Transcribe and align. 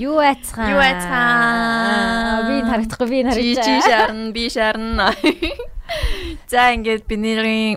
Юу 0.00 0.16
айцхан? 0.16 0.72
Юу 0.72 0.80
айцхан? 0.80 2.48
Би 2.48 2.56
харагдахгүй 2.64 3.08
би 3.12 3.18
харагдаж. 3.28 3.64
чи 3.68 3.74
шарн 3.84 4.32
би 4.32 4.48
шарн. 4.48 4.96
За 6.48 6.72
ингээд 6.72 7.04
бидний 7.04 7.76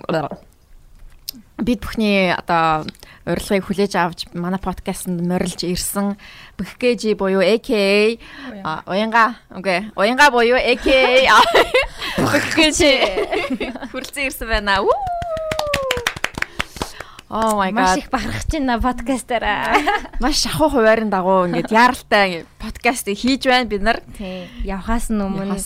бид 1.59 1.79
бүхний 1.83 2.31
одоо 2.31 2.87
урилгыг 3.27 3.67
хүлээж 3.67 3.93
авч 3.99 4.19
манай 4.31 4.59
подкастт 4.59 5.11
морилж 5.11 5.67
ирсэн 5.67 6.15
Бэхкэжи 6.55 7.15
буюу 7.19 7.43
AKA 7.43 8.19
уянга 8.87 9.35
окей 9.51 9.91
уянга 9.95 10.31
буюу 10.31 10.55
AKA 10.55 11.27
а, 11.27 11.43
Бэхкэжи 12.19 12.91
хүрэлцэн 13.91 14.27
ирсэн 14.31 14.47
байна. 14.47 14.79
Уу! 14.79 15.22
Oh 17.33 17.57
my 17.57 17.73
Маш 17.73 17.89
god. 17.89 17.97
их 17.97 18.09
бахархаж 18.13 18.45
байна 18.53 18.77
подкастаараа. 18.77 19.73
Маш 20.21 20.45
шахуу 20.45 20.69
хуваарийн 20.69 21.09
дагуу 21.09 21.49
ингээд 21.49 21.73
яаралтай 21.73 22.45
подкастыг 22.61 23.17
хийж 23.17 23.49
байна 23.49 23.65
бид 23.65 23.81
нар. 23.81 24.05
Тий. 24.13 24.45
Явхаас 24.61 25.09
нь 25.09 25.17
өмнө 25.17 25.57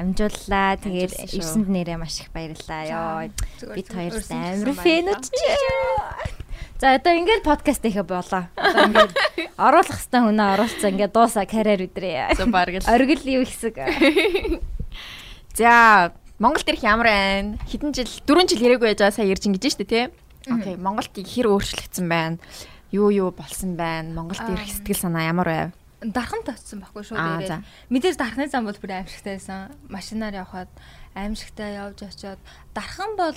амжууллаа. 0.00 0.80
Тэгээд 0.80 1.12
Амжуулсан 1.12 1.28
шүү. 1.28 1.36
ирсэнд 1.44 1.68
нэрээ 1.68 2.00
маш 2.00 2.24
их 2.24 2.32
баярлалаа. 2.32 2.82
Йоо. 2.88 3.76
Бид 3.76 3.88
хоёр 3.92 4.16
амар 4.16 4.72
фэнүүд 4.80 5.24
чи. 5.28 5.48
За 6.80 6.96
одоо 6.96 7.12
ингээд 7.12 7.44
подкаст 7.44 7.84
хийхэ 7.84 8.00
болоо. 8.00 8.48
Одоо 8.56 8.84
ингээд 8.88 9.12
оруулах 9.60 10.00
хэвээр 10.00 10.24
хүнээ 10.24 10.48
оруулцсан 10.56 10.88
ингээд 10.96 11.12
дуусаа 11.12 11.44
карьер 11.44 11.84
өдрөө. 11.84 12.32
За 12.40 12.48
бараг 12.48 12.80
л. 12.80 12.88
Оргил 12.96 13.20
юу 13.28 13.44
хэсэг. 13.44 13.76
За 15.60 16.12
Монголд 16.40 16.64
ирэх 16.64 16.80
ямар 16.80 17.12
байна? 17.12 17.60
Хэдэн 17.68 17.92
жил 17.92 18.08
4 18.08 18.48
жил 18.48 18.64
ирээгүй 18.64 18.96
байж 18.96 19.04
байгаа 19.04 19.12
сая 19.20 19.28
ирж 19.28 19.44
ингэж 19.44 19.64
штэ 19.76 19.84
тий. 19.84 20.08
Окей, 20.48 20.76
Монголд 20.76 21.12
хэр 21.12 21.46
өөрчлөгдсөн 21.52 22.06
байна? 22.08 22.38
Юу 22.92 23.10
юу 23.12 23.30
болсон 23.30 23.76
байна? 23.76 24.08
Монголд 24.14 24.40
ирэх 24.40 24.70
сэтгэл 24.72 24.96
санаа 25.10 25.28
ямар 25.28 25.48
байв? 25.48 25.70
дархан 26.00 26.40
тавьсан 26.48 26.80
байхгүй 26.80 27.04
шүү 27.04 27.16
дээрээ. 27.44 27.60
Мэдээж 27.92 28.16
дархны 28.16 28.48
зам 28.48 28.64
бол 28.64 28.78
бүр 28.80 29.04
аимшигтай 29.04 29.36
байсан. 29.36 29.68
Машинаар 29.92 30.32
явхад 30.40 30.72
аимшигтай 31.12 31.76
явж 31.76 32.00
очиод 32.08 32.40
дархан 32.72 33.20
бол 33.20 33.36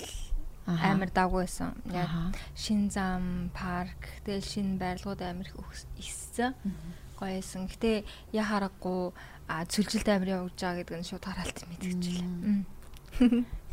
амар 0.64 1.12
давгүй 1.12 1.44
байсан. 1.44 1.76
Яг 1.92 2.08
шин 2.56 2.88
зам, 2.88 3.52
парк, 3.52 4.00
тэгэл 4.24 4.40
шин 4.48 4.80
байрлалууд 4.80 5.20
амар 5.20 5.44
их 5.44 5.60
өгс- 5.60 5.84
иссэн. 6.00 6.56
Гоёсэн. 7.20 7.68
Гэтэ 7.68 8.04
я 8.32 8.42
харахгүй 8.48 9.12
а 9.44 9.68
цүлжилт 9.68 10.08
амар 10.08 10.48
явж 10.48 10.56
байгаа 10.56 10.80
гэдэг 10.80 10.96
нь 10.98 11.04
шууд 11.04 11.20
харалт 11.28 11.58
мэдгэжлээ. 11.68 12.64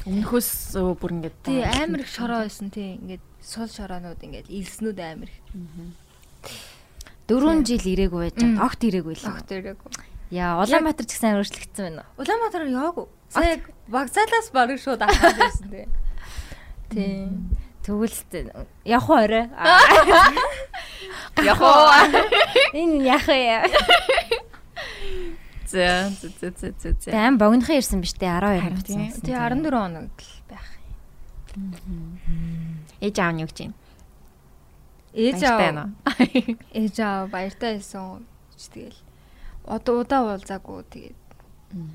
Өмнөхөөс 0.02 0.50
өө, 0.81 0.94
бүр 0.97 1.11
ингэж 1.17 1.34
Тий 1.45 1.61
амар 1.61 2.02
их 2.02 2.09
шороо 2.09 2.42
байсан 2.42 2.72
тий. 2.73 2.97
Ингээд 2.97 3.22
сул 3.42 3.70
шороонууд 3.70 4.17
ингээд 4.17 4.50
илснүүд 4.50 5.00
амар 5.02 5.30
их. 5.30 5.39
4 7.30 7.64
жил 7.66 7.86
ирээгүй 7.86 8.19
байж 8.25 8.36
байгаа. 8.42 8.66
Огт 8.66 8.81
ирээгүй 8.81 9.16
л. 9.16 9.28
Огт 9.30 9.52
ирээгүй. 9.53 9.92
Яа, 10.31 10.58
Улаанбаатар 10.64 11.06
ч 11.06 11.16
гэсэн 11.16 11.38
өөрчлөгдсөн 11.38 11.86
байна 11.86 12.03
уу? 12.08 12.23
Улаанбаатар 12.23 12.66
яагүй. 12.72 13.06
Сая 13.30 13.59
вокзалаас 13.88 14.47
бараг 14.56 14.80
шууд 14.81 15.02
ахаад 15.06 15.38
байсан 15.38 15.67
тий. 15.69 15.86
Тий. 16.89 17.30
Төгөлстэй. 17.86 18.50
Явах 18.86 19.09
уу 19.09 19.19
орой? 19.22 19.50
яг 21.45 21.62
уу. 21.62 21.88
Энэ 22.73 23.06
яах 23.06 23.28
вэ? 23.28 23.66
За 25.72 26.11
за 26.11 26.27
за 26.39 26.47
за 26.52 26.67
за 26.80 26.89
за. 27.00 27.09
Тэм 27.11 27.38
богинохан 27.39 27.77
ирсэн 27.80 28.02
биз 28.03 28.14
дээ 28.19 28.27
12 28.27 28.59
Харин 28.59 28.75
хоног. 28.75 28.83
тий. 28.83 29.22
Тий 29.23 29.36
14 29.36 29.72
хоног 29.72 30.11
л 30.19 30.33
байх. 30.52 30.67
Ээж 33.02 33.16
аав 33.19 33.33
нь 33.36 33.41
юу 33.44 33.47
гэж 33.47 33.58
байна? 33.59 33.75
Ээж 35.16 35.41
аа 35.44 35.58
уу? 35.59 35.89
ээж 36.75 36.95
аа 37.03 37.28
баяртай 37.28 37.75
байсан 37.80 38.23
ч 38.59 38.67
тэгэл 38.72 39.00
одоо 39.67 40.03
удаа 40.03 40.22
уулзаагүй 40.36 40.83
тэгээд 40.91 41.19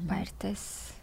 баяртайсэн. 0.09 0.97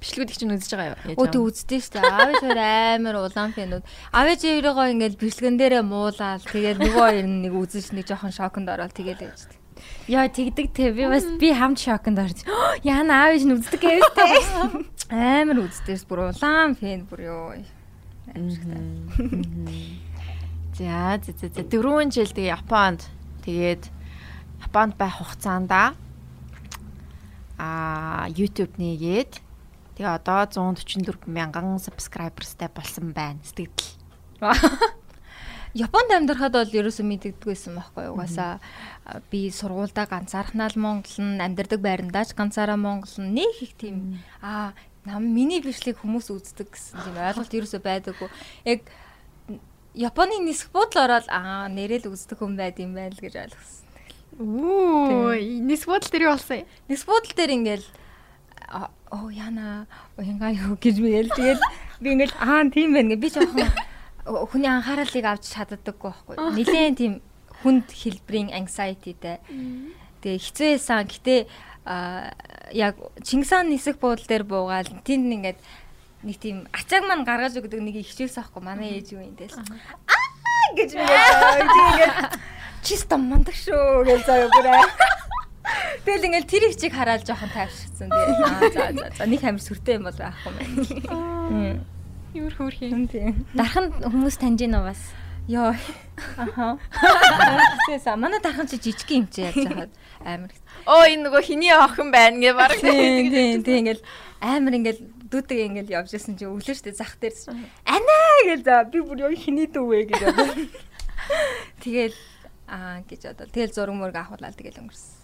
Бичлгүүдийг 0.00 0.36
чинь 0.40 0.52
үзэж 0.56 0.72
байгаа 0.72 0.96
юу? 0.96 1.12
Ээж 1.12 1.16
Өө 1.20 1.24
аав 1.28 1.32
тэг 1.32 1.40
нь? 1.40 1.46
үздэг 1.48 1.80
шүү 1.84 1.92
дээ. 1.92 2.08
Аав 2.08 2.32
тэр 2.40 2.58
амар 2.96 3.16
улаан 3.20 3.52
фэнүүд. 3.52 3.84
Аав 4.12 4.26
ээжээрээ 4.32 4.92
ингээл 4.96 5.20
бичлэгэн 5.20 5.56
дээрээ 5.60 5.84
муулаад 5.84 6.42
тэгээд 6.48 6.78
нөгөө 6.80 7.04
хоёр 7.04 7.26
нь 7.28 7.40
нэг 7.44 7.52
үзэж 7.52 7.86
нэг 7.92 8.04
жоохон 8.08 8.32
шоконд 8.32 8.68
ороод 8.72 8.92
тэгээд 8.96 9.20
ээжтэй. 9.28 9.57
Яа 10.08 10.28
тэгдэг 10.28 10.72
те 10.72 10.92
би 10.92 11.04
бас 11.04 11.24
би 11.38 11.52
хамт 11.52 11.78
шоконд 11.78 12.18
орж. 12.18 12.44
Яна 12.82 13.28
аав 13.28 13.36
иш 13.36 13.44
үздэг 13.44 13.80
гэвтэй. 13.80 14.84
Амар 15.12 15.64
үздээс 15.64 16.04
бүр 16.08 16.32
улаан 16.32 16.76
фэн 16.76 17.04
бүр 17.08 17.20
ёо. 17.28 17.52
За 20.78 21.18
за 21.20 21.32
за 21.32 21.46
за 21.48 21.62
4 21.64 22.10
жил 22.12 22.30
тэгээ 22.30 22.54
Японд 22.54 23.04
тэгээд 23.44 23.90
Японд 24.64 24.96
байх 24.96 25.18
хугацаанда 25.18 25.96
а 27.58 28.28
YouTube 28.30 28.78
нэгээд 28.78 29.42
тэгээ 29.98 30.14
одоо 30.22 30.46
144 30.46 31.26
мянган 31.26 31.82
subscribersтай 31.82 32.70
болсон 32.70 33.10
байна. 33.12 33.42
Сэтгэл. 33.42 33.98
Японд 35.74 36.10
амьдрахад 36.14 36.54
бол 36.54 36.70
ерөөсөө 36.70 37.04
мэддэгдэггүйсэн 37.04 37.74
байхгүй 37.76 38.08
юу? 38.08 38.14
Угаасаа 38.16 38.62
би 39.30 39.48
сургуульдаа 39.50 40.06
ганцаархнаа 40.06 40.68
л 40.68 40.78
Монгол 40.78 41.16
нь 41.16 41.40
амьдрдаг 41.40 41.80
байрандаа 41.80 42.28
ч 42.28 42.36
ганцаараа 42.36 42.76
Монгол 42.76 43.14
нь 43.24 43.40
нэг 43.40 43.52
их 43.64 43.72
тийм 43.80 44.20
аа 44.44 44.76
нам 45.08 45.24
миний 45.24 45.64
бичлэг 45.64 45.96
хүмүүс 46.04 46.28
үздэг 46.28 46.68
гэсэн 46.68 47.00
тийм 47.00 47.16
ойлголт 47.16 47.52
ерөөсөө 47.56 47.80
байдаггүй. 47.80 48.28
Яг 48.68 48.80
Японы 49.96 50.38
нисэх 50.44 50.68
буудлаар 50.70 51.24
ороод 51.24 51.28
аа 51.32 51.66
нэрэл 51.72 52.12
үздэг 52.12 52.38
хүн 52.38 52.54
байд 52.60 52.76
юм 52.78 52.92
байна 52.92 53.16
л 53.16 53.24
гэж 53.24 53.34
ойлгосон. 53.34 53.88
Үу, 54.38 55.34
нис 55.64 55.82
бодол 55.88 56.12
тэр 56.12 56.28
юу 56.28 56.36
болсон 56.36 56.62
юм? 56.62 56.68
Нисэх 56.86 57.08
буудлын 57.08 57.34
дээр 57.34 57.56
ингээл 57.56 57.86
оо 59.10 59.32
яна 59.32 59.88
уянга 60.20 60.52
юу 60.52 60.76
гэж 60.76 61.00
мэгэл 61.00 61.32
тэгэл 61.32 61.62
би 62.04 62.08
ингээл 62.12 62.36
аа 62.36 62.68
тийм 62.68 62.92
байна 62.92 63.16
гэ 63.16 63.18
би 63.18 63.28
жоохон 63.32 63.72
хүний 64.52 64.68
анхаарлыг 64.68 65.24
авч 65.24 65.56
чаддаггүй 65.56 66.12
байхгүй. 66.12 66.36
Нилээн 66.60 66.94
тийм 66.94 67.12
хүнд 67.62 67.90
хэлбэрийн 67.90 68.54
anxietyтэй. 68.54 69.38
Тэгээ 70.22 70.38
хэцүү 70.42 70.68
байсан. 70.74 71.06
Гэтэ 71.06 71.34
яг 72.74 72.94
Чингис 73.24 73.50
хаан 73.50 73.72
нисэх 73.72 73.96
буудлын 73.98 74.28
дээр 74.28 74.44
буугаал 74.44 74.90
тэнд 75.02 75.32
ингээд 75.32 75.58
нэг 76.22 76.36
тийм 76.36 76.66
ачааг 76.74 77.04
маань 77.06 77.24
гаргаж 77.24 77.56
өгдөг 77.56 77.80
нэг 77.80 78.02
ихчээс 78.02 78.36
аахгүй 78.42 78.62
манай 78.62 78.98
ээж 78.98 79.16
юу 79.16 79.22
юм 79.24 79.38
дээл. 79.38 79.56
Аа 79.56 80.28
гэж 80.76 80.90
ингээд 80.98 81.70
тэгээд 81.72 82.16
чиста 82.82 83.16
мандаг 83.16 83.54
шүү 83.54 84.04
гэж 84.04 84.20
заяа 84.26 84.50
бүрээ. 84.52 84.82
Тэгэл 86.04 86.26
ингээл 86.28 86.50
тэр 86.50 86.62
ихчийг 86.68 86.92
хараад 86.92 87.22
жоохон 87.24 87.50
тайвширсан. 87.54 88.08
Тэгээд 88.10 88.40
аа 88.44 88.60
за 88.68 88.82
за 88.92 89.04
за 89.16 89.24
нэг 89.24 89.42
амир 89.44 89.62
сүртэй 89.62 89.96
юм 89.96 90.08
бол 90.08 90.18
байхгүй 90.18 90.52
мэн. 90.52 91.80
Юу 92.34 92.48
хөөрх 92.52 92.80
юм. 92.84 92.90
Юм 92.92 93.04
тийм. 93.08 93.46
Дархан 93.56 93.92
хүмүүс 94.02 94.36
таньж 94.36 94.60
гин 94.60 94.76
уу 94.76 94.90
бас? 94.90 95.00
Йоо. 95.48 95.72
Аха. 96.36 96.76
Тэсээ 97.88 98.16
манай 98.20 98.40
дархан 98.44 98.68
чи 98.68 98.76
жижиг 98.76 99.08
юм 99.08 99.24
чи 99.32 99.48
яаж 99.48 99.56
хаад 99.56 99.92
амар. 100.20 100.52
Оо 100.84 101.08
энэ 101.08 101.24
нөгөө 101.24 101.40
хиний 101.40 101.72
охин 101.72 102.12
байна 102.12 102.36
гэ 102.36 102.52
баг. 102.52 102.76
Тийм 102.76 103.32
тийм 103.32 103.64
тийм 103.64 103.78
ингээл 103.80 104.02
амар 104.44 104.76
ингээл 104.76 105.00
дүүдэг 105.32 105.58
ингээл 105.72 105.94
явж 106.04 106.12
исэн 106.12 106.36
чи 106.36 106.44
өглөө 106.44 106.76
штэ 106.76 106.92
зах 106.92 107.16
дээр. 107.16 107.32
Анаа 107.88 108.36
гэж 108.44 108.60
за 108.60 108.84
би 108.84 109.00
бүр 109.00 109.24
яг 109.24 109.40
хиний 109.40 109.64
дүү 109.72 109.84
вэ 109.88 109.98
гэж 110.12 110.20
бодоо. 110.28 110.52
Тэгэл 111.80 112.16
аа 112.68 113.00
гэж 113.08 113.20
бодоо. 113.32 113.46
Тэгэл 113.48 113.72
зураг 113.72 113.96
мөрг 113.96 114.16
авахлаа 114.20 114.52
тэгэл 114.52 114.84
өнгөрсөн. 114.84 115.16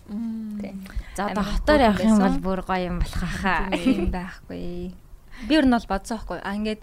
Тийм. 0.64 0.88
За 1.16 1.28
одоо 1.28 1.44
хотоор 1.44 1.80
явах 1.84 2.00
юм 2.00 2.16
бол 2.16 2.40
бүр 2.40 2.60
гоё 2.64 2.88
юм 2.88 2.98
болох 3.04 3.28
хаа. 3.44 3.68
Тийм 3.76 4.08
байхгүй. 4.08 4.92
Би 5.48 5.52
ер 5.52 5.68
нь 5.68 5.76
бол 5.76 5.88
бодсон 5.88 6.16
байхгүй. 6.16 6.40
А 6.40 6.56
ингээд 6.56 6.80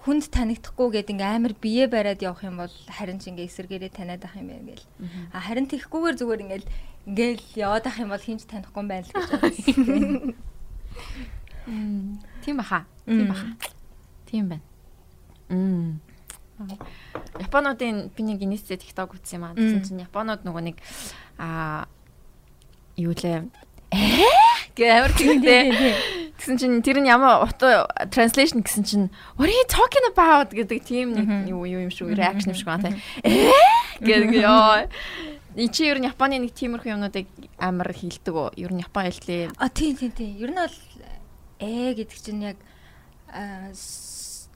хүнд 0.00 0.32
танигдахгүй 0.32 0.88
гэдэг 0.96 1.12
ингээ 1.12 1.30
амар 1.36 1.54
бие 1.60 1.84
бариад 1.84 2.24
явах 2.24 2.44
юм 2.44 2.56
бол 2.64 2.72
харин 2.88 3.20
ч 3.20 3.28
ингээ 3.28 3.48
эсэргээрээ 3.52 3.92
таниад 3.92 4.24
ах 4.24 4.36
юм 4.40 4.48
байна 4.48 4.72
гээл. 4.72 4.86
А 5.32 5.44
харин 5.44 5.68
тэгхгүйгээр 5.68 6.16
зүгээр 6.16 6.44
ингээл 6.44 6.68
ингээл 7.04 7.44
яваад 7.60 7.84
ах 7.84 8.00
юм 8.00 8.08
бол 8.08 8.24
хинч 8.24 8.48
танихгүй 8.48 8.80
юм 8.80 8.88
байна 8.88 9.04
л 9.04 9.12
гэж 9.12 9.28
бодсон. 9.36 10.34
Тийм 12.40 12.56
баха. 12.56 12.88
Тийм 13.04 13.28
баха. 13.28 13.46
Тийм 14.24 14.44
байна. 14.48 14.64
Мм. 15.52 16.00
Японуудын 17.40 18.12
би 18.16 18.22
нэг 18.24 18.40
инээсээ 18.40 18.80
TikTok 18.80 19.16
үзсэн 19.16 19.36
юм 19.40 19.44
аа. 19.48 19.56
Тэгсэн 19.56 19.84
чинь 19.84 20.04
Японууд 20.04 20.44
нөгөө 20.44 20.62
нэг 20.64 20.76
аа 21.40 21.88
юу 22.96 23.16
лээ 23.16 23.48
Гэ 23.90 24.86
амар 24.86 25.12
тэгтээ. 25.12 25.66
Тэгсэн 26.38 26.56
чинь 26.56 26.80
тэр 26.80 27.02
нь 27.02 27.10
ямар 27.10 27.44
утга 27.44 27.90
translation 28.08 28.62
гэсэн 28.64 28.84
чинь 28.86 29.06
what 29.36 29.50
are 29.50 29.54
you 29.54 29.66
talking 29.68 30.06
about 30.08 30.54
гэдэг 30.54 30.80
тийм 30.86 31.12
нэг 31.12 31.50
юу 31.50 31.66
юм 31.66 31.90
шүү 31.90 32.14
reaction 32.16 32.54
юм 32.54 32.58
шиг 32.58 32.70
байна. 32.70 32.96
Ээ 33.26 33.52
гэдэг 34.00 34.40
ёо. 34.40 34.88
И 35.58 35.68
чи 35.68 35.90
ер 35.90 35.98
нь 35.98 36.06
Японы 36.06 36.38
нэг 36.38 36.54
тиймэрхүү 36.54 36.94
юмнуудыг 36.94 37.26
амар 37.58 37.90
хилдэг 37.90 38.30
үү? 38.30 38.56
Ер 38.62 38.72
нь 38.72 38.80
Япон 38.80 39.10
хэлтлээ. 39.10 39.52
А 39.58 39.68
тийм 39.68 39.98
тийм 39.98 40.12
тийм. 40.14 40.38
Ер 40.38 40.54
нь 40.54 40.62
бол 40.62 40.78
э 41.58 41.92
гэдэг 41.98 42.18
чинь 42.22 42.46
яг 42.54 42.58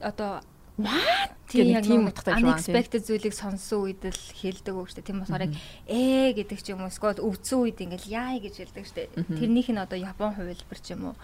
одоо 0.01 0.41
what 0.77 1.35
Тийм 1.55 1.71
гэдэг 1.71 1.87
тийм 1.87 2.09
утгатай 2.11 2.35
шүү. 2.35 2.47
unexpected 2.51 3.03
зүйлийг 3.07 3.35
сонссон 3.37 3.79
үед 3.87 4.03
л 4.03 4.23
хэлдэг 4.35 4.75
шүү 4.75 4.97
дээ. 4.99 5.07
Тийм 5.07 5.19
болохоор 5.23 5.45
яг 5.47 5.55
ээ 5.87 6.29
гэдэг 6.35 6.59
ч 6.59 6.67
юм 6.75 6.83
уу 6.83 6.91
эсвэл 6.91 7.23
өвдсөн 7.23 7.59
үед 7.63 7.79
ингээл 7.79 8.11
яа 8.11 8.35
гэж 8.43 8.55
хэлдэг 8.59 8.85
дээ. 8.91 9.09
Тэрнийх 9.39 9.69
нь 9.71 9.79
одоо 9.79 9.99
Япон 10.01 10.35
хувилбар 10.35 10.79
ч 10.83 10.99
юм 10.99 11.15
уу. 11.15 11.17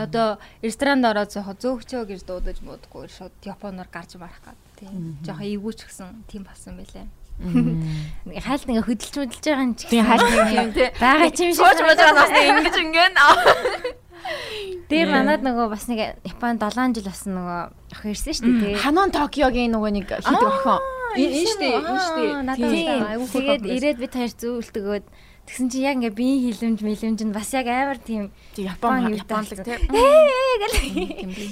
Одоо 0.00 0.40
ресторанд 0.64 1.04
ороод 1.04 1.28
зөөхө 1.28 1.60
зөөгчөө 1.60 2.02
гэж 2.08 2.20
дуудаж 2.24 2.58
муудахгүй 2.64 3.10
шууд 3.12 3.34
Японоор 3.44 3.88
гарч 3.92 4.16
марах 4.16 4.40
гад. 4.40 4.56
Тийм. 4.80 5.20
Жохоо 5.20 5.44
эвгүүч 5.44 5.80
гсэн 5.84 6.24
тийм 6.30 6.48
болсон 6.48 6.80
байлаа. 6.80 7.04
Хайлт 8.48 8.64
ингээ 8.64 8.86
хөдөлж 8.88 9.12
хөдөлж 9.12 9.44
байгаа 9.44 9.66
юм 9.66 9.74
чи. 9.76 9.84
Тийм 9.92 10.08
хаалт 10.08 10.24
юм 10.56 10.72
тий. 10.72 10.88
Бага 10.96 11.28
чим 11.36 11.52
шиг. 11.52 11.60
Сууж 11.60 11.78
мууж 11.84 12.00
байгаа 12.00 12.16
нас 12.16 12.32
ингэж 12.32 12.76
ингэн. 12.80 13.14
Тэр 14.90 15.10
манад 15.10 15.42
нөгөө 15.44 15.66
бас 15.68 15.84
нэг 15.90 16.16
Японд 16.24 16.64
7 16.64 16.96
жил 16.96 17.10
болсон 17.10 17.36
нөгөө 17.36 17.60
ах 17.96 18.04
ирсэн 18.04 18.34
шүү 18.36 18.52
дээ. 18.60 18.76
Ханон 18.84 19.08
Токиогийн 19.08 19.72
нөгөө 19.72 19.90
нэг 19.96 20.06
хийдэг 20.20 20.44
охин. 20.44 20.84
Энэ 21.16 21.48
штэ 21.48 21.66
энэ 21.80 21.96
штэ. 22.04 22.24
Тийм. 22.60 23.24
Тэгээд 23.32 23.64
ирээд 23.64 23.98
бид 24.04 24.12
хоёр 24.12 24.32
зөөлтөгөөд 24.36 25.04
Тэгсэн 25.46 25.70
чи 25.70 25.78
яг 25.86 26.02
ингээ 26.02 26.10
биеийн 26.10 26.58
хилэмж 26.58 26.80
мэлэмж 26.82 27.20
нь 27.22 27.30
бас 27.30 27.54
яг 27.54 27.70
амар 27.70 28.02
тийм 28.02 28.34
Япон 28.58 29.14
Японлог 29.14 29.30
даалдаг. 29.30 29.62
тий. 29.62 29.78
ээ 29.78 30.54
гэл. 30.58 30.76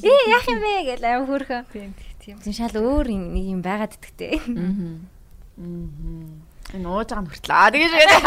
Ээ 0.02 0.20
яах 0.34 0.46
юм 0.50 0.58
бэ 0.58 0.72
гэл 0.82 1.04
амар 1.06 1.26
хөөрхөн. 1.30 1.62
Тийм 1.70 1.94
тийм. 2.18 2.36
Тийм 2.42 2.52
шал 2.58 2.74
өөр 2.74 3.06
нэг 3.14 3.46
юм 3.54 3.62
байгаад 3.62 3.94
идэгтэй. 3.94 4.42
Мм. 4.50 5.06
Мм. 5.54 6.42
Энэ 6.74 6.88
ууж 6.90 7.06
байгаа 7.06 7.22
нь 7.22 7.30
хүртлээ. 7.30 7.54
Аа 7.54 7.70
тэгэж 7.70 7.92
яриад. 7.94 8.24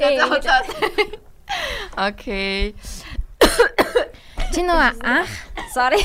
За 0.40 0.48
за. 0.48 0.56
Окей. 2.08 2.72
Чи 4.56 4.60
нөгөө 4.64 4.96
анх 5.04 5.32
sorry. 5.76 6.00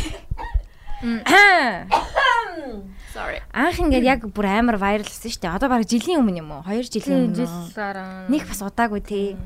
Sorry. 3.13 3.37
Анх 3.53 3.77
ингээд 3.81 4.05
яг 4.05 4.21
бүр 4.33 4.45
амар 4.49 4.77
viral 4.81 5.05
болсон 5.05 5.29
шүү 5.29 5.41
дээ. 5.45 5.55
Одоо 5.57 5.69
баг 5.69 5.85
жилийн 5.85 6.21
өмнө 6.21 6.41
юм 6.41 6.51
уу? 6.53 6.61
2 6.65 6.89
жилийн 6.89 7.29
өмнө. 7.29 7.45
Нэг 8.33 8.43
бас 8.49 8.61
удаагүй 8.65 9.01
тий. 9.05 9.37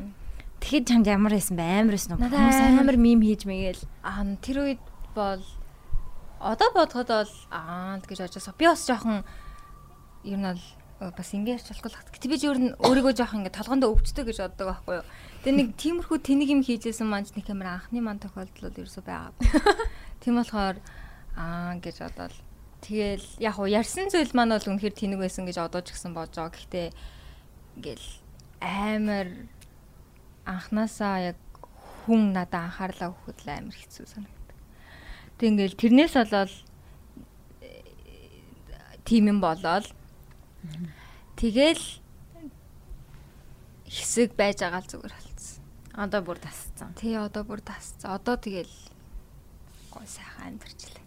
Тэгэхэд 0.64 0.88
чамд 0.88 1.08
ямар 1.12 1.36
байсан 1.36 1.60
бэ? 1.60 1.84
Амар 1.84 1.96
байсан 1.96 2.16
уу? 2.16 2.24
Амар- 2.24 2.96
мим 2.96 3.20
хийж 3.20 3.44
мэгээл. 3.44 3.84
Аа 4.04 4.24
тэр 4.40 4.58
үед 4.64 4.80
бол 5.12 5.44
одоо 6.40 6.70
бодоход 6.72 7.12
бол 7.12 7.34
аа 7.52 8.00
гэж 8.00 8.32
бодож 8.32 8.48
би 8.56 8.66
бас 8.72 8.88
жоохон 8.88 9.28
ер 10.24 10.40
нь 10.40 10.48
бол 10.48 10.64
бас 11.12 11.36
ингэ 11.36 11.60
ярьж 11.60 11.68
болохгүй 11.68 11.92
л 11.92 12.00
хат. 12.00 12.16
Гэтэ 12.16 12.32
би 12.32 12.40
ер 12.40 12.60
нь 12.64 12.72
өөрийгөө 12.80 13.12
жоохон 13.18 13.44
ингэ 13.44 13.58
толгондоо 13.60 13.92
өвчтөй 13.92 14.24
гэж 14.24 14.40
боддог 14.40 14.72
байхгүй 14.72 14.96
юу. 15.02 15.06
Тэгээ 15.44 15.58
нэг 15.58 15.70
тиймэрхүү 15.76 16.18
тэнийг 16.22 16.54
юм 16.54 16.62
хийжсэн 16.64 17.10
манч 17.10 17.34
нэг 17.36 17.50
амар 17.50 17.82
анхны 17.82 18.00
ман 18.00 18.22
тохиолдол 18.22 18.70
бол 18.70 18.80
ерөөсөө 18.80 19.04
байгаагүй. 19.04 19.46
Тийм 20.22 20.38
болохоор 20.38 20.78
аа 21.36 21.78
гэж 21.80 21.96
бодоод 22.04 22.36
тэгэл 22.82 23.26
яг 23.40 23.56
уу 23.60 23.70
ярьсан 23.70 24.10
зүйл 24.10 24.34
маань 24.34 24.58
бол 24.58 24.70
үнэхээр 24.74 24.96
тэнэг 24.98 25.20
байсан 25.22 25.46
гэж 25.46 25.58
одоож 25.62 25.88
гисэн 25.94 26.14
бодож 26.18 26.36
байгаа. 26.36 26.56
Гэхдээ 26.58 26.88
ингээл 27.78 28.08
амар 28.62 29.28
анханасаа 30.46 31.34
яг 31.34 31.40
хүн 32.04 32.34
надад 32.34 32.66
анхаарлаа 32.68 33.14
өгөхөд 33.14 33.40
л 33.46 33.50
амар 33.54 33.78
хэцүү 33.78 34.06
санагдав. 34.10 34.58
Тэг 35.38 35.48
ингээл 35.54 35.78
тэрнээс 35.78 36.14
болоод 36.18 36.52
э, 37.62 37.82
тийм 39.06 39.30
юм 39.30 39.40
болоод 39.42 39.86
тэгэл 41.38 41.86
хэсэг 43.86 44.34
байж 44.34 44.62
байгаа 44.66 44.82
л 44.82 44.90
зүгээр 44.90 45.14
болцсон. 45.14 45.64
Одоо 45.94 46.22
бүр 46.24 46.40
тасцсан. 46.40 46.94
Тий 46.96 47.14
одоо 47.18 47.44
бүр 47.44 47.62
тасцсан. 47.62 48.16
Одоо 48.16 48.38
тэгэл 48.38 48.72
гой 49.92 50.08
сайхан 50.08 50.56
амьдэрчлээ. 50.56 51.01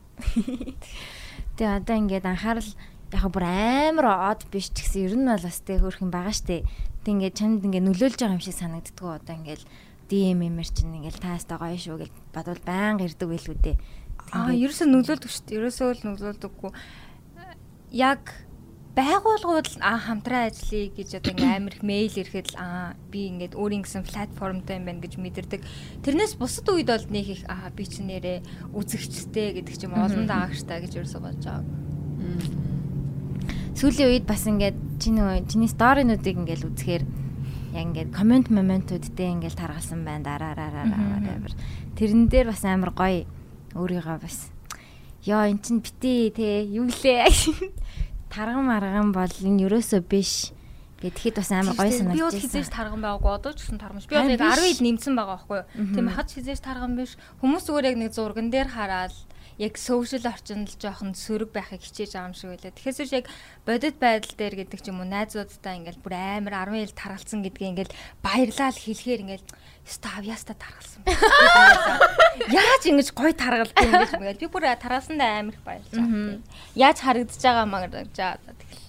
Тэгээ 1.56 1.78
одоо 1.82 1.96
ингээд 1.99 2.26
анхаарал 2.26 2.70
яг 3.14 3.25
бүр 3.31 3.44
амар 3.46 4.06
од 4.34 4.46
биш 4.50 4.75
ч 4.75 4.82
гэсэн 4.82 5.06
ер 5.06 5.14
нь 5.14 5.28
бол 5.31 5.46
бас 5.46 5.58
тэг 5.62 5.78
хөөрх 5.81 6.02
юм 6.02 6.11
байгаа 6.11 6.34
штэ. 6.34 6.66
Тэг 7.06 7.12
ингээд 7.14 7.38
чамд 7.38 7.62
ингээд 7.62 7.87
нөлөөлж 7.87 8.19
байгаа 8.19 8.37
юм 8.38 8.43
шиг 8.43 8.58
санагддггүй 8.58 9.11
одоо 9.14 9.34
ингээд 9.38 9.62
DM 10.11 10.40
юмэр 10.50 10.69
чинь 10.69 10.96
ингээд 10.99 11.22
таастай 11.22 11.58
гоё 11.58 11.78
шүү 11.78 11.96
гэж 12.02 12.11
бодвол 12.34 12.62
баян 12.66 12.99
ирдэг 13.00 13.28
байлгүй 13.31 13.56
дээ. 13.62 13.76
Аа 14.34 14.50
ерөөсөө 14.50 14.87
нөлөөлдөг 14.90 15.31
дээ. 15.31 15.58
Ерөөсөө 15.58 15.88
л 15.94 16.02
нөлөөлдөггүй. 16.11 16.70
Яг 17.94 18.22
байгууллагууд 18.94 19.82
аа 19.82 19.99
хамтран 19.99 20.55
ажиллая 20.55 20.87
гэж 20.94 21.19
одоо 21.19 21.35
ингээм 21.35 21.67
амар 21.67 21.75
их 21.75 21.82
мэйл 21.82 22.14
ирэхэд 22.14 22.55
л 22.55 22.58
аа 22.62 22.94
би 23.11 23.26
ингээд 23.26 23.58
өөрийн 23.58 23.82
гэсэн 23.82 24.06
платформтой 24.06 24.79
юм 24.79 24.87
байна 24.87 25.02
гэж 25.02 25.19
мэдэрдэг. 25.19 25.61
Тэрнээс 26.06 26.38
бусад 26.38 26.70
үед 26.70 26.87
бол 26.87 27.06
нэг 27.11 27.26
их 27.26 27.43
аа 27.50 27.75
би 27.75 27.85
ч 27.91 28.06
нэрээ 28.06 28.70
үзэгчтэй 28.70 29.58
гэдэг 29.58 29.75
ч 29.75 29.82
юм 29.91 29.99
олон 29.99 30.31
даагчтай 30.31 30.79
гэж 30.79 30.93
ерөөсөө 30.94 31.23
болж 31.26 31.43
байгаа. 31.43 31.67
Сүүлийн 33.75 34.11
үед 34.14 34.26
бас 34.31 34.46
ингээд 34.46 34.79
чиний 35.02 35.43
чиний 35.50 35.70
сторинуудыг 35.75 36.38
ингээд 36.38 36.62
үзэхээр 36.62 37.02
яг 37.75 37.82
ингээд 37.91 38.14
комент 38.14 38.46
моментуудтэй 38.55 39.35
ингээд 39.35 39.58
таргалсан 39.58 40.06
байна 40.06 40.38
дараараараа. 40.38 40.87
Тэрэн 41.99 42.31
дээр 42.31 42.55
бас 42.55 42.62
амар 42.62 42.94
гоё 42.94 43.26
өөрийгөө 43.75 44.19
бас 44.23 44.55
ёо 45.26 45.50
эн 45.50 45.58
чин 45.58 45.82
бити 45.82 46.31
те 46.31 46.62
юу 46.62 46.87
лээ 46.87 47.26
тарган 48.34 48.66
марган 48.66 49.14
бол 49.14 49.31
энэ 49.31 49.62
ерөөсөө 49.70 50.02
биш 50.10 50.50
гэхэд 50.98 51.36
бас 51.38 51.50
амар 51.52 51.76
гоё 51.78 51.90
Би 52.10 52.19
бол 52.19 52.34
хизээж 52.34 52.69
тарган 52.72 53.00
байгаагүй 53.04 53.31
одоо 53.31 53.52
ч 53.52 53.62
гэсэн 53.62 53.78
тарган 53.78 53.98
биш. 54.00 54.08
Би 54.08 54.16
одоо 54.16 54.34
яг 54.34 54.40
Харин 54.40 54.56
10 54.56 54.64
биш. 54.64 54.72
ил 54.72 54.84
нэмсэн 54.88 55.14
байгаа 55.14 55.36
байхгүй 55.36 55.58
юу. 55.60 55.66
Тийм 55.94 56.06
хаж 56.08 56.28
хизээж 56.32 56.60
тарган 56.64 56.92
биш. 56.96 57.12
Хүмүүс 57.40 57.64
зүгээр 57.69 57.88
яг 57.92 57.96
нэг 58.00 58.10
зурган 58.16 58.48
дээр 58.48 58.69
хараад 58.72 59.14
яг 59.58 59.75
social 59.78 60.25
орчинд 60.26 60.66
л 60.66 60.81
жоохон 60.81 61.14
сөрөг 61.14 61.54
байхыг 61.54 61.82
хичээж 61.84 62.16
байгаа 62.16 62.31
юм 62.32 62.34
шиг 62.34 62.50
байлаа. 62.50 62.72
Тэгэхээр 62.75 62.96
ч 63.06 63.12
яг 63.14 63.26
бодит 63.62 63.96
байдал 64.02 64.34
дээр 64.34 64.54
гэдэг 64.64 64.81
ч 64.82 64.86
юм 64.90 64.98
уу 64.98 65.06
найзуудтай 65.06 65.75
ингээл 65.78 66.02
бүр 66.02 66.14
амар 66.16 66.54
10 66.75 66.82
ил 66.88 66.94
таргалсан 66.98 67.40
гэдгээ 67.44 67.70
ингээл 67.70 67.96
баярлал 68.25 68.75
хэлэхээр 68.75 69.22
ингээл 69.22 69.46
ёстой 69.84 70.12
авьяаста 70.16 70.56
таргалсан. 70.56 71.02
Яаж 72.48 72.82
ингэж 72.88 73.08
гой 73.12 73.32
таргалдаг 73.36 73.84
юм 73.84 73.92
гэж 74.00 74.12
мгээл 74.16 74.42
би 74.42 74.48
бүр 74.48 74.64
таргалсандаа 74.81 75.44
амар 75.44 75.54
их 75.54 75.62
баярлж 75.64 75.92
байгаа. 75.92 76.40
Яаж 76.75 76.98
харагдаж 77.04 77.40
байгаа 77.44 77.66
байгаа. 78.16 78.56
Тэгэл 78.56 78.84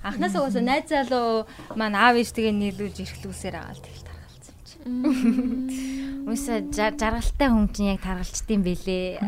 Анхнаасаа 0.00 0.40
уусаа 0.48 0.64
найз 0.64 0.88
залуу 0.88 1.44
маань 1.76 1.92
аав 1.92 2.16
ээж 2.16 2.32
тэгээ 2.32 2.56
нийлүүлж 2.56 2.96
ирэхлүүсээр 3.04 3.54
байгаа 3.60 3.76
л 3.76 3.84
тэгэл 3.84 4.08
таргалцсан 4.08 4.54
юм 4.56 5.68
чи. 5.68 5.84
Үсэ 6.24 6.72
жаргалтай 6.72 7.48
хүн 7.52 7.68
чинь 7.68 7.92
яг 7.92 8.00
таргалчдсан 8.00 8.64
бэлээ. 8.64 9.20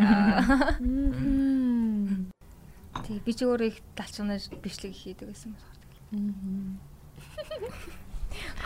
Тэг 3.05 3.21
би 3.21 3.33
ч 3.37 3.45
өөрөө 3.45 3.69
их 3.69 3.85
талчнаас 3.93 4.49
бичлэг 4.49 4.97
хийдэг 4.97 5.29
байсан 5.29 5.53
байна. 5.61 6.81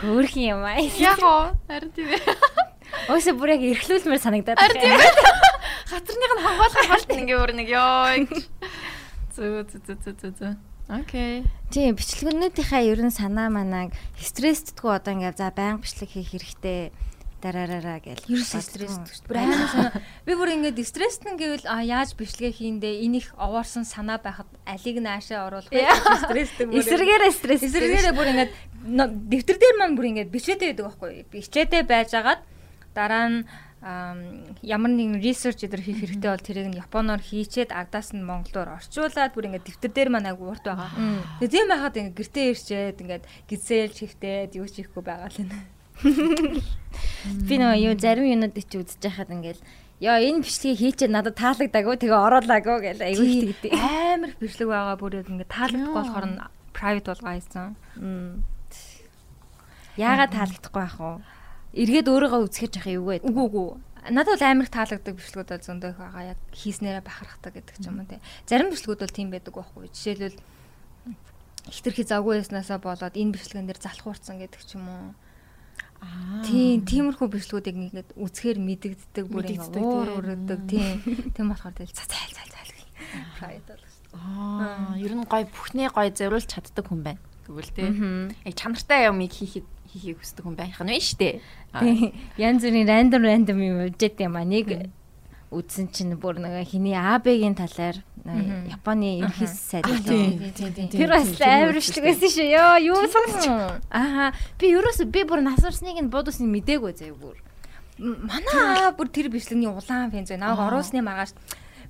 Хөөх 0.01 0.33
юм 0.37 0.61
аа. 0.65 0.77
Яг 0.81 1.19
оо 1.23 1.53
харин 1.67 1.91
тийм 1.95 2.09
ээ. 2.13 2.21
Үсэ 3.11 3.31
бүр 3.37 3.55
яг 3.55 3.61
эрхлүүлмээр 3.63 4.21
санагдаад 4.21 4.57
Харин 4.59 4.81
тийм 4.81 4.95
байна. 4.95 5.05
ээ. 5.05 5.45
Хатарных 5.87 6.31
нь 6.35 6.43
хамгаалах 6.43 6.87
болт 6.91 7.09
ингээ 7.11 7.37
өөр 7.39 7.51
нэг 7.55 7.67
ёо. 7.71 8.03
Зөө 9.35 9.63
зөө 9.69 9.95
зөө 10.01 10.13
зөө 10.17 10.31
зөө. 10.39 10.53
Окей. 10.87 11.43
Тийм 11.69 11.95
бичлэгнүүдийнхаа 11.99 12.81
ерөн 12.87 13.11
санаа 13.11 13.51
манааг 13.51 13.91
стресстдгүү 14.17 14.87
одоо 14.97 15.11
ингээд 15.19 15.37
за 15.37 15.51
байнга 15.51 15.83
бичлэг 15.83 16.09
хийх 16.15 16.31
хэрэгтэй 16.31 16.95
дараараа 17.43 17.99
гэл. 18.01 18.23
Ерөөсөө 18.23 18.63
стресстэй 18.65 19.13
шүү 19.13 19.19
дээ. 19.19 19.29
Бүр 19.29 19.37
амар 19.37 19.67
санаа. 19.69 20.01
Би 20.25 20.31
бүр 20.33 20.49
ингээд 20.57 20.79
стресстэй 20.87 21.35
гэвэл 21.37 21.67
а 21.69 21.83
яаж 21.83 22.15
бичлэгээ 22.17 22.55
хийндээ 22.55 23.03
энийг 23.03 23.27
овоорсон 23.37 23.83
санаа 23.85 24.17
байхад 24.17 24.47
алиг 24.65 24.97
наашаа 25.03 25.45
оруулах 25.51 25.69
вэ? 25.69 25.85
Стресстэй 26.23 26.65
бүр. 26.65 26.79
Эсрэгээрээ 26.81 27.31
стресс. 27.35 27.61
Эсрэгээрээ 27.67 28.13
бүр 28.15 28.27
ингээд 28.31 28.51
но- 28.55 28.76
дэвтэр 28.87 29.57
дээр 29.59 29.75
маань 29.77 29.95
бүр 29.99 30.09
ингээд 30.15 30.31
бичээтэй 30.31 30.71
байдаг 30.71 30.85
байхгүй? 30.87 31.25
Бичээтэй 31.27 31.83
байжгаад 31.83 32.41
дараа 32.95 33.25
нь 33.27 33.39
ямар 34.65 34.89
нэгэн 34.89 35.21
research 35.21 35.61
өдр 35.67 35.85
хийх 35.85 36.01
хэрэгтэй 36.01 36.31
бол 36.33 36.41
тэрийг 36.41 36.67
нь 36.73 36.81
японоор 36.81 37.21
хийчээд 37.21 37.69
ардаас 37.75 38.09
нь 38.15 38.25
монголоор 38.25 38.81
орчуулад 38.81 39.37
бүр 39.37 39.53
ингээд 39.53 39.67
дэвтэр 39.69 39.91
дээр 39.93 40.09
маань 40.09 40.31
агай 40.33 40.47
урт 40.49 40.65
байгаа. 40.65 40.89
Тэгээ 41.37 41.53
тийм 41.53 41.67
байхад 41.69 41.95
ингээд 41.99 42.17
гэртээ 42.17 42.45
ирчээд 42.57 43.01
ингээд 43.05 43.23
гизээл 43.45 43.93
чихтээд 43.93 44.57
юу 44.57 44.65
ч 44.65 44.81
хийхгүй 44.81 45.03
байгаа 45.05 45.29
л 45.29 45.41
энэ. 45.45 45.59
Би 47.45 47.55
нөгөө 47.61 47.85
юу 47.85 47.95
зарим 48.01 48.25
юмнууд 48.25 48.57
чи 48.57 48.77
үзэж 48.81 49.01
байхад 49.03 49.29
ингээд 49.29 49.61
Яа 49.97 50.21
энэ 50.21 50.45
бичлэгийг 50.45 50.77
хийчээд 50.77 51.09
надад 51.09 51.41
таалагдаагүй 51.41 51.97
тэгээ 51.97 52.21
оруулаагүй 52.21 52.77
гэл 52.85 53.01
айгүй 53.01 53.25
их 53.49 53.57
тэгдэ. 53.65 53.81
Амар 53.81 54.31
бичлэг 54.37 54.69
байгаа 54.69 54.97
бүр 55.01 55.25
ингээд 55.25 55.49
таалагдахгүй 55.49 55.97
болохоор 55.97 56.27
нь 56.29 56.37
private 56.69 57.07
болгоо 57.09 57.33
хийсэн. 57.33 57.73
Яагаад 59.97 60.31
таалагдахгүй 60.31 60.81
байх 60.81 60.97
вэ? 61.01 61.21
Эргээд 61.77 62.07
өөрийгөө 62.07 62.41
үзэхэж 62.45 62.73
явах 62.79 62.93
юу 62.93 63.05
вэ? 63.11 63.15
Үгүй 63.25 63.45
үгүй. 63.49 63.69
Надад 64.13 64.39
бол 64.39 64.45
амар 64.47 64.69
таалагддаг 64.71 65.13
бичлэгүүд 65.17 65.49
бол 65.51 65.67
зөндөө 65.67 65.89
их 65.91 65.99
байгаа. 65.99 66.23
Яг 66.31 66.39
хийснээрээ 66.53 67.03
бахархдаг 67.03 67.53
гэдэг 67.57 67.75
ч 67.75 67.85
юм 67.89 67.99
уу 67.99 68.07
тий. 68.07 68.21
Зарим 68.47 68.71
бичлэгүүд 68.71 69.01
бол 69.03 69.17
тийм 69.17 69.29
байдаг 69.33 69.53
байхгүй. 69.57 69.91
Жишээлбэл 69.91 70.37
хитрхи 71.67 72.03
завгүй 72.07 72.39
яснасаа 72.39 72.79
болоод 72.79 73.19
энэ 73.19 73.33
бичлэгэн 73.35 73.67
дээр 73.67 73.81
залах 73.83 74.05
хуурцсан 74.07 74.39
гэдэг 74.39 74.61
ч 74.63 74.79
юм 74.79 74.87
уу. 74.87 75.11
Аа. 75.99 76.45
Тийм, 76.45 76.85
тиймэрхүү 76.85 77.27
бичлгүүдийг 77.27 77.75
ингээд 77.75 78.09
үзэхээр 78.15 78.59
мэдэгддэг 78.61 79.25
бүр 79.27 79.45
ингээд 79.49 79.75
уур 79.81 80.09
өрөдөг 80.21 80.61
тийм. 80.69 81.01
Тийм 81.33 81.47
болохоор 81.51 81.73
тэгэл 81.73 81.97
цац 81.97 82.13
зайл 82.13 82.33
зайл 82.37 82.53
зайл. 82.53 82.73
Private 83.41 83.67
бол. 83.75 83.85
Аа, 84.13 84.93
ер 85.01 85.13
нь 85.17 85.25
гоё 85.25 85.45
бүхнээ 85.49 85.89
гоё 85.91 86.09
зориулж 86.13 86.47
чаддаг 86.47 86.85
хүн 86.85 87.01
байна. 87.01 87.21
Тэгвэл 87.49 87.71
те. 87.73 87.89
Яг 88.45 88.55
чанартай 88.55 89.09
юмыг 89.09 89.33
хийхэд 89.33 89.65
хийхийг 89.97 90.21
хүсдэг 90.21 90.45
хүн 90.45 90.53
байх 90.53 90.77
нь 90.77 90.93
вэ 90.93 91.01
штэ. 91.01 91.41
Тий. 91.81 92.13
Янз 92.37 92.61
бүрийн 92.61 92.85
random 92.85 93.23
random 93.25 93.57
юм 93.57 93.77
үжээд 93.89 94.21
юм 94.21 94.37
а 94.37 94.45
нэг 94.45 94.93
үзсэн 95.49 95.89
чинь 95.89 96.13
бүр 96.21 96.37
нэг 96.37 96.69
хиний 96.69 96.93
АБ-гийн 96.93 97.57
талаар 97.57 97.97
Японы 98.27 99.23
ерхий 99.23 99.47
сайд. 99.47 99.87
Тэр 100.91 101.07
бас 101.07 101.31
амар 101.39 101.79
шлэг 101.79 102.03
байсан 102.03 102.27
шүү. 102.27 102.47
Йоо, 102.51 102.75
юу 102.83 103.07
сонсон. 103.07 103.79
Аа, 103.87 104.35
би 104.59 104.75
ерөөсө 104.75 105.07
би 105.07 105.23
бүр 105.23 105.39
насварсныг 105.47 106.03
нь 106.03 106.11
бодосныг 106.11 106.51
мдээгүй 106.51 106.91
заяа 106.91 107.15
бүр. 107.15 107.39
Манай 107.97 108.83
аа 108.83 108.91
бүр 108.91 109.07
тэр 109.07 109.31
бичлэгний 109.31 109.71
улаан 109.71 110.11
фэн 110.11 110.27
зөө. 110.27 110.43
Нааг 110.43 110.59
оруулсны 110.59 110.99
маргааш 110.99 111.31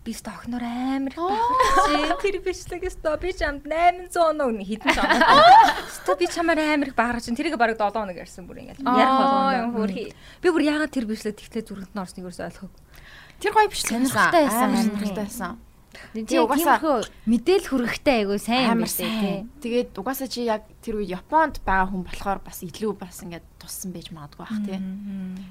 би 0.07 0.13
ч 0.15 0.23
охноор 0.23 0.63
амар 0.63 1.11
их 1.11 1.19
багчаа. 1.19 2.15
Тэр 2.23 2.39
бичлэг 2.39 2.83
өстө 2.87 3.11
би 3.19 3.29
чамд 3.35 3.67
800 3.67 4.39
өнө 4.39 4.63
хідэн 4.63 4.95
ч 4.95 4.97
оноо. 5.03 5.43
Өстө 5.83 6.15
би 6.15 6.25
чамаар 6.31 6.59
амар 6.63 6.87
их 6.87 6.95
багарч 6.95 7.27
чинь 7.27 7.35
тэрийг 7.35 7.59
бараг 7.59 7.75
7 7.75 7.91
өнөг 8.07 8.15
ярьсан 8.23 8.47
бүр 8.47 8.63
ингээд. 8.63 8.79
Ярих 8.79 9.15
болгоно. 9.19 9.75
Хөрхи. 9.75 10.05
Би 10.39 10.47
бүр 10.47 10.63
яагаад 10.63 10.95
тэр 10.95 11.05
бичлэг 11.11 11.35
тэгтлээ 11.35 11.67
зүрхэнд 11.67 11.91
нь 11.91 11.99
орсныг 11.99 12.23
ерөөсөй 12.23 12.47
ойлгохгүй. 12.47 12.81
Тэр 13.43 13.51
гоё 13.51 13.67
бичлэг 13.67 13.91
Сонирхолтой 14.07 14.43
байсан. 14.47 14.69
Сонирхолтой 14.71 15.25
байсан. 15.27 15.53
Тэгээ 15.97 16.45
угаасаа- 16.45 17.09
мэдээлэл 17.25 17.69
хүргэхтэй 17.73 18.15
айгу 18.21 18.37
сайн 18.37 18.69
юм 18.69 18.85
Амар 18.85 18.91
сайн. 18.91 19.49
Тэгээд 19.65 19.97
угаасаа 19.97 20.29
чи 20.29 20.45
яг 20.45 20.61
тэр 20.85 21.01
үед 21.01 21.09
Японд 21.09 21.57
байгаа 21.65 21.89
хүн 21.89 22.05
болохоор 22.05 22.39
бас 22.45 22.61
илүү 22.61 22.93
бас 23.01 23.17
ингээд 23.25 23.41
туссан 23.57 23.91
байж 23.97 24.13
магадгүй 24.13 24.45
бах 24.45 24.61
тий. 24.61 24.77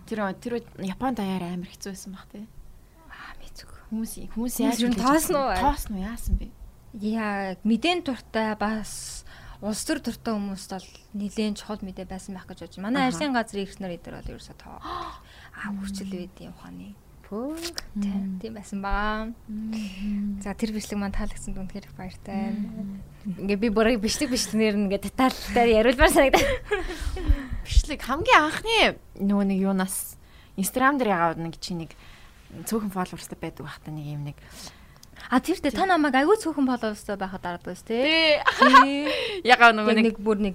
Тэр 0.06 0.18
тэр 0.38 0.52
үед 0.62 0.66
Японд 0.86 1.18
аяар 1.18 1.50
амар 1.50 1.66
хэцүү 1.66 1.90
байсан 1.90 2.14
бах 2.14 2.30
тий. 2.30 2.46
Хүмүүс 3.86 4.12
хүмүүс 4.34 4.54
яаж 4.62 4.80
хүлээж 4.82 4.98
тоосно 4.98 5.38
уу? 5.46 5.58
Тоосно 5.62 5.96
яасан 6.02 6.34
бэ? 6.42 6.50
Яг 7.06 7.62
мэдэн 7.62 8.02
туртай 8.02 8.56
бас 8.58 9.22
улс 9.62 9.82
төр 9.86 10.02
туртай 10.02 10.34
хүмүүст 10.34 10.70
бол 10.74 10.88
нэлээд 11.14 11.60
чухал 11.62 11.80
мэдээ 11.80 12.06
байсан 12.10 12.34
байх 12.34 12.50
гэж 12.50 12.66
бодож. 12.66 12.82
Манай 12.82 13.08
арсын 13.08 13.30
газрын 13.30 13.64
эрхнэр 13.64 13.96
эдэр 13.96 14.18
бол 14.18 14.32
ерөөсөө 14.34 14.56
тоо. 14.58 14.82
Аа 15.56 15.72
үед 15.72 16.34
юм 16.42 16.52
ухааны. 16.52 16.98
Пөө 17.26 17.58
тийм 18.38 18.54
байсан 18.54 18.82
баа. 18.82 19.34
За 20.42 20.54
тэр 20.54 20.70
бичлэг 20.70 20.98
маань 21.00 21.16
таалагдсан 21.16 21.58
үнэхээр 21.58 21.90
их 21.90 21.94
баяртай. 21.98 22.54
Ингээ 23.26 23.58
би 23.66 23.68
бүрийг 23.74 23.98
бичлэг 23.98 24.30
бичлэгнэр 24.30 24.78
ингээ 24.86 25.10
детальтай 25.10 25.74
яриулмаар 25.74 26.12
санагдав. 26.14 26.44
Бичлэг 27.66 28.02
хамгийн 28.06 28.46
анхны 28.46 28.78
нөгөө 29.18 29.46
нэг 29.50 29.58
юунаас 29.58 30.14
Instagram 30.54 31.02
дээр 31.02 31.10
ягаад 31.18 31.42
нэг 31.42 31.58
чи 31.58 31.74
нэг 31.74 31.98
цөөхөн 32.64 32.92
фолловерстай 32.94 33.38
байдаг 33.40 33.66
бах 33.66 33.78
та 33.84 33.92
нэг 33.92 34.06
юм 34.06 34.24
нэг. 34.30 34.38
А 35.30 35.40
тэр 35.42 35.58
дээ 35.60 35.74
та 35.74 35.84
намайг 35.84 36.14
аягүй 36.14 36.38
цөөхөн 36.38 36.66
боловстой 36.70 37.16
байхад 37.18 37.42
байс 37.66 37.82
тий. 37.82 38.38
Ягаа 39.42 39.74
нөгөө 39.74 39.96
Яг 39.98 40.04
нэг 40.06 40.16
бүр 40.22 40.38
нэг 40.38 40.54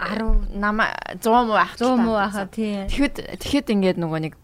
10 0.00 0.56
нама 0.56 0.92
100 1.20 1.44
муу 1.44 1.58
ах 1.60 1.76
100 1.76 2.00
муу 2.00 2.16
байхад 2.16 2.50
тий. 2.54 2.88
Тэгэхэд 2.88 3.38
тэгэхэд 3.44 3.72
ингээд 3.76 3.98
нөгөө 4.00 4.20
нэг 4.24 4.34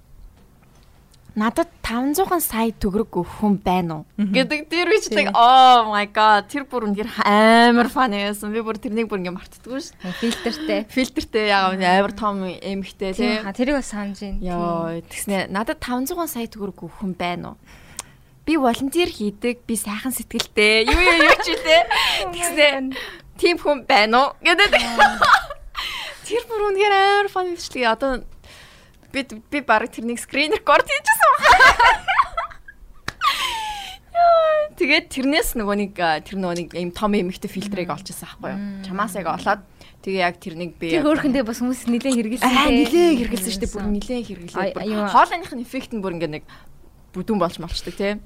надад 1.35 1.69
500 1.81 2.45
сая 2.45 2.73
төгрөг 2.77 3.09
өгөх 3.17 3.41
хүн 3.41 3.57
байна 3.65 4.03
уу? 4.03 4.05
Гэдэг 4.21 4.69
тэр 4.69 4.93
бичлэг 4.93 5.33
oh 5.33 5.89
my 5.89 6.05
god 6.12 6.53
тэр 6.53 6.69
бүр 6.69 6.93
үнээр 6.93 7.09
амар 7.25 7.89
фан 7.89 8.12
байсан. 8.12 8.53
Би 8.53 8.61
бүр 8.61 8.77
тэрнийг 8.77 9.09
бүр 9.09 9.25
ингээд 9.25 9.37
мартдаггүй 9.41 9.81
ш. 9.81 9.97
Фильтртэй. 10.21 10.85
фильтртэй 10.93 11.49
яг 11.49 11.81
амар 11.81 12.12
том 12.12 12.45
эмхтэй 12.45 13.17
тий 13.17 13.41
Ха 13.41 13.57
тэрийг 13.57 13.81
бас 13.81 13.89
санаж 13.89 14.21
байна. 14.21 14.45
Йоо 14.45 15.01
тэгснэ. 15.09 15.49
Надад 15.49 15.81
500 15.81 16.29
сая 16.29 16.49
төгрөг 16.53 16.85
өгөх 16.85 17.01
хүн 17.01 17.17
байна 17.17 17.57
уу? 17.57 17.61
Би 18.45 18.61
волонтер 18.61 19.09
хийдэг 19.09 19.65
би 19.65 19.75
сайхан 19.79 20.12
сэтгэлтэй. 20.12 20.85
Юу 20.85 21.01
юу 21.01 21.17
юу 21.33 21.37
ч 21.41 21.57
үлээ 21.57 21.83
тэгснэ. 22.29 22.93
Тийм 23.41 23.57
хүн 23.57 23.89
байна 23.89 24.29
уу? 24.29 24.29
Гэдэг. 24.45 24.69
Тэр 26.29 26.45
бүр 26.45 26.71
үнээр 26.71 26.93
амар 26.93 27.29
фан 27.33 27.57
бичлэг 27.57 27.89
одоо 27.89 28.21
би 29.12 29.21
би 29.52 29.61
баг 29.61 29.92
тэрнийг 29.92 30.19
скрин 30.19 30.52
рекорд 30.57 30.88
хийчихсэн 30.88 31.31
байна 31.38 32.12
Тэгээд 34.73 35.07
тэрнээс 35.14 35.54
нөгөө 35.61 35.76
нэг 35.78 35.95
тэр 35.95 36.37
нөгөө 36.42 36.57
нэг 36.59 36.69
юм 36.75 36.90
том 36.90 37.14
эмхтэй 37.14 37.47
фильтрийг 37.47 37.92
олчихсан 37.92 38.26
аахгүй 38.26 38.50
юу? 38.50 38.61
Чамаас 38.83 39.14
яг 39.14 39.28
олоод 39.31 39.62
тэгээ 40.02 40.26
яг 40.26 40.37
тэрнийг 40.42 40.75
би 40.75 40.97
Тэр 40.97 41.07
өөрхөндөө 41.07 41.45
бас 41.47 41.61
хүмүүс 41.62 41.87
нэлээд 41.87 42.16
хэрэгэлсэн. 42.19 42.50
Аа 42.50 42.66
тий. 42.66 42.83
нилээ 42.83 43.11
хэрэгэлсэн 43.23 43.52
шүү 43.52 43.62
дээ. 43.62 43.75
Бүр 43.78 43.87
нилээ 43.92 44.19
Ай, 44.19 44.26
хэрэглээ. 44.26 45.12
Хоолойных 45.12 45.52
нь 45.54 45.62
эффект 45.62 45.92
нь 45.95 46.02
бүр 46.02 46.16
ингээ 46.19 46.35
нэг 46.40 46.45
бүдүүн 47.14 47.38
болж 47.38 47.57
малчдаг 47.62 47.95
тий. 47.95 48.19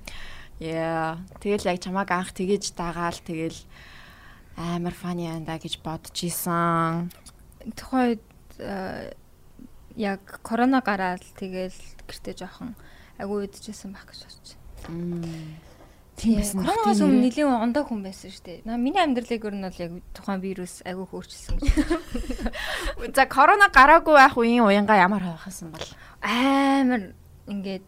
Яа. 0.63 1.21
Тэгэл 1.43 1.69
яг 1.69 1.79
чамааг 1.83 2.09
анх 2.15 2.33
тэгэж 2.33 2.73
дагаал 2.73 3.21
тэгэл 3.21 3.59
амар 4.57 4.95
фаны 4.97 5.29
янда 5.29 5.61
гэж 5.61 5.85
бодож 5.85 6.17
исэн. 6.17 7.13
тухайд 7.77 8.25
яг 9.97 10.21
корона 10.45 10.85
гараад 10.85 11.25
тэгэл 11.41 11.77
гэртээ 12.07 12.45
жоохон 12.45 12.77
агуу 13.19 13.45
идчихсэн 13.45 13.93
байх 13.97 14.07
гэж 14.07 14.21
бодож 14.29 14.49
байна. 14.85 15.57
Тийм 16.17 16.41
байсан 16.41 16.65
тийм 16.65 17.05
өмнө 17.05 17.29
нэлийн 17.29 17.53
ондоо 17.53 17.85
хүн 17.85 18.01
байсан 18.01 18.33
шүү 18.33 18.45
дээ. 18.45 18.65
На 18.65 18.81
миний 18.81 19.05
амьдралыг 19.05 19.45
ер 19.45 19.57
нь 19.57 19.65
бол 19.69 19.83
яг 19.85 19.93
тухайн 20.17 20.41
вирус 20.41 20.81
агуу 20.85 21.05
хөөрчилсөн 21.13 21.61
гэж. 21.61 21.69
За 23.17 23.29
корона 23.29 23.69
гараагүй 23.69 24.17
байх 24.17 24.37
үеийн 24.37 24.65
уянга 24.65 24.97
ямар 24.97 25.21
хайхсан 25.21 25.77
бол 25.77 25.85
Амар 26.25 27.13
ингээд 27.45 27.85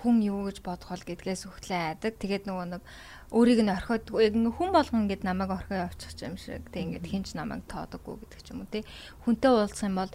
хүн 0.00 0.16
юу 0.24 0.48
гэж 0.48 0.64
бодох 0.64 0.88
бол 0.88 1.04
гэдгээс 1.04 1.44
хөтлөө 1.44 2.00
айдаг. 2.00 2.16
Тэгээд 2.16 2.48
нөгөө 2.48 2.66
нэг 2.72 2.82
өөрийг 3.28 3.60
нь 3.60 3.74
орхиод 3.76 4.08
хүн 4.08 4.70
болгон 4.72 5.04
ингээд 5.04 5.26
намайг 5.28 5.52
орхио 5.52 5.84
явуучих 5.84 6.16
юм 6.24 6.40
шиг. 6.40 6.64
Тэг 6.72 6.96
ингээд 6.96 7.06
хинч 7.12 7.36
намайг 7.36 7.68
тоодоггүй 7.68 8.24
гэдэг 8.24 8.40
ч 8.40 8.48
юм 8.56 8.64
уу 8.64 8.72
те. 8.72 8.88
Хүнтэй 9.28 9.52
уулзах 9.52 9.84
юм 9.84 10.00
бол 10.00 10.12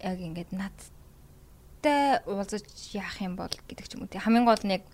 яг 0.00 0.18
ингээд 0.18 0.50
надтай 0.54 2.22
уулзаж 2.26 2.64
яах 2.94 3.20
юм 3.20 3.36
бол 3.36 3.50
гэдэг 3.50 3.86
ч 3.86 3.94
юм 3.94 4.06
уу 4.06 4.10
те. 4.10 4.18
Хамгийн 4.18 4.48
гол 4.48 4.62
нь 4.64 4.74
яг 4.80 4.84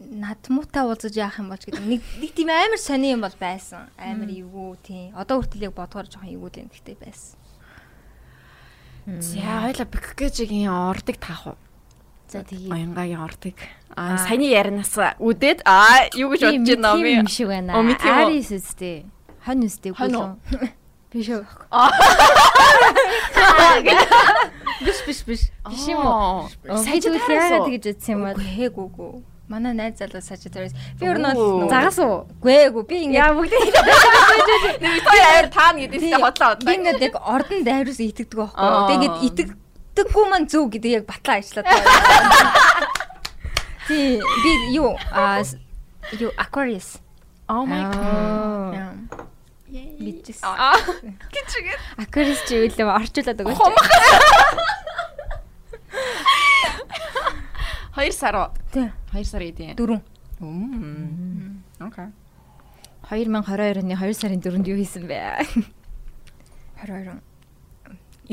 над 0.00 0.40
муутай 0.52 0.84
уулзаж 0.84 1.16
яах 1.16 1.40
юм 1.40 1.48
бол 1.48 1.60
ч 1.60 1.72
гэдэг 1.72 1.84
нэг 1.84 2.02
нэг 2.20 2.30
тийм 2.36 2.52
амар 2.52 2.80
сони 2.80 3.16
юм 3.16 3.24
бол 3.24 3.36
байсан. 3.40 3.88
Амар 3.96 4.28
эвгүй 4.28 4.76
тий. 4.84 5.04
Одоо 5.16 5.40
хүртэл 5.40 5.72
яг 5.72 5.74
бодгоор 5.74 6.08
жоохон 6.10 6.34
эвгүй 6.34 6.50
л 6.52 6.60
юм 6.66 6.70
гэхдээ 6.72 6.96
байсан. 7.00 7.38
За 9.06 9.38
хоёла 9.62 9.86
бэкгэжигийн 9.86 10.66
ордог 10.66 11.16
таах 11.22 11.54
уу? 11.54 11.58
За 12.26 12.42
тэгээ. 12.42 12.74
Уянгагийн 12.74 13.22
ордог. 13.22 13.54
Аа. 13.94 14.18
Саяны 14.18 14.50
ярианаас 14.50 14.98
үдээд 15.22 15.62
аа 15.62 16.10
юу 16.10 16.34
гэж 16.34 16.42
бодож 16.42 16.74
байна 16.74 16.98
би? 16.98 17.14
юм 17.22 17.30
шиг 17.30 17.46
байна. 17.46 17.78
Арис 17.78 18.50
үстэй. 18.50 19.06
Хон 19.46 19.62
үстэй 19.62 19.94
гүлэн. 19.94 20.42
Биш 21.16 21.28
үү? 21.32 21.42
Биш 24.84 24.98
биш 25.06 25.20
биш. 25.24 25.42
Биш 25.64 25.84
юм 25.88 26.04
уу? 26.04 26.44
Сажид 26.84 27.08
Сажид 27.08 27.32
яагаад 27.32 27.64
тэгж 27.72 27.86
утсан 27.96 28.12
юм 28.12 28.20
бол 28.28 28.36
хээгүүгүү. 28.36 29.12
Манай 29.48 29.72
найз 29.78 29.96
залуу 29.96 30.20
Sagittarius. 30.20 30.74
Би 31.00 31.06
өөр 31.08 31.18
нь 31.22 31.70
загас 31.72 31.96
уу? 32.02 32.26
Гээгүй. 32.44 32.82
Би 32.84 32.96
ингээд 33.08 33.16
Яа 33.16 33.32
бүгд 33.32 33.52
Нэг 34.82 35.02
хоёр 35.06 35.24
авир 35.32 35.48
таана 35.54 35.78
гэдэгтэй 35.86 36.18
хотлоо 36.20 36.52
би 36.66 36.72
ингээд 36.76 37.00
яг 37.08 37.14
ордон 37.22 37.60
дайрус 37.64 37.96
итгэдэг 38.02 38.36
байхгүй 38.36 38.60
юу? 38.60 38.74
Аа. 38.76 38.88
Тэгээд 38.90 39.14
итгэдэггүй 39.30 40.24
маань 40.28 40.48
зөв 40.50 40.66
гэдэг 40.68 40.90
яг 41.00 41.04
батлаа 41.08 41.38
ажиллаад 41.40 41.66
байна. 41.70 41.88
Тий, 43.88 44.18
би 44.18 44.52
юу 44.76 44.98
а 45.14 45.40
с- 45.46 45.56
юу 46.18 46.34
Aquarius. 46.36 46.98
Oh 47.48 47.62
my 47.64 47.86
god. 47.94 49.06
Мэдчихсэн. 49.70 50.46
Аа 50.46 50.78
гिचгээд 51.32 51.80
Aquarius 51.98 52.40
чи 52.46 52.54
юу 52.54 52.70
л 52.70 52.90
орчуулад 52.94 53.40
өгөөч. 53.42 53.56
хумх. 53.58 53.86
2 57.96 58.12
сар 58.12 58.36
уу? 58.36 58.48
Тий. 58.70 58.92
2 59.12 59.24
сар 59.24 59.42
идэв. 59.42 59.74
Дөрөв. 59.76 60.00
Мм. 60.40 61.62
Окей. 61.80 62.12
2022 63.08 63.82
оны 63.82 63.94
2 63.96 64.12
сарын 64.14 64.40
4-нд 64.40 64.66
юу 64.68 64.76
хийсэн 64.76 65.06
бэ? 65.08 65.46
22. 66.84 67.22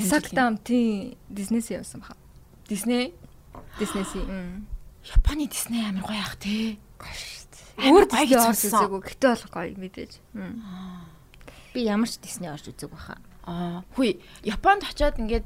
Сагтам 0.03 0.57
тий 0.57 1.17
Disney-с 1.29 1.69
явсан 1.71 2.01
баха. 2.01 2.15
Disney 2.67 3.13
Disney-с. 3.79 4.13
Японы 5.05 5.47
Disney 5.47 5.81
амар 5.87 6.03
гоё 6.03 6.19
ах 6.21 6.35
тий. 6.37 6.79
Өөр 7.77 8.05
гоё 8.09 8.51
үзээгүй. 8.51 9.01
Гэтэ 9.01 9.27
бол 9.31 9.45
гоё 9.53 9.77
мэдээж. 9.79 10.19
Би 11.73 11.85
ямар 11.89 12.09
ч 12.09 12.21
Disney 12.21 12.49
орж 12.53 12.69
үзег 12.69 12.93
баха. 12.93 13.17
Аа, 13.43 13.83
хүй, 13.97 14.21
Японд 14.45 14.85
очиод 14.87 15.19
ингээд 15.19 15.45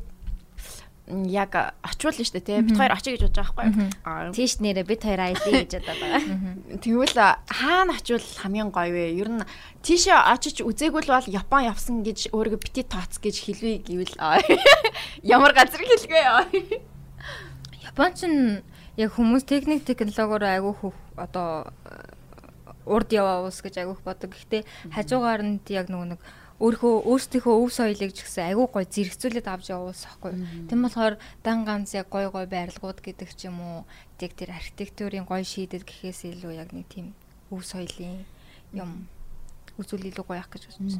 яг 1.08 1.56
очивол 1.82 2.20
нь 2.20 2.28
штэ 2.28 2.44
тий. 2.44 2.60
Бид 2.62 2.76
хоёр 2.76 2.92
очие 2.92 3.16
гэж 3.16 3.32
бодож 3.32 3.48
байгаа 3.48 3.72
байхгүй. 4.04 4.36
Тийш 4.36 4.60
нэрэ 4.60 4.84
бид 4.84 5.02
хоёр 5.08 5.24
ID 5.24 5.40
гэж 5.56 5.72
бодоод 5.80 6.00
байгаа. 6.04 6.22
тэгвэл 6.84 7.16
хаана 7.48 7.96
очивол 7.96 8.28
хамгийн 8.44 8.70
гоё 8.76 8.92
вэ? 8.92 9.16
Ер 9.16 9.30
нь 9.32 9.48
тийшээ 9.88 10.20
очиж 10.36 10.68
үзээгүй 10.68 11.08
л 11.08 11.16
бол 11.16 11.28
Япон 11.32 11.64
явсан 11.64 12.04
гэж 12.04 12.36
өөрийгөө 12.36 12.60
бити 12.60 12.84
тооц 12.84 13.24
гэж 13.24 13.36
хэлвэ 13.40 13.88
гэвэл 13.88 14.16
ямар 15.24 15.56
газар 15.56 15.80
хэлгүй 15.80 16.24
аа. 16.28 16.44
Японч 17.88 18.28
нь 18.28 18.60
яг 19.00 19.16
хүмүүс 19.16 19.48
техник 19.48 19.88
технологиор 19.88 20.44
айгүй 20.44 20.74
хөх 20.76 20.96
одоо 21.16 21.72
урд 22.88 23.10
яваа 23.12 23.44
уус 23.44 23.60
гэж 23.62 23.84
айгүйх 23.84 24.02
бодог. 24.02 24.32
Гэхдээ 24.32 24.64
хажуугаар 24.96 25.42
нь 25.44 25.60
яг 25.70 25.92
нөгөө 25.92 26.08
нэг 26.16 26.22
өөрийнхөө 26.58 26.94
өөрсдийнхөө 27.06 27.56
өв 27.62 27.70
соёлыг 27.70 28.12
ч 28.18 28.26
гэсэн 28.26 28.50
айгүй 28.50 28.66
гой 28.66 28.86
зэрэгцүүлээд 28.90 29.46
авч 29.46 29.66
явуулсан 29.70 30.10
хгүй. 30.18 30.34
Тэм 30.66 30.80
болохоор 30.82 31.16
дан 31.46 31.68
ганц 31.70 31.94
яг 31.94 32.10
гой 32.10 32.26
гой 32.34 32.50
байрлалгууд 32.50 33.00
гэдэг 33.06 33.30
ч 33.38 33.46
юм 33.46 33.62
уу 33.62 33.80
яг 34.18 34.34
тэр 34.34 34.58
архитектурын 34.58 35.30
гой 35.30 35.46
шийдэд 35.46 35.86
гэхээс 35.86 36.34
илүү 36.34 36.58
яг 36.58 36.74
нэг 36.74 36.90
тийм 36.90 37.14
өв 37.54 37.62
соёлын 37.62 38.26
юм 38.74 39.06
үзүүл 39.78 40.10
илүү 40.10 40.26
гоё 40.26 40.42
ах 40.42 40.50
гэж 40.50 40.66
байна. 40.66 40.98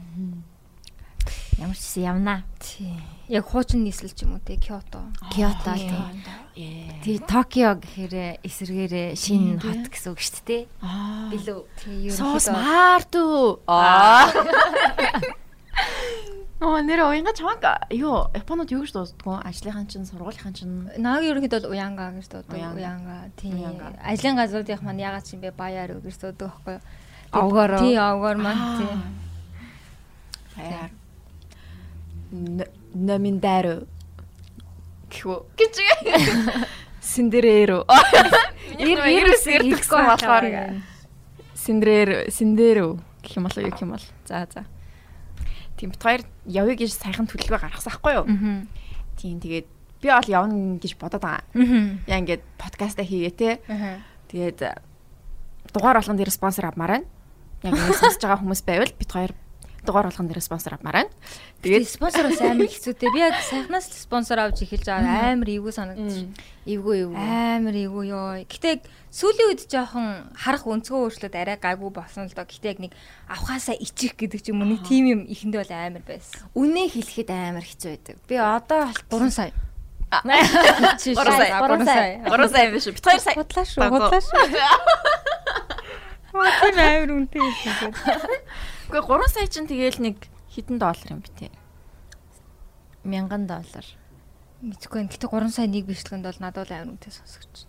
Ямар 1.58 1.76
ч 1.76 1.82
гэсэн 1.82 2.04
явнаа. 2.04 2.44
Тий. 2.60 2.94
Яг 3.28 3.46
хуучин 3.50 3.84
нийслэл 3.84 4.14
ч 4.14 4.24
юм 4.24 4.38
уу 4.38 4.44
тий 4.44 4.58
Киото. 4.58 5.02
Киото 5.32 5.74
тий. 5.76 6.92
Тий 7.04 7.18
Токио 7.20 7.76
гэхээр 7.78 8.42
эсэргээрээ 8.46 9.16
шинэ 9.16 9.60
хот 9.62 9.92
гэсэн 9.92 10.12
үг 10.14 10.20
шүү 10.22 10.44
дээ. 10.48 10.64
Аа. 10.82 11.30
Билүү. 11.34 11.62
Тий 11.82 12.10
So 12.12 12.40
smart 12.40 13.12
уу. 13.16 13.60
Аа. 13.68 14.32
Оо 16.58 16.82
нэр 16.82 17.06
уянга 17.06 17.38
чамаг 17.38 17.62
юу 17.94 18.34
Японод 18.34 18.74
юу 18.74 18.82
гэж 18.82 18.98
дуусдгоо 18.98 19.46
ажлынхан 19.46 19.86
чинь 19.86 20.10
сургуулийнхаа 20.10 20.54
чинь 20.58 20.90
Нааг 20.98 21.22
ерөнхийдөө 21.22 21.70
уянга 21.70 22.10
гэж 22.18 22.34
дуудаг. 22.34 22.58
Уянга. 22.74 23.30
Тий. 23.38 23.54
Уянга. 23.54 23.94
Ажлын 24.02 24.42
газруудынх 24.42 24.82
маань 24.82 24.98
ягаад 24.98 25.22
ч 25.22 25.38
юм 25.38 25.46
бэ 25.46 25.54
баяар 25.54 25.94
гэж 26.02 26.18
дуудаг 26.18 26.58
байхгүй 26.58 26.82
юу? 26.82 26.86
Овгоороо. 27.30 27.78
Тий, 27.78 27.94
овгоор 28.02 28.38
маань 28.42 28.66
тий. 28.82 28.90
Баяр. 30.58 30.90
Номиндаро. 32.32 33.88
Гэхүү. 35.08 35.38
Гэж. 35.56 35.76
Синдерэро. 37.02 37.86
Ир 38.78 39.00
вирус 39.08 39.48
ирдэгсэн 39.48 40.06
болохоор 40.12 40.46
Синдерэр 41.56 42.32
Синдеро 42.32 43.00
гэх 43.24 43.38
юм 43.40 43.48
болов 43.48 43.64
юу 43.64 43.72
гэх 43.72 43.82
юм 43.82 43.92
бол. 43.96 44.06
За 44.28 44.48
за. 44.52 44.66
Тийм 45.78 45.92
бит 45.92 46.04
хоёр 46.04 46.22
явъя 46.46 46.76
гэж 46.76 46.92
сайхан 46.92 47.28
төлөвлөгөө 47.32 47.64
гаргасан 47.64 47.96
хгүй 47.96 48.14
юу? 48.18 48.26
Тийм 49.16 49.40
тэгээд 49.40 49.68
би 50.02 50.08
бол 50.12 50.28
явна 50.28 50.78
гэж 50.84 50.98
бодоод 51.00 51.24
байгаа. 51.24 51.44
Аа. 51.56 51.96
Яа 52.12 52.20
ингээд 52.20 52.44
подкаста 52.60 53.08
хийгээ 53.08 53.34
те. 53.40 53.52
Тэгээд 54.28 54.60
дугаар 55.72 56.02
болгон 56.04 56.18
дээр 56.18 56.32
спонсор 56.32 56.68
авмаар 56.68 57.00
байна. 57.00 57.08
Яг 57.64 57.74
ингэ 57.74 57.96
сонсож 57.96 58.20
байгаа 58.20 58.42
хүмүүс 58.44 58.62
байвал 58.68 58.92
бит 59.00 59.12
хоёр 59.12 59.32
дугаар 59.88 60.12
болгон 60.12 60.28
дээр 60.28 60.44
спонсор 60.44 60.76
авмаар 60.76 61.08
байна. 61.08 61.12
Тэгээд 61.64 61.88
спонсороос 61.88 62.42
амар 62.44 62.68
хэцүүтэй. 62.68 63.10
Би 63.16 63.24
яг 63.24 63.40
сайхнаас 63.48 63.88
спонсор 63.88 64.44
авч 64.44 64.68
эхэлж 64.68 64.84
байгаа 64.84 65.32
амар 65.32 65.48
эвгүй 65.48 65.72
санагдчих. 65.72 66.28
Эвгүй 66.68 67.08
эвгүй. 67.08 67.16
Амар 67.16 67.76
эвгүй 67.80 68.06
ёо. 68.12 68.44
Гэтэ 68.44 68.84
сүүлийн 69.08 69.50
үед 69.56 69.64
жоохон 69.72 70.36
харах 70.36 70.68
өнцгөө 70.68 71.00
өөрчлөлт 71.08 71.36
арай 71.40 71.56
гайгүй 71.56 71.90
болсон 71.96 72.28
л 72.28 72.36
доо. 72.36 72.44
Гэтэ 72.44 72.76
яг 72.76 72.80
нэг 72.84 72.94
авхаасаа 73.32 73.80
ичих 73.80 74.20
гэдэг 74.20 74.44
ч 74.44 74.52
юм 74.52 74.62
уу 74.62 74.70
нэг 74.76 74.84
тим 74.84 75.08
юм 75.08 75.22
ихэндээ 75.24 75.64
бол 75.64 75.74
амар 75.74 76.04
байсан. 76.04 76.44
Үнэ 76.52 76.92
хэлэхэд 76.92 77.32
амар 77.32 77.64
хэцүү 77.64 77.90
байдаг. 77.96 78.16
Би 78.28 78.36
одоо 78.36 78.92
3 79.10 79.32
сая. 79.32 79.56
Чи 81.04 81.14
Гурван 81.14 81.36
сая, 81.36 81.60
гурван 81.60 81.86
сая. 81.86 82.24
3 82.24 82.50
сая 82.50 82.72
биш? 82.72 82.86
Бит 82.86 83.04
хоёр 83.04 83.20
сая. 83.20 83.36
Худлаа 83.36 83.66
шүү. 83.66 83.80
Багу. 83.82 83.98
Худлаа 84.08 84.22
шүү. 84.24 84.40
Маа 86.38 86.52
тийм 86.62 86.78
амар 86.80 87.12
үнэтэй 87.12 87.42
хэлсэн. 87.42 87.92
Гэхдээ 88.88 89.04
3 89.04 89.28
сая 89.28 89.48
чинь 89.52 89.68
тэгээл 89.68 90.00
нэг 90.00 90.18
хэдэн 90.48 90.80
доллар 90.80 91.10
юм 91.12 91.20
бэ 91.20 91.32
те. 91.36 91.52
1000 93.04 93.44
доллар. 93.44 93.88
Мэдгүй 94.64 95.00
юм. 95.04 95.12
Гэтэ 95.12 95.28
3 95.28 95.52
сая 95.52 95.68
нэг 95.68 95.92
бичлэгэнд 95.92 96.24
бол 96.24 96.40
надад 96.40 96.64
бол 96.64 96.72
амар 96.72 96.92
үнэтэй 96.96 97.12
сонсогч. 97.12 97.68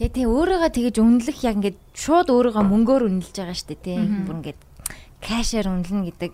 Яг 0.00 0.16
тийм 0.16 0.32
өөрийгөө 0.32 0.70
тэгэж 0.72 0.96
үнэлэх 1.04 1.38
яг 1.44 1.54
ингээд 1.60 1.78
шууд 1.92 2.32
өөрийгөө 2.32 2.64
мөнгөөр 2.64 3.02
үнэлж 3.12 3.34
байгаа 3.36 3.56
шүү 3.60 3.68
дээ 3.76 3.84
тийм. 3.84 4.24
Бүр 4.24 4.36
ингээд 4.40 4.60
кэшээр 5.20 5.66
үнэлнэ 5.68 6.04
гэдэг 6.16 6.32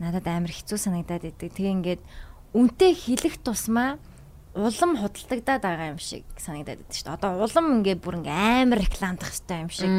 надад 0.00 0.24
амар 0.24 0.52
хэцүү 0.54 0.78
санагдаад 0.80 1.28
идэг. 1.28 1.52
Тэгээ 1.52 1.76
ингээд 1.84 2.02
үнтэй 2.56 2.96
хэлэх 2.96 3.44
тусмаа 3.44 4.00
улам 4.54 4.94
худалдагдаад 4.94 5.62
байгаа 5.62 5.92
юм 5.92 6.00
шиг 6.00 6.22
санагдаад 6.38 6.80
идэв 6.86 6.94
шүү 6.94 7.06
дээ. 7.10 7.16
Одоо 7.18 7.30
улам 7.42 7.82
ингээд 7.82 8.00
бүр 8.00 8.22
ингээд 8.22 8.40
амар 8.62 8.80
рекламдах 8.80 9.30
хэрэгтэй 9.34 9.58
юм 9.58 9.70
шиг. 9.74 9.90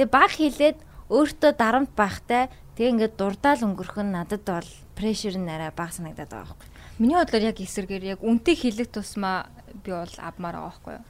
Тэгээ 0.00 0.08
баг 0.08 0.32
хэлээд 0.32 0.78
өөртөө 1.12 1.52
дарамт 1.60 1.92
байхтай 1.92 2.48
тэгээ 2.76 2.92
ингээд 2.92 3.14
дурдаал 3.20 3.60
өнгөрөх 3.68 3.98
нь 4.00 4.14
надад 4.16 4.42
бол 4.48 4.70
прешэр 4.96 5.36
нь 5.36 5.48
арай 5.48 5.72
бага 5.74 5.92
санагдаад 5.92 6.30
байгаа 6.30 6.56
байхгүй. 6.56 6.68
Миний 6.98 7.16
бодлоор 7.16 7.44
яг 7.50 7.58
эсэргээр 7.60 8.04
яг 8.16 8.20
үнтэй 8.24 8.56
хэлэх 8.56 8.92
тусмаа 8.92 9.52
би 9.84 9.92
бол 9.92 10.14
авмаар 10.18 10.56
байгаа 10.56 10.70
байхгүй 10.72 10.92
юу. 10.96 11.04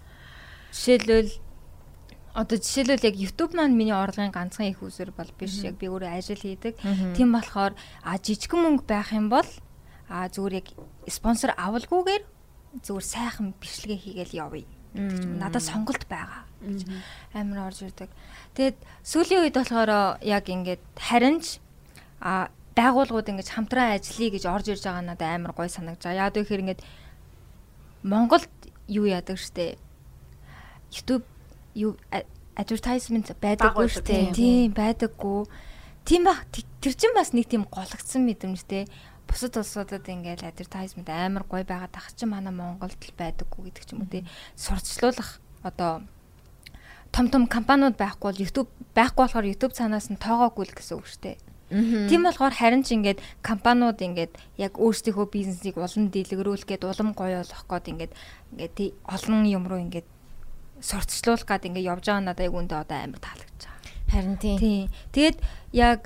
Жишээлбэл 0.72 1.32
одоо 2.34 2.56
жишээлбэл 2.58 3.08
яг 3.12 3.16
YouTube 3.16 3.52
маань 3.54 3.76
миний 3.76 3.92
орлогын 3.92 4.32
ганцхан 4.32 4.72
их 4.72 4.82
үсэр 4.82 5.12
бол 5.12 5.30
биш 5.36 5.62
яг 5.62 5.76
би 5.76 5.86
өөрөө 5.86 6.10
ажил 6.16 6.40
хийдэг. 6.40 6.80
Тийм 7.14 7.32
болохоор 7.36 7.76
а 8.02 8.16
жижигхэн 8.16 8.62
мөнгө 8.62 8.86
байх 8.88 9.12
юм 9.12 9.28
бол 9.28 9.48
а 10.08 10.28
зүгээр 10.32 10.58
яг 10.64 10.68
спонсор 11.12 11.52
авалгүйгээр 11.60 12.24
зүгээр 12.80 13.06
сайхан 13.06 13.52
бичлэгээ 13.60 14.00
хийгээл 14.00 14.38
явъя. 14.48 14.66
Надад 14.94 15.62
сонголт 15.62 16.08
байгаа 16.08 16.48
амар 17.34 17.68
орж 17.68 17.82
ирдэг. 17.84 18.10
Тэгээд 18.52 18.78
сүүлийн 19.00 19.42
үед 19.48 19.56
болохоор 19.56 20.20
яг 20.20 20.44
ингээд 20.48 20.82
харинч 21.00 21.58
а 22.20 22.52
байгууллагууд 22.76 23.32
ингэж 23.32 23.48
хамтран 23.48 23.96
ажиллая 23.96 24.30
гэж 24.32 24.44
орж 24.48 24.66
ирж 24.72 24.84
байгаа 24.84 25.04
надад 25.04 25.28
амар 25.28 25.52
гой 25.56 25.68
санагдаж. 25.68 26.12
Яг 26.12 26.36
үхээр 26.36 26.64
ингээд 26.64 26.84
Монголд 28.04 28.48
юу 28.88 29.08
яадаг 29.08 29.38
штэ. 29.40 29.76
YouTube 30.92 31.24
юу 31.72 31.96
advertisement 32.56 33.32
байдаггүй 33.40 33.88
штэ. 33.88 34.32
Тийм 34.36 34.72
байдаггүй. 34.76 35.48
Тийм 36.04 36.22
баг 36.28 36.44
тэр 36.52 36.94
чинь 36.96 37.16
бас 37.16 37.32
нэг 37.32 37.48
тийм 37.48 37.64
гологдсон 37.68 38.24
мэдрэмжтэй. 38.28 38.88
Бусад 39.28 39.56
улсуудад 39.56 40.04
ингээл 40.04 40.48
advertisement 40.48 41.08
амар 41.08 41.44
гой 41.48 41.64
байгаа 41.64 41.88
тах 41.88 42.12
чи 42.12 42.28
манай 42.28 42.52
Монголд 42.52 43.00
л 43.00 43.16
байдаггүй 43.16 43.72
гэдэг 43.72 43.84
ч 43.84 43.92
юм 43.96 44.04
уу 44.04 44.12
тий. 44.12 44.26
Сурталчлуулах 44.56 45.40
одоо 45.62 46.04
том 47.12 47.28
том 47.28 47.46
компаниуд 47.46 47.96
байхгүй 48.00 48.26
бол 48.32 48.42
YouTube 48.42 48.70
байхгүй 48.96 49.22
болохоор 49.28 49.46
YouTube 49.46 49.76
цаанаас 49.76 50.08
нь 50.08 50.16
тоогоогүй 50.16 50.64
л 50.68 50.76
гэсэн 50.76 50.96
үг 50.96 51.06
шүү 51.06 51.22
дээ. 51.22 51.38
Тийм 52.08 52.24
болохоор 52.24 52.52
харин 52.52 52.84
ч 52.84 52.92
ингээд 52.96 53.20
компаниуд 53.40 54.00
ингээд 54.00 54.32
яг 54.60 54.76
өөрсдийнхөө 54.76 55.26
бизнесийг 55.32 55.76
улам 55.80 56.12
дэлгэрүүлэх 56.12 56.68
гээд 56.68 56.84
улам 56.84 57.16
гоё 57.16 57.40
болгох 57.40 57.64
гээд 57.68 57.86
ингээд 57.92 58.12
ингээд 58.52 58.76
олон 59.08 59.44
юм 59.48 59.64
руу 59.68 59.80
ингээд 59.80 60.08
сурталчлуулах 60.84 61.48
гээд 61.48 61.68
ингээд 61.72 61.88
явж 61.88 62.04
байгаа 62.08 62.24
надад 62.24 62.44
яг 62.44 62.54
үндэ 62.56 62.76
одоо 62.76 62.98
амар 63.00 63.20
таалагдж 63.24 63.62
байгаа. 63.64 63.80
Харин 64.12 64.36
тийм. 64.36 64.56
Тий. 64.60 64.80
Тэгээд 65.16 65.38
яг 65.72 66.00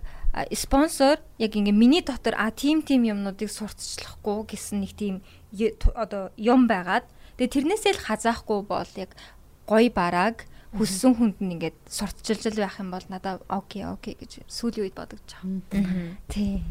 спонсор 0.54 1.18
яг 1.38 1.52
ингээ 1.56 1.74
миний 1.74 2.02
дотор 2.02 2.34
а 2.38 2.50
тим 2.50 2.82
тим 2.82 3.02
юмнуудыг 3.02 3.50
сурталчлахгүй 3.50 4.54
гэсэн 4.54 4.86
нэг 4.86 4.92
тийм 4.94 5.14
одоо 5.96 6.30
юм 6.38 6.70
байгаад 6.70 7.08
тэгээ 7.40 7.54
тэрнээсээ 7.56 7.92
л 7.96 8.04
хазаахгүй 8.06 8.60
бол 8.68 8.90
яг 9.00 9.16
гой 9.66 9.88
барааг 9.90 10.44
хүссэн 10.74 11.12
хүнд 11.14 11.38
нь 11.38 11.54
ингээд 11.60 11.78
сурталчилж 11.86 12.58
байх 12.58 12.80
юм 12.82 12.90
бол 12.90 13.06
надад 13.06 13.44
окей 13.46 13.86
окей 13.86 14.18
гэж 14.18 14.42
сүүлийн 14.50 14.90
үед 14.90 14.96
бодож 14.98 15.22
байгаа. 15.22 15.62
Тий. 16.26 16.66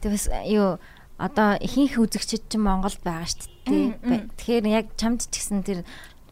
Тэг 0.00 0.10
бас 0.16 0.26
юу 0.48 0.80
одоо 1.20 1.56
ихэнх 1.60 2.00
үзэгчид 2.00 2.48
чинь 2.48 2.64
Монголд 2.64 3.00
байгаа 3.04 3.28
шүү 3.28 3.48
дээ. 3.68 4.28
Тэгэхээр 4.36 4.66
яг 4.72 4.86
чамд 4.96 5.24
ч 5.28 5.36
гэсэн 5.36 5.64
тэр 5.64 5.80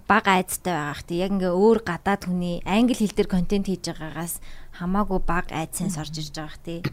бага 0.08 0.36
айцтай 0.36 0.76
байгаа 0.76 0.96
хэ. 1.00 1.16
Яг 1.16 1.30
ингээ 1.32 1.52
өөр 1.52 1.78
гадаад 1.84 2.28
хүний 2.28 2.60
англи 2.68 2.92
хэл 2.92 3.16
дээр 3.16 3.30
контент 3.32 3.66
хийж 3.68 3.88
байгаагаас 3.88 4.44
хамаагүй 4.76 5.20
бага 5.24 5.56
айцсан 5.56 5.88
сорж 5.88 6.20
ирж 6.20 6.36
байгаа 6.36 6.60
хэ. 6.60 6.84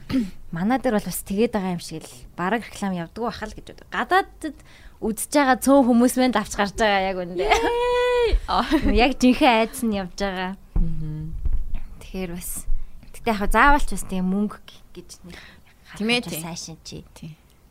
Манай 0.56 0.80
дээр 0.80 0.96
бол 0.96 1.10
бас 1.12 1.20
тэгээд 1.28 1.52
байгаа 1.52 1.76
юм 1.76 1.84
шиг 1.84 2.08
л 2.08 2.16
бараг 2.40 2.64
реклам 2.64 2.96
явдггүй 2.96 3.28
бахал 3.28 3.52
гэж 3.52 3.66
бодог. 3.76 3.88
Гадаадд 3.92 4.56
үзэж 5.02 5.32
байгаа 5.34 5.58
цөөн 5.60 5.86
хүмүүс 5.90 6.14
мэнд 6.22 6.36
авч 6.38 6.54
гарч 6.56 6.76
байгаа 6.78 7.10
яг 7.10 7.18
үндэ. 7.18 7.46
Яг 8.94 9.12
жинхэнэ 9.18 9.58
айц 9.66 9.82
нь 9.82 9.98
явж 9.98 10.16
байгаа. 10.18 10.54
Тэгэхээр 12.02 12.32
бас 12.38 12.66
тэгтээ 13.18 13.34
яг 13.34 13.52
заавалч 13.52 13.90
бас 13.92 14.04
тийм 14.06 14.26
мөнгө 14.30 14.58
гэж 14.94 15.10
нэг 15.26 15.38
Тийм 15.98 16.08
ээ, 16.08 16.22
харах 16.24 16.32
тийм. 16.32 16.44
сайшин 16.46 16.78
чи. 16.86 17.04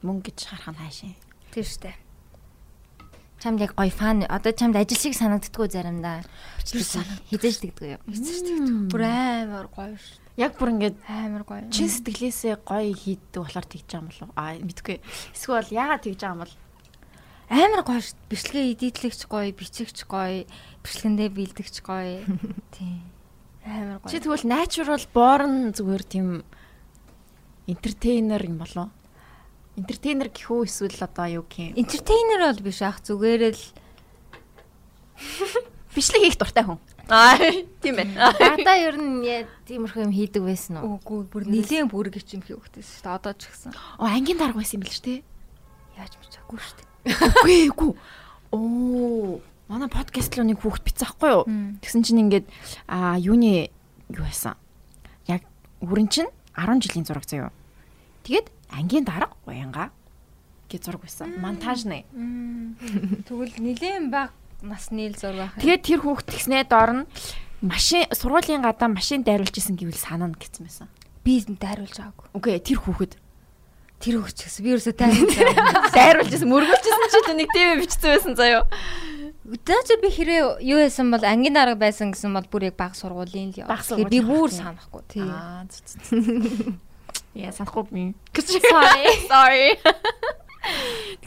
Мөнгө 0.05 0.29
гэж 0.35 0.39
харах 0.51 0.69
нь 0.75 0.79
хаашаа. 0.81 1.15
Тэр 1.55 1.67
штэ. 1.67 1.93
Чамд 3.41 3.61
яг 3.65 3.73
гоё 3.73 3.89
фан 3.89 4.27
одоо 4.29 4.53
чамд 4.53 4.77
ажил 4.77 5.01
шиг 5.01 5.17
санагддггүй 5.17 5.69
заримдаа. 5.73 6.21
Биш 6.61 6.93
Хизээж 7.33 7.57
тэгдэг 7.65 7.89
юу? 7.97 8.01
Бүр 8.93 9.03
амар 9.09 9.69
гоё 9.73 9.97
шүү. 9.97 10.19
Яг 10.37 10.61
бүр 10.61 10.69
ингээд 10.77 10.97
Амар 11.09 11.45
гоё. 11.49 11.65
чин 11.73 11.89
сэтгэлээсээ 11.89 12.61
гоё 12.69 12.93
хийддэг 12.93 13.41
болохоор 13.41 13.65
тэгж 13.65 13.89
байгаа 13.89 14.05
юм 14.05 14.09
болов 14.13 14.31
аа 14.37 14.53
мэдгүй. 14.61 14.97
Эсвэл 15.33 15.73
яагаад 15.73 16.05
тэгж 16.05 16.21
байгаа 16.21 16.37
юм 16.37 16.43
бол 16.45 16.55
амар 17.51 17.83
гоё. 17.83 18.01
Бичлэгээ 18.31 18.73
эдитлэгч 18.79 19.27
гоё, 19.27 19.51
бичигч 19.51 20.07
гоё, 20.07 20.47
бичлэгэндээ 20.87 21.29
бэлдэгч 21.35 21.77
гоё. 21.83 22.23
Тийм. 22.75 23.03
Амар 23.67 23.99
гоё. 24.01 24.11
чи 24.11 24.23
тэгвэл 24.23 24.47
natural 24.47 25.03
born 25.13 25.75
зүгээр 25.75 26.05
тийм 26.07 26.27
entertainer 27.69 28.41
юм 28.41 28.57
болов 28.57 28.89
entertainer 29.77 30.29
гэхүү 30.33 30.65
эсвэл 30.65 31.05
одоо 31.05 31.27
юу 31.29 31.45
гэх 31.45 31.77
юм 31.77 31.77
Entertainer 31.77 32.41
бол 32.49 32.63
биш 32.65 32.81
ах 32.81 33.05
зүгээр 33.05 33.53
л 33.53 33.65
бичлэг 35.95 36.23
хийх 36.25 36.39
дуртай 36.41 36.65
хүн 36.65 36.81
Аа 37.11 37.35
тийм 37.83 37.99
байна. 37.99 38.31
Багада 38.39 38.75
ер 38.79 38.95
нь 38.95 39.27
тиймэрхүү 39.67 40.07
юм 40.07 40.15
хийдэг 40.15 40.47
байсан 40.47 40.79
уу? 40.79 41.03
Үгүй 41.03 41.27
бүр 41.27 41.43
нилийн 41.51 41.91
бүрэг 41.91 42.23
гэж 42.23 42.39
юм 42.39 42.43
хийх 42.47 42.63
хөхтэйс 42.63 42.87
шүү 42.87 43.03
дээ. 43.03 43.19
Одоо 43.19 43.35
ч 43.35 43.51
гэсэн. 43.51 43.75
Оо 43.99 44.07
ангийн 44.07 44.39
дарга 44.39 44.63
байсан 44.63 44.79
юм 44.79 44.87
биш 44.87 45.03
үү? 45.03 45.27
Яаж 45.99 46.15
мчаагүй 46.23 46.59
шүү 46.63 46.77
дээ. 46.79 46.90
Үгүй 47.05 47.71
үгүй. 47.73 47.91
Оо 48.51 49.41
манай 49.71 49.89
подкаст 49.89 50.35
л 50.37 50.45
нэг 50.45 50.61
хүүхд 50.61 50.83
бицсэн 50.85 51.07
байхгүй 51.07 51.31
юу? 51.31 51.45
Тэгсэн 51.81 52.03
чинь 52.03 52.23
ингээд 52.27 52.47
аа 52.91 53.17
юуны 53.17 53.71
юу 54.11 54.25
байсан? 54.27 54.59
Яг 55.31 55.47
өрн 55.81 56.11
чинь 56.11 56.29
10 56.59 56.83
жилийн 56.83 57.07
зураг 57.07 57.25
заяа. 57.25 57.55
Тэгээд 58.27 58.51
ангийн 58.69 59.07
дарга 59.07 59.33
уянга 59.47 59.95
гэж 60.69 60.91
зураг 60.91 61.07
байсан. 61.07 61.39
Монтаж 61.41 61.87
нэ. 61.87 62.05
Тэгвэл 63.25 63.57
нилийн 63.63 64.11
баг 64.11 64.35
насны 64.61 65.09
л 65.09 65.17
зураг 65.17 65.55
байх. 65.55 65.63
Тэгээд 65.63 65.83
тэр 65.87 66.01
хүүхд 66.05 66.27
тэгснээ 66.29 66.69
доор 66.69 66.91
нь 66.93 67.09
машин 67.65 68.05
сургуулийн 68.13 68.61
гадаа 68.61 68.91
машин 68.93 69.23
дайруулж 69.25 69.57
исэн 69.57 69.79
гэвэл 69.79 69.97
санана 69.97 70.37
гэсэн 70.37 70.67
байсан. 70.67 70.89
Би 71.25 71.41
дайруулж 71.47 71.97
байгаагүй. 71.97 72.27
Үгүй 72.37 72.59
тэр 72.61 72.79
хүүхэд 72.83 73.13
Тэр 74.01 74.25
хөгч 74.25 74.39
гэсэн. 74.49 74.65
Би 74.65 74.71
ерөөсөө 74.73 74.95
дайруулж 74.97 75.35
байгаагүй. 75.37 75.93
дайруулж 75.93 76.33
исэн 76.33 76.49
мөргөлжсэн 76.49 77.25
чи 77.29 77.33
нэг 77.37 77.49
тийм 77.53 77.81
бичсэн 77.85 78.09
байсан 78.17 78.33
заяо. 78.33 78.65
Өдөөч 79.45 79.89
би 80.01 80.09
хэрэг 80.09 80.65
юу 80.65 80.79
байсан 80.81 81.13
бол 81.13 81.21
ангийн 81.21 81.53
дарга 81.53 81.77
байсан 81.77 82.09
гэсэн 82.15 82.33
бол 82.33 82.49
бүр 82.49 82.73
яг 82.73 82.81
баг 82.81 82.97
сургуулийн 82.97 83.53
л 83.53 83.69
Бага 83.69 83.85
яваа. 83.85 84.09
Би 84.09 84.21
бүр 84.25 84.49
санахгүй 84.49 85.03
тий. 85.05 85.21
Аа 85.21 85.69
зү. 85.69 85.85
Яа 87.37 87.53
санахгүй 87.53 87.85
би. 87.93 88.03
Sorry. 88.41 89.05
Sorry. 89.33 89.69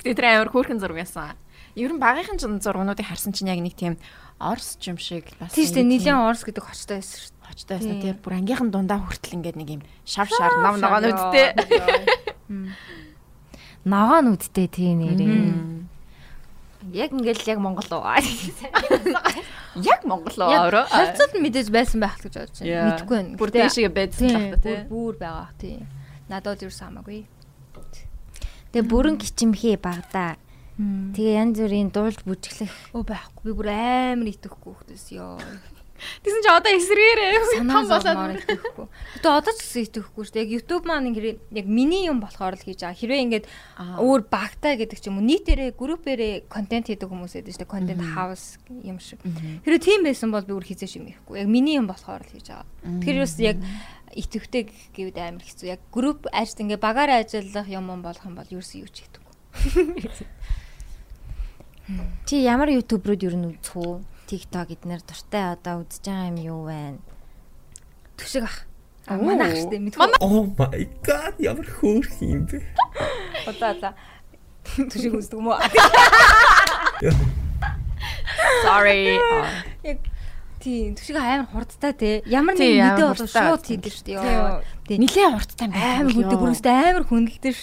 Гэтэ 0.01 0.17
тэр 0.17 0.25
амар 0.33 0.49
хөөрхөн 0.49 0.81
зураг 0.81 0.97
байсан. 0.97 1.37
Ер 1.77 1.93
нь 1.93 2.01
багийнхан 2.01 2.41
ч 2.41 2.49
зургуудыг 2.49 3.05
харсан 3.05 3.37
чинь 3.37 3.53
яг 3.53 3.61
нэг 3.61 3.77
тийм 3.77 4.01
орс 4.41 4.81
юм 4.81 4.97
шиг 4.97 5.29
бас. 5.37 5.53
Тийм 5.53 5.69
шүү 5.69 5.77
дээ. 5.77 5.91
Нилийн 5.93 6.21
орс 6.21 6.41
гэдэг 6.41 6.63
хочтой 6.63 7.01
байсан 7.01 7.17
шүү 7.21 7.32
дээ. 7.53 7.55
Хочтой 7.55 7.77
байсан. 7.77 7.93
Тийм. 7.93 8.01
Тэр 8.01 8.17
бүр 8.25 8.33
ангийнхан 8.41 8.69
дундаа 8.73 8.99
хүртэл 9.05 9.37
ингээд 9.37 9.57
нэг 9.61 9.69
юм 9.77 9.81
шав 10.03 10.27
шар 10.33 10.51
нам 10.65 10.81
ногоо 10.81 10.99
нүдтэй. 11.05 11.47
Ногоо 13.85 14.19
нүдтэй 14.23 14.67
тий 14.71 14.93
нэрээ. 14.95 15.85
Яг 16.93 17.11
ингээл 17.15 17.43
яг 17.55 17.59
Монгол 17.63 17.87
уу. 17.95 18.03
Яг 19.83 20.01
Монгол 20.07 20.35
Яг 20.51 20.67
өөрөө. 20.67 20.85
Харьцуулт 20.91 21.35
мэдээж 21.39 21.67
байсан 21.71 21.99
байх 22.03 22.19
л 22.19 22.27
гэж 22.27 22.35
бодож 22.43 22.59
байна. 22.59 22.91
Мэдгүй 22.91 23.15
байна. 23.17 23.37
Бүр 23.39 23.49
дэшигээ 23.55 23.91
байдсан 23.95 24.27
Тийм, 24.27 24.39
л 24.39 24.51
та 24.51 24.57
тий. 24.59 24.75
бүр- 24.75 24.87
Бүр 24.91 25.13
байгаа 25.19 25.49
тий. 25.59 25.77
Надад 26.27 26.59
юу 26.63 26.71
самаагүй. 26.71 27.23
Тэгээ 28.73 28.87
бүрэн 28.89 29.15
гिचимхий 29.19 29.75
багада. 29.79 30.35
Тэгээ 30.79 31.37
янз 31.39 31.57
бүрийн 31.61 31.89
дуулж 31.93 32.19
бүжиглэх 32.25 32.73
Өө 32.97 33.03
байхгүй. 33.05 33.43
Би 33.45 33.51
бүр 33.53 33.67
амар 33.69 34.27
итгэхгүй 34.33 34.71
хөхтэйс 34.73 35.05
ёо. 35.15 35.37
Тэгсэн 36.23 36.41
чи 36.43 36.49
одоо 36.49 36.71
эсрэгээрээ 36.73 37.31
том 37.67 37.85
болоод 37.87 38.19
итгэхгүй. 38.43 38.87
Гэтэ 39.19 39.29
одоо 39.29 39.53
ч 39.53 39.59
гэсэн 39.63 39.83
итгэхгүй 39.87 40.23
шүү 40.23 40.33
дээ. 40.33 40.43
Яг 40.43 40.53
YouTube 40.53 40.83
маань 40.87 41.09
ингээд 41.11 41.39
яг 41.53 41.67
миний 41.67 42.07
юм 42.07 42.19
болохоор 42.23 42.55
л 42.55 42.63
хийж 42.63 42.83
байгаа. 42.83 42.99
Хэрвээ 42.99 43.23
ингээд 43.25 43.45
өөр 44.01 44.21
багтаа 44.27 44.73
гэдэг 44.79 44.99
ч 44.99 45.07
юм 45.07 45.19
уу 45.19 45.27
нийтээрээ 45.27 45.71
группээрээ 45.77 46.33
контент 46.51 46.87
хийдэг 46.91 47.07
хүмүүс 47.07 47.33
байдаг 47.39 47.53
шүү 47.53 47.63
дээ. 47.63 47.75
Контент 47.75 48.01
хаус 48.03 48.43
юм 48.69 48.97
шиг. 48.99 49.19
Хэрвээ 49.65 49.81
тийм 49.81 50.01
байсан 50.03 50.29
бол 50.31 50.43
би 50.43 50.53
өөр 50.53 50.67
хизээш 50.67 50.99
юм 50.99 51.07
ихгүй. 51.09 51.43
Яг 51.43 51.49
миний 51.49 51.79
юм 51.79 51.87
болохоор 51.87 52.23
л 52.23 52.33
хийж 52.33 52.51
байгаа. 52.51 52.67
Тэгэхээр 52.83 53.21
юус 53.23 53.35
яг 53.39 53.57
итгэвтэй 54.13 54.69
гэвд 54.93 55.17
амар 55.17 55.43
хэцүү. 55.43 55.67
Яг 55.73 55.81
групп 55.89 56.29
ажил 56.29 56.67
ингээ 56.67 56.77
багаараа 56.77 57.25
ажиллах 57.25 57.67
юм 57.67 57.89
юм 57.89 58.01
болох 58.05 58.23
юм 58.23 58.37
бол 58.37 58.45
ерөөсөө 58.45 58.79
юу 58.83 58.89
ч 58.91 59.03
хийдэггүй. 59.03 59.33
Чи 62.27 62.39
ямар 62.39 62.71
ютуберүүд 62.71 63.27
ер 63.27 63.35
нь 63.35 63.47
үзэх 63.51 63.75
үү? 63.75 63.99
TikTok 64.27 64.69
эднэр 64.75 65.01
дуртай 65.03 65.53
одоо 65.53 65.83
үзэж 65.83 66.03
байгаа 66.07 66.29
юм 66.31 66.37
юу 66.39 66.61
вэ? 66.67 66.97
Түшиг 68.17 68.43
ах. 68.47 68.57
А 69.07 69.19
Оо. 69.19 69.23
манайх 69.23 69.59
штэ 69.59 69.77
мэдгүй. 69.83 70.15
Oh 70.23 70.47
my 70.55 70.83
god 71.03 71.35
ямар 71.43 71.67
хөөрх 71.67 72.23
юм 72.23 72.47
бэ? 72.47 72.63
Одоо 73.51 73.71
за. 73.79 73.89
Түшиг 74.63 75.19
үздэг 75.19 75.37
юм 75.39 75.51
уу? 75.51 75.59
Sorry. 78.63 79.19
Тийм 80.63 80.95
түшиг 80.95 81.19
амар 81.19 81.47
хурдтай 81.51 81.91
те. 81.91 82.11
Ямар 82.23 82.55
нэг 82.55 82.79
мэдээ 82.79 83.03
бол 83.03 83.19
хурдтай 83.19 83.43
шууд 83.51 83.63
хийдэг 83.67 83.91
шүү 83.91 84.05
дээ. 84.07 84.15
Йоо. 84.15 84.63
Тий. 84.87 84.95
Нилээ 84.95 85.27
хурдтай 85.35 85.67
юм 85.67 85.73
байна. 85.75 85.99
Амар 85.99 86.13
хүндэг 86.15 86.39
бүрөөстэй 86.39 86.71
амар 86.71 87.03
дээ. 87.03 87.55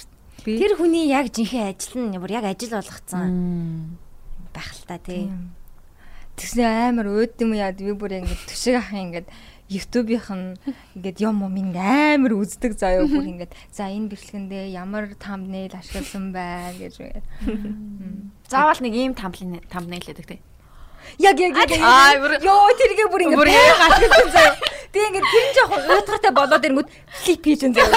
Би 0.44 0.56
Тэр 0.56 0.76
хүний 0.76 1.08
яг 1.08 1.32
жинхэнэ 1.32 1.72
ажил 1.72 2.00
нь 2.00 2.16
бүр 2.20 2.32
яг 2.32 2.44
ажил 2.48 2.76
болгоцсон 2.76 3.96
байх 4.52 4.68
л 4.72 4.84
та 4.84 4.96
тий. 5.00 5.32
Тэгснэ 6.40 6.64
амар 6.88 7.06
өөд 7.12 7.36
юм 7.44 7.52
яа 7.54 7.70
би 7.76 7.92
бүр 7.92 8.16
ингээд 8.24 8.42
түшиг 8.48 8.80
ах 8.80 8.90
ингээд 8.96 9.28
YouTube-ийнх 9.70 10.28
нь 10.34 10.58
ингээд 10.98 11.18
юм 11.22 11.44
юм 11.46 11.54
ингээд 11.54 12.18
амар 12.18 12.32
үздэг 12.40 12.74
заяа 12.74 13.06
бүр 13.06 13.22
ингээд 13.28 13.52
за 13.70 13.86
энэ 13.86 14.10
бичлэгэндээ 14.10 14.74
ямар 14.74 15.14
thumbnail 15.20 15.70
ашигласан 15.78 16.32
байна 16.34 16.74
гэж 16.74 16.94
байна. 16.98 17.22
Заавал 18.50 18.80
нэг 18.82 18.94
ийм 18.98 19.14
тамблын 19.14 19.62
тамбнейл 19.70 20.02
гэдэг 20.02 20.26
тий. 20.26 20.40
Яг 21.22 21.38
яг 21.38 21.54
яг. 21.54 21.70
Аа, 21.80 22.18
бүр- 22.18 22.42
ёо 22.42 22.72
тэргээ 22.76 23.08
бүр 23.14 23.22
Бүр 23.30 23.46
ингээд 23.46 23.46
баян 23.46 23.80
ашигласан 23.94 24.30
заяа. 24.34 24.54
Тэгээ 24.90 25.06
ингээд 25.06 25.28
тэр 25.30 25.46
жоохон 25.54 25.80
уутгартай 25.86 26.32
болоод 26.34 26.64
ирэнгүүт 26.66 26.88
флип 27.22 27.40
хийж 27.46 27.60
энэ 27.70 27.74
заяа. 27.78 27.94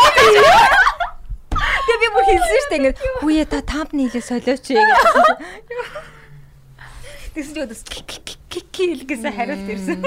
Тэгээ 1.83 1.99
би 2.05 2.07
бүр 2.13 2.25
хэлсэн 2.29 2.53
шүү 2.53 2.69
дээ 2.69 2.79
ингээд 2.79 2.97
хүүе 3.17 3.43
та 3.49 3.59
thumbnail-ээ 3.65 4.23
солиоч 4.29 4.61
гэсэн. 4.61 4.93
Тэгсэн 7.33 7.53
чинь 7.53 7.65
өдөөс 7.65 7.83
кикил 8.49 9.01
гэсэн 9.09 9.33
хариулт 9.33 9.69
ирсэн. 9.73 9.99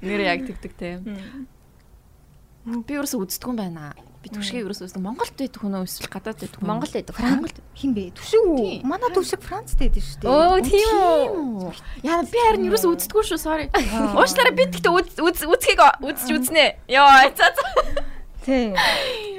Нэр 0.00 0.20
яг 0.24 0.48
тэгдэг 0.48 0.72
тий. 0.80 0.96
Би 2.68 2.92
ерөөсөө 2.96 3.24
үздэг 3.24 3.48
юм 3.48 3.56
байна. 3.56 3.92
Би 4.20 4.28
түшгийг 4.32 4.66
ерөөсөө 4.66 4.88
үздэг. 4.88 5.00
Монголд 5.00 5.36
байдаг 5.38 5.60
хүн 5.62 5.76
эсвэл 5.84 6.10
гадаад 6.12 6.40
байдаг 6.40 6.58
хүн? 6.58 6.68
Монгол 6.68 6.92
байдаг. 6.92 7.14
Франц 7.16 7.52
хин 7.76 7.92
бэ? 7.96 8.12
Түшиг 8.18 8.42
үү? 8.44 8.82
Манай 8.84 9.12
түшиг 9.14 9.40
Францд 9.40 9.78
байдаг 9.78 10.02
шүү 10.04 10.20
дээ. 10.20 10.28
Оо 10.28 10.58
тийм 10.60 10.96
үү. 10.98 11.72
Яа 12.04 12.20
би 12.26 12.38
харин 12.44 12.66
ерөөсөө 12.68 12.92
үздэггүй 12.92 13.24
шүү 13.24 13.40
sorry. 13.40 13.70
Уучлаарай 13.72 14.52
би 14.58 14.68
тэгтээ 14.68 14.92
үз 15.22 15.44
үзхийг 15.48 15.80
үзэж 16.02 16.28
үзнэ. 16.34 16.66
Йоо 16.92 17.30
за 17.38 17.46
за. 17.56 17.64
Тийм. 18.44 18.76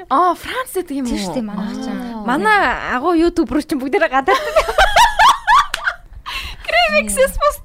Аа 0.09 0.33
Франц 0.33 0.73
гэдэг 0.73 0.95
юм 0.97 1.05
уу? 1.05 1.11
Тийм 1.11 1.21
шүү 1.21 1.35
дээ 1.37 1.45
манайх 1.45 1.75
ч. 1.75 1.87
Аа. 1.91 2.23
Манай 2.25 2.57
агуу 2.95 3.13
ютубер 3.19 3.61
чинь 3.61 3.77
бүгдээрээ 3.83 4.09
гадаад 4.09 4.41
Кремиксэс 6.89 7.37
пост. 7.37 7.61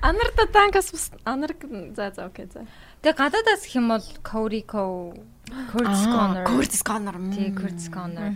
Анарта 0.00 0.46
танкас 0.46 1.10
анарк 1.24 1.64
за 1.96 2.12
за 2.14 2.24
окей 2.26 2.46
за. 2.46 2.66
Тэгээ 3.02 3.18
гадаадаас 3.18 3.62
гэх 3.66 3.74
юм 3.74 3.88
бол 3.90 4.06
Корико, 4.22 5.14
Curtis 5.72 6.04
Connor. 6.06 6.44
Curtis 6.46 6.82
Connor. 6.86 7.16
Тий, 7.34 7.50
Curtis 7.50 7.90
Connor. 7.90 8.30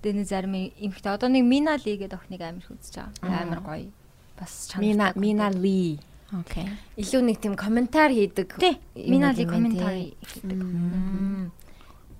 Тэгээ 0.00 0.16
нэг 0.16 0.26
зарим 0.26 0.54
эмхтэй 0.56 1.12
одоо 1.12 1.28
нэг 1.28 1.44
Mina 1.44 1.76
Lee 1.76 2.00
гэдэг 2.00 2.16
охиныг 2.16 2.40
амар 2.40 2.64
хүзэж 2.64 2.94
байгаа. 3.20 3.42
Амар 3.44 3.60
гоё. 3.60 3.92
Бас 4.40 4.72
Мина 4.80 5.12
чанартай. 5.12 5.20
Мина 5.20 5.48
Ли. 5.52 6.00
Окей. 6.32 6.66
илүү 6.96 7.20
нэг 7.22 7.36
тийм 7.38 7.54
комментар 7.54 8.10
хийдэг. 8.10 8.56
Юм 8.96 9.20
байна, 9.20 9.36
комментар 9.36 9.92
хийдэг. 9.92 11.60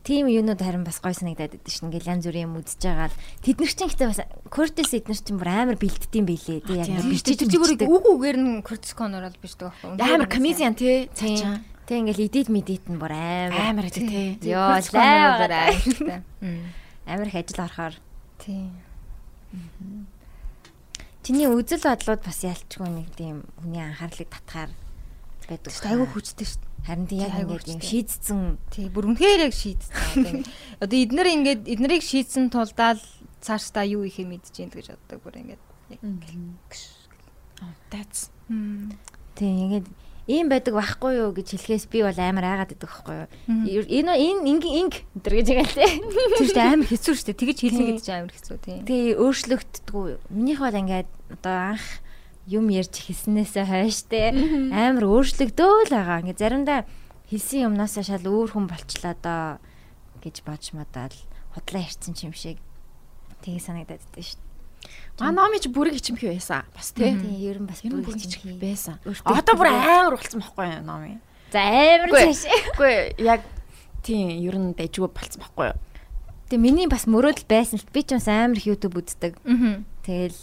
Тийм 0.05 0.29
юунууд 0.29 0.61
харин 0.61 0.85
бас 0.85 1.01
гой 1.01 1.17
санагдаад 1.17 1.57
байдаг 1.57 1.73
шин 1.73 1.89
ингээл 1.89 2.13
янз 2.13 2.29
бүрийн 2.29 2.45
юм 2.45 2.61
үзэж 2.61 2.77
байгаа 2.85 3.09
л 3.09 3.17
тэд 3.41 3.57
нар 3.57 3.73
чинь 3.73 3.89
ихтэй 3.89 4.09
бас 4.13 4.21
Curtis 4.53 4.93
эднэр 4.93 5.17
чинь 5.17 5.41
бүр 5.41 5.49
амар 5.49 5.77
бэлддэм 5.81 6.29
билээ 6.29 6.61
тий 6.61 6.77
яг 6.77 6.93
бичиж 7.09 7.41
бичдэг. 7.41 7.89
үг 7.89 8.05
үгээр 8.05 8.37
нь 8.37 8.61
Curtis 8.61 8.93
Connor 8.93 9.25
бол 9.25 9.41
бишдэг 9.41 9.73
байхгүй. 9.73 9.97
Амар 10.05 10.29
комедиан 10.29 10.77
тий. 10.77 11.09
Цаачаа. 11.09 11.65
Тэг 11.89 12.05
ингээл 12.05 12.29
edit 12.29 12.49
medit 12.53 12.85
нь 12.85 13.01
бүр 13.01 13.17
амар 13.17 13.57
Амар 13.57 13.89
тий. 13.89 14.37
Йоо 14.45 14.77
Curtis 14.77 14.93
Connor 14.93 15.41
бол 15.41 15.49
лай 15.49 15.73
аимшигтай. 15.73 16.21
амар 17.09 17.29
их 17.33 17.37
ажил 17.41 17.65
орохоор 17.65 17.95
Тийм. 18.45 18.77
чиний 21.25 21.49
үзэл 21.49 21.81
бодлууд 21.81 22.21
бас 22.21 22.45
ялчгүй 22.45 22.89
нэг 22.93 23.09
тийм 23.17 23.49
хүний 23.57 23.81
анхаарлыг 23.81 24.29
татахаар 24.29 24.69
байдаг. 25.49 25.73
Айгүй 25.73 26.09
хүчтэй 26.13 26.45
шүү 26.45 26.61
дээ. 26.61 26.74
Харин 26.85 27.07
тийм 27.09 27.21
яг 27.25 27.33
ингээд 27.41 27.69
юм 27.73 27.81
шийдсэн 27.81 28.41
Тий, 28.69 28.87
бүр 28.93 29.09
үнхээр 29.17 29.49
яг 29.49 29.55
шийдсэн. 29.57 30.45
Одоо 30.85 30.99
эднэр 31.01 31.29
ингээд 31.41 31.63
эднэрийг 31.65 32.05
шийдсэн 32.05 32.53
тулдаа 32.53 33.01
л 33.01 33.05
цааш 33.41 33.73
та 33.73 33.85
юу 33.89 34.05
ихэ 34.05 34.25
мэдэж 34.29 34.53
гэнэ 34.53 34.73
гэж 34.77 34.87
боддог 34.93 35.21
бүр 35.25 35.41
Oh, 37.63 37.73
that's. 37.89 38.29
тийм 39.35 39.55
ингээд 39.71 39.87
ийм 40.27 40.49
байдаг 40.49 40.75
байхгүй 40.75 41.21
юу 41.21 41.31
гэж 41.37 41.53
хэлэхээс 41.57 41.85
би 41.93 42.01
бол 42.05 42.17
амар 42.17 42.45
айгаад 42.45 42.73
байдаг 42.73 42.89
байхгүй 42.89 43.15
юу. 43.25 43.85
Энэ 43.85 44.13
энэ 44.17 44.41
инг 44.49 44.65
инг 44.65 44.95
энэ 45.21 45.21
гэж 45.21 45.49
байгаа 45.53 45.69
тий. 45.69 45.93
Тэр 46.41 46.51
дээ 46.57 46.73
амар 46.73 46.89
хэцүү 46.89 47.13
шүү 47.15 47.27
дээ. 47.29 47.41
Тэгэж 47.45 47.59
хэлнэ 47.61 47.77
Тий. 47.77 47.89
гэдэг 47.93 48.05
чинь 48.05 48.19
амар 48.25 48.33
хэцүү 48.33 48.57
тий. 48.65 48.79
Тэгээ 48.89 49.15
өөрчлөгддгүү. 49.21 50.07
Минийх 50.33 50.61
бол 50.65 50.81
ингээд 50.81 51.09
одоо 51.37 51.57
анх 51.77 51.85
юм 52.47 52.69
ярьж 52.69 52.95
хэлснээсээ 53.09 53.65
хойш 53.65 53.99
те 54.09 54.33
амар 54.73 55.05
өөрчлөгдөөл 55.09 55.91
байгаа. 55.93 56.21
Ингээд 56.25 56.41
заримдаа 56.41 56.81
хэлсэн 57.33 57.73
юмнасаа 57.73 58.05
шал 58.05 58.25
өөр 58.25 58.53
хүн 58.53 58.67
болчлаа 58.69 59.15
доо 59.17 59.59
гэж 60.21 60.45
бодж 60.45 60.77
мадаад 60.77 61.17
худлаа 61.57 61.83
ярьсан 61.85 62.13
юм 62.21 62.37
шиг 62.37 62.61
тийг 63.41 63.61
санагдаад 63.65 64.05
байдсан 64.13 64.25
шүү 64.25 64.39
дээ. 64.41 64.53
Маа 65.21 65.33
номи 65.33 65.61
ч 65.63 65.73
бүрэг 65.73 65.97
ичимхий 65.97 66.29
байсан. 66.33 66.69
Бас 66.75 66.93
тий. 66.93 67.15
Тийм 67.15 67.33
ер 67.41 67.59
нь 67.63 67.69
бас 67.69 67.81
бүрэг 67.81 68.13
ичимхий 68.13 68.59
байсан. 68.61 69.01
Одоо 69.25 69.55
бүр 69.57 69.69
амар 69.73 70.17
болцсон 70.19 70.45
байхгүй 70.45 70.67
юу 70.69 70.85
номи. 70.85 71.21
За 71.53 71.63
амар 71.65 72.11
цааш. 72.13 72.45
Үгүй 72.75 72.95
яг 73.25 73.41
тийм 74.03 74.29
ер 74.43 74.57
нь 74.59 74.75
дэжгүй 74.77 75.09
болцсон 75.09 75.41
байхгүй 75.41 75.73
юу. 75.73 75.79
Тэгээ 76.51 76.61
миний 76.61 76.89
бас 76.91 77.09
мөрөөдөл 77.09 77.49
байсан 77.49 77.81
л 77.81 77.89
би 77.89 78.03
ч 78.05 78.19
бас 78.19 78.29
амар 78.29 78.59
их 78.59 78.69
YouTube 78.69 79.01
үздэг. 79.01 79.39
Тэгэл 80.05 80.37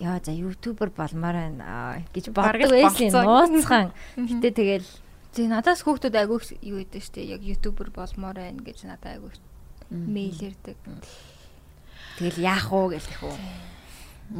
яа 0.00 0.16
за 0.24 0.32
ютубер 0.32 0.88
болмоор 0.96 1.36
байна 1.36 2.00
гэж 2.16 2.32
боддог 2.32 2.72
байсан 2.72 3.12
нууцхан. 3.12 3.92
Гэтэ 4.16 4.50
тэгэл 4.56 4.88
Тэг 5.30 5.46
надаас 5.46 5.86
хүүхдүүд 5.86 6.16
айгүй 6.18 6.38
юу 6.66 6.82
гэдэг 6.82 7.02
штэ 7.06 7.22
яг 7.22 7.42
ютубер 7.46 7.94
болмоор 7.94 8.34
байна 8.34 8.58
гэж 8.66 8.82
надад 8.82 9.14
айгүй 9.14 9.30
мэйл 9.94 10.34
ирдэг. 10.42 10.74
тэгэл 12.18 12.42
яах 12.42 12.66
уу 12.74 12.90
гэх 12.90 13.06
юм. 13.22 13.38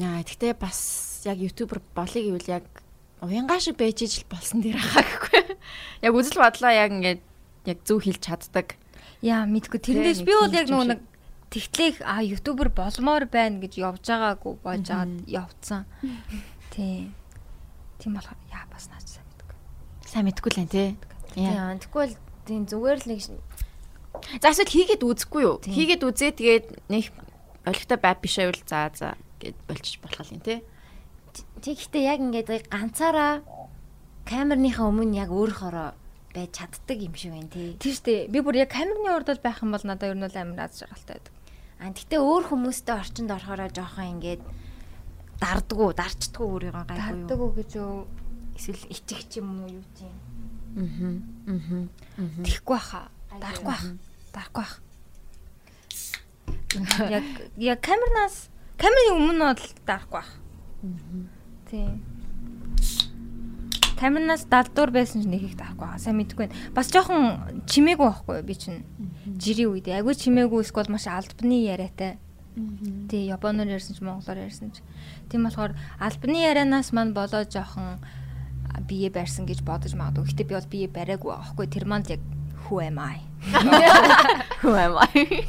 Яа, 0.02 0.18
гэтээ 0.26 0.58
бас 0.58 1.22
яг 1.22 1.38
ютубер 1.38 1.78
болъё 1.94 2.34
гэвэл 2.34 2.50
яг 2.58 2.66
уянгаа 3.22 3.62
шиг 3.62 3.78
байж 3.78 4.02
ижил 4.02 4.26
болсон 4.26 4.66
дэр 4.66 4.82
хаа 4.82 5.06
гэхгүй. 5.06 5.54
Яг 6.08 6.12
үзэл 6.16 6.40
бодлоо 6.40 6.72
яг 6.72 6.90
ингээд 6.90 7.22
яг 7.68 7.78
зөв 7.84 8.00
хэлж 8.02 8.22
чаддаг. 8.24 8.74
Яа 9.20 9.44
мэдгүй 9.44 9.78
тэрнээс 9.78 10.24
би 10.24 10.32
бол 10.32 10.50
яг 10.50 10.72
нөгөө 10.72 10.88
нэг 10.88 11.00
тэгтлэх 11.50 12.00
а 12.06 12.22
ютубер 12.22 12.70
болмоор 12.70 13.26
байна 13.26 13.58
гэж 13.58 13.82
явж 13.82 14.06
байгаагүй 14.06 14.54
боож 14.62 14.86
агаад 14.86 15.26
явцсан. 15.26 15.84
Тийм. 16.70 17.14
Тийм 17.98 18.14
болохоор 18.14 18.38
яа 18.54 18.64
бас 18.70 18.86
наач 18.86 19.18
сайн 19.18 19.26
мэдгүй. 19.26 19.56
Сайн 20.06 20.24
мэдгүй 20.30 20.50
л 20.54 20.62
энэ 20.62 20.74
тий. 20.74 20.88
Тийм 21.34 21.78
тэгвэл 21.82 22.14
тийм 22.46 22.62
зүгээр 22.70 22.98
л 23.02 23.08
нэг 23.10 23.20
За 24.42 24.50
эсвэл 24.52 24.70
хийгээд 24.70 25.02
үзэхгүй 25.02 25.42
юу? 25.42 25.56
Хийгээд 25.62 26.02
үзээ 26.06 26.32
тэгээд 26.38 26.66
нэг 26.90 27.10
олигтой 27.66 27.98
бай 27.98 28.14
биш 28.18 28.36
байвал 28.38 28.62
за 28.66 28.90
за 28.94 29.08
гэд 29.42 29.56
болчих 29.66 29.98
болох 30.02 30.28
юм 30.30 30.42
тий. 30.42 30.62
Тэгэхдээ 31.62 32.02
яг 32.04 32.18
ингээд 32.20 32.70
ганцаараа 32.70 33.42
камерныхаа 34.26 34.90
өмнө 34.90 35.18
яг 35.18 35.30
өөрөөрөө 35.30 35.90
байж 36.34 36.50
чаддаг 36.54 36.98
юм 36.98 37.14
шиг 37.14 37.32
байна 37.34 37.50
тий. 37.50 37.74
Тийм 37.78 37.94
штэ 37.94 38.14
би 38.30 38.38
бүр 38.42 38.62
яг 38.62 38.70
камерны 38.70 39.10
урд 39.14 39.30
бол 39.30 39.42
байх 39.42 39.62
юм 39.62 39.74
бол 39.74 39.86
надад 39.86 40.14
ер 40.14 40.18
нь 40.18 40.26
амар 40.26 40.66
аз 40.66 40.78
жаргалтай 40.78 41.18
байдаг. 41.18 41.34
А 41.80 41.88
тэгтээ 41.88 42.20
өөр 42.20 42.44
хүмүүстэй 42.52 42.94
орчинд 42.94 43.32
орохороо 43.32 43.72
жоохон 43.72 44.20
ингээд 44.20 44.42
дардгуу, 45.40 45.96
дарчдгуу 45.96 46.60
өөрийгөө 46.60 46.84
гайгүй 46.84 47.24
юу. 47.24 47.40
уу 47.40 47.52
гэж 47.56 47.70
юу 47.80 48.04
Эсвэл 48.60 48.92
ичих 48.92 49.24
ч 49.32 49.40
юм 49.40 49.64
уу 49.64 49.72
юу 49.72 49.84
тийм. 49.96 50.12
Аа. 50.76 51.56
Аа. 52.20 52.44
тэхгүй 52.44 52.76
баха. 52.76 53.08
Дарахгүй 53.40 53.64
бах. 53.64 53.84
Дарахгүй 54.36 54.60
бах. 54.60 54.74
Яг 57.16 57.24
яг 57.56 57.80
камернаас 57.80 58.52
камерын 58.76 59.16
өмнө 59.16 59.48
бол 59.48 59.64
дарахгүй 59.88 60.20
бах. 60.20 60.30
Тийм. 61.72 62.04
Камернаас 64.00 64.48
далдуур 64.48 64.90
байсан 64.90 65.20
ч 65.22 65.28
нэг 65.28 65.44
их 65.44 65.56
дарахгүй 65.60 65.84
бах. 65.84 66.00
Сайн 66.00 66.16
мэдгүй 66.16 66.48
байна. 66.48 66.56
Бас 66.72 66.88
жоохон 66.88 67.62
чимээгүй 67.68 68.06
байхгүй 68.08 68.34
юу 68.40 68.46
би 68.48 68.54
чинь. 68.56 68.80
Жирийн 69.36 69.76
үед 69.76 69.92
агүй 69.92 70.16
чимээгүй 70.16 70.64
эсвэл 70.64 70.88
маш 70.88 71.04
албаны 71.04 71.60
яриатай. 71.68 72.16
Тий, 73.12 73.28
японоор 73.28 73.68
ярьсан 73.68 73.94
ч 73.94 74.00
монголоор 74.00 74.40
ярьсан 74.48 74.72
ч. 74.72 74.80
Тийм 75.28 75.44
болохоор 75.44 75.76
албаны 76.00 76.40
ярианаас 76.40 76.96
маань 76.96 77.12
болоо 77.12 77.44
жоохон 77.44 78.00
бие 78.88 79.12
барьсан 79.12 79.44
гэж 79.44 79.60
бодож 79.62 79.92
магадгүй. 79.92 80.32
Гэтэ 80.32 80.48
би 80.48 80.54
бол 80.56 80.68
бие 80.72 80.88
бариагүй 80.88 81.30
байхгүй. 81.36 81.66
Тэр 81.68 81.84
манд 81.84 82.08
яг 82.08 82.24
who 82.66 82.80
am 82.80 82.98
I? 82.98 83.20
Хөө 84.64 84.76
амаа. 84.80 85.06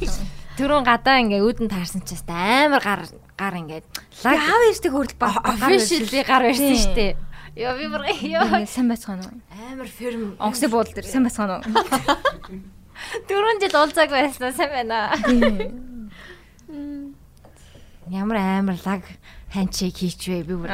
Түрүүн 0.60 0.84
гадаа 0.84 1.24
ингээ 1.24 1.42
үүдэн 1.42 1.72
таарсан 1.72 2.04
ч 2.04 2.20
баста 2.20 2.36
амар 2.36 2.84
гар 2.84 3.02
гар 3.40 3.56
ингээд 3.56 3.86
лаг 4.28 4.36
Яав 4.36 4.62
ястыг 4.68 4.92
хөрл 4.92 5.16
баг. 5.16 5.40
officially 5.48 6.22
гар 6.28 6.44
барьсан 6.44 6.76
шүү 6.76 6.96
дээ. 6.96 7.14
Яа 7.56 7.76
би 7.76 7.88
бүр 7.92 8.06
Яа 8.24 8.66
сайн 8.66 8.88
байцгаана 8.88 9.28
уу? 9.28 9.40
амар 9.72 9.88
ферм 9.88 10.36
Онгоцны 10.40 10.70
буудал 10.72 10.94
дээр 10.96 11.08
сайн 11.08 11.26
байцгаана 11.28 11.60
уу? 11.60 12.62
дөрөв 13.28 13.60
жил 13.60 13.76
уулзааг 13.76 14.10
байсан 14.14 14.54
сайн 14.56 14.72
байна. 14.72 15.00
Ямар 18.12 18.38
амар 18.40 18.80
лаг 18.86 19.04
ханчиг 19.52 20.00
хийчвэ 20.00 20.44
би 20.48 20.56
бүр. 20.56 20.72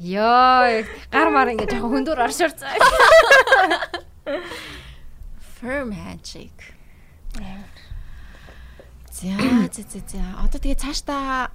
Йоо 0.00 0.84
гар 1.12 1.28
мар 1.34 1.52
ингээ 1.52 1.76
жоохон 1.76 1.92
хөндөр 2.00 2.24
орширцаа. 2.24 2.72
Firm 5.60 5.92
handshake. 5.92 6.72
За 9.12 9.34
за 9.74 9.82
за 9.82 10.00
за. 10.06 10.22
Одоо 10.40 10.56
тэгээ 10.62 10.78
цаашдаа 10.78 11.50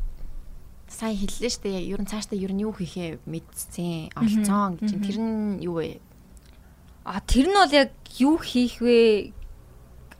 сайн 0.93 1.17
хэллээ 1.17 1.49
шүү 1.49 1.63
дээ. 1.65 1.89
Ер 1.97 2.01
нь 2.01 2.09
цаашдаа 2.09 2.37
ер 2.37 2.53
нь 2.53 2.61
юу 2.63 2.71
хийхээ 2.77 3.19
мэдсэн, 3.25 4.13
олцсон 4.15 4.77
гэж. 4.77 4.91
Тэр 5.01 5.17
нь 5.19 5.59
юу 5.65 5.81
вэ? 5.81 5.97
А 7.03 7.19
тэр 7.25 7.49
нь 7.49 7.57
бол 7.57 7.73
яг 7.73 7.91
юу 8.21 8.37
хийх 8.37 8.79
вэ? 8.79 9.33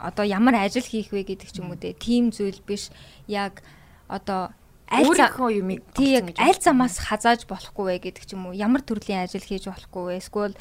Одоо 0.02 0.26
ямар 0.26 0.58
ажил 0.66 0.84
хийх 0.84 1.14
вэ 1.14 1.24
гэдэг 1.24 1.50
ч 1.54 1.62
юм 1.62 1.72
уу 1.72 1.80
те. 1.80 1.94
Тим 1.94 2.34
зүйл 2.34 2.60
биш. 2.66 2.90
Яг 3.30 3.62
одоо 4.10 4.52
аль 4.92 5.06
за- 5.16 5.30
Өөрийнхөө 5.32 5.50
юмыг 5.64 5.82
Тий 5.96 6.18
олцсон 6.20 6.28
яг 6.28 6.42
аль 6.42 6.60
замаас 6.60 6.98
хазааж 7.00 7.46
болохгүй 7.48 7.86
вэ 7.88 7.98
гэдэг 8.10 8.24
ч 8.28 8.34
юм 8.36 8.50
уу. 8.50 8.58
Ямар 8.58 8.82
төрлийн 8.84 9.24
ажил 9.24 9.46
хийж 9.46 9.70
болохгүй 9.72 10.04
вэ? 10.12 10.20
Эсвэл 10.20 10.58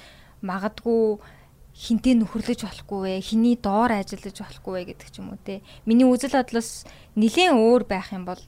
магадгүй 0.47 1.19
хинтээ 1.75 2.15
нөхөрлөж 2.23 2.61
болохгүй 2.69 3.01
вэ? 3.03 3.13
Хиний 3.25 3.57
доор 3.57 3.91
ажиллаж 3.97 4.37
болохгүй 4.37 4.73
вэ 4.77 4.83
гэдэг 4.95 5.09
ч 5.11 5.19
юм 5.19 5.33
уу 5.35 5.41
те. 5.43 5.65
Миний 5.89 6.07
үзэл 6.07 6.37
бодлоос 6.39 6.85
нэлээд 7.17 7.57
өөр 7.57 7.83
байх 7.89 8.13
юм 8.13 8.29
бол 8.29 8.39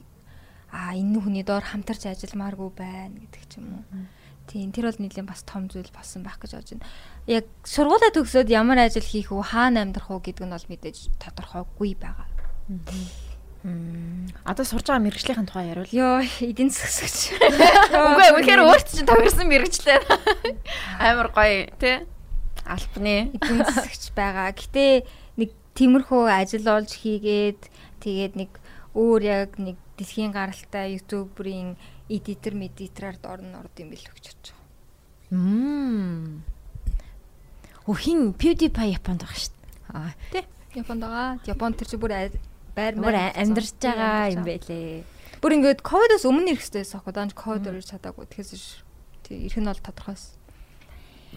а 0.75 0.91
энэ 0.91 1.23
хүний 1.23 1.47
доор 1.47 1.63
хамтарч 1.63 2.11
ажилламааргүй 2.11 2.69
байна 2.75 3.15
гэдэг 3.15 3.43
ч 3.47 3.63
юм 3.63 3.79
уу. 3.79 4.11
Тийм 4.51 4.75
тэр 4.75 4.91
бол 4.91 4.99
нэлээд 4.99 5.23
бас 5.23 5.41
том 5.47 5.71
зүйл 5.71 5.87
болсон 5.95 6.27
байх 6.27 6.35
гэж 6.43 6.51
бодож 6.59 6.71
байна. 6.75 6.89
Яг 7.31 7.47
сургуулаа 7.63 8.11
төгсөөд 8.11 8.51
ямар 8.51 8.83
ажил 8.83 9.07
хийх 9.07 9.31
үү, 9.31 9.39
хаана 9.55 9.87
амьдрах 9.87 10.11
уу 10.11 10.19
гэдэг 10.19 10.43
нь 10.43 10.51
бол 10.51 10.67
мэдээж 10.67 10.97
тодорхойгүй 11.15 11.95
байгаа. 11.95 12.27
Одоо 14.45 14.65
сурж 14.67 14.85
байгаа 14.85 15.01
мэрэгжлийн 15.07 15.47
тухай 15.49 15.73
яриул. 15.73 15.89
Йоо, 15.89 16.21
эдийн 16.21 16.69
засагч. 16.69 17.33
Үгүй 17.97 18.29
үнэхээр 18.37 18.61
өөрт 18.61 18.87
чинь 18.93 19.09
тохирсон 19.09 19.49
мэрэгчлээ. 19.49 19.99
Амар 21.01 21.33
гоё 21.33 21.73
тий. 21.81 22.05
Албаны. 22.61 23.33
эдийн 23.33 23.65
засагч 23.65 24.13
байгаа. 24.13 24.53
Гэтэ 24.53 25.09
нэг 25.41 25.49
тиймэрхүү 25.73 26.23
ажил 26.29 26.67
олж 26.69 26.93
хийгээд 26.93 27.61
тэгээд 28.05 28.33
нэг 28.37 28.51
өөр 28.93 29.21
яг 29.25 29.57
нэг 29.57 29.81
дэлхийн 29.97 30.31
гаралтай 30.35 30.99
ютуберийн 30.99 31.75
эдитер 32.09 32.53
медитораар 32.53 33.17
дорн 33.17 33.55
орд 33.55 33.75
юм 33.79 33.89
бэл 33.91 34.05
өгч 34.11 34.23
чадж 34.29 34.45
байгаа. 34.51 34.65
Мм. 35.31 36.43
Өхин 37.85 38.33
PewDiePie 38.33 38.97
Японд 38.97 39.21
байгаа 39.23 39.39
шүү 39.39 39.53
дээ. 39.53 39.71
Аа, 39.93 40.11
Тэ. 40.33 40.43
Японд 40.75 41.01
байгаа. 41.05 41.29
Японд 41.45 41.75
тэр 41.79 41.87
чи 41.87 41.97
бүр 41.97 42.13
байр 42.75 42.93
маяг 42.99 43.37
амьдарч 43.39 43.73
байгаа 43.79 44.33
юм 44.35 44.43
байлээ. 44.43 45.05
Бүр 45.39 45.51
ингээд 45.61 45.85
ковидос 45.85 46.25
өмнө 46.27 46.51
ирэх 46.51 46.65
хэрэгтэйс 46.65 46.97
аахгүй 46.97 47.13
даанч 47.13 47.33
ковид 47.37 47.69
ирж 47.69 47.93
чадаагүй. 47.93 48.25
Тэгэхээр 48.27 48.63
тий 49.23 49.37
ирэх 49.47 49.59
нь 49.61 49.69
бол 49.69 49.79
тодорхойс. 49.79 50.35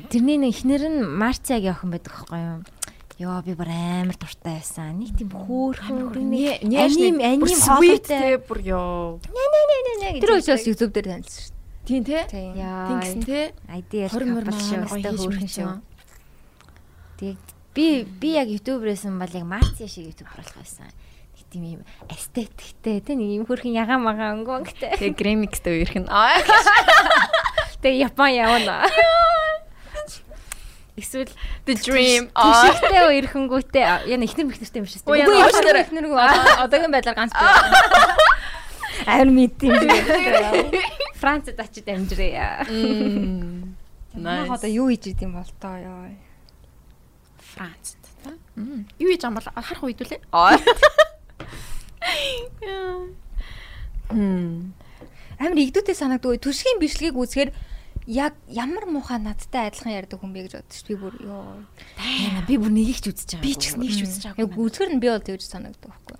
Тэрний 0.08 0.38
нэг 0.40 0.56
ихнэр 0.56 0.82
нь 0.88 0.98
Марциагийн 1.04 1.74
охин 1.76 1.90
байдаг 1.92 2.12
байхгүй 2.16 2.40
юу? 2.40 2.62
Йоо 3.18 3.42
би 3.42 3.52
бүр 3.58 3.66
амар 3.66 4.14
дуртай 4.14 4.62
байсан. 4.62 4.94
Нэг 5.02 5.18
тийм 5.18 5.30
хөөхөн 5.34 6.22
Нэ 6.22 6.62
аним 6.86 7.18
аним 7.18 7.42
тий 7.98 8.38
бүр 8.38 8.60
ёо. 8.62 9.18
Тэр 10.22 10.38
учраас 10.38 10.62
YouTube 10.62 10.94
дээр 10.94 11.18
танилцсан 11.18 11.50
шүү 11.50 11.58
Тийм 11.88 12.04
тий. 12.04 12.14
дээ. 12.14 12.28
Тийм. 12.30 12.52
Яа. 12.54 13.00
Тий. 13.18 13.50
Маань 13.66 13.82
гоё 13.90 14.86
Өстой 14.86 15.02
хийж 15.02 15.18
хөөрхөн 15.18 15.50
шүү. 15.50 15.72
Тэгээд 17.18 17.46
би 17.74 17.86
би 18.06 18.28
яг 18.38 18.48
ютуберээс 18.52 19.08
нь 19.10 19.18
бол 19.18 19.34
яг 19.34 19.46
Марциа 19.48 19.88
шиг 19.90 20.14
ютубер 20.14 20.38
болох 20.38 20.54
байсан. 20.54 20.86
Тийм 21.48 21.80
юм 21.80 21.82
эстетиктэй 22.12 23.00
тэ 23.00 23.16
нэг 23.16 23.40
юм 23.40 23.44
хөөрхөн 23.48 23.72
ягаан 23.72 24.04
магаан 24.04 24.44
өнгөтэй. 24.44 25.00
Тэгээ 25.00 25.16
гремикстэй 25.16 25.80
үерх 25.80 25.96
нь. 25.96 26.06
Аа. 26.12 26.38
Тэгээ 27.80 28.12
Япон 28.12 28.30
явна. 28.36 28.84
Эсвэл 30.98 31.30
The 31.64 31.74
dream. 31.78 32.28
Аа. 32.34 32.74
Тишгтэй 32.74 33.06
үерхэнгүүтэй 33.22 33.84
яа 33.86 34.18
ихнэр 34.18 34.50
мэхнэртэй 34.50 34.82
юм 34.82 34.86
шиг. 34.90 35.06
Үгүй. 35.06 35.22
Эхнэр 35.22 36.10
нэг 36.10 36.14
одоогийн 36.66 36.90
байдлаар 36.90 37.14
ганц 37.14 37.32
бий. 37.32 37.46
Амар 39.06 39.30
мэд 39.30 39.62
юм. 39.62 39.78
Францад 41.22 41.58
очиж 41.62 41.86
амжирээ. 41.86 42.66
Манай 44.18 44.50
одоо 44.50 44.70
юу 44.70 44.90
хийж 44.90 45.14
идэм 45.14 45.38
бол 45.38 45.52
тоо 45.62 45.78
ёо. 45.78 46.10
Францд. 47.54 47.98
Мм. 48.58 48.90
Юу 48.98 49.10
хийж 49.14 49.22
амбал 49.22 49.46
харах 49.46 49.82
үед 49.86 50.02
үлээ. 50.02 50.20
Хм. 54.10 54.74
Амар 55.38 55.58
игдүүтэй 55.62 55.94
санагдгүй. 55.94 56.42
Түшгийн 56.42 56.82
бичлэгийг 56.82 57.14
үзэхээр 57.14 57.50
яг 58.08 58.32
ямар 58.48 58.88
муухай 58.88 59.20
надтай 59.20 59.68
адилхан 59.68 59.92
ярьдаг 59.92 60.16
хүн 60.16 60.32
бэ 60.32 60.48
гэж 60.48 60.52
бодчих. 60.64 60.88
Би 60.88 60.96
бүр 60.96 61.14
ёо. 61.20 61.60
Би 62.48 62.56
бүр 62.56 62.72
нэг 62.72 62.88
их 62.88 63.04
ч 63.04 63.12
үзэж 63.12 63.36
байгаа. 63.36 63.44
Би 63.44 63.52
ч 63.52 63.62
гэсэн 63.68 63.80
нэг 63.84 63.92
ч 63.92 64.00
үзэж 64.08 64.24
Яг 64.32 64.48
байгаагүй. 64.48 64.64
үзэхэр 64.64 64.90
нь 64.96 65.02
би 65.04 65.08
бол 65.12 65.20
тэгж 65.28 65.42
санагддаг 65.44 65.92
байхгүй. 65.92 66.16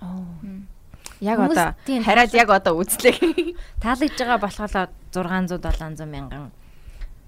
Яг 1.25 1.39
одоо 1.41 1.69
хараад 2.05 2.33
яг 2.37 2.49
одоо 2.53 2.75
үзлээ. 2.77 3.17
таалагдж 3.83 4.19
байгаа 4.21 4.39
болохоор 4.39 4.71
600 5.17 5.57
700 5.65 6.05
мянган 6.05 6.53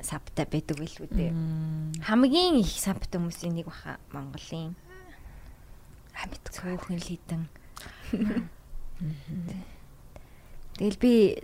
сабтай 0.05 0.44
байдаг 0.44 0.77
байлгүй 0.77 1.09
дээ. 1.09 1.33
Хамгийн 2.05 2.61
их 2.61 2.68
сабтай 2.77 3.16
хүмүүсийн 3.16 3.57
нэг 3.57 3.66
баха 3.73 3.96
Монголын 4.12 4.77
амьд 6.20 6.44
цөөхөн 6.53 7.01
л 7.01 7.09
хитэн. 7.09 7.49
Тэгэл 10.77 11.01
би 11.01 11.40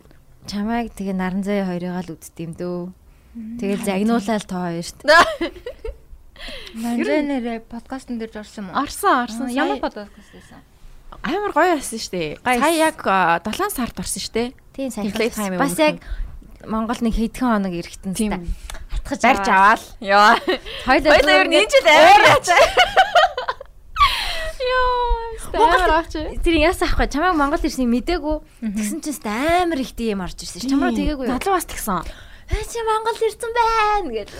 чамайг 0.46 0.92
тэгээ 0.92 1.16
наран 1.16 1.42
заяа 1.42 1.66
хоёрыгаа 1.72 2.04
л 2.04 2.12
үзт 2.14 2.36
юм 2.40 2.52
дөө. 2.52 2.92
Тэгэл 3.36 3.84
загнуулаад 3.84 4.44
тоо 4.48 4.64
хоёрт. 4.72 4.98
Манжэнэрэ 6.76 7.68
подкастн 7.68 8.16
дээр 8.16 8.32
орсон 8.40 8.64
юм 8.64 8.68
уу? 8.72 8.80
Орсон, 8.80 9.28
орсон. 9.28 9.48
Ямар 9.52 9.76
Сая- 9.80 9.84
подкаст 9.84 10.32
байсан? 10.32 10.60
амар 11.20 11.52
гоё 11.52 11.76
байсан 11.76 11.98
шүү 12.00 12.12
дээ. 12.12 12.32
Сая 12.44 12.76
яг 12.76 12.96
7 13.00 13.70
сард 13.72 13.96
орсон 14.00 14.20
шүү 14.24 14.34
дээ. 14.36 14.48
Тийм 14.72 14.88
time 15.32 15.58
Бас 15.58 15.76
яг 15.80 16.00
Монгол 16.66 16.98
нэг 17.00 17.14
хэдхэн 17.14 17.48
хоног 17.60 17.72
ирэхтэн 17.72 18.12
та. 18.16 18.40
Атгаж 19.04 19.20
Барьж 19.20 19.48
аваал. 19.48 19.84
Хоёлаа 20.88 21.40
ер 21.40 21.48
нь 21.48 21.56
энэ 21.60 21.70
жил 21.70 21.86
амар 21.86 22.24
аач. 22.36 22.48
Йоо, 24.66 25.62
амар 25.62 25.92
аач. 26.02 26.12
Тэр 26.42 26.56
яасан 26.58 26.88
ахгүй 26.88 27.06
чамайг 27.06 27.36
Монгол 27.38 27.62
ирснийг 27.62 27.92
мдээгүй. 27.92 28.36
Тэгсэн 28.64 28.98
чинь 29.04 29.20
амар 29.28 29.78
их 29.80 29.92
тийм 29.94 30.24
орж 30.24 30.40
ирсэн 30.42 30.60
ш. 30.60 30.68
Чамруу 30.68 30.92
тэгээгүй 30.96 31.24
юу? 31.28 31.32
Залуу 31.38 31.54
бас 31.54 31.68
тэгсэн. 31.68 32.02
Аа 32.50 32.64
чи 32.66 32.78
Монгол 32.86 33.18
ирсэн 33.26 33.52
байна 33.56 34.10
гэж. 34.14 34.30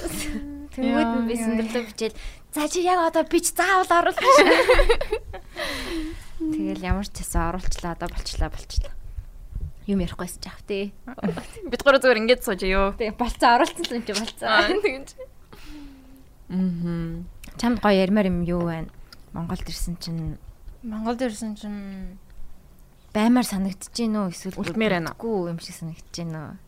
Тэнгүүд 0.77 1.11
би 1.27 1.35
яа. 1.35 1.43
сэндэрлээ 1.43 1.85
бичээл. 1.91 2.17
За 2.55 2.69
чи 2.69 2.81
яг 2.87 3.01
одоо 3.03 3.25
бич 3.27 3.51
заавал 3.53 3.91
оруулах. 3.91 4.23
Тэгэл 6.39 6.85
ямар 6.85 7.07
ч 7.09 7.21
гэсэн 7.21 7.49
оруулчлаа 7.51 7.97
одоо 7.97 8.09
болчлаа 8.13 8.51
болчлаа. 8.53 8.95
Юм 9.87 10.03
ярихгүйс 10.03 10.39
жаав 10.43 10.61
тий. 10.67 10.93
Бид 11.71 11.83
гурав 11.83 12.03
зүгээр 12.03 12.21
ингэж 12.23 12.41
сууж 12.43 12.63
ёо. 12.67 12.93
Тэг 12.99 13.17
болцоо 13.17 13.57
оруулсан 13.57 13.87
юм 13.91 14.05
чи 14.05 14.13
болцоо. 14.13 14.67
тэгэж. 14.83 15.09
Мм. 16.49 17.27
Чамд 17.57 17.81
гоё 17.81 18.05
ярмаар 18.05 18.27
юм 18.29 18.43
юу 18.43 18.67
байна? 18.67 18.91
Монголд 19.33 19.67
ирсэн 19.67 19.97
чинь 19.99 20.39
Монголд 20.83 21.23
ирсэн 21.23 21.57
чинь 21.57 22.19
баймаар 23.15 23.47
санагдаж 23.47 23.91
гин 23.95 24.17
үү 24.17 24.31
эсвэл 24.31 24.61
Үлдмээр 24.61 24.93
байна. 25.01 25.17
Үгүй 25.17 25.51
юм 25.55 25.59
шиг 25.59 25.75
санагдаж 25.75 26.11
гин 26.13 26.59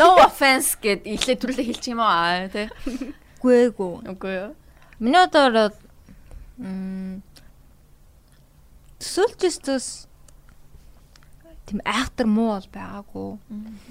No 0.00 0.16
offense 0.24 0.76
гэд 0.80 1.04
ихлэ 1.04 1.36
төрлөө 1.36 1.66
хэлчих 1.68 1.92
юм 1.92 2.00
аа 2.00 2.48
тий. 2.48 2.68
гүйгүү. 3.42 3.92
Үгүй 4.12 4.34
юу. 4.34 4.52
Миний 4.98 5.20
одоо 5.20 5.70
м 6.58 7.20
төсөөлчөөс 9.00 9.88
тийм 11.66 11.80
айхтар 11.84 12.26
муу 12.30 12.56
бол 12.56 12.68
байгаагүй. 12.72 13.30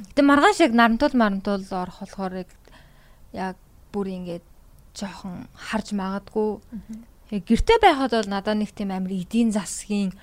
Гэтэ 0.10 0.22
маргааш 0.26 0.60
яг 0.66 0.74
нарантуул 0.74 1.16
марантуул 1.20 1.66
орох 1.70 2.02
болохоор 2.02 2.46
яг 3.36 3.56
бүр 3.94 4.08
ингээд 4.16 4.46
жоохон 4.96 5.46
харж 5.54 5.92
магадгүй. 5.94 6.50
Яг 7.36 7.44
гэрте 7.46 7.78
байхад 7.84 8.16
бол 8.16 8.32
надад 8.32 8.58
нэг 8.58 8.72
тийм 8.74 8.96
амар 8.96 9.12
эдийн 9.12 9.52
засгийн 9.52 10.16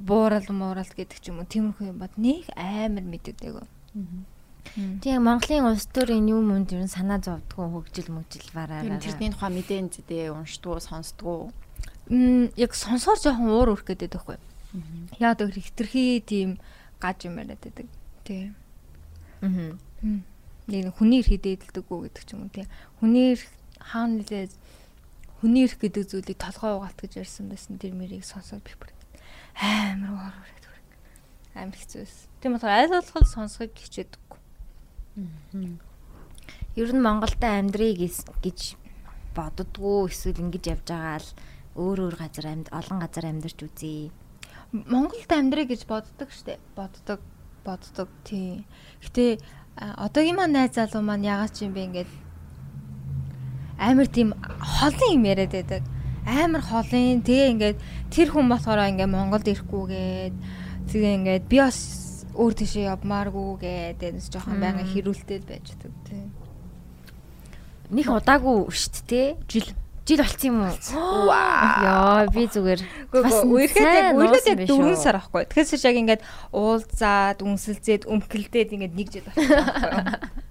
буурал 0.00 0.48
муурал 0.50 0.90
гэдэг 0.96 1.18
ч 1.20 1.30
юм 1.30 1.40
уу 1.44 1.48
тиймэрхүү 1.48 1.92
юм 1.92 2.00
бод 2.00 2.16
нэг 2.16 2.48
амар 2.56 3.04
мэддэггүй. 3.04 3.66
Тийм 4.74 5.24
Монголын 5.24 5.70
улс 5.70 5.86
төрийн 5.88 6.28
юм 6.28 6.50
үнд 6.52 6.72
ер 6.72 6.84
нь 6.84 6.90
санаа 6.90 7.20
зовдгоо 7.22 7.70
хөгжил 7.70 8.10
мөгжил 8.12 8.50
бараа. 8.52 8.82
Тэр 8.82 9.00
тэрний 9.00 9.32
тухай 9.32 9.50
мэдэн 9.52 9.88
зэдээ 9.92 10.32
уншдгуу 10.34 10.80
сонсдгуу. 10.80 11.52
М 12.10 12.50
яг 12.56 12.72
сонсоор 12.74 13.18
жоохон 13.18 13.50
уур 13.50 13.74
өрөх 13.76 13.86
гэдэг 13.86 14.12
байхгүй. 14.12 14.38
Яг 15.18 15.38
тэр 15.38 15.50
хитрхи 15.54 16.20
тийм 16.20 16.58
гаж 17.00 17.24
юм 17.24 17.38
яриад 17.38 17.60
байдаг. 17.62 17.86
Тийм. 18.24 18.56
Аа. 19.40 19.76
Нэг 20.66 20.94
хүний 20.98 21.22
эрх 21.22 21.30
хэдээдэлдэггүй 21.30 21.98
гэдэг 22.10 22.24
ч 22.26 22.30
юм 22.34 22.42
уу 22.44 22.52
тийм. 22.52 22.66
Хүний 22.98 23.38
эрх 23.38 23.46
хаана 23.78 24.18
нэлээ 24.18 24.50
хүний 25.40 25.64
эрх 25.64 25.78
гэдэг 25.78 26.04
зүйлийг 26.10 26.38
толгой 26.42 26.74
угаалт 26.74 26.98
гэж 26.98 27.22
ярьсан 27.22 27.46
байсан. 27.48 27.78
Тэр 27.78 27.94
мэрийг 27.94 28.26
сонсоод 28.26 28.66
би 28.66 28.74
бүр 28.74 28.90
амар 29.56 30.10
уур 30.10 30.34
өрөөд 30.34 30.86
амар 31.54 31.78
хэцүү 31.78 32.00
байсан. 32.02 32.28
Тийм 32.42 32.52
болохоор 32.56 32.74
аль 32.74 32.92
болох 32.92 33.28
сонсохыг 33.30 33.72
хичээдэггүй. 33.78 34.25
Ер 36.76 36.90
нь 36.92 37.00
Монголда 37.00 37.56
амьдрий 37.56 37.96
гэж 37.96 38.76
боддгоо 39.36 40.08
эсвэл 40.08 40.44
ингэж 40.44 40.64
явж 40.76 40.86
байгаа 40.92 41.18
л 41.20 41.30
өөр 41.76 41.98
өөр 42.08 42.16
газар 42.20 42.46
амьд 42.52 42.68
олон 42.72 42.98
газар 43.00 43.24
амьдарч 43.28 43.58
үзье. 43.64 44.12
Монголд 44.72 45.30
амьдрий 45.32 45.64
гэж 45.64 45.88
боддог 45.88 46.28
штэ. 46.32 46.60
Боддог, 46.76 47.20
боддог 47.64 48.08
тий. 48.24 48.64
Гэтэ 49.00 49.40
одоогийн 49.76 50.36
маань 50.36 50.52
найз 50.52 50.76
залуу 50.76 51.04
маань 51.04 51.24
ягаад 51.24 51.52
ч 51.52 51.64
юм 51.64 51.72
бэ 51.72 51.84
ингээд 51.88 52.10
амар 53.80 54.08
тийм 54.08 54.32
холын 54.60 55.16
юм 55.16 55.24
яриад 55.24 55.52
байдаг. 55.52 55.82
Амар 56.24 56.60
холын 56.60 57.20
тэгээ 57.24 57.52
ингээд 57.52 57.78
тэр 58.12 58.28
хүн 58.32 58.48
болохоор 58.48 58.88
ингээд 58.88 59.12
Монголд 59.12 59.48
ирэхгүйгээд 59.48 60.34
тэгээ 60.92 61.16
ингээд 61.20 61.44
би 61.48 61.56
бас 61.60 62.05
өөр 62.36 62.52
тийшээ 62.52 62.92
явмааргүй 62.92 63.48
гэдэг 63.64 64.14
жоохон 64.28 64.60
байнга 64.60 64.84
хэрүүлтэй 64.84 65.40
байж 65.42 65.72
байгаа 65.80 66.04
тий. 66.04 66.24
Них 67.90 68.08
удаагүй 68.12 68.56
шүү 68.70 69.02
дээ. 69.08 69.28
Жил 69.48 69.68
жил 70.06 70.22
болцсон 70.22 70.46
юм 70.46 70.58
уу? 70.62 71.26
Яа, 71.32 72.26
би 72.30 72.46
зүгээр 72.46 72.82
бас 73.10 73.42
яг 73.42 74.14
нуусан 74.14 74.54
4 74.54 74.62
биш 74.62 74.70
үү? 74.70 74.94
сар 74.94 75.18
ахгүй. 75.18 75.42
Тэгэхээр 75.50 75.86
яг 75.90 75.96
ингээд 75.98 76.22
уулзаад, 76.54 77.42
үнсэлзээд, 77.42 78.06
өмхөлдөөд 78.06 78.70
ингээд 78.76 78.94
нэг 78.94 79.08
жил 79.10 79.26
болчихсон. 79.26 80.06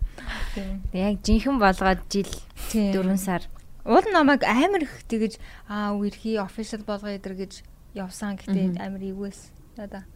Яг 0.96 1.20
жинхэнэ 1.24 1.60
болгоод 1.60 2.02
жил 2.08 2.32
Тийм. 2.72 2.92
4 2.96 3.18
сар. 3.20 3.44
Уул 3.84 4.08
намайг 4.12 4.44
амар 4.44 4.88
их 4.88 5.04
тэгэж 5.08 5.38
аа 5.68 5.94
үерхий 5.94 6.40
official 6.40 6.84
болгоо 6.88 7.16
идэр 7.16 7.36
гэж 7.36 7.64
явсан 7.94 8.40
гэхдээ 8.40 8.80
амар 8.80 9.04
ивэс. 9.04 9.52
Надаа. 9.78 10.08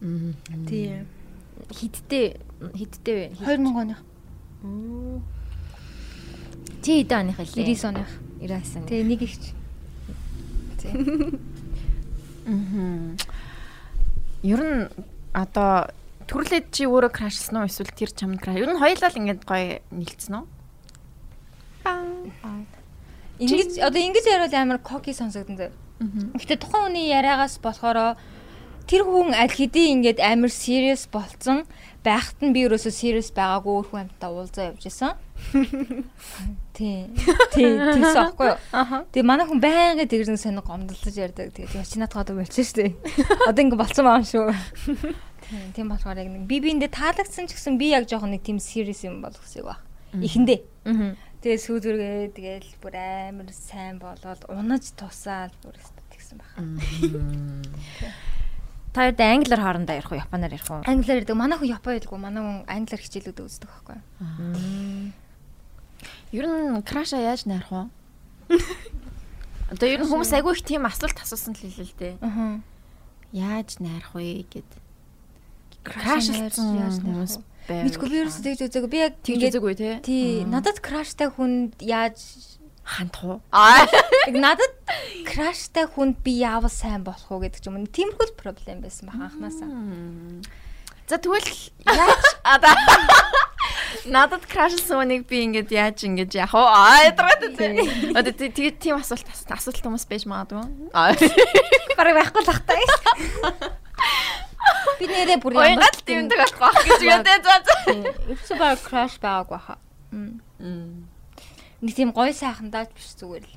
Тийм. 0.00 1.06
Хидтэй 1.72 2.36
хидтэй 2.74 3.32
вэ? 3.32 3.36
2000 3.40 3.80
оных. 3.80 4.00
Чи 6.82 7.02
хэдэн 7.02 7.32
оных 7.32 7.38
вэ? 7.38 7.44
90 7.44 7.84
оных. 7.88 8.10
90 8.40 8.76
оны. 8.76 8.86
Тэгээ 8.86 9.04
нэг 9.08 9.20
ихч. 9.24 9.44
Ер 14.44 14.60
нь 14.60 14.86
одоо 15.32 15.90
төрлөөд 16.28 16.70
чи 16.70 16.84
өөрөө 16.86 17.10
крашлсан 17.10 17.64
уу 17.64 17.66
эсвэл 17.66 17.90
тэр 17.90 18.12
чамд 18.12 18.38
краш? 18.38 18.60
Ер 18.60 18.70
нь 18.70 18.78
хоёулаа 18.78 19.10
л 19.10 19.20
ингэж 19.20 19.40
гоё 19.48 19.80
нийлцсэн 19.90 20.34
үү? 20.38 20.46
Ингэж 23.40 23.80
одоо 23.80 24.00
ингэж 24.00 24.24
яриад 24.28 24.54
амар 24.54 24.78
коки 24.78 25.12
сонсогдсон 25.12 25.56
зөө. 25.56 25.70
Гэтэ 26.36 26.60
тухайн 26.60 26.92
хүний 26.92 27.10
яриагаас 27.10 27.58
болохоор 27.60 28.16
тэр 28.86 29.02
хүн 29.06 29.34
аль 29.34 29.50
хэдийн 29.50 30.00
ингээд 30.00 30.18
амар 30.22 30.50
serious 30.50 31.10
болцсон 31.10 31.66
байхад 32.06 32.38
нь 32.38 32.54
би 32.54 32.62
ерөөсөө 32.66 32.92
serious 32.94 33.34
байгаагүй 33.34 33.72
өөр 33.74 33.86
хүн 33.90 34.00
амтаа 34.06 34.30
уулзаа 34.30 34.70
явж 34.70 34.86
исэн. 34.86 35.18
Тий. 36.76 37.10
Тий, 37.50 37.70
тийсэн 37.74 38.14
аахгүй 38.14 38.54
юу? 38.54 38.58
Тэгээ 39.10 39.26
манай 39.26 39.46
хүн 39.50 39.58
байнга 39.58 40.06
тэгэрэн 40.06 40.38
сонир 40.38 40.62
гомдолж 40.62 41.02
ярьдаг. 41.02 41.50
Тэгээ 41.50 41.82
чи 41.82 41.98
надад 41.98 42.30
одоо 42.30 42.38
болчихсон 42.38 42.62
шүү 42.62 42.78
дээ. 42.78 42.92
Одоо 43.50 43.62
ингэ 43.66 43.80
болцсон 43.80 44.04
байгаа 44.06 44.22
юм 44.22 44.30
шүү. 44.30 44.46
Тийм, 45.46 45.66
тийм 45.74 45.86
болохоор 45.90 46.18
яг 46.18 46.30
нэг 46.30 46.46
би 46.46 46.58
биэндээ 46.62 46.90
таалагдсан 46.90 47.46
ч 47.50 47.54
гэсэн 47.54 47.78
би 47.78 47.90
яг 47.94 48.06
жоохон 48.06 48.34
нэг 48.34 48.42
тийм 48.46 48.58
serious 48.62 49.02
юм 49.06 49.22
болох 49.22 49.42
хэсэг 49.42 49.66
баг. 49.66 49.82
Эхэндээ. 50.14 50.62
Тэгээ 51.42 51.58
сүүзүргээ 51.62 52.34
тэгээл 52.34 52.70
бүр 52.82 52.94
амар 52.98 53.50
сайн 53.54 54.02
болоод 54.02 54.42
унаж 54.50 54.90
тусаал 54.98 55.54
бүр 55.62 55.78
тэгсэн 56.10 56.38
баг. 56.42 56.50
Та 58.96 59.12
үед 59.12 59.20
англиар 59.20 59.60
хоорондоо 59.60 59.92
ярих 59.92 60.08
уу, 60.08 60.16
японоор 60.24 60.56
ярих 60.56 60.70
уу? 60.72 60.80
Англиар 60.88 61.20
гэдэг 61.20 61.36
манай 61.36 61.60
хүн 61.60 61.68
япон 61.68 62.00
хэлгүй 62.00 62.16
манай 62.16 62.40
хүн 62.40 62.64
англиар 62.64 63.02
хичээлүүд 63.04 63.44
үздэг 63.44 63.68
байхгүй. 63.68 64.00
Ер 66.32 66.44
нь 66.48 66.80
краша 66.80 67.20
яаж 67.20 67.44
найрах 67.44 67.92
вэ? 68.48 68.56
Одоо 69.76 69.84
ер 69.84 70.00
нь 70.00 70.08
хүмүүс 70.08 70.32
айгүй 70.40 70.56
их 70.56 70.64
тийм 70.64 70.88
асуулт 70.88 71.20
асуусан 71.20 71.52
л 71.52 71.60
хэлээ 71.60 71.84
л 71.84 71.98
дээ. 72.00 72.14
Аа. 72.24 72.64
Яаж 73.36 73.84
найрах 73.84 74.16
вэ 74.16 74.48
гэд. 74.48 74.70
Краш 75.84 76.32
Крашлсан 76.32 76.80
яаж 76.80 76.96
найрах 77.04 77.44
байв. 77.68 77.84
Мэдгүй 77.84 78.08
ерөөсөө 78.24 78.42
тэгж 78.48 78.60
үзээгүй. 78.64 78.90
Би 78.96 78.98
яг 79.04 79.14
тэгж 79.20 79.42
үзээгүй 79.52 79.74
те. 79.76 79.90
тий 80.00 80.48
надад 80.48 80.80
краштай 80.80 81.28
хүнд 81.28 81.84
яаж 81.84 82.16
Аа. 83.50 83.82
яг 84.30 84.36
надад 84.38 84.72
краштай 85.26 85.86
хүнд 85.90 86.22
би 86.22 86.38
яавал 86.40 86.70
сайн 86.70 87.02
болох 87.02 87.26
уу 87.30 87.42
гэдэг 87.42 87.60
ч 87.60 87.66
юм. 87.66 87.82
Тиймэрхүү 87.86 88.38
проблем 88.38 88.80
байсан 88.80 89.10
баг 89.10 89.18
анханасаа. 89.26 89.68
За 91.06 91.18
тэгвэл 91.18 91.50
яаж 91.86 92.24
одоо 92.54 92.74
Надад 94.06 94.46
крашсан 94.46 95.02
хүнийг 95.02 95.26
би 95.26 95.42
ингээд 95.46 95.70
яаж 95.70 95.98
ингэж 96.06 96.30
яах 96.38 96.54
вэ? 96.54 96.62
Аа 96.62 97.10
ядаргаад 97.10 97.42
үү. 97.42 98.14
Одоо 98.14 98.32
тэгээд 98.34 98.78
тийм 98.78 98.94
асуулт 98.98 99.26
асуулт 99.50 99.82
хүмүүс 99.82 100.06
байж 100.06 100.26
магадгүй. 100.30 100.62
Аа. 100.94 101.10
Бараг 101.98 102.14
байхгүй 102.22 102.42
л 102.42 102.50
ахтай. 102.54 102.82
Би 104.98 105.06
нэрээ 105.06 105.38
бүр 105.42 105.54
ямар 105.58 105.78
гал 105.86 106.00
тэмдэг 106.06 106.38
болох 106.42 106.58
байх 106.58 106.78
гэж 106.86 107.00
үгтэй 107.02 107.38
заа 107.42 107.58
заа. 107.62 107.82
Ерөөсөө 108.30 108.58
баг 108.58 108.78
краш 108.82 109.14
байгаагүй 109.22 109.58
хаа. 109.62 109.78
Нэг 111.86 111.94
тийм 111.94 112.10
гоё 112.10 112.34
сайхан 112.34 112.74
даач 112.74 112.90
биш 112.98 113.14
зүгээр 113.14 113.46
л. 113.46 113.54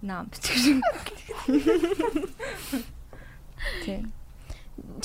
Нам 0.00 0.32
бичих. 0.32 0.80
Тийм. 3.84 4.08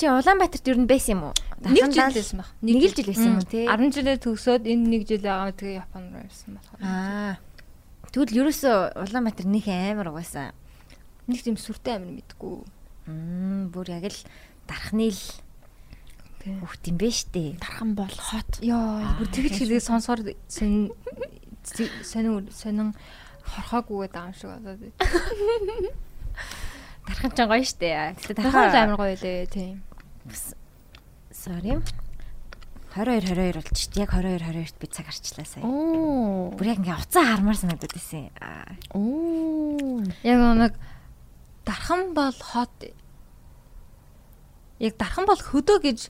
Чи 0.00 0.08
Улаанбаатарт 0.08 0.64
ер 0.64 0.80
нь 0.80 0.88
байсан 0.88 1.12
юм 1.12 1.22
уу? 1.28 1.34
Нэг 1.60 1.92
жил 1.92 2.08
байсан 2.08 2.40
баг. 2.40 2.48
Нэг 2.64 2.88
л 2.88 2.96
жил 2.96 3.04
байсан 3.12 3.36
юм 3.36 3.44
тий. 3.44 3.68
10 3.68 3.92
жилээ 3.92 4.16
төгсөөд 4.24 4.64
энэ 4.64 4.88
нэг 4.88 5.02
жил 5.04 5.20
байгаа 5.20 5.52
тэгээ 5.52 5.80
Японд 5.84 6.08
руу 6.08 6.24
явсан 6.24 6.56
болохоор. 6.56 6.80
Аа. 6.80 7.36
Тэгвэл 8.08 8.38
ерөөсөө 8.40 8.76
Улаанбаатар 8.96 9.44
нэг 9.44 9.68
амар 9.68 10.08
угаасаа. 10.08 10.56
Нэг 11.28 11.44
тийм 11.44 11.60
сүртэй 11.60 12.00
амир 12.00 12.16
мэдгүй. 12.16 12.64
Мм 13.12 13.68
бүр 13.68 13.92
яг 13.92 14.08
л 14.08 14.20
дархны 14.64 15.12
л 15.12 15.20
хөхт 16.40 16.88
юм 16.88 16.96
бэ 16.96 17.12
штэ. 17.12 17.60
Дархан 17.60 17.92
бол 17.92 18.08
хот. 18.08 18.64
Йоо, 18.64 19.04
бүр 19.20 19.28
тэгж 19.28 19.52
хэлээ 19.60 19.84
сонсоор 19.84 20.24
сонин 21.64 21.90
сонин 22.04 22.50
сонин 22.52 22.88
хорхоогүй 23.42 24.08
байгаа 24.08 24.28
юм 24.28 24.34
шиг 24.34 24.50
болоод. 24.52 24.82
Дархан 27.08 27.30
ч 27.32 27.38
гоё 27.48 27.64
штэ. 27.64 28.14
Гэтэ 28.20 28.34
дархан 28.36 28.74
амар 28.76 28.98
гоё 29.00 29.16
лээ 29.16 29.46
тийм. 29.48 29.82
Sorry. 31.32 31.80
22 32.94 33.34
22 33.34 33.52
болчих. 33.62 33.96
Яг 33.96 34.10
22 34.12 34.42
22-т 34.42 34.78
би 34.80 34.86
цаг 34.88 35.06
арчлаа 35.08 35.46
сая. 35.46 35.64
Оо. 35.64 36.50
Бүр 36.56 36.66
яг 36.66 36.78
ингээ 36.82 36.98
уцаа 36.98 37.24
хармаар 37.24 37.56
санагдаад 37.56 37.94
байсан. 37.94 38.28
Оо. 38.92 40.02
Яг 40.24 40.38
нэг 40.56 40.74
дархан 41.64 42.12
бол 42.14 42.32
хот 42.32 42.92
яг 44.78 44.94
дархан 44.96 45.26
бол 45.26 45.38
хөдөө 45.38 45.78
гэж 45.84 46.08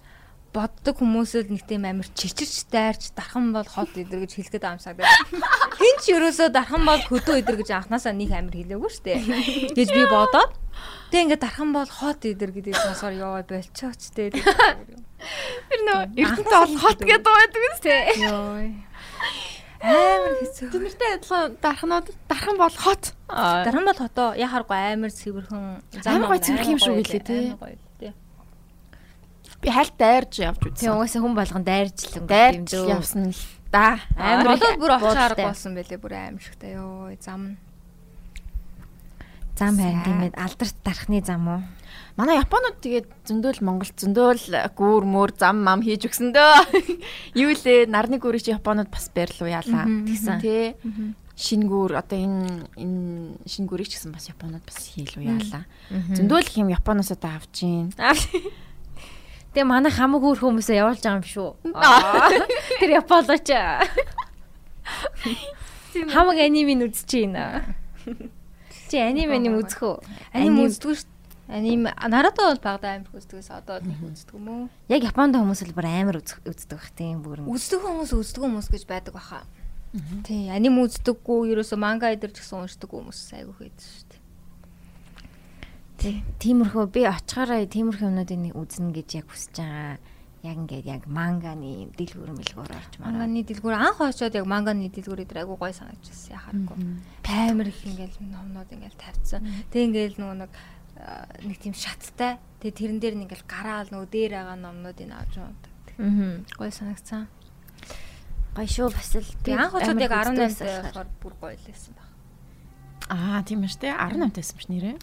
боддог 0.53 0.97
хүмүүсэл 0.99 1.53
нэг 1.53 1.63
тийм 1.69 1.85
амир 1.85 2.09
чичирч 2.17 2.67
дайрч 2.73 3.13
дархан 3.13 3.53
бол 3.53 3.69
хот 3.69 3.93
идэр 3.95 4.25
гэж 4.25 4.33
хэлгээд 4.41 4.65
байгаа 4.65 4.77
юм 4.77 4.83
санагдаад. 4.83 5.13
Хин 5.79 5.97
ч 6.01 6.05
ерөөсөө 6.17 6.49
дархан 6.51 6.83
бол 6.89 7.03
хөдөө 7.05 7.37
идэр 7.45 7.57
гэж 7.61 7.71
анханасаа 7.77 8.17
нэг 8.17 8.33
амир 8.33 8.55
хэлээгүй 8.57 8.91
шүү 8.91 9.05
дээ. 9.05 9.21
гэж 9.77 9.89
би 9.93 10.03
бодоод 10.09 10.53
тэг 11.13 11.21
ингээд 11.29 11.45
дархан 11.45 11.71
бол 11.77 11.91
хот 11.91 12.21
идэр 12.25 12.51
гэдэг 12.57 12.75
сонсоор 12.75 13.15
ёо 13.15 13.41
болчооч 13.45 14.03
дээ. 14.17 14.33
Тэр 14.35 15.81
нөө 15.85 16.01
эрдэнэ 16.17 16.49
бол 16.49 16.75
хот 16.81 17.01
гэдэг 17.05 17.25
байдаг 17.29 17.63
үстэй. 17.73 18.01
Ёо. 18.25 18.63
Амар 19.79 20.35
хэцүү. 20.43 20.69
Тэмэртэй 20.75 21.11
адилхан 21.23 21.55
дархнууд 21.63 22.07
дархан 22.27 22.57
бол 22.59 22.75
хот. 22.75 23.15
Дархан 23.31 23.87
бол 23.87 24.01
хотоо 24.03 24.29
яхааргүй 24.35 24.79
амар 24.99 25.13
цэвэрхэн 25.15 25.63
Амар 26.03 26.29
гоё 26.35 26.43
цэвэрх 26.43 26.67
юм 26.67 26.81
шүү 26.83 26.99
гэлээ 26.99 27.23
тий. 27.23 27.55
Би 29.59 29.71
хальт 29.75 29.95
дайрж 29.99 30.39
явж 30.39 30.63
үзсэн. 30.63 30.79
Тийм 30.79 30.95
угаасаа 30.95 31.23
хүн 31.23 31.35
болгон 31.35 31.65
дайржлан 31.67 32.27
дайрж 32.31 32.71
явсан 32.79 33.35
л 33.35 33.43
да. 33.75 33.99
Амар 34.15 34.55
болоод 34.55 34.79
бүр 34.79 34.93
очих 34.95 35.19
арга 35.19 35.49
болсон 35.51 35.75
байлээ 35.75 35.99
бүр 35.99 36.15
аимшигтай 36.15 36.79
ёо 36.79 37.11
зам. 37.19 37.59
Зам 39.59 39.75
харин 39.75 40.07
тиймээд 40.07 40.39
алдарт 40.39 40.77
дарахны 40.87 41.19
зам 41.27 41.43
уу? 41.51 41.63
Манай 42.15 42.39
японууд 42.39 42.79
тэгээд 42.79 43.07
зөндөл 43.27 43.59
Монгол 43.67 43.91
зөндөл 43.91 44.39
гүүр 44.79 45.03
мөр 45.03 45.35
зам 45.35 45.67
мам 45.67 45.83
хийж 45.83 46.07
өгсөн 46.07 46.31
дөө. 46.31 46.63
Юу 47.43 47.51
лээ 47.51 47.91
нарны 47.91 48.23
гүрийг 48.23 48.47
чи 48.47 48.55
японууд 48.55 48.91
бас 48.95 49.11
байрлуу 49.11 49.51
яалаа 49.51 49.91
гэсэн 50.07 50.39
тий. 50.39 50.79
Шингүүр 51.35 51.99
одоо 51.99 52.19
энэ 52.19 52.71
энэ 52.79 53.43
шингүүрийг 53.47 53.91
ч 53.91 53.99
гэсэн 53.99 54.15
бас 54.15 54.31
японууд 54.31 54.63
бас 54.63 54.79
хийлүү 54.95 55.27
яалаа. 55.27 55.67
Зөндөл 56.15 56.47
их 56.47 56.55
юм 56.55 56.71
японоос 56.71 57.11
одоо 57.11 57.35
авч 57.35 57.67
гин. 57.67 57.91
Тэгээ 59.55 59.65
манай 59.65 59.93
хамаг 59.93 60.23
хөөх 60.23 60.45
хүмүүсээ 60.45 60.81
явуулж 60.83 61.03
байгаа 61.03 61.19
юм 61.19 61.27
шүү. 61.27 61.51
Тэр 62.81 62.91
японооч. 63.01 63.49
Хамаг 66.13 66.37
анимыг 66.37 66.93
үзчихэе 66.93 67.27
нэ. 67.33 67.45
Чи 68.89 68.97
анимыг 69.01 69.53
үзэх 69.65 69.83
үү? 69.85 69.97
Аним 70.33 70.65
үздэг 70.65 70.97
шүү. 71.01 71.09
Аним 71.49 71.89
Наруто 71.89 72.45
бол 72.45 72.61
багада 72.61 73.01
амар 73.01 73.17
үздэгээс 73.17 73.51
одоо 73.57 73.81
нэг 73.81 74.01
үздэг 74.05 74.37
юм 74.37 74.49
уу? 74.49 74.65
Яг 74.93 75.01
Японд 75.01 75.37
хүмүүс 75.37 75.65
л 75.65 75.73
бүр 75.73 75.89
амар 75.89 76.21
үздэг 76.21 76.77
бах 76.77 76.93
тийм 76.93 77.25
бүр. 77.25 77.45
Үздэг 77.49 77.81
хүмүүс 77.81 78.13
үздэг 78.13 78.45
хүмүүс 78.45 78.69
гэж 78.69 78.85
байдаг 78.85 79.17
баха. 79.17 79.49
Тий, 80.29 80.53
аним 80.53 80.77
үздэггүй, 80.85 81.49
ерөөсө 81.57 81.81
манга 81.81 82.13
идэрч 82.13 82.45
гэсэн 82.45 82.61
уншдаг 82.61 82.93
хүмүүс 82.93 83.33
айгүйх 83.33 83.57
байдаг 83.65 83.89
шүү. 83.89 84.08
Тиймэрхүү 85.99 86.85
би 86.95 87.03
очихаараа 87.11 87.67
тиймэрхүү 87.67 88.07
юмнуудыг 88.07 88.55
үзнэ 88.55 88.95
гэж 88.95 89.09
яг 89.19 89.27
хүсэж 89.27 89.57
байгаа. 89.59 89.99
Яг 90.47 90.55
ингээд 90.55 90.87
яг 90.87 91.03
манганы 91.11 91.91
дэлгүүр 91.99 92.31
мэлгүүр 92.39 92.71
орч 92.71 92.93
мараа. 93.03 93.27
Манганы 93.27 93.43
дэлгүүр 93.43 93.75
анх 93.75 93.99
очоод 93.99 94.39
яг 94.39 94.47
манганы 94.47 94.87
дэлгүүр 94.95 95.27
дээр 95.27 95.43
айгуу 95.43 95.59
гой 95.59 95.75
санагдчихсан 95.75 96.39
яхааргүй. 96.39 96.79
Амар 97.27 97.67
их 97.67 97.83
ингээл 97.83 98.23
номнууд 98.23 98.71
ингээл 98.71 99.03
тавьсан. 99.03 99.43
Тэг 99.75 99.91
ингээл 99.91 100.23
нөгөө 100.23 100.37
нэг 100.47 100.53
нэг 101.43 101.59
тийм 101.59 101.75
шаттай. 101.75 102.39
Тэгээ 102.63 102.79
тэрэн 102.79 102.99
дээр 103.03 103.15
нэг 103.19 103.35
ингээл 103.35 103.51
гараал 103.51 103.91
нөгөө 103.91 104.09
дээр 104.15 104.33
байгаа 104.39 104.59
номнуудыг 104.63 105.11
авч 105.11 105.35
ундаг. 105.43 105.75
Аа. 105.99 106.47
Гой 106.55 106.71
санагцсан. 106.71 107.27
Гой 108.55 108.67
шүү 108.71 108.95
бас 108.95 109.11
л 109.19 109.27
би 109.43 109.51
анх 109.59 109.75
очоод 109.75 109.99
яг 109.99 110.15
18 110.15 110.63
байхаар 110.63 111.11
бүр 111.19 111.35
гоё 111.43 111.59
лээсэн 111.59 111.95
баг. 111.99 112.09
Аа 113.11 113.43
тийм 113.43 113.67
ээ 113.67 113.75
штэ 113.75 113.91
18 113.91 114.35
тайсан 114.39 114.55
биш 114.55 114.71
нэрээ. 114.71 114.99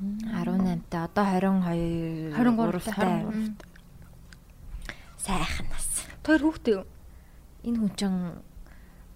18-тай 0.00 1.00
одоо 1.06 1.24
22 1.24 2.34
23-тай 2.34 3.54
сайхан 5.24 5.66
нас. 5.70 5.86
Тэр 6.24 6.42
хүүхдээ? 6.44 6.84
Энэ 7.64 7.78
хүн 7.80 7.92
чин 7.96 8.14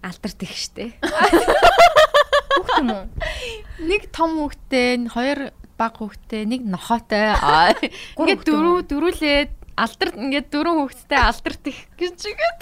алдарт 0.01 0.41
их 0.41 0.55
штэ. 0.57 0.97
Хүүхд 1.03 2.79
юм 2.81 2.89
уу? 2.89 3.05
Нэг 3.85 4.09
том 4.09 4.39
хүүхдээ, 4.39 5.13
хоёр 5.13 5.53
баг 5.77 6.01
хүүхдээ, 6.01 6.43
нэг 6.49 6.65
нохоотой. 6.65 7.35
Ингээд 8.17 8.41
дөрөв 8.47 8.89
дөрүүлээд 8.89 9.51
алдарт 9.77 10.15
ингээд 10.17 10.47
дөрөв 10.49 10.75
хүүхэдтэй 10.89 11.19
алдарт 11.21 11.63
их 11.69 11.79
гэж 11.99 12.17
игээд. 12.33 12.61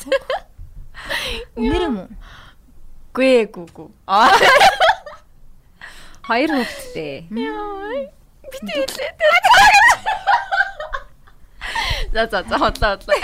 Үнэр 1.56 1.84
юм 1.88 1.96
уу? 2.04 2.10
Гүй 3.16 3.48
гүй 3.48 3.68
гүй. 3.72 3.90
Хоёр 6.28 6.52
хүүхэдтэй. 6.52 7.32
Яа. 7.32 8.12
Бит 8.52 8.68
хэлээд. 8.68 9.20
За 12.12 12.28
за 12.28 12.44
за 12.44 12.58
хотлоо 12.60 13.00
хотлоо. 13.00 13.16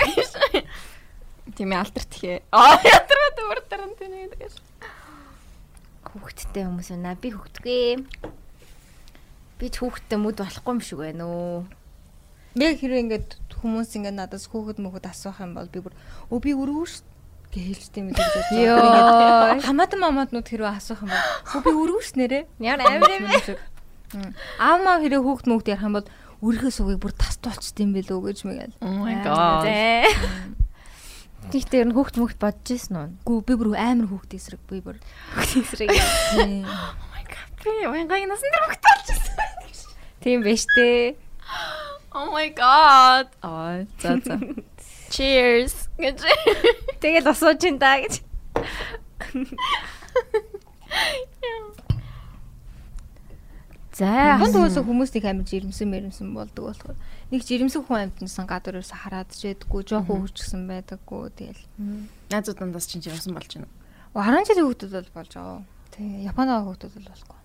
Тийм 1.52 1.76
ээ 1.76 1.84
алдарт 1.84 2.12
ихээ. 2.16 2.48
Аа 2.48 2.80
ядраа 2.80 3.28
дөр 3.36 3.60
даран 3.68 3.92
тийм 4.00 4.08
гэдэг. 4.08 4.56
Хүүхэдтэй 6.16 6.64
хүмүүс 6.64 6.88
байна. 6.96 7.12
Би 7.20 7.28
хүүхдгүй. 7.28 8.08
Би 9.60 9.66
ч 9.68 9.74
хүүхэдтэй 9.84 10.18
мүд 10.24 10.40
болохгүй 10.40 10.72
юм 10.72 10.80
шиг 10.80 11.04
байна 11.04 11.28
өө. 11.28 11.68
Би 12.56 12.72
хэрэг 12.72 13.00
ингээд 13.04 13.28
хүмүүс 13.60 14.00
ингээд 14.00 14.16
надаас 14.16 14.48
хүүхэд 14.48 14.80
мөхөд 14.80 15.04
асуух 15.12 15.44
юм 15.44 15.52
бол 15.60 15.68
би 15.68 15.84
бүр 15.84 15.92
өө 16.32 16.40
би 16.40 16.56
өргөш 17.54 17.78
гэлжтэй 17.78 18.02
юм 18.02 18.10
гэж 18.10 18.18
бодож 18.18 18.48
Йоо. 18.58 19.62
Хамаатан 19.62 20.00
мамаатнууд 20.02 20.48
хэрэг 20.48 20.74
асуух 20.74 21.06
юм 21.06 21.10
бол 21.14 21.22
өө 21.54 21.62
би 21.62 21.70
өргөш 21.70 22.08
нэрэ. 22.18 22.40
Ямар 22.58 22.90
амир 22.90 23.10
юм 23.14 23.30
бэ? 23.30 23.58
Аамаа 24.58 24.98
хэрэг 24.98 25.22
хүүхэд 25.22 25.46
мөхд 25.46 25.70
ярих 25.70 25.86
юм 25.86 25.94
бол 25.94 26.08
өрхөө 26.42 26.70
сугийг 26.74 26.98
бүр 26.98 27.14
тас 27.14 27.38
тулчт 27.38 27.78
юм 27.78 27.94
бэлөө 27.94 28.18
гэж 28.34 28.38
мэгэл. 28.50 28.74
Oh. 28.82 29.06
Тэгтээ 31.44 31.84
ер 31.84 31.88
нь 31.92 31.94
хүүхд 31.94 32.16
мөхд 32.18 32.38
бодож 32.40 32.68
ирсэн 32.72 32.96
үү? 32.96 33.08
Гүү 33.22 33.38
би 33.44 33.54
бүр 33.54 33.68
амар 33.76 34.08
хүүхд 34.08 34.32
эсрэг 34.32 34.62
би 34.64 34.80
бүр. 34.80 34.96
Хүүхд 35.36 35.60
эсрэг. 35.60 35.92
Oh 35.92 37.06
my 37.12 37.22
god. 37.28 37.48
Би 37.60 37.84
уянгагийн 37.84 38.32
насан 38.32 38.48
дээр 38.48 38.64
хүүхд 38.64 38.82
болж 38.82 39.06
ирсэн. 39.12 39.36
Тийм 40.24 40.42
байж 40.42 40.64
тээ. 40.74 41.14
Oh 42.14 42.30
my 42.30 42.46
god. 42.54 43.26
Аа 43.42 43.90
за 43.98 44.22
за. 44.22 44.38
Cheers. 45.14 45.74
гэж. 45.94 46.18
Тэгэл 46.98 47.30
асууж 47.30 47.62
ин 47.70 47.78
да 47.78 48.02
гэж. 48.02 48.18
За 53.94 54.34
Хон 54.42 54.50
төгөөс 54.50 54.74
хүмүүс 54.82 55.14
нэг 55.14 55.24
амар 55.30 55.46
жирэмсэн 55.46 55.86
мэрэмсэн 55.86 56.34
болдог 56.34 56.66
болохоор 56.66 56.98
нэг 57.30 57.46
жирэмсэн 57.46 57.86
хүн 57.86 58.10
амьдсан 58.10 58.50
гадар 58.50 58.82
ерөөсө 58.82 58.98
хараад 59.06 59.30
жидггүй 59.38 59.86
жоохон 59.86 60.26
хөвчгсөн 60.26 60.66
байдаггүй 60.66 61.30
тэгэл. 61.38 61.62
Найзууд 62.34 62.58
дандаас 62.58 62.90
чинь 62.90 63.06
жирэмсэн 63.06 63.38
болж 63.38 63.54
байна. 63.54 63.70
10 64.18 64.50
жилийн 64.50 64.66
хүүхдүүд 64.66 64.92
бол 64.98 65.10
болж 65.14 65.30
байгаа. 65.30 65.62
Тий. 65.94 66.26
Японы 66.26 66.58
хүүхдүүд 66.58 66.94
бол 66.98 67.06
болохгүй. 67.14 67.38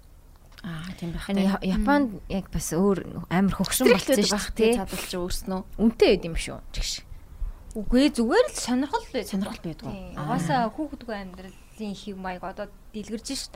Аа 0.65 0.89
тийм 0.97 1.13
байх. 1.13 1.29
Японд 1.61 2.09
яг 2.33 2.49
бас 2.49 2.73
өөр 2.73 3.29
амар 3.29 3.53
хөгшин 3.53 3.93
болсон 3.93 4.25
шүү 4.25 4.57
дээ. 4.57 4.73
Чадвал 4.81 5.05
чи 5.05 5.17
өөрснөө. 5.21 5.61
Үнтэй 5.77 6.17
байд 6.17 6.25
юм 6.25 6.33
шүү. 6.33 6.57
Чигш. 6.73 7.05
Үгүй 7.77 8.09
зүгээр 8.09 8.47
л 8.49 8.57
сонирхол. 8.57 9.05
Сонирхол 9.13 9.61
байдгүй. 9.61 9.93
Угаасаа 10.17 10.73
хүүхдгүй 10.73 11.15
амьдралын 11.21 11.93
их 11.93 12.01
маяг 12.17 12.41
одоо 12.41 12.65
дэлгэрж 12.93 13.27
шít. 13.29 13.53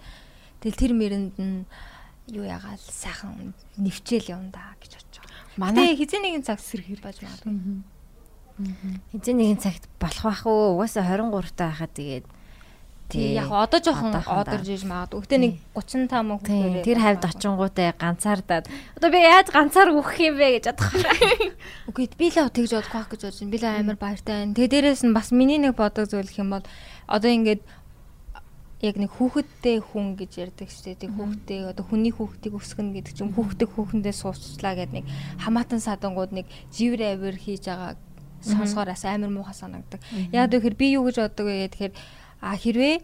Тэгэл 0.62 0.78
тэр 0.78 0.94
мэрэнд 0.94 1.36
нь 1.42 1.66
юу 2.30 2.46
ягаал 2.46 2.78
сайхан 2.78 3.58
нэвчээл 3.82 4.38
юм 4.38 4.54
да 4.54 4.78
гэж 4.80 5.02
бодож 5.02 5.18
байгаа. 5.18 5.58
Манай 5.58 5.98
хизээ 5.98 6.22
нэгэн 6.22 6.46
цаг 6.46 6.62
сэрхэр 6.62 7.02
баж 7.02 7.18
магадгүй. 7.20 7.84
Хизээ 9.18 9.36
нэгэн 9.36 9.60
цагт 9.60 9.90
болох 9.98 10.24
бах 10.24 10.44
уу? 10.46 10.78
Угаасаа 10.78 11.04
23 11.10 11.52
таа 11.58 11.74
хахад 11.74 11.98
тэгээд 11.98 12.26
Тий 13.10 13.36
яг 13.36 13.52
одоо 13.52 13.80
жоохон 13.84 14.16
одорж 14.16 14.68
иж 14.70 14.84
магадгүй. 14.88 15.22
Гэтэ 15.28 15.38
нэг 15.38 15.54
35 15.76 16.24
мөн 16.24 16.40
хүүхдээр 16.40 16.86
тэр 16.88 17.00
хавьд 17.04 17.24
очингуутай 17.28 17.94
ганцаардаад 18.00 18.66
одоо 18.98 19.10
би 19.12 19.20
яаж 19.22 19.48
ганцаар 19.52 19.92
үхэх 19.92 20.20
юм 20.24 20.36
бэ 20.40 20.60
гэж 20.60 20.66
бодох. 20.72 20.92
Үгүй 21.92 22.06
би 22.16 22.28
л 22.32 22.50
тэгж 22.50 22.72
бодох 22.74 22.94
байх 22.96 23.10
гэж 23.12 23.22
бодож 23.28 23.40
байна. 23.44 23.54
Би 23.54 23.58
л 23.60 23.68
амар 23.68 23.98
баяртай 24.00 24.34
байна. 24.42 24.56
Тэгээ 24.56 24.72
дээрэс 24.72 25.04
нь 25.04 25.14
бас 25.14 25.30
миний 25.36 25.60
нэг 25.60 25.76
бодог 25.76 26.08
зүйл 26.10 26.26
гэх 26.26 26.42
юм 26.42 26.56
бол 26.58 26.66
одоо 27.06 27.30
ингээд 27.30 27.62
яг 28.84 28.96
нэг 29.00 29.12
хүүхэдтэй 29.16 29.80
хүн 29.80 30.20
гэж 30.20 30.32
ярьдаг 30.44 30.68
шүү 30.68 30.84
дээ. 30.92 31.02
Тэг 31.08 31.12
хүүхдээ 31.16 31.60
одоо 31.72 31.86
хүний 31.88 32.12
хүүхдийг 32.12 32.60
өсгөнө 32.60 33.00
гэдэг 33.00 33.14
чинь 33.16 33.32
хүүхдээ 33.32 33.68
хүүхэндээ 33.72 34.16
суучлаа 34.16 34.76
гэдэг 34.76 34.96
нэг 35.00 35.06
хамаатан 35.40 35.80
садангууд 35.80 36.36
нэг 36.36 36.48
живэр 36.76 37.16
авир 37.16 37.40
хийж 37.40 37.72
байгаа 37.72 37.96
сонсгоороос 38.44 39.08
амар 39.08 39.32
муухай 39.32 39.56
санагдаг. 39.56 40.04
Яг 40.36 40.52
тэгэхээр 40.52 40.76
би 40.76 40.88
юу 41.00 41.08
гэж 41.08 41.16
боддог 41.24 41.48
вэ 41.48 41.72
гэхээр 41.72 41.94
А 42.44 42.60
хэрвээ 42.60 43.00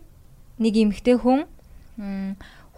нэг 0.59 0.73
эмэгтэй 0.75 1.15
хүн 1.15 1.47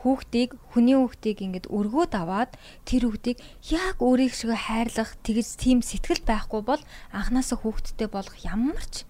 хүүхдийг 0.02 0.58
хүний 0.74 0.98
хүүхдийг 0.98 1.38
ингээд 1.42 1.68
өргөөд 1.70 2.14
аваад 2.18 2.58
тэр 2.86 3.10
хүүхдийг 3.10 3.38
яг 3.70 3.98
өөрийг 4.02 4.34
шиг 4.34 4.54
хайрлах 4.54 5.14
тэгж 5.26 5.58
тийм 5.62 5.86
сэтгэл 5.86 6.26
байхгүй 6.26 6.62
бол 6.66 6.82
анханасаа 7.14 7.58
хүүхдтэй 7.62 8.10
болох 8.10 8.38
ямар 8.42 8.82
ч 8.90 9.06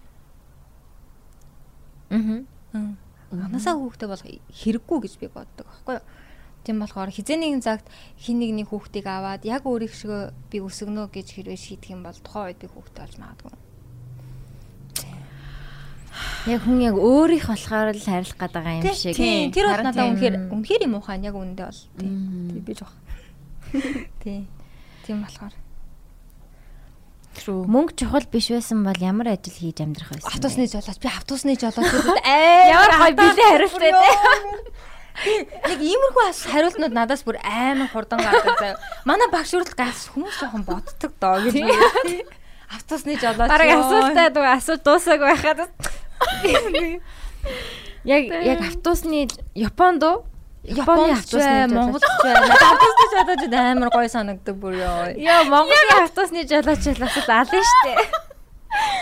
аа 2.12 2.96
анханасаа 3.32 3.76
хүүхдтэй 3.80 4.08
болох 4.08 4.28
хэрэггүй 4.52 4.98
гэж 5.00 5.14
би 5.16 5.28
боддог 5.32 5.64
байхгүй 5.64 5.96
юу? 5.96 6.04
Тийм 6.62 6.76
болохоор 6.78 7.10
хизээ 7.10 7.40
нэгэн 7.40 7.64
цагт 7.64 7.88
хин 8.20 8.38
нэг 8.38 8.52
нэг 8.52 8.68
хүүхдийг 8.68 9.08
аваад 9.08 9.42
яг 9.48 9.64
өөрийг 9.64 9.96
шиг 9.96 10.36
би 10.52 10.60
өсгөнө 10.60 11.08
гэж 11.08 11.40
хэрвээ 11.40 11.58
шийдэх 11.58 11.96
юм 11.96 12.04
бол 12.04 12.14
тухайн 12.14 12.52
үед 12.52 12.60
би 12.60 12.68
хүүхдтэй 12.68 13.02
болж 13.02 13.16
магадгүй. 13.18 13.71
Яг 16.46 16.60
хүн 16.66 16.78
яг 16.84 16.96
өөрийнх 16.98 17.48
болохоор 17.48 17.96
л 17.96 18.04
хайрлах 18.04 18.36
гээд 18.36 18.52
байгаа 18.52 18.74
юм 18.80 18.92
шиг. 18.92 19.16
Тийм. 19.16 19.52
Тэр 19.52 19.66
бол 19.72 19.84
надад 19.86 20.12
үнэхээр 20.12 20.36
үнэхээр 20.52 20.82
юм 20.84 20.94
ухаан 21.00 21.24
яг 21.24 21.36
үнэндээ 21.38 21.66
бол. 21.66 21.82
Тийм 21.96 22.64
би 22.66 22.72
жоох. 22.76 22.94
Тийм. 24.22 24.44
Тийм 25.06 25.24
болохоор. 25.24 25.54
True. 27.32 27.64
Мөнгө 27.64 27.96
чухал 27.96 28.26
биш 28.28 28.52
байсан 28.52 28.84
бол 28.84 28.98
ямар 29.00 29.32
ажил 29.32 29.56
хийж 29.56 29.80
амьдрах 29.80 30.12
байсан 30.12 30.28
бэ? 30.28 30.36
Автобусны 30.36 30.68
жолооч 30.68 30.98
би 31.00 31.08
автобусны 31.08 31.52
жолооч 31.56 31.88
аа 32.28 32.68
ямар 32.76 32.92
гоё 32.92 33.14
билээ 33.16 33.48
хариултаа 33.56 33.92
тийм. 33.96 34.52
Яг 35.72 35.80
иймэрхүү 35.80 36.24
хариултнууд 36.52 36.92
надаас 36.92 37.24
бүр 37.24 37.40
амар 37.40 37.88
хурдан 37.88 38.20
гардаг 38.20 38.56
заяа. 38.60 38.76
Манай 39.08 39.32
багш 39.32 39.56
үрэл 39.56 39.72
газ 39.72 40.12
хүмүүс 40.12 40.44
жоохон 40.44 40.64
боддог 40.68 41.12
доо 41.16 41.40
гэж. 41.40 41.56
Автобусны 42.68 43.16
жолооч. 43.16 43.48
Бараг 43.48 43.70
асуултаа 43.80 44.28
дүү 44.28 44.46
асуулт 44.52 44.84
дуусаагүй 44.84 45.28
байхад 45.32 45.72
Яг 48.04 48.22
яг 48.30 48.60
автобусны 48.60 49.28
Японд 49.54 50.02
уу? 50.02 50.24
Японы 50.62 51.12
автобусны 51.12 51.66
Монгол 51.74 52.00
байна. 52.22 52.54
Автобусны 52.54 53.06
жолооч 53.10 53.42
амар 53.54 53.90
гоё 53.90 54.08
санагддаг 54.08 54.56
бүр 54.56 54.74
ёо. 54.78 55.10
Яа, 55.18 55.42
Монголын 55.44 56.06
автобусны 56.06 56.46
жолооч 56.46 56.86
бас 56.98 57.16
алан 57.26 57.46
штэ. 57.46 57.94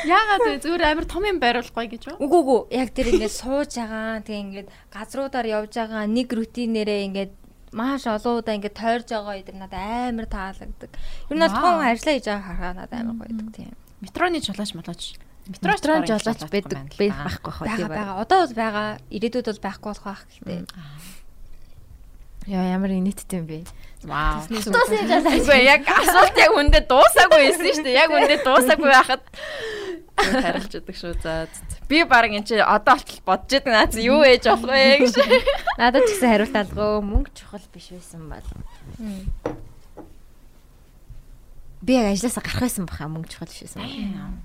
Яагаад 0.08 0.40
вэ? 0.40 0.52
Зүгээр 0.64 0.84
амар 0.88 1.04
том 1.04 1.24
юм 1.28 1.36
байруулахгүй 1.36 1.86
гэж 1.92 2.02
үү? 2.08 2.16
Үгүй 2.16 2.40
үгүй. 2.40 2.60
Яг 2.80 2.88
тэр 2.96 3.12
ингээд 3.12 3.36
сууж 3.36 3.76
байгаа. 3.76 4.24
Тэг 4.24 4.36
ингээд 4.40 4.68
газруудаар 4.88 5.46
явж 5.46 5.72
байгаа 5.76 6.08
нэг 6.08 6.28
рутинээрээ 6.32 7.00
ингээд 7.12 7.32
маш 7.76 8.08
олон 8.08 8.40
удаа 8.40 8.56
ингээд 8.56 8.80
тойрж 8.80 9.08
байгаа 9.12 9.36
үед 9.36 9.52
надад 9.52 9.84
амар 10.10 10.26
таалагддаг. 10.26 10.90
Ер 11.28 11.36
нь 11.36 11.44
тухайн 11.44 11.92
ажиллаа 11.92 12.14
хийж 12.16 12.26
байгаа 12.26 12.46
харахад 12.48 12.76
надад 12.80 13.00
амар 13.04 13.16
гоё 13.20 13.36
байдаг 13.36 13.48
тийм. 13.52 13.76
Метроны 14.00 14.40
жолооч 14.40 14.72
молооч 14.74 15.02
метрон 15.50 16.06
жолооч 16.06 16.40
байдаг 16.46 16.94
байхгүй 16.94 17.52
хаа 17.52 17.66
тийм 17.76 17.90
байгаа. 17.90 18.22
Одоо 18.22 18.38
бол 18.46 18.54
байгаа. 18.54 18.88
Ирээдүйд 19.10 19.46
бол 19.50 19.64
байхгүй 19.66 19.88
болох 19.90 20.06
байх 20.06 20.22
гэхдээ. 20.30 20.60
Яа 22.48 22.64
ямар 22.72 22.90
инээдтэй 22.94 23.38
юм 23.42 23.46
бэ? 23.50 23.58
Вау. 24.06 24.40
Тусны 24.48 25.04
жолооч. 25.04 25.44
Үгүй 25.44 25.60
яг 25.66 25.84
асуулт 25.84 26.36
яг 26.40 26.52
үндэ 26.56 26.80
дуусаагүй 26.88 27.40
байсан 27.50 27.68
шүү 27.68 27.84
дээ. 27.84 28.00
Яг 28.00 28.10
үндэ 28.16 28.36
дуусаагүй 28.46 28.88
байхад 28.88 29.22
харилж 30.44 30.72
өгдөг 30.80 30.96
шүү. 30.96 31.14
За 31.20 31.46
би 31.88 32.04
баг 32.04 32.32
эн 32.32 32.44
чи 32.44 32.56
одоо 32.56 32.96
болтол 32.96 33.20
бодож 33.26 33.52
идэг 33.60 33.72
наац 33.72 33.94
юу 34.00 34.24
ээж 34.24 34.48
болох 34.48 34.72
вэ 34.72 35.04
гэж. 35.04 35.14
Надад 35.80 36.06
ч 36.06 36.16
гэсэн 36.16 36.30
хариулт 36.32 36.56
алгаа 36.56 37.00
мөнгө 37.04 37.30
чухал 37.36 37.66
биш 37.74 37.90
байсан 37.92 38.28
бол. 38.28 38.48
Би 41.84 41.92
яг 41.96 42.12
ажилласаа 42.12 42.44
гарах 42.44 42.64
байсан 42.64 42.88
баха 42.88 43.08
мөнгө 43.08 43.32
чухал 43.32 43.52
биш 43.52 43.68
байсан. 43.68 44.40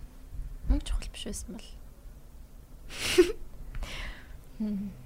Мөн 0.69 0.79
чухал 0.81 1.09
биш 1.13 1.25
байсан 1.29 1.57
бол. 1.57 1.69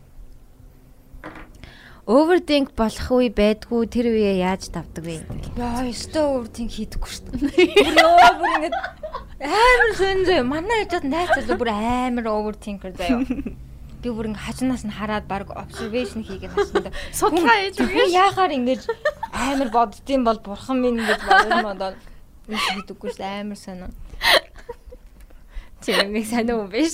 Overthink 2.10 2.72
болох 2.74 3.10
үе 3.14 3.30
байдгүй 3.30 3.86
тэр 3.94 4.08
үе 4.10 4.42
яаж 4.42 4.72
давдаг 4.74 5.06
вэ? 5.06 5.22
Яа, 5.62 5.86
өстөө 5.86 6.24
overthink 6.42 6.74
хийдэггүй 6.74 7.06
шүү 7.06 7.38
дээ. 7.38 7.70
Йоо, 8.02 8.30
бүр 8.40 8.50
ингэ 8.56 8.70
амар 9.46 9.92
зэн 10.00 10.24
зөө. 10.26 10.42
Манай 10.42 10.88
хажууд 10.88 11.06
найз 11.06 11.30
залуу 11.38 11.60
бүр 11.62 11.70
амар 11.70 12.26
overthinker 12.34 12.96
заяа. 12.98 13.22
Би 14.02 14.10
бүр 14.10 14.32
ингэ 14.32 14.42
хажнаас 14.42 14.88
нь 14.90 14.96
хараад 14.96 15.30
баг 15.30 15.54
observation 15.54 16.26
хийгээд 16.26 16.56
хашнаа. 16.56 16.90
Судлаа 17.14 17.62
ээж 17.68 17.78
үгүй. 17.84 18.10
Яахаар 18.10 18.58
ингэж 18.58 18.90
амар 19.30 19.70
боддtiin 19.70 20.26
бол 20.26 20.42
бурхан 20.42 20.82
минь 20.82 20.98
ингэж 21.04 21.22
бодож 21.30 21.62
модоо. 21.62 21.94
Ийм 22.50 22.58
хийдэггүй 22.58 23.10
шүү 23.14 23.22
дээ 23.22 23.44
амар 23.46 23.60
сонио. 23.60 23.94
Чимэг 25.90 26.26
сайн 26.30 26.50
уу 26.54 26.70
биш. 26.70 26.94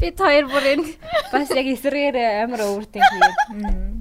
Би 0.00 0.10
хоёр 0.10 0.50
бүр 0.50 0.64
энэ 0.74 0.86
бас 1.30 1.50
яг 1.54 1.66
эсрэгээр 1.70 2.16
амар 2.42 2.66
өвөртэн 2.66 2.98
хийгээд. 2.98 3.94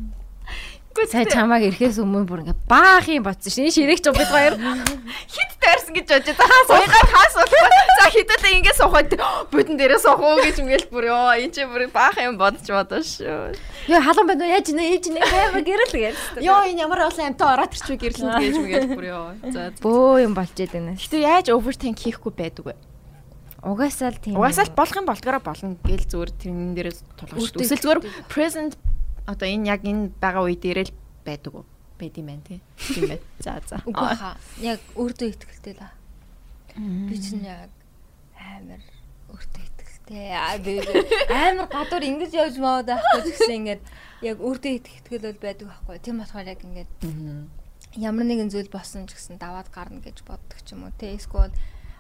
Гэхдээ 0.93 1.26
чамааг 1.34 1.66
ирэхээс 1.74 1.97
өмнө 2.01 2.30
бүр 2.30 2.41
ингээ 2.45 2.70
баах 2.70 3.09
юм 3.09 3.26
бодсон 3.26 3.49
шин 3.49 3.74
ширэгч 3.74 4.14
бид 4.14 4.30
хоёр 4.30 4.53
хит 5.26 5.51
таарсан 5.57 5.93
гэж 5.93 6.05
бодож 6.05 6.38
байгаа. 6.38 6.61
Суугаар 6.70 7.07
хаас 7.09 7.34
болох. 7.34 7.66
За 7.97 8.05
хитэлээ 8.14 8.57
ингээ 8.61 8.78
суухад 8.78 9.09
будин 9.49 9.78
дээрээ 9.82 10.01
суух 10.05 10.22
уу 10.22 10.38
гэж 10.45 10.61
ингээл 10.61 10.93
бүр 10.93 11.05
ёо 11.09 11.34
энэ 11.34 11.49
чи 11.49 11.66
бүр 11.66 11.89
баах 11.89 12.18
юм 12.22 12.38
бодож 12.38 12.66
бодоо 12.70 13.01
шүү. 13.01 13.57
Йоо 13.89 14.01
халуун 14.05 14.28
байна 14.30 14.45
уу 14.45 14.53
яаж 14.53 14.70
нэ 14.70 14.84
ээж 14.93 15.05
нэ 15.09 15.22
амар 15.26 15.66
гэрэл 15.66 15.93
гэж. 15.97 16.18
Йоо 16.45 16.61
энэ 16.70 16.86
ямар 16.86 17.09
олон 17.09 17.26
амтаа 17.26 17.57
ороод 17.57 17.74
ирчихвэ 17.74 17.97
гэрлэн 17.97 18.38
гэж 18.38 18.55
мгээл 18.61 18.93
бүр 18.93 19.05
ёо. 19.09 19.30
За 19.49 19.74
бөө 19.82 20.30
юм 20.30 20.38
болж 20.38 20.53
идэг 20.53 20.78
нэ. 20.78 21.01
Гэтэ 21.01 21.26
яаж 21.26 21.49
overthink 21.49 22.05
хийхгүй 22.05 22.34
байдаг 22.38 22.66
вэ? 22.70 22.78
Угаасаа 23.64 24.11
л 24.11 24.20
тийм. 24.20 24.36
Угаасаа 24.36 24.68
л 24.68 24.76
болох 24.76 24.97
юм 24.99 25.07
болдгороо 25.07 25.39
болно 25.39 25.80
гэл 25.88 26.03
зүгээр 26.03 26.32
тэрэн 26.36 26.76
дээрээс 26.76 26.99
тулгаж. 27.16 27.55
Эсвэл 27.64 27.84
зүгээр 27.84 28.01
present 28.28 28.76
одоо 29.24 29.47
энэ 29.47 29.72
яг 29.72 29.82
энэ 29.88 30.11
байгаа 30.20 30.43
үе 30.43 30.59
дээрээ 30.59 30.91
л 30.91 30.95
байдаг 31.24 31.51
уу? 31.55 31.66
Байд 31.95 32.20
юм 32.20 32.28
байна 32.28 32.43
тий. 32.43 32.59
Тийм 32.76 33.16
байт. 33.16 33.24
За 33.39 33.64
за. 33.64 33.80
Үгүй 33.88 34.16
хаа. 34.20 34.36
Яг 34.59 34.84
өөртөө 34.99 35.28
ихтэй 35.32 35.80
л. 35.80 35.84
Би 37.07 37.16
чинь 37.16 37.47
яг 37.47 37.72
амар 38.36 38.84
өөртөө 39.32 39.64
ихтэй. 39.64 40.36
Аа 40.36 40.59
би 40.59 40.84
амар 41.32 41.72
гадуур 41.72 42.03
ингэж 42.03 42.32
явж 42.36 42.59
маад 42.59 42.91
байхгүй 42.91 43.32
гэсэн 43.32 43.55
ингээд 43.64 43.84
яг 44.28 44.38
өөртөө 44.43 44.72
ихтгэл 44.76 45.24
бол 45.24 45.39
байдаг 45.39 45.68
байхгүй. 45.72 45.97
Тийм 46.03 46.20
болохоор 46.20 46.47
яг 46.51 46.59
ингээд 46.68 46.91
ямар 47.95 48.26
нэгэн 48.28 48.51
зүйл 48.51 48.68
болсон 48.68 49.07
ч 49.07 49.16
гэсэн 49.16 49.39
даваад 49.39 49.72
гарна 49.72 50.03
гэж 50.03 50.28
боддог 50.28 50.59
ч 50.68 50.76
юм 50.76 50.84
уу 50.84 50.93
тий. 50.99 51.16
Эсвэл 51.16 51.55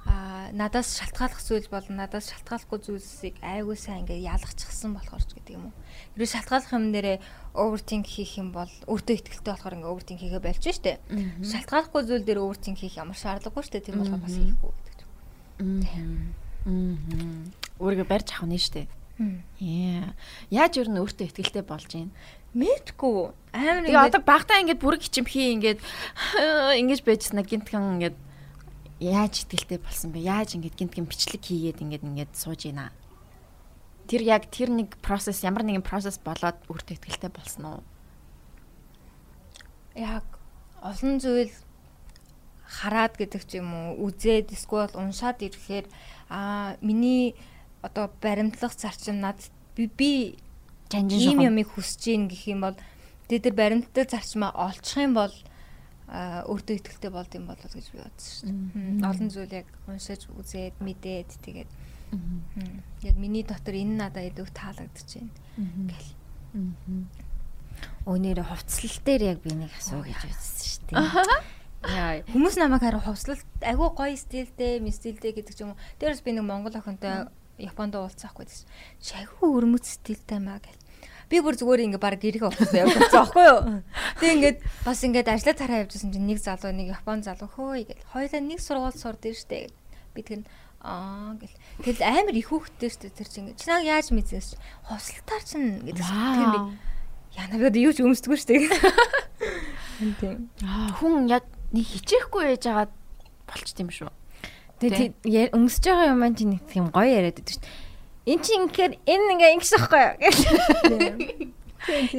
а 0.05 0.51
надаас 0.51 0.99
шалтгааллах 0.99 1.39
зүйл 1.39 1.67
бол 1.71 1.85
надаас 1.89 2.29
шалтгааллахгүй 2.31 2.79
зүйлсийг 2.83 3.35
айгүй 3.39 3.77
сайн 3.79 4.03
ингээ 4.03 4.27
ялгчихсан 4.27 4.93
болохоор 4.93 5.23
ч 5.23 5.39
гэдэг 5.39 5.55
юм 5.55 5.71
уу. 5.71 5.75
Хэрвээ 6.13 6.33
шалтгааллах 6.35 6.73
юм 6.75 6.85
нэрээ 6.91 7.17
overthink 7.55 8.05
хийх 8.07 8.35
юм 8.37 8.51
бол 8.51 8.71
өөртөө 8.91 9.15
ихтэй 9.15 9.39
болохоор 9.47 9.77
ингээ 9.79 9.93
overthink 9.93 10.19
хийгээ 10.19 10.43
болж 10.43 10.63
штэ. 10.63 10.99
Шалтгааллахгүй 11.39 12.01
зүйл 12.03 12.27
дээр 12.27 12.43
overthink 12.43 12.77
хийх 12.83 12.99
ямар 12.99 13.15
шаардлагагүй 13.15 13.63
штэ. 13.63 13.79
Тийм 13.79 14.03
болохоор 14.03 14.21
бас 14.21 14.35
хийхгүй 14.35 14.71
гэдэг 14.75 14.93
ч 14.93 15.01
юм. 15.07 16.35
Аа. 16.67 16.73
Өөрийгөө 17.79 18.07
барьж 18.07 18.27
авах 18.35 18.51
нь 18.51 18.59
штэ. 18.59 18.87
Яа. 19.59 20.13
Яаж 20.49 20.73
ер 20.81 20.89
нь 20.89 20.99
өөртөө 20.99 21.31
ихтэй 21.31 21.63
болж 21.63 21.89
юм? 21.95 22.11
Мэдгүй. 22.53 23.33
Амар 23.53 23.85
ингээ 23.85 24.09
одоо 24.09 24.21
багтаа 24.21 24.61
ингээд 24.61 24.81
бүрэг 24.81 25.05
хичимхий 25.05 25.53
ингээд 25.57 25.81
ингэж 26.81 27.01
байжснаа 27.05 27.45
гинтгэн 27.45 27.97
ингээд 27.97 28.17
яаж 29.03 29.43
итгэлтэй 29.43 29.79
болсон 29.83 30.15
бэ? 30.15 30.23
Яаж 30.23 30.55
ингэж 30.55 30.73
гинтгэн 30.79 31.07
бичлэг 31.07 31.43
хийгээд 31.43 31.83
ингэж 31.83 32.01
ингэж 32.07 32.31
сууж 32.37 32.69
ийна. 32.69 32.95
Тэр 34.07 34.23
яг 34.23 34.47
тэр 34.47 34.71
нэг 34.71 34.95
процесс 35.03 35.43
ямар 35.43 35.67
нэгэн 35.67 35.83
процесс 35.83 36.19
болоод 36.19 36.55
өөртөө 36.71 36.95
итгэлтэй 36.95 37.31
болсон 37.31 37.63
уу? 37.65 37.81
Яг 39.95 40.23
олон 40.79 41.19
зүйл 41.19 41.51
хараад 42.63 43.13
гэдэг 43.19 43.43
ч 43.45 43.61
юм 43.61 43.71
уу 43.71 44.09
үзээд 44.09 44.51
эсвэл 44.55 44.95
уншаад 44.97 45.45
ирэхээр 45.45 45.85
аа 46.33 46.75
миний 46.81 47.37
одоо 47.85 48.09
баримтлах 48.21 48.73
зарчим 48.73 49.19
над 49.21 49.37
би 49.75 49.87
би 49.87 50.11
жанжин 50.89 51.37
шугам. 51.37 51.47
юмыг 51.53 51.67
хүсэж 51.71 52.03
ийн 52.09 52.23
гэх 52.27 52.43
юм 52.49 52.61
бол 52.65 52.77
тэд 53.29 53.45
нар 53.45 53.55
баримттай 53.55 54.05
зарчмаа 54.09 54.51
олчих 54.55 54.97
юм 54.97 55.13
бол 55.13 55.33
өөртөө 56.13 56.75
ихтэй 56.77 57.09
болд 57.09 57.33
юм 57.33 57.49
болов 57.49 57.73
гэж 57.73 57.87
би 57.89 57.97
бодсон 58.05 58.69
шүү 58.69 59.01
дээ. 59.01 59.09
Олон 59.09 59.29
зүйл 59.33 59.57
яг 59.57 59.67
уншиж 59.89 60.29
үзээд 60.29 60.77
мэдээд 60.77 61.29
тэгээд 61.41 61.71
яг 63.01 63.15
миний 63.17 63.41
дотор 63.41 63.73
энэ 63.73 63.97
надад 63.97 64.29
идэх 64.29 64.53
таалагдчихээн 64.53 65.29
гэл. 65.89 66.11
Өнөөрэ 68.05 68.43
хувцлал 68.45 68.97
дээр 69.01 69.21
яг 69.33 69.39
би 69.41 69.57
нэг 69.57 69.73
асуу 69.73 70.05
гэж 70.05 70.21
үзсэн 70.21 70.67
шүү 70.69 70.83
дээ. 70.93 71.41
Яа. 71.97 72.21
Хүмүүс 72.29 72.55
намайг 72.61 72.85
хараа 72.85 73.03
хувцлалт 73.03 73.43
агүй 73.59 73.89
гоё 73.91 74.15
стилтэй, 74.15 74.79
мистилтэй 74.79 75.33
гэдэг 75.33 75.55
ч 75.57 75.65
юм 75.65 75.73
уу. 75.73 75.81
Дээрээс 75.99 76.23
би 76.23 76.31
нэг 76.31 76.45
монгол 76.47 76.77
охинтой 76.77 77.27
Японд 77.59 77.97
уулзахгүй 77.97 78.47
гэсэн. 78.47 78.69
Шаггүй 79.03 79.49
өрмөц 79.51 79.99
стилтэй 79.99 80.39
маа 80.39 80.63
гэл. 80.63 80.82
Би 81.33 81.41
бүр 81.41 81.57
зүгээр 81.57 81.89
ингээ 81.89 81.97
баг 81.97 82.21
гэрээ 82.21 82.45
уцсан 82.45 82.85
явж 82.85 82.93
байгаа 82.93 83.25
байхгүй 83.25 83.45
юу. 83.49 83.59
Тэг 84.21 84.29
ингээд 84.37 84.57
бас 84.85 85.01
ингээд 85.01 85.33
ажиллаа 85.33 85.57
тараа 85.57 85.81
явжсэн 85.81 86.13
чинь 86.13 86.29
нэг 86.29 86.37
залуу 86.37 86.69
нэг 86.69 86.93
Япон 86.93 87.25
залуу 87.25 87.49
хөөе 87.49 87.89
гэл. 87.89 88.05
Хоёлаа 88.13 88.41
нэг 88.45 88.61
сургууль 88.61 88.93
сурд 88.93 89.25
штэ 89.25 89.65
гэл. 89.65 89.77
Би 90.13 90.21
нь 90.21 90.45
аа 90.85 91.33
гэл. 91.41 91.57
Тэгэл 91.81 92.05
амар 92.05 92.37
их 92.37 92.53
хүүхдтэй 92.53 92.89
штэ 92.93 93.09
тэр 93.17 93.25
чинь 93.33 93.49
ингээ. 93.49 93.57
Чинаа 93.65 93.81
яаж 93.81 94.13
мэдсээс 94.13 94.61
хувцлалтаар 94.85 95.41
чинь 95.41 95.81
гэдэг. 95.89 96.05
Тэр 96.05 96.49
би 96.53 96.59
яна 97.33 97.55
би 97.57 97.65
одоо 97.65 97.81
юу 97.81 97.93
ч 97.97 98.05
өмсдөггүй 98.05 98.37
штэ. 98.37 98.69
Аа, 100.61 100.93
хүн 101.01 101.33
яг 101.33 101.49
нэг 101.73 101.85
хичээхгүй 101.89 102.61
яж 102.61 102.69
агаад 102.69 102.93
болчт 103.49 103.81
юм 103.81 103.89
шүү. 103.89 104.13
Тэгээ 104.77 105.55
өмсөж 105.55 105.83
байгаа 105.87 106.13
юм 106.13 106.19
маань 106.21 106.37
тийм 106.37 106.61
тийм 106.69 106.93
гоё 106.93 107.09
яриад 107.09 107.41
байдаг 107.41 107.57
шүү 107.57 107.63
дээ. 107.63 107.82
Эн 108.23 108.39
чинь 108.39 108.71
ингээд 108.71 109.03
энэ 109.03 109.31
ингээ 109.35 109.53
ингэж 109.59 109.71
байхгүй 109.75 109.99
юу? 109.99 110.13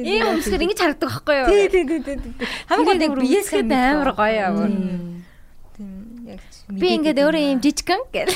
Ийм 0.05 0.37
өмсгөр 0.37 0.61
ингэж 0.61 0.79
харагддаг 0.79 1.09
байхгүй 1.09 1.35
юу? 1.41 1.47
Тий, 1.49 1.65
тий, 1.73 1.83
тий, 1.89 2.01
тий. 2.05 2.31
Хамгийн 2.69 2.85
гол 2.85 3.01
нэг 3.01 3.13
биесгээд 3.17 3.71
амар 3.73 4.13
гоё 4.13 4.41
аваа. 4.45 4.69
Тийм. 4.69 6.29
Яг 6.29 6.41
Би 6.69 6.87
ингээд 6.97 7.21
өөрөө 7.21 7.41
ийм 7.41 7.59
жижигэн 7.65 8.01
гэл. 8.13 8.33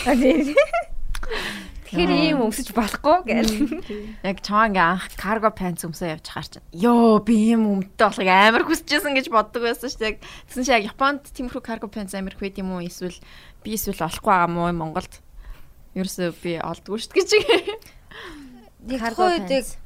Тэгэхээр 1.89 2.11
ийм 2.13 2.41
өмсөж 2.45 2.73
болохгүй 2.73 3.17
гэл. 3.25 3.53
Яг 4.21 4.41
чамаа 4.45 4.69
ингээ 4.69 4.85
анх 4.85 5.05
карго 5.17 5.49
панц 5.53 5.81
өмсөө 5.85 6.17
явж 6.17 6.25
хаар 6.29 6.45
чинь. 6.45 6.65
Йоо, 6.73 7.21
би 7.21 7.53
ийм 7.53 7.65
өмдтэй 7.65 8.05
болохыг 8.05 8.29
амар 8.29 8.65
хүсэжсэн 8.65 9.17
гэж 9.17 9.33
боддог 9.33 9.65
байсан 9.65 9.89
шүү 9.89 10.01
дээ. 10.01 10.09
Яг 10.13 10.17
Тэгсэн 10.21 10.65
чи 10.65 10.73
яг 10.73 10.85
Японд 10.93 11.25
тиймэрхүү 11.33 11.61
карго 11.65 11.89
панц 11.89 12.13
амар 12.13 12.37
байд 12.37 12.61
юм 12.61 12.77
уу? 12.77 12.85
Эсвэл 12.85 13.17
би 13.65 13.73
эсвэл 13.73 14.05
олохгүй 14.05 14.29
байгаа 14.29 14.49
мó 14.53 14.69
Монголд. 14.69 15.13
Ерөөсөө 15.99 16.29
би 16.39 16.55
олдгүй 16.63 16.97
шүү 17.03 17.11
дээ 17.11 17.19
гэж. 17.19 17.31
Тухайдаг 18.89 19.47
pants. 19.47 19.77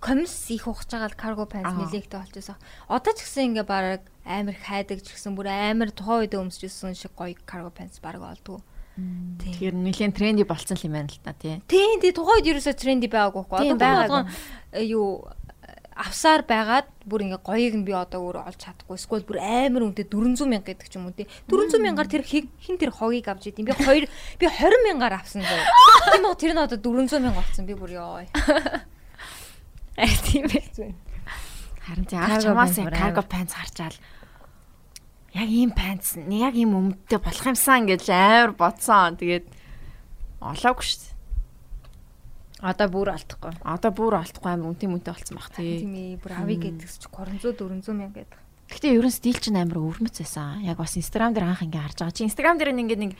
комисс 0.00 0.50
их 0.50 0.66
ухаж 0.66 0.88
байгаа 0.88 1.10
л 1.10 1.18
карго 1.18 1.44
нэлээдтэй 1.44 2.18
болж 2.18 2.32
байсан. 2.34 2.56
Одоо 2.88 3.12
ч 3.12 3.26
гэсэн 3.26 3.52
ингээ 3.52 3.66
баг 3.66 4.06
амар 4.24 4.56
хайдаг 4.56 5.02
ч 5.02 5.12
гэсэн 5.12 5.34
бүр 5.34 5.50
амар 5.50 5.90
тухайн 5.90 6.24
үед 6.26 6.34
өмсөжсэн 6.38 6.94
шиг 6.94 7.12
гоё 7.18 7.34
карго 7.44 7.70
панц 7.74 7.98
баг 7.98 8.22
олдгоо. 8.22 8.62
Тэгэхээр 8.98 9.74
нэлийн 9.78 10.10
тренди 10.10 10.42
болцсон 10.42 10.78
юм 10.82 10.98
байна 10.98 11.10
л 11.10 11.22
та 11.22 11.30
тий. 11.34 11.62
Тийм 11.70 12.02
тий 12.02 12.10
тухайн 12.10 12.42
үед 12.42 12.50
ерөөсөө 12.50 12.74
тренди 12.74 13.06
байгаагүй. 13.06 13.46
Тийм, 13.62 13.78
Одоо 13.78 13.94
болгон 13.94 14.24
э, 14.74 14.82
юу 14.90 15.22
авсаар 15.98 16.46
байгаад 16.46 16.86
бүр 17.02 17.26
ингээ 17.26 17.42
гоёыг 17.42 17.74
нь 17.74 17.82
би 17.82 17.90
одоо 17.90 18.22
өөрөө 18.22 18.46
олж 18.46 18.60
чадахгүй. 18.62 18.94
Эсвэл 18.94 19.26
бүр 19.26 19.42
амар 19.42 19.82
үнэтэй 19.90 20.06
400 20.06 20.46
мянга 20.46 20.70
гэдэг 20.70 20.86
ч 20.86 20.94
юм 20.94 21.10
уу 21.10 21.16
тий. 21.18 21.26
400 21.50 21.82
мянгаар 21.82 22.06
тэр 22.06 22.22
хин 22.22 22.78
тэр 22.78 22.94
хогийг 22.94 23.26
авч 23.26 23.50
идэм. 23.50 23.66
Би 23.66 23.74
хоёр 23.74 24.06
би 24.38 24.46
20 24.46 24.86
мянгаар 24.86 25.18
авсан 25.18 25.42
зөө. 25.42 25.62
Тийм 26.14 26.24
үү 26.30 26.38
тэр 26.38 26.52
нь 26.54 26.62
одоо 26.62 26.78
400 26.78 27.18
мянга 27.18 27.42
болсон. 27.42 27.66
Би 27.66 27.74
бүр 27.74 27.90
ёо. 27.98 28.22
Тийм 29.98 30.46
ээ. 30.46 30.94
Харин 31.82 32.06
тий 32.06 32.14
анх 32.14 32.46
чамаас 32.46 32.78
карго 32.78 33.22
панц 33.26 33.58
харчаал. 33.58 33.98
Яг 35.34 35.50
ийм 35.50 35.74
панц 35.74 36.14
яг 36.14 36.54
ийм 36.54 36.78
өмдтэй 36.78 37.18
болох 37.18 37.42
юмсан 37.42 37.90
гэж 37.90 38.06
амар 38.06 38.54
бодсон. 38.54 39.18
Тэгээд 39.18 39.50
олоогүй 40.38 40.84
шүү 40.86 41.00
дээ. 41.02 41.17
Одоо 42.58 42.88
бүр 42.90 43.12
алдахгүй. 43.14 43.54
Одоо 43.62 43.90
бүр 43.94 44.18
олдохгүй 44.18 44.50
амар 44.50 44.70
үнтэй 44.74 44.90
мүнтэй 44.90 45.14
болсон 45.14 45.38
бах 45.38 45.50
тий. 45.54 45.86
Тийм 45.86 45.94
ээ 45.94 46.18
бүр 46.18 46.32
авъя 46.34 46.58
гэдэгс 46.58 46.94
чи 46.98 47.06
300 47.06 47.54
400 47.54 47.94
мянга 47.94 48.18
гэдэг. 48.26 48.38
Гэхдээ 48.68 48.98
ерөн 48.98 49.14
стил 49.14 49.38
чинь 49.38 49.56
амар 49.62 49.78
өвөрмөц 49.78 50.18
байсан. 50.20 50.60
Яг 50.66 50.76
бас 50.82 50.98
Instagram 50.98 51.32
дээр 51.38 51.46
анх 51.54 51.62
ингээ 51.62 51.86
харж 51.86 51.98
байгаа. 52.02 52.16
Чи 52.18 52.26
Instagram 52.26 52.58
дээр 52.58 52.74
ингээд 52.74 53.00
нэг 53.00 53.12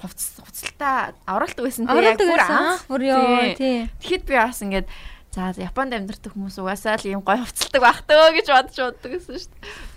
хувц 0.00 0.40
хувцалтаа 0.40 1.12
авралт 1.28 1.58
байсан 1.60 1.84
тий. 1.84 1.92
Авралт 1.92 2.22
бүр 2.24 2.40
анх. 2.40 2.82
Бүр 2.88 3.02
ёо 3.04 3.20
Тий. 3.20 3.54
тий. 3.54 3.78
Тэгэхэд 4.00 4.24
би 4.26 4.34
бас 4.34 4.58
ингээд 4.64 4.88
за 5.36 5.52
Японд 5.60 5.92
амьдардаг 5.92 6.32
хүмүүс 6.32 6.56
угаасаа 6.56 6.96
л 6.96 7.06
ийм 7.06 7.20
гоё 7.20 7.44
хувцалдаг 7.44 7.82
байх 7.84 8.00
төө 8.08 8.32
гэж 8.40 8.46
бодож 8.48 8.78
боддог 8.80 9.10
гэсэн 9.12 9.36
шүү 9.36 9.52
дээ. 9.52 9.94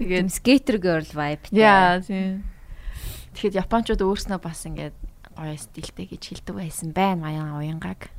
Тэгээд 0.00 0.28
skater 0.32 0.76
girl 0.80 1.04
vibe. 1.12 1.44
Яа 1.52 2.00
тийм. 2.00 2.48
Тэгэхэд 3.36 3.60
японочууд 3.62 4.02
өөрснөө 4.02 4.40
бас 4.42 4.64
ингээд 4.66 4.96
гоё 5.36 5.54
стилтэй 5.54 6.06
гэж 6.08 6.22
хэлдэг 6.34 6.54
байсан 6.56 6.90
байна 6.96 7.28
аян 7.30 7.54
уянгаг. 7.54 8.10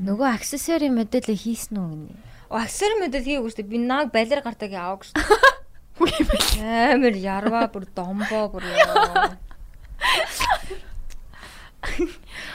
Нөгөө 0.00 0.28
аксессуарын 0.34 0.94
мэдээлэл 0.96 1.36
хийсэн 1.36 1.76
үү 1.76 1.88
гинэ? 1.90 2.14
Аксер 2.50 2.92
мэдэл 2.98 3.26
хийгээгүй 3.26 3.50
шүү 3.50 3.60
дээ. 3.62 3.70
Би 3.70 3.78
нааг 3.78 4.10
балер 4.14 4.40
гартаг 4.42 4.72
яваг 4.74 5.06
шүү 5.06 5.14
дээ. 5.14 5.60
Амар 6.96 7.14
ярва 7.14 7.68
бүр 7.70 7.84
домбоо 7.94 8.50
бүр 8.50 8.64
ёо. 8.66 9.36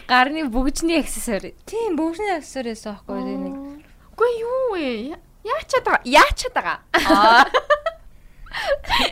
Гарны 0.10 0.50
бүгжний 0.50 1.00
аксессуар. 1.00 1.54
Тийм 1.66 1.96
бүгшний 2.00 2.36
аксер 2.36 2.68
яасан 2.68 2.98
байхгүй 2.98 3.22
юу 3.24 3.40
нэг. 3.44 3.56
Үгүй 4.16 4.32
юу 4.42 4.64
вэ? 4.74 5.16
Яачаад 5.46 5.86
байгаа? 5.86 6.04
Яачаад 6.06 6.54
байгаа? 6.58 6.80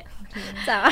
За. 0.68 0.90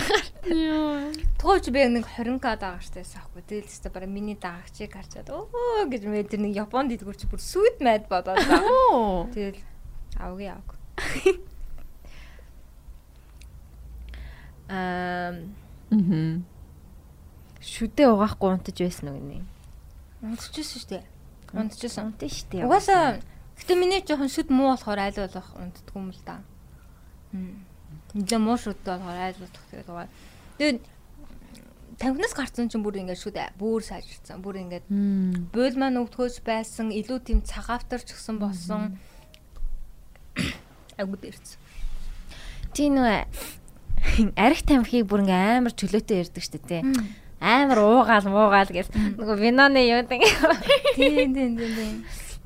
Тууч 1.42 1.66
би 1.74 1.82
нэг 1.89 2.06
20к 2.06 2.46
даагчтай 2.62 3.02
яасан 3.02 3.26
байхгүй. 3.26 3.42
Тэгэл 3.50 3.70
ч 3.70 3.89
bara 3.89 4.06
миний 4.06 4.38
даагчийг 4.38 4.94
харчаад 4.94 5.30
өө 5.34 5.89
гэж 5.89 6.06
мэ 6.06 6.30
тэр 6.30 6.46
нэг 6.46 6.54
Японд 6.62 6.94
идэгүр 6.94 7.18
чи 7.18 7.26
бүр 7.26 7.42
сүд 7.42 7.82
майд 7.82 8.06
бодоод 8.06 8.38
та. 8.38 8.62
Оо. 8.94 9.26
Тэгэл 9.34 9.58
авгийн 10.22 10.62
авг. 10.62 10.78
Аа 14.70 15.34
Мм. 15.92 16.46
шүдээ 17.60 18.08
угаахгүй 18.14 18.50
унтаж 18.56 18.78
байсан 18.80 19.12
уу 19.12 19.20
гинэ? 19.20 19.44
Унтчихсан 20.24 20.80
шүү 20.80 20.89
дээ. 20.96 21.04
Унтчихсан. 21.52 22.04
Унтаж 22.14 22.32
штэ. 22.32 22.64
Угаасаа 22.64 23.20
гэтээ 23.60 23.76
миний 23.78 24.02
жоохон 24.06 24.32
сүд 24.32 24.50
муу 24.54 24.72
болохоор 24.72 25.02
айл 25.02 25.20
болох 25.20 25.50
унтдаггүй 25.60 26.00
юм 26.00 26.10
л 26.16 26.22
да. 26.24 26.39
Хм. 27.36 27.70
Нилээ 28.14 28.39
муу 28.43 28.57
шүдтэй 28.59 28.97
болохоор 28.99 29.20
айл 29.20 29.39
болох 29.39 29.66
тэгээд 29.72 29.91
угаа. 29.91 30.07
Тэгээд 30.59 30.80
танхинаас 32.01 32.34
гарсан 32.36 32.68
чинь 32.68 32.84
бүр 32.84 32.99
ингээд 32.99 33.22
шүд 33.22 33.38
бүр 33.55 33.82
сайжирсан. 33.86 34.41
Бүр 34.43 34.59
ингээд 34.66 34.86
буйл 35.53 35.76
маань 35.80 36.01
өвдгөөж 36.01 36.43
байсан, 36.43 36.91
илүү 36.91 37.20
тийм 37.24 37.39
цагаавтарч 37.45 38.12
гсэн 38.12 38.41
болсон. 38.41 38.97
Агуу 40.99 41.16
дээрсэн. 41.16 41.62
Тийм 42.76 42.99
нөө 42.99 43.28
арх 44.36 44.62
тамхиг 44.66 45.07
бүр 45.07 45.24
ингээм 45.24 45.64
амар 45.64 45.76
чөлөөтэй 45.78 46.26
ярддаг 46.26 46.43
штэ 46.43 46.59
тий. 46.68 46.82
Амар 47.41 47.80
уугаал 47.80 48.28
муугаал 48.28 48.72
гэл 48.72 48.91
нөгөө 48.91 49.38
виноны. 49.39 49.82
Тийм 50.95 51.32
тийм 51.32 51.51
тийм 51.57 51.72
тийм. 51.78 51.95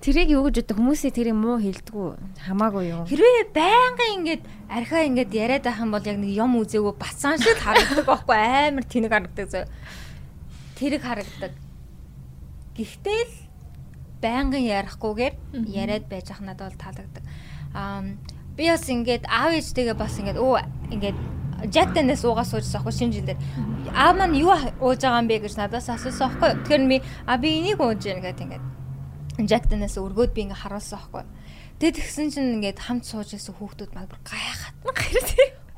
Тэрийг 0.06 0.38
юу 0.38 0.46
гэж 0.46 0.62
боддог 0.62 0.78
хүмүүсээ 0.78 1.18
тэрийг 1.18 1.34
муу 1.34 1.58
хэлдэггүй 1.58 2.46
хамаагүй 2.46 2.84
юу. 2.94 3.10
Хэрвээ 3.10 3.50
байнга 3.58 4.06
ингээд 4.14 4.44
архаа 4.70 5.02
ингээд 5.10 5.34
яриад 5.34 5.66
байх 5.66 5.82
юм 5.82 5.98
бол 5.98 6.06
яг 6.06 6.22
нэг 6.22 6.30
юм 6.30 6.62
үзээгүй 6.62 6.94
бацаан 6.94 7.42
шиг 7.42 7.58
харагддаг 7.58 8.06
байхгүй 8.06 8.38
амар 8.38 8.86
тэнэг 8.86 9.10
харагддаг 9.10 9.48
зөө. 9.50 9.66
Тэрэг 10.78 11.02
харагддаг. 11.02 11.58
Гэхдээ 12.78 13.22
л 13.26 13.34
байнгын 14.22 14.70
ярихгүйгээр 14.78 15.34
яриад 15.74 16.06
байж 16.06 16.30
ах 16.30 16.46
надад 16.46 16.70
бол 16.70 16.82
таалагддаг. 16.86 17.26
Аа 17.74 18.06
би 18.54 18.70
бас 18.70 18.86
ингээд 18.86 19.26
аав 19.26 19.58
ээжтэйгээ 19.58 19.98
бас 19.98 20.22
ингээд 20.22 20.38
өө 20.38 20.62
ингээд 20.94 21.18
Jack 21.74 21.98
Daniels 21.98 22.22
уугаа 22.22 22.46
суужсан 22.46 22.78
аахгүй 22.78 22.94
шинэ 22.94 23.26
жилдээ. 23.26 23.38
Аав 23.90 24.22
маань 24.22 24.38
юу 24.38 24.54
ууж 24.54 25.02
байгаа 25.02 25.26
юм 25.26 25.34
бэ 25.34 25.50
гэж 25.50 25.58
надаас 25.58 25.90
асуусан 25.90 26.30
аахгүй. 26.30 26.62
Тэгэхээр 26.62 26.84
би 26.94 26.98
а 27.26 27.42
би 27.42 27.58
энийг 27.58 27.82
ууж 27.82 28.06
яана 28.06 28.22
гэдэг 28.22 28.46
ингээд 28.46 28.75
Daniels 29.38 30.00
өргөөд 30.00 30.32
би 30.32 30.48
ингээ 30.48 30.64
харуулсан 30.64 30.96
аахгүй. 30.96 31.24
Тэгээд 31.80 31.98
тэгсэн 32.00 32.28
чинь 32.32 32.56
ингээд 32.56 32.80
хамт 32.80 33.04
сууж 33.04 33.36
байсан 33.36 33.56
хүүхдүүд 33.60 33.92
маань 33.92 34.08
бүр 34.08 34.22
гайхаад. 34.24 34.76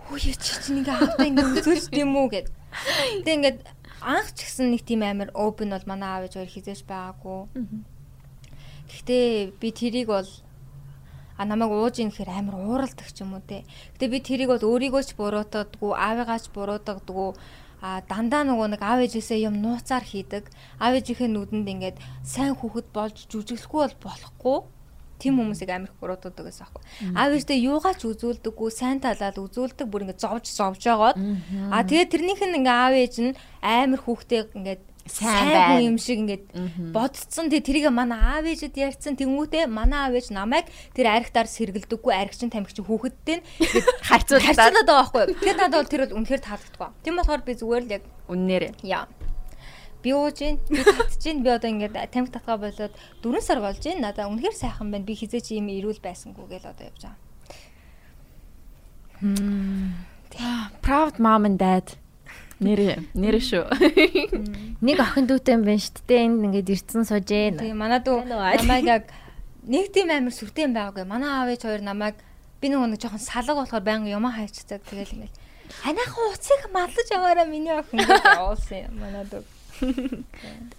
Хөөе 0.05 0.33
чи 0.45 0.53
чинь 0.61 0.85
ингээ 0.85 0.93
аавтаа 0.93 1.25
ингээ 1.25 1.47
үзүүлж 1.57 1.85
тийм 1.89 2.13
үү 2.13 2.27
гэд. 2.37 2.47
Тэгээд 3.25 3.37
ингээд 3.41 3.59
анх 4.05 4.29
ч 4.37 4.45
гэсэн 4.45 4.69
нэг 4.69 4.85
тийм 4.85 5.01
амар 5.01 5.33
open 5.33 5.73
бол 5.73 5.89
манай 5.89 6.09
аав 6.13 6.23
ээж 6.29 6.33
хоёр 6.37 6.53
хизээж 6.53 6.81
байгаагүй. 6.85 7.39
Гэхдээ 8.93 9.25
би 9.57 9.69
тэрийг 9.73 10.07
бол 10.13 10.29
а 11.37 11.45
намайг 11.45 11.73
ууж 11.73 11.97
ийн 11.97 12.13
гэхээр 12.13 12.29
амар 12.29 12.61
ууралдаг 12.61 13.09
ч 13.09 13.25
юм 13.25 13.33
уу 13.33 13.41
те. 13.41 13.65
Гэтэ 13.97 14.05
би 14.05 14.19
тэрийг 14.21 14.49
бол 14.53 14.69
өөрийгөө 14.69 15.01
ч 15.01 15.17
буруутгадаггүй, 15.17 15.91
аавыгаа 15.97 16.37
ч 16.37 16.45
буруутгадаггүй 16.53 17.29
а 17.81 18.01
дандаа 18.01 18.41
нөгөө 18.47 18.67
нэг 18.73 18.81
аав 18.81 18.99
ээжээсээ 19.05 19.45
юм 19.45 19.61
нууцаар 19.61 20.01
хийдэг. 20.01 20.49
Аав 20.81 20.97
ээжийнхээ 20.97 21.29
нүдэнд 21.29 21.67
ингээд 21.67 21.97
сайн 22.25 22.57
хүүхэд 22.57 22.87
болж 22.89 23.29
жүжиглэхгүй 23.29 23.81
бол 23.85 23.97
болохгүй. 24.01 24.57
Тим 25.17 25.41
хүмүүсийг 25.41 25.69
амирх 25.73 25.97
буруутгадаг 25.97 26.45
гэсэн 26.45 26.65
аахгүй. 26.65 26.83
Аав 27.17 27.31
ээжтэй 27.33 27.57
юугаач 27.65 28.01
үзүүлдэггүй, 28.05 28.69
сайн 28.69 29.01
талаад 29.01 29.37
үзүүлдэг, 29.41 29.89
бүр 29.89 30.05
ингээд 30.05 30.21
зовж 30.21 30.45
зовж 30.53 30.81
байгаад. 30.85 31.17
А 31.73 31.81
тэгээ 31.81 32.05
тэрнийх 32.13 32.41
нь 32.45 32.57
ингээд 32.61 32.77
аав 32.81 32.93
ээж 32.93 33.15
нь 33.25 33.37
амир 33.65 34.01
хүүхдээ 34.05 34.41
ингээд 34.57 34.81
сайн 35.09 35.83
юм 35.83 35.97
шиг 35.97 36.19
ингээд 36.21 36.45
бодцсон. 36.93 37.49
Тий 37.49 37.61
тэрийг 37.61 37.89
манай 37.91 38.19
аав 38.19 38.45
ээжэд 38.45 38.75
ярьсан 38.77 39.15
тэнгүүтээ 39.17 39.67
манай 39.67 40.07
аав 40.07 40.13
ээж 40.19 40.31
намайг 40.35 40.67
тэр 40.93 41.11
архитаар 41.11 41.47
сэргэлдэггүй 41.47 42.13
архичин 42.13 42.51
тамхичин 42.51 42.85
хүүхэдтэй 42.85 43.41
харьцуулаад 44.09 44.57
харьцуулаад 44.57 44.87
байгаа 44.87 45.07
байхгүй 45.07 45.23
тэгэхээр 45.39 45.57
надад 45.57 45.79
бол 45.79 45.91
тэр 45.91 46.01
бол 46.05 46.17
үнэхээр 46.21 46.41
таалагддаг. 46.43 46.91
Тийм 47.03 47.15
болохоор 47.17 47.41
би 47.47 47.53
зүгээр 47.55 47.83
л 47.83 47.95
яг 47.97 48.03
үннээр 48.27 48.63
яа. 48.83 49.07
Би 50.03 50.13
ууж 50.13 50.37
гин 50.39 50.59
би 50.69 50.83
татж 50.83 51.23
гин 51.23 51.43
би 51.43 51.49
одоо 51.49 51.69
ингээд 51.71 51.97
тамхи 52.13 52.31
татгаа 52.31 52.57
болоод 52.61 52.93
4 53.23 53.41
сар 53.41 53.59
болж 53.59 53.81
гин 53.81 54.01
надаа 54.03 54.29
үнэхээр 54.29 54.55
сайхан 54.55 54.91
байна. 54.93 55.07
Би 55.07 55.17
хизээч 55.17 55.57
ийм 55.57 55.67
ирүүл 55.73 55.99
байсангүй 55.99 56.45
гэл 56.47 56.69
одоо 56.69 56.85
явж 56.87 57.01
байгаа. 57.07 57.25
Proud 60.85 61.17
mom 61.17 61.45
and 61.45 61.57
dad 61.57 61.97
Нэр 62.57 63.05
нэр 63.13 63.37
шүү. 63.37 63.69
Нэг 64.81 64.97
охин 64.97 65.29
дүүтэй 65.29 65.53
юм 65.53 65.63
байна 65.67 65.81
шүү 65.81 66.01
дээ. 66.09 66.25
Энд 66.25 66.41
ингээд 66.49 66.73
ирцэн 66.73 67.05
сууж 67.05 67.29
ээ. 67.29 67.61
Тэгээ 67.61 67.77
манай 67.77 68.01
дүү 68.01 68.25
намайг 68.25 68.85
яг 68.89 69.03
нэг 69.61 69.93
тийм 69.93 70.09
амар 70.09 70.33
сүртэй 70.33 70.65
юм 70.65 70.73
байгаагүй. 70.73 71.05
Манай 71.05 71.29
аав 71.29 71.53
ээж 71.53 71.69
хоёр 71.69 71.85
намайг 71.85 72.17
би 72.57 72.73
нөгөө 72.73 72.97
нэг 72.97 73.01
жоохон 73.03 73.21
салга 73.21 73.61
болохоор 73.61 73.85
байнга 73.85 74.09
юмаа 74.09 74.33
хайчдаг. 74.33 74.81
Тэгэл 74.89 75.13
ингээд 75.21 75.35
ханаахан 75.85 76.25
уцыг 76.33 76.61
маллаж 76.73 77.09
аваараа 77.13 77.45
миний 77.45 77.77
охин 77.77 78.01
явуулсан 78.01 78.89
юм 78.89 78.95
манай 79.05 79.25
дүү. 79.29 79.45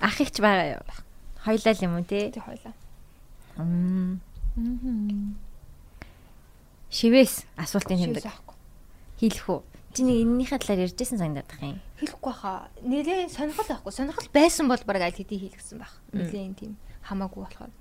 Ах 0.03 0.19
ихч 0.19 0.43
байгаа 0.43 0.83
юу? 0.83 0.85
Хоёлаа 1.47 1.75
л 1.79 1.85
юм 1.87 1.95
уу 1.95 2.03
те? 2.03 2.35
Тий 2.35 2.43
хоёлаа. 2.43 2.75
Шивээс 6.91 7.47
асуултын 7.55 8.03
хэмдэг. 8.03 8.27
Хийлэх 9.23 9.47
үү? 9.47 9.61
Чи 9.99 10.07
нэг 10.07 10.23
энэнийхээ 10.23 10.63
талаар 10.63 10.87
ярьжсэн 10.87 11.19
санагдах 11.19 11.59
юм. 11.59 11.83
Хэлэхгүй 11.99 12.35
хаа. 12.39 12.71
Нэлээ 12.87 13.35
сонирхол 13.35 13.67
байхгүй. 13.67 13.91
Сонирхол 13.91 14.31
байсан 14.31 14.71
бол 14.71 14.79
баг 14.87 15.03
аль 15.03 15.11
хэдийн 15.11 15.51
хэлгэсэн 15.51 15.83
байх. 15.83 15.91
Нэлээ 16.15 16.47
юм 16.47 16.55
тийм 16.55 16.73
хамаагүй 17.03 17.43
болохоор. 17.43 17.75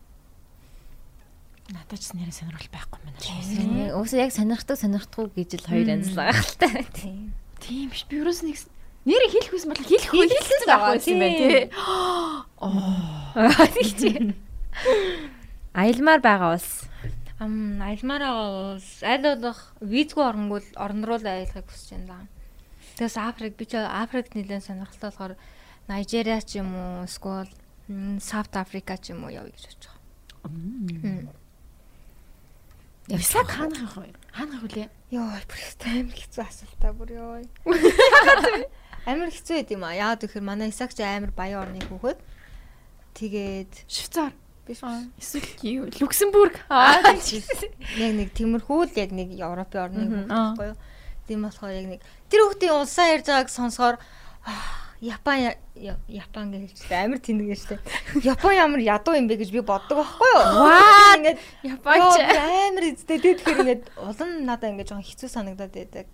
Надад 1.70 2.01
ч 2.01 2.18
нэрээ 2.18 2.34
сонирхол 2.34 2.74
байхгүй 2.74 2.99
мэнэ. 3.05 3.93
Уусаа 3.93 4.26
яг 4.26 4.34
сонирхдаг 4.34 4.82
сонирхдаггүй 4.82 5.45
гэж 5.45 5.61
л 5.61 5.70
хоёр 5.70 5.93
анзлаа 5.93 6.34
гал 6.34 6.53
та. 6.57 6.74
Тийм. 6.97 7.38
Тийм 7.61 7.93
биш 7.93 8.09
би 8.09 8.18
юуроос 8.18 8.41
нэг 8.41 8.57
нэрээ 9.05 9.30
хэлэх 9.38 9.53
байсан 9.53 9.70
бол 9.70 9.86
хэлэх 9.86 10.09
үү 10.18 10.26
хэлсэн 10.26 10.61
байх 10.65 10.84
байсан 10.89 11.13
юм 11.13 11.22
байна 11.22 11.38
тий. 11.38 11.70
Оо. 12.65 12.97
Аялмаар 15.78 16.22
байгаа 16.26 16.57
ус. 16.57 16.89
Ам 17.39 17.81
альмаараа 17.81 18.33
бол 18.33 18.81
аль 19.05 19.21
болох 19.21 19.61
визгүй 19.81 20.25
оронгууд 20.25 20.67
орон 20.73 21.03
руу 21.05 21.21
л 21.21 21.27
аялахыг 21.29 21.69
хүсэж 21.69 22.09
байна. 22.09 22.25
Тэгээс 22.97 23.17
Африк 23.21 23.53
би 23.53 23.65
ч 23.69 23.77
Африкт 23.77 24.33
нэлээд 24.33 24.65
сонирхолтой 24.65 25.09
болохоор 25.13 25.33
Нигериа 25.85 26.41
ч 26.41 26.57
юм 26.57 26.73
уу 26.73 27.05
эсвэл 27.05 27.51
Саут 28.19 28.57
Африка 28.57 28.97
ч 28.97 29.13
юм 29.13 29.23
уу 29.23 29.29
явъя 29.29 29.53
гэж 29.53 29.69
бодож 29.69 29.85
байгаа. 29.85 31.29
Явсаг 33.07 33.47
хаана 33.47 33.75
хах 33.85 34.01
вэ? 34.01 34.11
Хаана 34.33 34.51
хах 34.57 34.63
вүлээ? 34.65 34.89
Йоо, 35.13 35.29
бүр 35.45 35.59
амар 35.85 36.17
хэцүү 36.17 36.43
асуултаа 36.43 36.91
бүр 36.91 37.09
ёо. 37.15 37.39
Амар 39.07 39.31
хэцүү 39.31 39.55
байд 39.61 39.71
юм 39.71 39.88
а. 39.88 39.95
Яагаад 39.95 40.27
гэхээр 40.27 40.43
манай 40.43 40.67
Исаак 40.73 40.91
ч 40.91 40.99
амар 41.05 41.31
баян 41.31 41.63
орны 41.63 41.79
хүүхэд. 41.88 42.19
Тэгээд 43.15 43.71
Швейцар. 43.88 44.35
Биш 44.68 44.84
Эсвэл 45.18 45.49
юу? 45.63 45.86
Люксембург. 45.99 46.59
Аа. 46.70 47.15
яг 47.97 48.13
нэг 48.20 48.30
тиймэрхүү 48.36 48.82
л 48.88 48.99
яг 48.99 49.11
нэг 49.15 49.32
Европын 49.39 49.84
орны 49.88 50.03
хүүхэд 50.05 50.28
байхгүй 50.28 50.68
юу. 50.72 50.78
Тийм 51.28 51.39
болохоор 51.47 51.72
яг 51.72 51.88
нэг 51.88 52.01
тэр 52.28 52.43
хүүхдийн 52.43 52.76
улсаа 52.76 53.07
ярьж 53.15 53.28
байгааг 53.32 53.49
сонсохоор 53.49 53.95
Япон 54.99 55.53
Япон 56.09 56.51
гэж. 56.51 56.89
Амар 56.89 57.22
тэнэг 57.22 57.47
гэж 57.53 57.61
тээ. 57.70 57.80
Япон 58.26 58.53
ямар 58.57 58.82
ядуу 58.82 59.13
юм 59.13 59.30
бэ 59.30 59.38
гэж 59.38 59.53
би 59.53 59.61
боддог 59.61 60.01
байхгүй 60.01 60.30
юу. 60.34 60.43
Ваа! 60.65 61.13
Ингээд 61.22 61.39
Японч. 61.61 62.18
Амар 62.26 62.86
эзтэй 62.89 63.22
тэгэхээр 63.22 63.61
ингээд 63.61 63.84
улам 64.01 64.30
надаа 64.41 64.74
ингээд 64.74 64.89
жоохон 64.89 65.05
хэцүү 65.05 65.30
санагдаад 65.30 65.74
байдаг. 65.76 66.09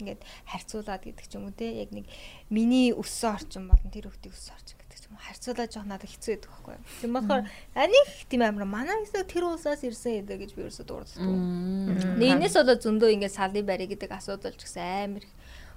Ингээд 0.00 0.20
харьцуулаад 0.48 1.04
гэдэг 1.04 1.26
ч 1.28 1.36
юм 1.36 1.44
уу 1.44 1.52
те 1.52 1.68
яг 1.76 1.92
нэг 1.92 2.08
миний 2.48 2.96
өссөн 2.96 3.36
орчин 3.36 3.68
болон 3.68 3.92
тэр 3.92 4.08
хүүхдийн 4.08 4.32
өссөн 4.32 4.56
орчин 4.56 4.76
харьцуулаад 5.14 5.70
жоохон 5.72 5.90
надад 5.94 6.10
хэцүү 6.10 6.32
байдаг 6.34 6.50
байхгүй 6.50 6.74
юу. 6.74 6.84
Тийм 7.00 7.12
болохоор 7.14 7.44
аних 7.78 8.08
тийм 8.28 8.42
амар 8.42 8.66
манай 8.66 8.96
хэсэг 9.06 9.26
тэр 9.30 9.44
улсаас 9.46 9.82
ирсэн 9.86 10.26
гэдэг 10.26 10.38
гэж 10.42 10.50
би 10.58 10.60
ерөөсөө 10.66 10.86
дурддаг. 10.86 11.22
Нэг 12.18 12.28
энэс 12.36 12.54
болоо 12.58 12.76
зөндөө 12.76 13.10
ингээд 13.14 13.36
салын 13.38 13.66
барь 13.66 13.86
гэдэг 13.86 14.10
асуудал 14.12 14.52
ч 14.58 14.62
гэсэн 14.66 15.16
амар 15.16 15.24
их 15.24 15.32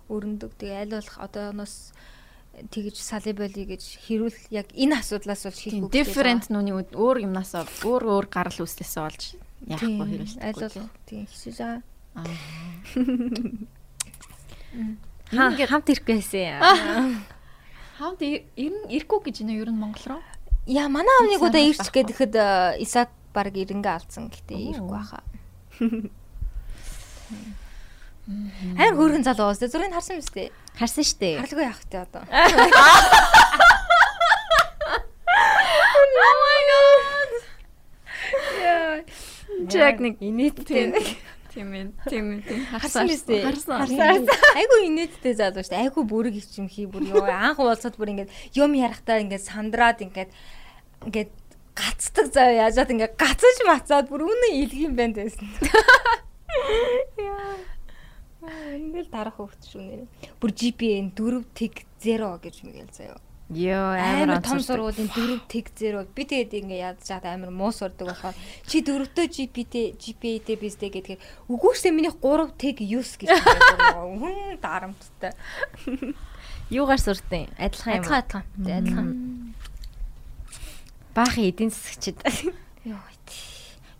өрнөдөг. 0.10 0.52
Тэгээ 0.58 0.82
аль 0.90 0.94
болох 0.98 1.18
одооноос 1.22 1.76
тэгж 2.74 2.96
салын 3.00 3.38
болий 3.38 3.66
гэж 3.70 3.84
хэрүүл 4.10 4.38
яг 4.52 4.68
энэ 4.76 5.00
асуудлаас 5.00 5.46
бол 5.48 5.54
Тийм 5.56 5.88
шийдэх 5.88 5.94
different 5.94 6.50
нүуний 6.52 6.74
үд- 6.76 6.98
өөр 6.98 7.18
юмнаас 7.30 7.54
өөр 7.56 8.04
өөр 8.10 8.26
гарал 8.28 8.58
үүслээсээ 8.66 9.04
болж 9.06 9.22
яахгүй 9.70 10.08
хэрэг. 10.10 10.30
аль 10.44 10.58
болох 10.60 10.90
тийм 11.08 11.24
хийж 11.30 11.56
байгаа. 11.56 11.82
Хаа 15.30 15.54
хамт 15.70 15.90
ирэхгүй 15.94 16.16
байсан. 16.18 16.58
Хаунд 18.00 18.24
ирэн 18.24 18.88
ирэхгүй 18.88 19.20
гэж 19.28 19.44
нэ 19.44 19.60
ер 19.60 19.68
нь 19.68 19.76
Монгол 19.76 20.08
руу. 20.08 20.24
Яа 20.64 20.88
манай 20.88 21.12
амныг 21.20 21.44
удаа 21.44 21.60
ирч 21.60 21.84
гэхэд 21.92 22.32
э, 22.32 22.80
Исаак 22.80 23.12
баг 23.36 23.52
ирэнгээ 23.52 23.92
алдсан 23.92 24.32
гэхдээ 24.32 24.80
ирэхгүй 24.80 24.96
баха. 24.96 25.20
Хайр 28.80 28.96
хөөрхөн 28.96 29.28
залуу 29.28 29.52
уус. 29.52 29.60
Зүрийг 29.60 29.92
харсан 29.92 30.16
биз 30.24 30.32
дээ. 30.32 30.48
Харсан 30.80 31.04
штэ. 31.04 31.44
Харлгүй 31.44 31.68
яах 31.68 31.84
вэ 31.84 32.00
одоо. 32.00 32.24
Чек 39.68 40.00
нэг 40.00 40.24
инээдтэй. 40.24 40.96
Тийм 41.50 41.70
ээ. 41.74 41.86
Тийм 42.06 42.26
ээ. 42.40 42.78
Харсан 42.78 43.10
биз 43.10 43.24
дээ. 43.26 43.44
Харсан. 43.50 44.30
Айгу 44.56 44.76
инээдтэй 44.86 45.34
залуу 45.34 45.66
шүү 45.66 45.74
дээ. 45.74 45.84
Айгу 45.90 46.06
бүрэг 46.06 46.38
ичимхий 46.38 46.86
бүр 46.86 47.10
ёо 47.10 47.26
анх 47.26 47.60
уулзаад 47.60 47.98
бүр 47.98 48.14
ингээд 48.14 48.34
юм 48.56 48.72
ярахтаа 48.78 49.20
ингээд 49.20 49.50
сандраад 49.50 50.00
ингээд 50.06 50.32
ингээд 51.10 51.32
гацдаг 51.74 52.28
заа 52.32 52.50
яажаад 52.70 52.94
ингээд 52.94 53.18
гацаж 53.18 53.58
мацаад 53.66 54.08
бүр 54.12 54.28
үнэн 54.30 54.54
илг 54.64 54.78
юм 54.78 54.94
байна 54.96 55.26
гэсэн. 55.26 55.48
Яа. 57.18 57.58
Ингээл 58.76 59.12
дарах 59.12 59.36
хөвгт 59.36 59.64
шүү 59.68 59.82
нэр. 59.84 60.02
Бүр 60.40 60.52
GPA 60.56 61.12
4 61.12 61.44
тэг 61.56 61.84
0 62.00 62.40
гэж 62.40 62.56
мэгэл 62.64 62.92
заяа. 62.96 63.20
Йоо 63.50 63.98
Амар 63.98 64.46
том 64.46 64.62
сургуулийн 64.62 65.10
4 65.10 65.50
тэг 65.50 65.74
0 65.74 66.06
би 66.14 66.22
тэгээд 66.22 66.54
ингээ 66.54 66.86
яаж 66.86 67.02
чад 67.02 67.26
амар 67.26 67.50
муу 67.50 67.74
сурдаг 67.74 68.14
болохоор 68.14 68.38
чи 68.70 68.86
дөрөвтөө 68.86 69.26
GPT 69.26 69.98
GPA-тэй 69.98 70.54
бистэй 70.54 70.94
гэдгээр 70.94 71.50
үгүй 71.50 71.74
шээ 71.74 71.90
миний 71.90 72.14
3 72.14 72.54
тэг 72.62 72.78
use 72.86 73.18
гэж 73.18 73.34
байгаа. 73.34 74.06
Хүн 74.06 74.62
дарамттай. 74.62 75.34
Юугаар 76.70 77.02
суртын? 77.02 77.50
Адилхан 77.58 77.98
юм. 77.98 78.06
Адилхан 78.06 78.22
адилхан. 78.22 78.46
Адилхан. 78.62 79.08
Баахан 81.18 81.50
эдийн 81.50 81.74
засагчд. 81.74 82.22
Йоо. 82.86 83.02
тий. 83.26 83.42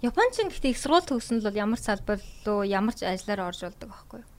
Япончин 0.06 0.54
гэхдээ 0.54 0.72
их 0.72 0.80
сургууль 0.80 1.10
төгсөн 1.10 1.42
л 1.42 1.50
бол 1.50 1.58
ямар 1.58 1.82
салбар 1.82 2.22
руу 2.46 2.62
ямар 2.64 2.94
ч 2.94 3.02
ажиллаар 3.02 3.50
орж 3.50 3.66
болдог 3.66 3.90
байхгүй 3.90 4.22
юу? 4.22 4.30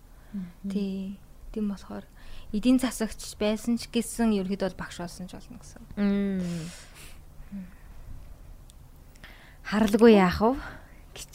Тий. 0.71 1.19
Тийм 1.51 1.75
болохоор 1.75 2.07
эдийн 2.51 2.83
засагч 2.83 3.39
байсан 3.39 3.79
ч 3.79 3.87
гэсэн 3.91 4.35
ерөөдөө 4.35 4.75
бол 4.75 4.81
багш 4.87 4.99
болсон 5.03 5.27
ч 5.31 5.39
болно 5.39 5.59
гэсэн. 5.63 5.83
Харалгүй 9.71 10.19
яах 10.19 10.43
вэ? 10.43 10.59
гэж. 11.15 11.35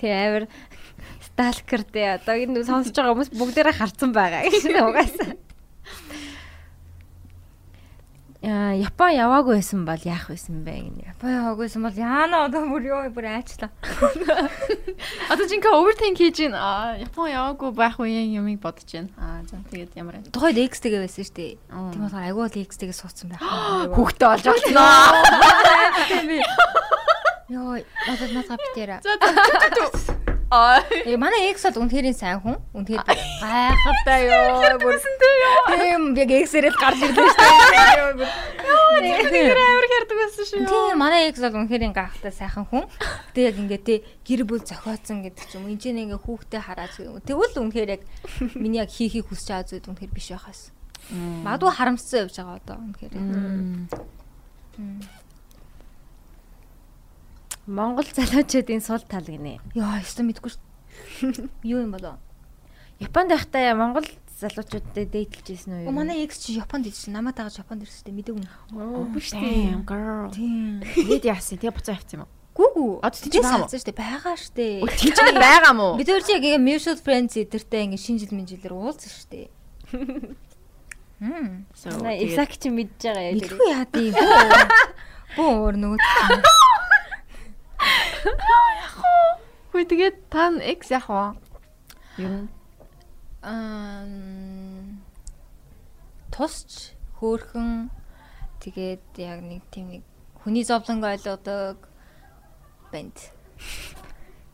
Тэг 0.00 0.10
амар 0.12 0.44
сталкер 1.26 1.82
дээ. 1.84 2.16
Одоо 2.20 2.36
энэ 2.36 2.64
сонсож 2.64 2.96
байгаа 2.96 3.12
хүмүүс 3.12 3.32
бүгдээрээ 3.36 3.76
харцсан 3.76 4.10
байгаа 4.16 4.42
гэж 4.48 4.64
угаасаа. 4.80 5.32
Аа, 5.32 5.36
Япон 8.46 9.10
яваагүй 9.10 9.58
байсан 9.58 9.82
бол 9.82 9.98
яах 10.06 10.30
байсан 10.30 10.62
бэ 10.62 10.74
гинэ. 10.78 11.02
Япон 11.10 11.30
яваагүйсэн 11.34 11.82
бол 11.82 11.96
яана 11.98 12.46
одоо 12.46 12.62
бүр 12.70 12.84
ёо 12.86 13.10
бүр 13.10 13.26
айчлаа. 13.42 13.74
Одоо 15.26 15.44
чинь 15.50 15.66
overthink 15.66 16.22
хийж 16.22 16.38
гин. 16.46 16.54
Аа, 16.54 16.94
Япон 16.94 17.26
яваагүй 17.26 17.74
байх 17.74 17.98
үеийн 17.98 18.38
юмыг 18.38 18.62
бодож 18.62 18.86
байна. 18.86 19.10
Аа, 19.18 19.42
за 19.50 19.58
тэгээд 19.66 19.98
ямар 19.98 20.22
вэ? 20.22 20.30
Тухайд 20.30 20.62
X-тэйгээ 20.62 21.02
байсан 21.02 21.26
шүү 21.26 21.34
дээ. 21.34 21.58
Тийм 21.58 22.00
болохоор 22.06 22.22
айгүй 22.22 22.44
л 22.46 22.62
X-тэйгээ 22.70 22.94
суудсан 22.94 23.34
байх. 23.34 23.42
Хүүхдээ 23.98 24.28
олж 24.30 24.46
олсноо. 24.46 24.94
Йоо, 27.50 27.82
надад 27.82 28.30
надад 28.30 28.58
битээрээ. 28.62 29.02
За 29.02 29.12
за. 29.18 30.25
Аа. 30.50 30.78
Э 31.04 31.16
манай 31.18 31.50
экс 31.50 31.66
бол 31.66 31.82
үнэхээр 31.82 32.14
сайн 32.14 32.38
хүн. 32.38 32.54
Үнэхээр 32.70 33.02
гайхалтай 33.02 34.30
ёо. 34.30 34.78
Бүрсэнтэй 34.78 35.34
ёо. 35.42 35.74
Тийм 35.74 36.14
яг 36.14 36.30
эксэрэл 36.30 36.78
гарч 36.78 37.02
ирлээ 37.02 37.26
шүү 37.34 37.42
дээ. 38.14 39.26
Тэр 39.26 39.58
амар 39.58 39.86
хэрдэг 39.90 40.16
байсан 40.22 40.44
шүү. 40.46 40.70
Тийм 40.70 40.98
манай 41.02 41.26
экс 41.26 41.42
бол 41.42 41.58
үнэхээр 41.66 41.90
гайхалтай 41.90 42.30
сайхан 42.30 42.62
хүн. 42.70 42.86
Тэг 43.34 43.42
яг 43.50 43.56
ингээ 43.58 43.82
те 43.82 43.94
гэр 44.22 44.46
бүл 44.46 44.62
зохиоцсон 44.62 45.26
гэдэг 45.26 45.44
ч 45.50 45.58
юм. 45.58 45.66
Энд 45.66 45.82
чинь 45.82 45.98
ингээ 46.06 46.22
хүүхдээ 46.22 46.62
хараад 46.62 46.94
юм. 47.02 47.18
Тэгвэл 47.26 47.66
үнэхээр 47.66 47.90
яг 47.98 48.02
миний 48.54 48.78
яг 48.78 48.94
хийхийг 48.94 49.26
хүсэж 49.26 49.50
байгаа 49.50 49.66
зүйл 49.66 49.90
үнэхээр 49.90 50.14
биш 50.14 50.30
байхаас. 50.30 50.70
Магадгүй 51.10 51.74
харамссан 51.74 52.22
явж 52.22 52.38
байгаа 52.38 52.62
одоо 52.62 52.78
үнэхээр. 52.86 53.18
Монгол 57.66 58.06
залуучуудын 58.14 58.80
сул 58.80 59.02
тал 59.10 59.26
гинэ. 59.26 59.58
Яа, 59.74 59.98
өстө 59.98 60.22
мэдгүй 60.22 60.54
шүү. 60.54 61.50
Юу 61.74 61.82
юм 61.82 61.90
болоо? 61.98 62.14
Японд 63.02 63.34
байхдаа 63.34 63.74
Монгол 63.74 64.06
залуучуудтай 64.38 65.04
дээдлж 65.10 65.50
ирсэн 65.50 65.82
үү? 65.82 65.90
Манай 65.90 66.22
экс 66.22 66.38
чи 66.46 66.54
Японд 66.54 66.86
ирсэн. 66.86 67.10
Намайг 67.18 67.34
дагаж 67.34 67.58
Японд 67.58 67.82
ирсэн. 67.82 68.14
Мэдээгүй. 68.14 68.46
Оо 68.78 69.02
биш 69.10 69.34
тийм 69.34 69.82
girl. 69.82 70.30
Тийм. 70.30 70.78
Тэгээд 70.94 71.26
яасан? 71.26 71.58
Тэгээ 71.58 71.74
буцаа 71.74 71.98
авчихсан 71.98 72.22
юм 72.22 72.30
уу? 72.30 72.32
Гүгүү. 72.56 72.92
Одоо 73.02 73.18
тийч 73.18 73.32
Тийч 73.34 73.42
байгаа 73.42 73.58
мó? 73.58 73.64
авсан 73.66 73.80
шүү 73.82 73.88
дээ. 73.90 73.98
Байгаа 73.98 74.34
шүү 74.38 74.54
дээ. 74.56 74.76
Тийч 74.96 75.16
байгаа 75.18 75.74
мó? 75.74 75.88
Бид 75.98 76.08
өөр 76.08 76.22
чи 76.22 76.32
яг 76.38 76.44
ингээ 76.46 76.62
mutual 76.62 76.98
friends 77.02 77.34
эдэртэй 77.36 77.82
ингээ 77.84 78.00
шинэ 78.00 78.20
жил 78.22 78.32
минжилэр 78.32 78.72
уулзсан 78.72 79.10
шүү 79.10 79.28
дээ. 79.34 79.46
Хм. 81.16 81.64
Exact 82.16 82.56
чи 82.62 82.68
мэдж 82.70 82.96
байгаа 83.02 83.24
яа. 83.28 83.36
Мэдгүй 83.36 83.68
яа 83.74 83.84
тийм. 83.90 84.12
Бөө 85.36 85.52
өөр 85.66 85.74
нөгөө 85.80 86.00
Хүй 89.72 89.84
тэгээд 89.86 90.16
та 90.32 90.50
X 90.58 90.90
яах 90.90 91.08
вэ? 91.10 91.24
Ер 92.18 92.32
нь 92.32 92.48
аа 93.46 94.02
тусч 96.34 96.96
хөөхөн 97.22 97.88
тэгээд 98.58 99.04
яг 99.22 99.40
нэг 99.46 99.62
тийм 99.70 99.86
нэг 99.94 100.02
хүний 100.42 100.66
зовлонг 100.66 101.06
ойлгодог 101.06 101.78
банд. 102.90 103.16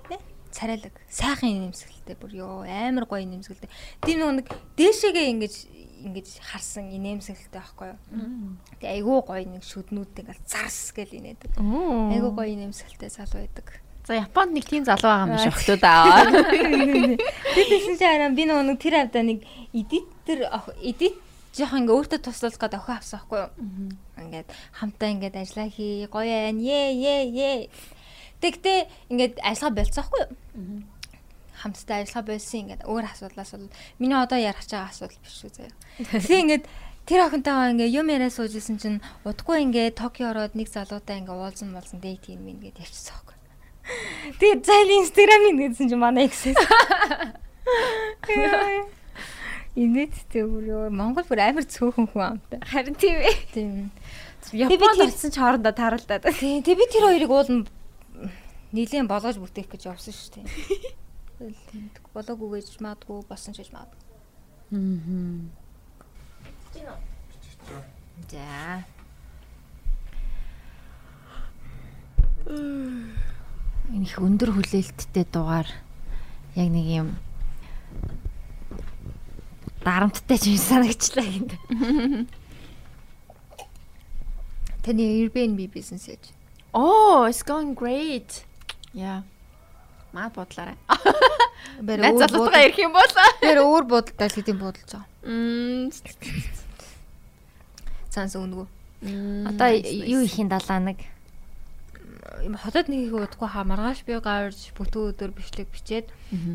Тэ? 0.08 0.20
Царайлаг. 0.52 0.92
Сайхан 1.08 1.72
нэмсгэлтэй 1.72 2.16
бүр 2.20 2.32
ёо 2.36 2.68
амар 2.68 3.08
гоё 3.08 3.24
нэмсгэлтэй. 3.24 3.70
Тийм 4.04 4.20
нэг 4.36 4.52
дээшээгээ 4.76 5.26
ингэж 5.32 5.54
ингэж 6.02 6.28
харсан 6.42 6.90
инээмсэглэлтэй 6.90 7.60
байхгүй 7.62 7.88
юу? 7.94 7.98
Тэгээ 8.82 8.94
айгүй 8.98 9.18
гоё 9.22 9.44
нэг 9.46 9.62
шүднүүд 9.62 10.12
ингээл 10.22 10.42
зарс 10.44 10.92
гэл 10.92 11.18
инээдэг. 11.18 11.58
Айгүй 11.58 12.32
гоё 12.34 12.48
инээмсэглэлтэй 12.50 13.10
залуу 13.10 13.40
байдаг. 13.46 13.66
За 14.02 14.18
Японд 14.18 14.50
нэг 14.50 14.66
тийм 14.66 14.82
залуу 14.82 15.06
байгаа 15.06 15.30
юм 15.30 15.38
шиг 15.38 15.54
өгтөө 15.54 15.78
даа. 15.78 16.26
Тэр 16.26 17.66
тэгсэн 17.70 17.94
чинь 17.94 18.10
арай 18.10 18.34
би 18.34 18.44
нөгөө 18.50 18.66
нэг 18.66 18.78
тэр 18.82 18.94
авдаа 19.06 19.22
нэг 19.22 19.46
эдитер 19.70 20.50
эдит 20.82 21.14
жоох 21.54 21.76
ингээ 21.78 21.94
өөртөө 21.94 22.18
туслах 22.18 22.58
гээд 22.58 22.82
охин 22.82 22.98
авсан 22.98 23.22
байхгүй 23.22 23.38
юу? 23.38 23.50
Ингээд 24.18 24.48
хамтаа 24.74 25.08
ингээд 25.14 25.36
ажиллаа 25.38 25.68
хий, 25.70 26.10
гоё 26.10 26.26
байна. 26.26 26.58
Е 26.58 26.80
е 26.98 27.16
е. 27.30 27.52
Тэгтээ 28.42 28.78
ингээд 29.14 29.34
ажиллага 29.38 29.76
болцсон 29.78 30.02
байхгүй 30.02 30.20
юу? 30.26 30.30
Хамтдаа 31.62 32.02
ажиллага 32.02 32.34
болсон 32.34 32.60
ингээд 32.66 32.82
өөр 32.90 33.04
асуудлаас 33.06 33.50
бол 33.54 33.70
миний 34.02 34.18
одоо 34.18 34.38
ярих 34.38 34.66
байгаа 34.66 34.90
асуудал 34.90 35.22
биш 35.22 35.46
үү 35.46 35.52
заяа. 35.54 35.74
Тэгээ 36.10 36.42
ингээд 36.42 36.64
тэр 37.06 37.20
охинтойгоо 37.30 37.70
ингээ 37.78 37.94
юм 37.94 38.06
яриа 38.10 38.30
суужсэн 38.34 38.76
чинь 38.82 38.98
удахгүй 39.22 39.62
ингээ 39.70 39.94
Токио 39.94 40.34
ороод 40.34 40.58
нэг 40.58 40.66
залуутай 40.66 41.22
ингээ 41.22 41.38
уулзсан 41.38 41.70
болсон 41.70 42.02
дейт 42.02 42.26
юм 42.26 42.50
ингээд 42.50 42.82
явчихсан 42.82 43.14
байхгүй. 43.14 43.38
Тэгээд 44.38 44.62
зайл 44.66 44.90
инстаграмын 45.02 45.56
гэсэн 45.58 45.86
чинь 45.90 46.02
манай 46.02 46.26
эксэс. 46.26 46.58
Инээдтэй 49.78 50.44
бүр 50.44 50.90
Монгол 50.90 51.26
бүр 51.26 51.40
амар 51.46 51.64
цөөхөн 51.64 52.06
хүн 52.12 52.36
амтай. 52.36 52.60
Харин 52.60 52.94
тийм 52.98 53.18
ээ. 53.22 53.36
Тийм. 53.54 53.90
Японд 54.52 55.00
очсон 55.00 55.30
ч 55.32 55.36
хоорондоо 55.40 55.72
тааралдаад. 55.72 56.28
Тийм. 56.36 56.60
Тэг 56.60 56.76
би 56.76 56.86
тэр 56.92 57.08
хоёрыг 57.08 57.30
уулна 57.32 57.64
нилийн 58.72 59.08
болгож 59.08 59.40
бүтээх 59.40 59.72
гэж 59.72 59.88
явсан 59.88 60.12
шүү 60.12 60.44
дээ. 60.44 60.44
Тэгэл 61.42 61.58
тийм 61.74 61.90
болоогүй 62.14 62.62
гэж 62.62 62.78
маадгүй 62.78 63.26
болсон 63.26 63.50
ч 63.50 63.66
гэж 63.66 63.74
маад. 63.74 63.90
За. 68.30 68.86
Энэ 73.90 74.06
их 74.06 74.22
өндөр 74.22 74.54
хүлээлттэй 74.54 75.26
дугаар 75.26 75.66
яг 76.54 76.68
нэг 76.70 76.86
юм 76.86 77.08
дарамттай 79.82 80.38
ч 80.38 80.54
юм 80.54 80.62
санагчлаа 80.62 81.26
гэнэ. 81.26 81.58
Таны 84.86 85.02
Airbnb 85.26 85.58
бизнес 85.74 86.06
яаж? 86.06 86.30
Oh, 86.70 87.26
it's 87.26 87.42
going 87.42 87.74
great. 87.74 88.46
Yeah. 88.94 89.26
Маа 90.12 90.28
бодлаарай. 90.28 90.76
Бэр 91.80 91.98
Найз 92.04 92.20
залуутайгаа 92.20 92.68
ирэх 92.68 92.78
юм 92.84 92.92
бол. 92.92 93.12
бэр 93.40 93.58
өөр 93.64 93.84
хэдийн 94.20 94.58
бодолж 94.60 94.90
байгаа. 94.92 95.08
Мм. 95.24 95.88
Цаанаас 98.12 98.36
өнгөө. 98.36 98.66
Одоо 99.48 99.68
юу 99.72 100.20
ихийн 100.22 100.52
далаа 100.52 100.78
нэг 100.78 101.00
Юм 102.42 102.54
хотод 102.58 102.88
нэг 102.90 103.06
их 103.06 103.14
удахгүй 103.14 103.48
хаа 103.50 103.62
маргааш 103.66 104.02
би 104.06 104.18
гарч 104.18 104.74
бүтэн 104.74 105.14
өдөр 105.14 105.30
бичлэг 105.30 105.68
бичээд 105.70 106.06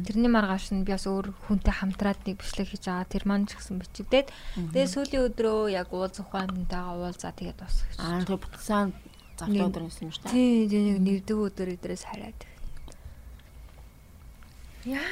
тэрний 0.03 0.31
маргааш 0.31 0.71
нь 0.75 0.83
би 0.83 0.91
бас 0.95 1.07
өөр 1.07 1.31
хүнтэй 1.47 1.75
хамтраад 1.75 2.23
нэг 2.27 2.39
бичлэг 2.39 2.71
хийж 2.71 2.87
байгаа. 2.87 3.07
Тэр 3.07 3.23
маань 3.27 3.47
ч 3.47 3.55
гэсэн 3.55 3.79
бичигдээд 3.79 4.27
тэгээ 4.73 4.87
сүүлийн 4.87 5.25
өдрөө 5.31 5.71
яг 5.75 5.91
уулз 5.91 6.19
ухаантайгаа 6.23 6.95
уулзаа 6.97 7.31
тэгээд 7.35 7.59
бас. 7.59 7.83
Аа 7.99 8.19
тэр 8.23 8.35
бүтсэн 8.35 8.95
завтай 9.37 9.63
өдөр 9.63 9.83
байсан 9.87 10.03
юм 10.07 10.11
шүү 10.11 10.23
дээ. 10.27 10.33
Тий, 10.33 10.67
тий 10.67 10.81
нэг 10.91 10.99
нэгдэг 11.03 11.37
өдөр 11.37 11.67
өдрөөс 11.77 12.03
хараад. 12.03 12.39
Яа. 14.87 15.03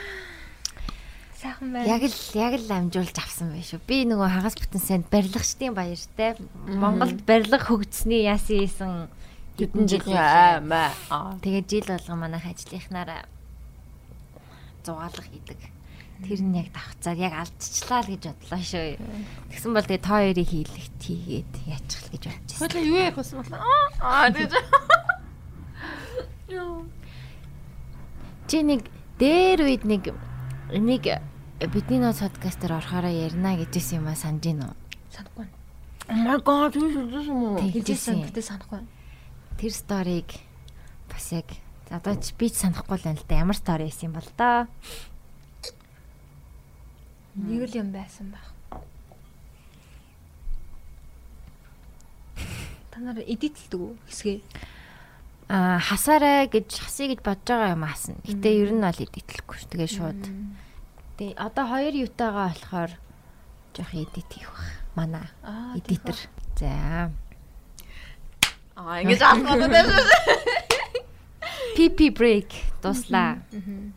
Сайхан 1.36 1.74
байна. 1.74 1.86
яг 1.86 2.04
л 2.08 2.16
яг 2.40 2.54
л 2.56 2.72
амжуулж 2.72 3.18
авсан 3.20 3.52
байх 3.52 3.68
шүү. 3.68 3.84
Би 3.84 4.08
нөгөө 4.08 4.30
хагас 4.32 4.56
бүтэн 4.56 4.82
санд 4.82 5.06
барилгачдын 5.12 5.76
баяртай 5.76 6.40
Монголд 6.66 7.20
барилга 7.28 7.60
хөгжсөний 7.60 8.24
яасан 8.24 8.64
ийсэн 8.64 8.94
Хэдэн 9.60 9.88
жил 9.88 10.04
жил 10.04 10.16
аймаа. 10.16 10.92
Тэгээд 11.44 11.68
жил 11.68 11.88
болгон 11.88 12.20
манайх 12.20 12.48
ажлынхнаараа 12.48 13.28
зугаалга 14.84 15.24
хийдэг. 15.28 15.60
Тэр 16.24 16.40
нь 16.40 16.56
яг 16.56 16.72
давхцаад 16.72 17.20
яг 17.20 17.36
алдчихлаа 17.36 18.04
л 18.04 18.12
гэж 18.16 18.24
бодлоо 18.32 18.64
шүү. 18.64 18.96
Тэгсэн 19.52 19.72
бол 19.76 19.84
тэгээ 19.84 20.04
та 20.04 20.24
хоёрыг 20.24 20.48
хийлэгт 20.48 21.00
хийгээд 21.04 21.52
яачих 21.68 22.00
л 22.04 22.12
гэж 22.16 22.24
бодчихсон. 22.32 22.64
Хойлоо 22.64 22.84
юу 22.84 23.00
яах 23.00 23.20
вэ? 23.20 23.60
Аа 24.00 24.32
тэгэж. 24.32 24.56
Чи 28.48 28.62
нэг 28.62 28.86
дээр 29.20 29.60
үед 29.64 29.84
нэг 29.88 30.12
энийг 30.76 31.08
бидний 31.60 32.00
нөө 32.04 32.20
подкастер 32.20 32.76
орохороо 32.76 33.12
ярина 33.12 33.56
гэжсэн 33.56 34.04
юм 34.04 34.12
а 34.12 34.16
санаж 34.16 34.44
гин 34.44 34.60
үү? 34.68 34.76
санахгүй. 35.16 35.48
Oh 36.08 36.16
my 36.16 36.38
god, 36.44 36.76
юу 36.76 36.90
хийсэн 36.92 37.24
юм 37.32 37.44
уу? 37.44 37.60
Хэлжсэн 37.64 38.28
гэдэг 38.28 38.44
санахгүй. 38.44 38.82
Тэр 39.58 39.72
сториг 39.72 40.30
бас 41.08 41.32
яг 41.32 41.48
одоо 41.90 42.16
ч 42.20 42.36
би 42.36 42.52
ч 42.52 42.60
санахгүй 42.60 43.00
л 43.00 43.06
байна 43.08 43.20
л 43.20 43.28
да. 43.28 43.40
Ямар 43.40 43.56
стори 43.56 43.88
байсан 43.88 44.12
юм 44.12 44.16
бол 44.20 44.30
доо. 44.36 44.68
Нэг 47.36 47.62
л 47.72 47.80
юм 47.80 47.90
байсан 47.96 48.36
байх. 48.36 48.48
Та 52.92 53.00
нар 53.00 53.24
эдитэлдэг 53.24 53.80
үү 53.80 53.96
хэсгээ? 54.12 54.38
Аа 55.46 55.78
хасаарай 55.78 56.50
гэж 56.50 56.82
хасъя 56.82 57.14
гэж 57.14 57.22
бодож 57.22 57.46
байгаа 57.46 57.78
юм 57.78 57.86
аасна. 57.86 58.18
Гэтэ 58.26 58.50
ер 58.66 58.72
нь 58.74 58.82
бол 58.82 58.98
эдитлэхгүй 58.98 59.58
ш. 59.62 59.70
Тэгээ 59.70 59.90
шууд. 59.94 60.22
Тэгээ 61.22 61.38
одоо 61.38 61.66
хоёр 61.70 61.94
ютагаа 61.94 62.50
болохоор 62.50 62.92
жоох 63.78 63.92
эдит 63.94 64.26
хийх 64.34 64.50
бах. 64.50 64.74
Манай 64.98 65.30
эдитер. 65.78 66.18
За. 66.58 67.14
Аа 68.74 69.06
ингэж 69.06 69.22
аахгүй 69.22 69.70
байна 69.70 69.86
шүү. 69.86 70.66
PP 71.78 72.00
break 72.10 72.50
дуслаа. 72.82 73.38
Хм. 73.54 73.94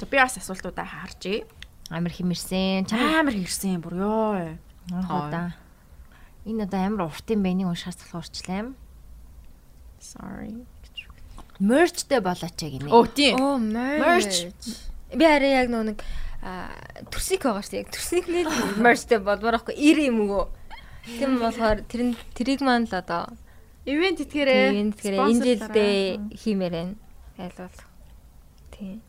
За 0.00 0.06
би 0.08 0.16
бас 0.16 0.40
асуултуудаа 0.40 0.88
харжээ. 0.88 1.44
Амар 1.92 2.08
химэрсэн. 2.08 2.88
Чамаа 2.88 3.20
Амар 3.20 3.36
хэрсэн 3.36 3.84
бүр 3.84 4.00
ёо. 4.00 4.56
Хоо. 4.90 5.52
Энэ 6.44 6.64
одоо 6.66 6.80
амар 6.82 7.06
урт 7.06 7.26
юм? 7.30 7.44
Энийг 7.46 7.68
уншихаас 7.70 7.96
болох 8.02 8.26
урчлаа. 8.26 8.74
Sorry. 10.02 10.66
Merchтэй 11.62 12.18
болооч 12.18 12.58
яг 12.58 12.72
гинэ. 12.74 12.90
Оо 12.90 13.06
тийм. 13.06 13.38
Оо, 13.38 13.58
merch. 13.58 14.50
Би 15.14 15.24
арай 15.24 15.62
яг 15.62 15.70
нэг 15.70 16.02
аа, 16.42 16.74
төрсик 17.06 17.46
байгаа 17.46 17.62
шүү. 17.62 17.86
Яг 17.86 17.94
төрсик 17.94 18.26
нэл 18.26 18.50
merchтэй 18.82 19.22
болмоор 19.22 19.62
аахгүй 19.62 19.78
90 19.78 20.10
юм 20.10 20.18
уу? 20.26 20.50
Тийм 21.06 21.38
болохоор 21.38 21.86
тэр 21.86 22.18
тэрийг 22.34 22.66
маань 22.66 22.90
л 22.90 22.94
одоо 22.98 23.30
Ивент 23.86 24.22
итгээрээ. 24.22 24.70
ивент 24.70 24.94
тэгэхээр 24.98 25.18
энэ 25.18 25.42
жилдээ 25.42 25.94
хиймээр 26.38 26.74
байна. 26.74 26.94
Айлбал. 27.38 27.78
Тийм. 28.70 29.02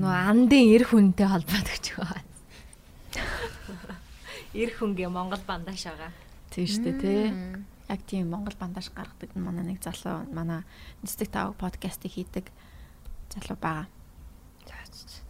Нөө 0.00 0.12
андын 0.12 0.72
эр 0.76 0.84
хүнтэй 0.88 1.24
холбоотой 1.24 1.72
гэж 1.76 1.86
байгаа. 1.96 2.20
Эр 4.58 4.74
хүнгээ 4.74 5.06
Монгол 5.06 5.38
бандаш 5.46 5.86
байгаа. 5.86 6.10
Тийм 6.50 6.66
шүү 6.66 6.82
дээ 6.82 6.98
тий. 6.98 7.22
Яг 7.86 8.00
тийм 8.10 8.26
Монгол 8.34 8.58
бандаж 8.58 8.90
гаргадаг 8.90 9.30
манай 9.38 9.62
нэг 9.62 9.78
залуу 9.78 10.26
манай 10.34 10.66
нэстэг 11.06 11.30
тав 11.30 11.54
подкастыг 11.54 12.10
хийдэг 12.10 12.50
залуу 13.30 13.54
байгаа. 13.54 13.86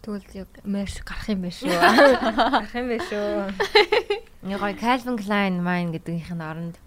Тэгвэл 0.01 0.49
яг 0.49 0.51
мерш 0.65 1.05
гарах 1.05 1.29
юм 1.29 1.45
биш 1.45 1.61
үү? 1.61 1.69
Гарах 1.77 2.73
юм 2.73 2.89
биш 2.89 3.09
үү? 3.13 3.53
Нэг 4.49 4.57
гой 4.57 4.75
Calvin 4.81 5.21
Klein 5.21 5.61
Mine 5.61 5.93
гэдгийнх 5.93 6.33
нь 6.33 6.41
оронд 6.41 6.81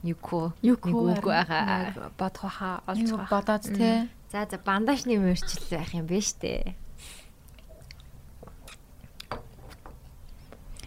Юко 0.00 0.56
Юко 0.64 0.88
байгаа. 1.20 2.08
Бодох 2.16 2.48
хаа 2.48 2.80
олж 2.88 3.12
байгаа. 3.12 3.28
бодоод 3.28 3.64
тий. 3.68 4.08
За 4.32 4.48
за 4.48 4.56
бандажны 4.56 5.20
мөрчл 5.20 5.68
байх 5.68 5.92
юм 5.92 6.08
биш 6.08 6.32
үү? 6.40 6.72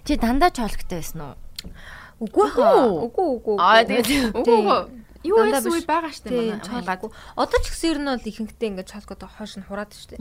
Чи 0.08 0.16
дандаа 0.16 0.52
чолгтой 0.56 1.04
байсан 1.04 1.20
уу? 1.22 1.36
Үгүй 2.24 2.48
хаа. 2.56 2.88
Үгүй 3.06 3.28
үгүй. 3.38 3.56
Аа 3.60 3.84
тий. 3.84 4.24
Үгүй 4.32 5.06
юу 5.28 5.38
Дандаа 5.44 5.62
байсан 5.62 5.74
үе 5.76 5.84
байгаа 5.84 6.14
штэ 6.14 6.30
манай. 6.32 6.62
чолгоогүй. 6.64 7.10
Одоо 7.36 7.60
ч 7.60 7.66
гэсэн 7.70 7.90
ер 7.92 8.00
нь 8.00 8.10
бол 8.10 8.30
ихэнхдээ 8.32 8.70
ингээд 8.72 8.92
чолгоод 8.92 9.22
хойш 9.28 9.54
нь 9.60 9.68
хураад 9.68 9.92
штэ. 9.92 10.16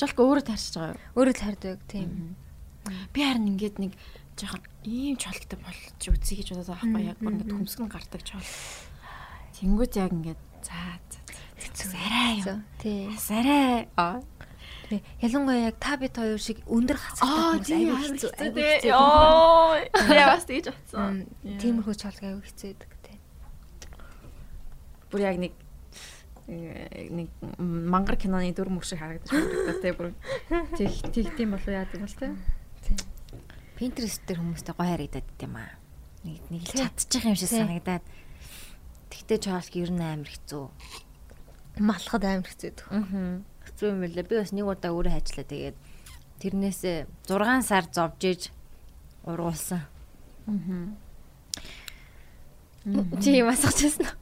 Жолко 0.00 0.20
өөрөө 0.24 0.44
тарьж 0.48 0.64
байгаа 0.74 0.96
юу? 0.96 1.00
Өөрөө 1.20 1.34
л 1.36 1.44
хардаг 1.44 1.80
тийм. 1.86 2.34
Би 3.12 3.20
харин 3.20 3.52
ингээд 3.54 3.76
нэг 3.78 3.92
жоохон 4.40 4.64
ийм 4.88 5.16
чолготой 5.20 5.58
болж 5.60 6.00
үзье 6.00 6.34
гэж 6.40 6.48
бодоод 6.56 6.68
байгаа 6.72 6.80
байхгүй 6.80 7.04
яг 7.12 7.18
ингээд 7.20 7.52
хөмсгөн 7.52 7.88
гардаг 7.92 8.22
чол. 8.24 8.48
Тэнгүүт 9.60 9.94
яг 10.00 10.10
ингээд 10.16 10.40
за 10.64 10.80
за 11.76 11.96
арай 12.00 12.40
юу. 12.40 12.58
Тийм. 12.80 13.12
Сарай. 13.20 13.88
Аа. 14.00 14.24
Тий. 14.90 15.00
Ялангуяа 15.22 15.70
яг 15.70 15.76
та 15.78 15.94
бид 16.00 16.18
хоёр 16.18 16.40
шиг 16.42 16.58
өндөр 16.66 16.98
хацагтай 16.98 17.62
хүмүүс 17.62 17.70
аюу 17.70 17.98
хэцүү. 18.10 18.90
Йоо. 18.90 19.78
Я 20.18 20.26
бас 20.34 20.44
тэгж 20.50 20.72
утсан. 20.74 21.20
Тиймэрхүү 21.62 21.94
чолго 21.94 22.26
аюу 22.26 22.42
хэцүү 22.42 22.74
байдаг 22.74 22.90
тий. 23.06 23.18
Бүр 25.14 25.20
яг 25.30 25.38
нэг 25.38 25.54
нэг 26.50 27.28
мангар 27.62 28.18
киноны 28.18 28.50
дүр 28.50 28.66
мөг 28.74 28.82
шиг 28.82 28.98
харагдаж 28.98 29.30
байна 29.30 29.78
те 29.78 29.94
бүр 29.94 30.10
тэг 30.74 30.90
тэг 31.14 31.30
тийм 31.38 31.54
болоо 31.54 31.70
яа 31.70 31.86
гэм 31.86 32.02
бол 32.02 32.16
те. 32.18 32.34
Pinterest 33.78 34.26
дээр 34.26 34.42
хүмүүстэй 34.42 34.74
гоё 34.74 34.90
харагдаад 34.90 35.26
байт 35.30 35.46
юм 35.46 35.54
аа. 35.54 35.70
Нэг 36.26 36.42
нэг 36.50 36.62
л 36.66 36.74
Тий. 36.74 36.82
чадчих 36.82 37.22
юм 37.30 37.38
шиг 37.38 37.48
Тий. 37.54 37.62
санагдаад. 37.62 38.02
Тэгтээ 39.14 39.38
чолг 39.46 39.70
ер 39.78 39.90
нь 39.94 40.02
амар 40.02 40.26
хэцүү. 40.26 40.64
Малхад 41.78 42.26
амар 42.26 42.50
хэцүү 42.50 42.66
байдаг. 42.74 42.86
Аа. 42.90 43.40
Хэцүү 43.64 43.88
юм 43.92 44.02
лээ. 44.04 44.28
Би 44.28 44.34
бас 44.40 44.52
нэг 44.52 44.66
удаа 44.66 44.92
өөрөө 44.94 45.12
хайчлаа 45.12 45.46
тэгээд 45.48 45.76
тэрнээсээ 46.40 47.28
6 47.28 47.68
сар 47.68 47.84
зовж 47.90 48.20
иж 48.24 48.42
ургуулсан. 49.24 49.84
Аа. 50.48 50.94
Чи 53.20 53.36
юм 53.36 53.52
асуучихсан 53.52 54.08
уу? 54.08 54.16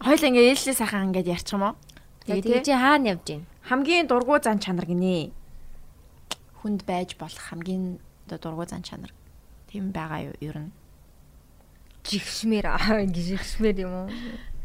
Хоёул 0.00 0.28
ингээ 0.28 0.48
ээлжлээ 0.56 0.76
сайхан 0.80 1.12
ингээд 1.12 1.32
ярьчих 1.32 1.56
юм 1.56 1.72
уу? 1.72 1.76
Тэгээ 2.24 2.64
чи 2.64 2.72
хаана 2.72 3.12
явж 3.12 3.24
гин? 3.28 3.44
хамгийн 3.66 4.06
дургуй 4.06 4.38
зан 4.42 4.58
чанар 4.62 4.86
гинэ. 4.86 5.34
Хүнд 6.62 6.86
байж 6.86 7.18
болох 7.18 7.42
хамгийн 7.50 7.98
дургуй 8.30 8.66
зан 8.66 8.82
чанар. 8.82 9.10
Тийм 9.66 9.90
байгаа 9.90 10.30
юу 10.30 10.36
ер 10.40 10.58
нь? 10.58 10.72
Жигшмээр 12.06 12.66
аа 12.70 13.02
жигшмээр 13.14 13.82
юм 13.82 13.92
уу? 14.06 14.08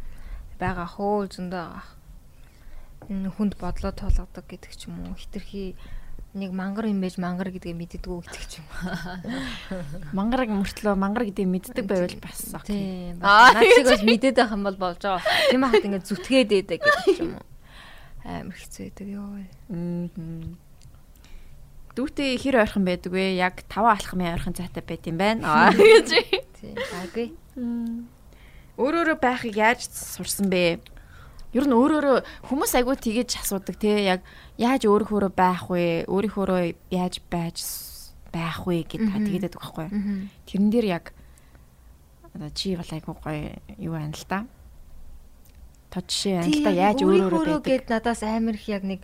Бага 0.61 0.85
хөө 0.85 1.33
зөндөө 1.33 1.63
байгаа. 1.65 1.85
Энэ 3.09 3.29
хүнд 3.33 3.57
бодлоо 3.57 3.91
тулгадаг 3.95 4.45
гэдэг 4.45 4.71
ч 4.75 4.85
юм 4.91 5.01
уу. 5.07 5.17
Хитрхи 5.17 5.73
нэг 6.37 6.51
мангар 6.55 6.87
юм 6.87 7.01
байж 7.03 7.17
мангар 7.19 7.51
гэдгээ 7.51 7.75
мэддэггүй 7.75 8.17
гэдэг 8.23 8.45
ч 8.47 8.53
юм 8.61 8.67
уу. 8.71 9.81
Мангараг 10.17 10.49
мөртлөө 10.53 10.95
мангар 10.95 11.27
гэдэг 11.27 11.47
мэддэг 11.49 11.85
байвал 11.89 12.15
бас. 12.21 12.55
Тийм. 12.67 13.19
Аа, 13.25 13.51
Наад 13.57 13.67
шиг 13.67 13.87
бас 13.89 14.03
мэдээд 14.05 14.37
байх 14.39 14.51
юм 14.55 14.63
бол 14.63 14.77
болж 14.79 15.01
байгаа. 15.01 15.23
Тийм 15.51 15.61
хахад 15.65 15.85
ингээд 15.87 16.07
зүтгээд 16.07 16.49
байдаг 16.55 16.79
гэдэг 16.79 17.03
ч 17.09 17.19
юм 17.19 17.31
уу. 17.35 17.45
Амар 18.21 18.55
хэцүү 18.55 18.83
байдаг 18.85 19.07
ёо. 19.11 19.27
Мм. 19.73 20.55
Дүүтээ 21.91 22.39
хэр 22.39 22.63
ойрхон 22.63 22.85
байдаг 22.87 23.11
вэ? 23.11 23.35
Яг 23.35 23.67
5 23.67 23.83
алхмын 23.91 24.31
ойрхон 24.39 24.55
зайтай 24.55 24.83
байт 24.85 25.03
юм 25.09 25.19
байна. 25.19 25.43
Аа 25.43 25.75
гэж. 25.75 26.15
Тийм. 26.55 26.75
Агүй. 27.03 27.27
Өөрөөрөө 28.79 29.17
байхыг 29.19 29.59
яаж 29.59 29.91
сурсан 29.91 30.47
бэ? 30.47 30.79
Ер 31.51 31.67
нь 31.67 31.75
өөрөөрөө 31.75 32.47
хүмүүс 32.47 32.71
айгүй 32.79 32.95
тэгэж 32.95 33.43
асуудаг 33.43 33.75
те 33.75 33.91
яг 34.07 34.23
яаж 34.55 34.87
өөрийнхөөрөө 34.87 35.31
байх 35.35 35.67
вэ? 35.67 36.07
Өөрийнхөөрөө 36.07 36.61
яаж 36.95 37.19
байж 37.27 37.59
байх 38.31 38.63
вэ 38.63 38.87
гэд 38.87 39.03
тэгээд 39.11 39.43
байдаг 39.51 39.59
байхгүй 39.59 39.83
юу? 39.91 40.31
Тэрэн 40.47 40.69
дээр 40.71 40.87
яг 40.87 41.05
чи 42.55 42.75
бол 42.79 42.87
айгүй 42.87 43.15
гоё 43.19 43.51
юу 43.75 43.93
байна 43.99 44.15
л 44.15 44.25
да. 44.31 44.47
Тод 45.91 46.07
жишээ 46.07 46.39
байна 46.39 46.55
л 46.55 46.63
да 46.63 46.71
яаж 46.71 46.99
өөрөөрөө 47.03 47.59
байдаг. 47.59 47.67
гэд 47.67 47.85
надаас 47.91 48.23
амар 48.23 48.55
их 48.55 48.67
яг 48.71 48.83
нэг 48.87 49.03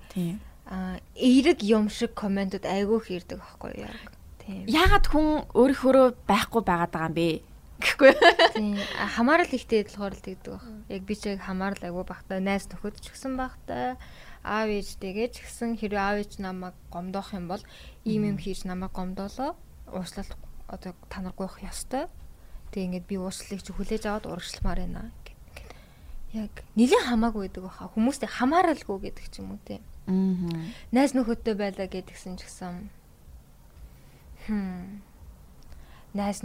аа 0.71 1.03
эерэг 1.19 1.59
юм 1.67 1.91
шиг 1.91 2.15
комментууд 2.15 2.63
айгүй 2.63 2.97
их 3.03 3.11
ирдэг 3.11 3.43
байхгүй 3.43 3.83
юу. 3.83 3.91
Яагаад 4.71 5.05
хүн 5.11 5.27
өөрийнхөөрөө 5.51 6.07
байхгүй 6.23 6.61
байгаад 6.63 6.91
байгаа 6.95 7.11
юм 7.11 7.15
бэ? 7.19 7.27
Гэхгүй. 7.77 8.13
Тийм. 8.57 8.77
Хамаарал 9.15 9.53
ихтэй 9.53 9.85
болохоор 9.85 10.13
л 10.17 10.25
тэгдэг 10.25 10.51
баг. 10.57 10.65
Яг 10.89 11.01
би 11.05 11.13
ч 11.13 11.29
яг 11.29 11.45
хамаарал 11.45 11.83
айгүй 11.85 12.05
багтаа 12.09 12.41
найз 12.41 12.65
нөхөд 12.69 12.97
ч 12.97 13.13
гэсэн 13.13 13.37
багтаа 13.37 14.01
аав 14.41 14.69
ээжтэйгээ 14.71 15.27
ч 15.29 15.45
гэсэн 15.45 15.77
хэрвээ 15.77 16.01
аав 16.01 16.17
ээж 16.25 16.41
намайг 16.41 16.73
гомдоох 16.89 17.37
юм 17.37 17.45
бол 17.51 17.61
ийм 18.01 18.25
юм 18.33 18.37
хийж 18.41 18.65
намайг 18.65 18.95
гомдоолоо 18.97 19.53
уучлал 19.93 20.31
одоо 20.67 20.97
та 21.09 21.21
нар 21.21 21.37
гуйх 21.37 21.61
ёстой. 21.61 22.09
Тэг 22.73 22.89
ингээд 22.89 23.05
би 23.05 23.15
уучлалыг 23.21 23.61
чи 23.61 23.71
хүлээж 23.71 24.03
аваад 24.09 24.25
урагшламаар 24.25 24.79
байна 24.81 25.11
гэт. 25.21 25.37
Яг 26.33 26.53
нэлээд 26.73 27.07
хамаагүй 27.13 27.47
байдаг 27.47 27.63
баха. 27.63 27.91
Хүмүүстэй 27.93 28.29
хамааралгүй 28.29 28.97
гэдэг 29.05 29.25
ч 29.29 29.39
юм 29.39 29.53
уу 29.53 29.61
те. 29.63 29.79
Аа. 30.09 30.65
Найз 30.91 31.13
нөхөдтэй 31.13 31.55
байлаа 31.55 31.87
гэдгсэн 31.87 32.35
ч 32.39 32.47
гэсэн 32.47 32.89
хм 34.47 35.03
найз 36.15 36.41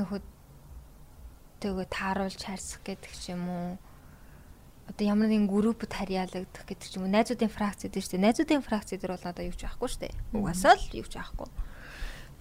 нөхөдтэйгээ 1.62 1.88
тааруулж 1.94 2.42
харьцах 2.42 2.82
гэдэг 2.82 3.12
ч 3.14 3.38
юм 3.38 3.46
уу? 3.46 3.70
Одоо 4.90 5.04
ямар 5.06 5.30
нэгэн 5.30 5.46
группд 5.46 5.92
харьяалагдах 5.94 6.66
гэдэг 6.66 6.88
ч 6.90 6.98
юм 6.98 7.06
уу? 7.06 7.14
Найзуудын 7.14 7.54
фракц 7.54 7.86
гэдэг 7.86 8.02
шүү 8.02 8.12
дээ. 8.18 8.26
Найзуудын 8.26 8.66
фракц 8.66 8.90
дээр 8.90 9.14
бол 9.14 9.26
надаа 9.26 9.46
юу 9.46 9.54
ч 9.54 9.62
байхгүй 9.62 9.88
шүү 9.88 10.02
дээ. 10.02 10.14
Угаасаа 10.34 10.74
л 10.74 10.98
юу 10.98 11.06
ч 11.06 11.14
байхгүй 11.16 11.48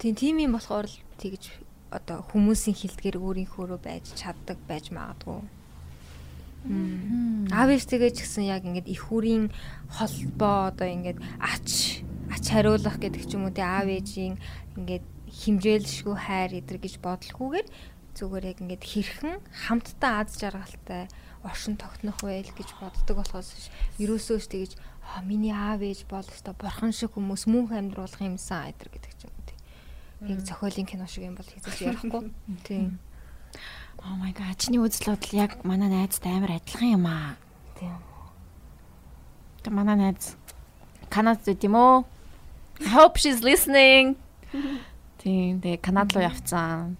тийм 0.02 0.14
тийм 0.18 0.36
юм 0.42 0.58
болохоор 0.58 0.90
л 0.90 0.98
тэгж 1.22 1.54
одоо 1.94 2.26
хүмүүсийн 2.34 2.74
хилдгэр 2.74 3.22
өөрийнхөөрөө 3.22 3.78
байж 3.78 4.10
чаддаг 4.18 4.58
байж 4.66 4.90
магадгүй. 4.90 5.46
Аав 7.54 7.68
ээжтэйгээ 7.70 8.10
ч 8.10 8.26
гэсэн 8.26 8.50
яг 8.50 8.66
ингээд 8.66 8.90
их 8.90 9.06
хүрийн 9.06 9.54
холбоо 9.94 10.74
одоо 10.74 10.88
ингээд 10.90 11.22
ач 11.38 12.02
ач 12.34 12.44
хариулах 12.50 12.98
гэдэг 12.98 13.22
ч 13.22 13.38
юм 13.38 13.46
уу 13.46 13.54
те 13.54 13.62
аав 13.62 13.86
ээжийн 13.86 14.42
ингээд 14.74 15.06
химжээлшгүй 15.30 16.16
хайр 16.18 16.50
эдэр 16.58 16.82
гэж 16.82 16.98
бодлохгүйгээр 16.98 17.66
зүгээр 18.16 18.44
яг 18.52 18.58
ингээд 18.60 18.84
хэрхэн 18.84 19.34
хамтдаа 19.66 20.22
аз 20.22 20.36
жаргалтай 20.36 21.08
оршин 21.42 21.76
тогтнох 21.76 22.22
байл 22.22 22.50
гэж 22.54 22.68
боддог 22.78 23.16
болохоос 23.18 23.70
ерөөсөө 23.98 24.38
ч 24.38 24.46
тэгэж 24.52 24.72
аа 25.02 25.22
миний 25.26 25.50
аав 25.50 25.82
ээж 25.82 26.06
бол 26.06 26.22
өстой 26.22 26.54
бурхан 26.54 26.92
шиг 26.94 27.16
хүмүүс 27.18 27.50
мөнх 27.50 27.74
амьдруулах 27.74 28.22
юмсан 28.22 28.70
эдэр 28.70 28.88
гэдэг 28.94 29.12
ч 29.18 29.26
юм 29.26 29.34
уу 29.34 29.44
те. 29.48 29.54
Яг 30.30 30.40
зохиолын 30.46 30.86
кино 30.86 31.06
шиг 31.10 31.26
юм 31.26 31.34
бол 31.34 31.48
хийжэж 31.48 31.78
ярихгүй. 31.82 32.30
Тийм. 32.62 33.02
Oh 33.98 34.14
my 34.16 34.32
god, 34.32 34.56
чиний 34.56 34.78
үзэл 34.78 35.14
бодол 35.14 35.34
яг 35.34 35.64
манай 35.66 35.90
найзтай 35.90 36.38
амар 36.38 36.62
адилхан 36.62 36.94
юм 36.94 37.06
аа. 37.10 37.34
Тийм. 37.76 37.98
Тэ 39.62 39.70
манай 39.70 39.96
найз 39.98 40.38
Канадад 41.10 41.60
юм 41.60 41.74
уу? 41.74 42.06
I 42.80 42.88
hope 42.88 43.18
she's 43.18 43.42
listening. 43.42 44.16
Тийм, 45.22 45.60
тэгээ 45.60 45.82
Канад 45.82 46.14
руу 46.14 46.24
явцсан. 46.24 46.96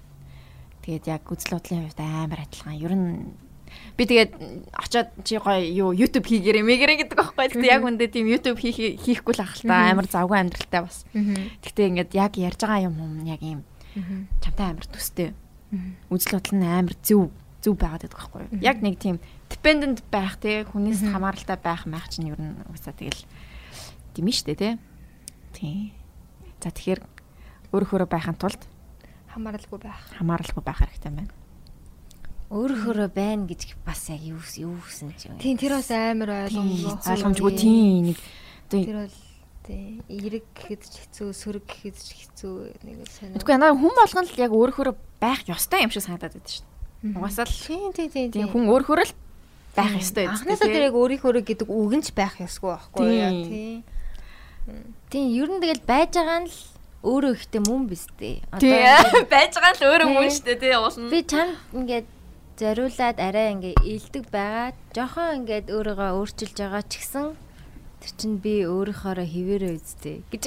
Тэгээд 0.83 1.05
яг 1.07 1.23
үзэл 1.31 1.55
бодлын 1.57 1.87
хувьд 1.87 2.01
амар 2.03 2.41
адилхан. 2.43 2.75
Ер 2.79 2.95
нь 2.95 3.39
би 3.97 4.03
тэгээд 4.05 4.33
очоод 4.75 5.09
чи 5.25 5.39
гоё 5.39 5.63
юу 5.63 5.91
YouTube 5.95 6.27
хийгээрэй 6.27 6.67
мэгэрэй 6.67 6.97
гэдэг 7.07 7.17
байхгүй. 7.17 7.47
Тэгтээ 7.55 7.73
яг 7.73 7.87
үндэ 7.87 8.11
тийм 8.11 8.27
YouTube 8.27 8.59
хийх 8.59 8.99
хийхгүй 9.01 9.35
л 9.39 9.45
ах 9.47 9.55
л 9.57 9.65
та 9.69 9.95
амар 9.95 10.07
завгүй 10.11 10.39
амьдралтай 10.43 10.83
бас. 10.83 11.07
Тэгтээ 11.15 11.89
ингээд 11.95 12.11
яг 12.19 12.33
ярьж 12.37 12.61
байгаа 12.61 12.89
юм 12.91 12.97
юм 12.99 13.15
яг 13.25 13.41
юм 13.41 13.61
чамтай 14.43 14.75
амар 14.75 14.87
төстэй. 14.91 15.33
Үзэл 16.11 16.35
бодол 16.37 16.57
нь 16.59 16.67
амар 16.67 16.97
зөв 17.01 17.31
зөв 17.63 17.75
байгаад 17.79 18.05
байдаг 18.11 18.19
байхгүй? 18.19 18.43
Яг 18.61 18.83
нэг 18.83 18.99
тийм 18.99 19.17
dependent 19.47 20.03
байх 20.11 20.37
те 20.43 20.67
хүнээс 20.67 21.07
хамааралтай 21.07 21.57
байх 21.63 21.87
маяг 21.87 22.11
чинь 22.11 22.29
ер 22.33 22.41
нь 22.43 22.59
уусаа 22.69 22.93
тэгэл 22.93 23.23
тийм 24.19 24.27
штэ 24.29 24.59
те. 24.59 24.71
Тийм. 25.55 25.95
За 26.59 26.75
тэгэхээр 26.75 27.01
өөрөөрөө 27.71 28.09
байхын 28.11 28.37
тулд 28.37 28.61
хамааралгүй 29.33 29.79
байх. 29.81 30.01
Хамааралгүй 30.21 30.63
байх 30.63 30.79
хэрэгтэй 30.85 31.13
байна. 31.13 31.33
Өөрөөхөө 32.53 33.09
байна 33.17 33.49
гэж 33.49 33.81
бас 33.81 34.13
яг 34.13 34.21
юу 34.21 34.41
юу 34.41 34.77
гэсэн 34.85 35.17
ч 35.17 35.33
юм. 35.33 35.41
Тийм 35.41 35.57
тэр 35.57 35.81
бас 35.81 35.89
амар 35.89 36.49
ойлгомжгүй. 36.53 37.01
Ойлгомжгүй 37.09 37.53
тийм 37.57 38.13
нэг 38.13 38.19
Тэр 38.73 39.05
бол 39.05 39.17
тий 39.63 40.01
эрэг 40.09 40.45
гэхэд 40.57 40.83
ч 40.89 40.95
хэцүү, 41.05 41.29
сөрөг 41.37 41.65
гэхэд 41.69 41.97
ч 41.97 42.09
хэцүү 42.13 42.55
нэг 42.89 43.05
сонир. 43.09 43.37
Тэгэхгүй 43.37 43.57
надаа 43.57 43.77
хүн 43.77 43.95
болгон 43.95 44.27
л 44.27 44.41
яг 44.41 44.53
өөрөөхөө 44.53 44.95
байх 45.21 45.45
ёстой 45.45 45.85
юм 45.85 45.93
шиг 45.93 46.05
санагдаад 46.09 46.35
байдаг 46.37 46.53
шин. 46.53 46.67
Угаасаа 47.13 47.45
л 47.45 47.53
Тийм 47.53 47.93
тийм 47.93 48.09
тийм. 48.09 48.29
тийм 48.33 48.49
хүн 48.49 48.65
өөрөөхөө 48.73 49.05
л 49.05 49.15
байх 49.77 49.93
ёстой 49.97 50.25
гэдэг. 50.25 50.33
Анхнаасаа 50.33 50.69
тэр 50.73 50.87
яг 50.89 50.97
өөрийнхөө 50.97 51.45
гэдэг 51.45 51.69
үг 51.69 51.93
нь 52.01 52.05
ч 52.05 52.09
байх 52.17 52.35
ёсгүй 52.41 52.71
байхгүй 52.73 53.09
яа 53.13 53.33
тий. 53.33 53.85
Тийм 55.13 55.27
ер 55.37 55.49
нь 55.53 55.61
тэгэл 55.61 55.85
байж 55.85 56.11
байгаа 56.17 56.41
нь 56.43 56.49
л 56.49 56.57
өөрөө 57.03 57.35
ихтэй 57.35 57.63
мөн 57.67 57.91
биз 57.91 58.07
дээ. 58.19 58.47
Тийм 58.63 58.87
байж 59.33 59.59
байгаа 59.59 59.75
л 59.75 59.87
өөрөө 59.91 60.09
мөн 60.15 60.31
шүү 60.31 60.47
дээ 60.47 60.59
тий 60.63 60.75
уулна. 60.79 61.11
би 61.11 61.21
чамд 61.27 61.59
ингээд 61.75 62.09
зориулаад 62.63 63.19
арай 63.19 63.47
ингээ 63.59 63.75
илдэг 63.83 64.25
байгаа. 64.31 64.71
Жохон 64.95 65.43
ингээд 65.43 65.67
өөрийгөө 65.75 66.11
өөрчилж 66.15 66.57
байгаа 66.63 66.83
ч 66.87 66.93
гэсэн 67.03 67.27
тэр 68.03 68.13
чинь 68.15 68.39
би 68.39 68.63
өөрийнхоороо 68.63 69.27
хിവэрээ 69.27 69.73
үздэй 69.75 70.19
гэж. 70.31 70.43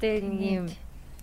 Тэгээ 0.00 0.24
нэг 0.24 0.42
юм 0.48 0.68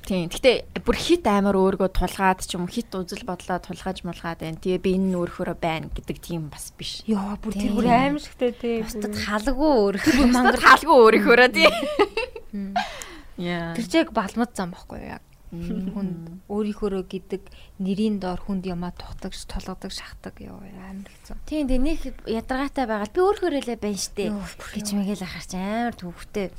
Тийм. 0.06 0.30
Гэтэ 0.30 0.86
бүр 0.86 0.98
хит 1.02 1.26
амар 1.26 1.58
өөргөө 1.58 1.90
тулгаад 1.90 2.46
ч 2.46 2.54
юм 2.54 2.70
хит 2.70 2.94
үзэл 2.94 3.26
бодлоо 3.26 3.58
тулгааж 3.58 4.06
мулгаад 4.06 4.46
байна. 4.46 4.62
Тэгээ 4.62 4.86
би 4.86 5.02
энэ 5.02 5.18
өөрхөрөө 5.18 5.58
байна 5.58 5.90
гэдэг 5.90 6.22
тийм 6.22 6.54
бас 6.54 6.70
биш. 6.78 7.02
Йоо 7.10 7.42
бүр 7.42 7.58
тэр 7.58 7.74
бүр 7.74 7.90
аим 7.90 8.22
шигтэй 8.22 8.54
тий. 8.54 8.86
бусдад 8.86 9.18
халгүй 9.18 9.98
өөрийнхөө 9.98 10.30
Мангар 10.30 10.62
хаалгүй 10.62 10.94
өөрийнхөөрөө 10.94 11.50
тий. 11.58 11.74
Тэр 13.76 13.88
чиг 13.88 14.12
балмад 14.16 14.56
зам 14.56 14.72
байхгүй 14.72 15.02
яг. 15.12 15.24
Хүнд 15.56 16.48
өөрийнхөө 16.52 17.06
гэдэг 17.08 17.44
нэрийн 17.80 18.20
доор 18.20 18.40
хүнд 18.44 18.68
ямаа 18.68 18.92
тухтагч, 18.92 19.48
толгодог, 19.48 19.92
шахдаг 19.92 20.36
ёо 20.44 20.60
амар 20.60 21.08
хэцүү. 21.08 21.36
Тийм 21.48 21.68
тийм 21.70 21.84
нэг 21.88 22.02
ядаргаатай 22.28 22.86
байгаа. 22.90 23.08
Би 23.08 23.22
өөрхөрөө 23.24 23.62
л 23.64 23.72
байна 23.80 23.96
штэ. 23.96 24.36
гэж 24.36 24.88
мэгэл 25.00 25.24
ахаар 25.24 25.48
чи 25.48 25.56
амар 25.56 25.96
төвхтэй. 25.96 26.52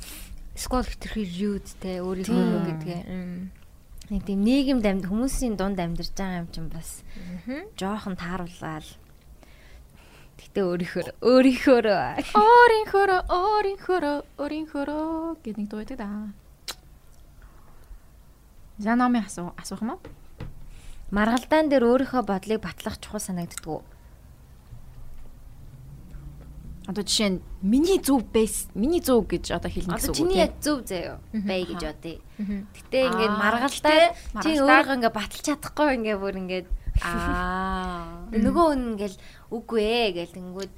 Скол 0.57 0.87
хитрхи 0.87 1.21
юудтэй 1.21 2.01
өөрийнхөө 2.01 2.61
гэдгээ. 2.73 3.01
Нэг 4.07 4.23
тийм 4.23 4.39
нийгэмд 4.41 4.85
амьд 4.87 5.05
хүмүүсийн 5.11 5.59
дунд 5.59 5.77
амьдарч 5.77 6.15
байгаа 6.15 6.41
юм 6.41 6.49
чинь 6.49 6.71
бас 6.71 7.03
жоохон 7.75 8.15
тааруулаад. 8.15 8.87
Гэтэ 10.41 10.59
өөрийнхөө 10.63 11.03
өөрийнхөө 11.21 11.79
Өөрийнхөөрөө 12.33 13.21
өөрийнхөөрөө 13.29 14.17
өөрийнхөөрөө 14.39 15.05
гэдэг 15.43 15.59
нэг 15.59 15.67
дуу 15.69 15.79
байдаг 15.83 15.99
да. 15.99 16.09
За 18.77 18.95
номын 18.95 19.25
асуу 19.25 19.53
асуух 19.57 19.81
юм 19.81 19.97
уу? 19.97 20.01
маргалдаан 21.11 21.69
дээр 21.71 21.83
өөрийнхөө 21.87 22.23
бодлыг 22.27 22.59
батлах 22.61 22.99
чухал 22.99 23.23
санагддгүү. 23.23 23.79
Одоо 26.87 27.03
жишээ 27.03 27.29
нь 27.35 27.39
миний 27.63 27.99
зөв 27.99 28.23
бэс, 28.31 28.71
миний 28.75 29.03
зөв 29.03 29.27
гэж 29.27 29.51
одоо 29.55 29.67
хэлнэ 29.71 29.99
гэсэн 29.99 30.11
үг 30.11 30.19
чиний 30.19 30.39
яг 30.39 30.55
зөв 30.63 30.87
заяо 30.87 31.19
бай 31.31 31.67
гэж 31.67 31.83
бодъё. 31.83 32.19
Гэтэ 32.39 32.97
ингээд 33.11 33.35
маргалдаа 33.35 33.99
чи 34.39 34.55
маргалдаа- 34.55 34.63
өөрийгөө 34.63 34.95
ингээд 34.95 35.15
баталж 35.19 35.43
чадахгүй 35.47 35.89
ингээд 35.99 36.19
бүр 36.23 36.35
ингээд 36.43 36.67
Аа. 37.03 38.23
нөгөө 38.31 38.65
хүн 38.71 38.81
ингээл 38.95 39.17
үгүй 39.51 39.83
ээ 39.83 40.07
гэл 40.15 40.35
тэнгүүд 40.39 40.71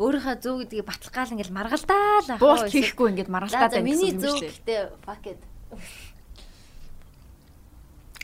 өөрийнхөө 0.00 0.36
зөв 0.40 0.54
гэдгийг 0.64 0.88
батлах 0.88 1.12
гал 1.12 1.32
ингээл 1.36 1.52
маргалдаа 1.52 2.04
л 2.24 2.30
ах. 2.32 2.40
Буулт 2.40 2.72
хийхгүй 2.72 3.06
ингээд 3.12 3.28
байна 3.76 3.84
миний 3.84 4.16
гэсэн 4.16 4.20
зөв 4.24 4.36
шүү 4.40 4.40
дээ. 4.40 4.48
гэхдээ 4.48 4.80
fuck 5.04 5.24
it. 5.28 5.40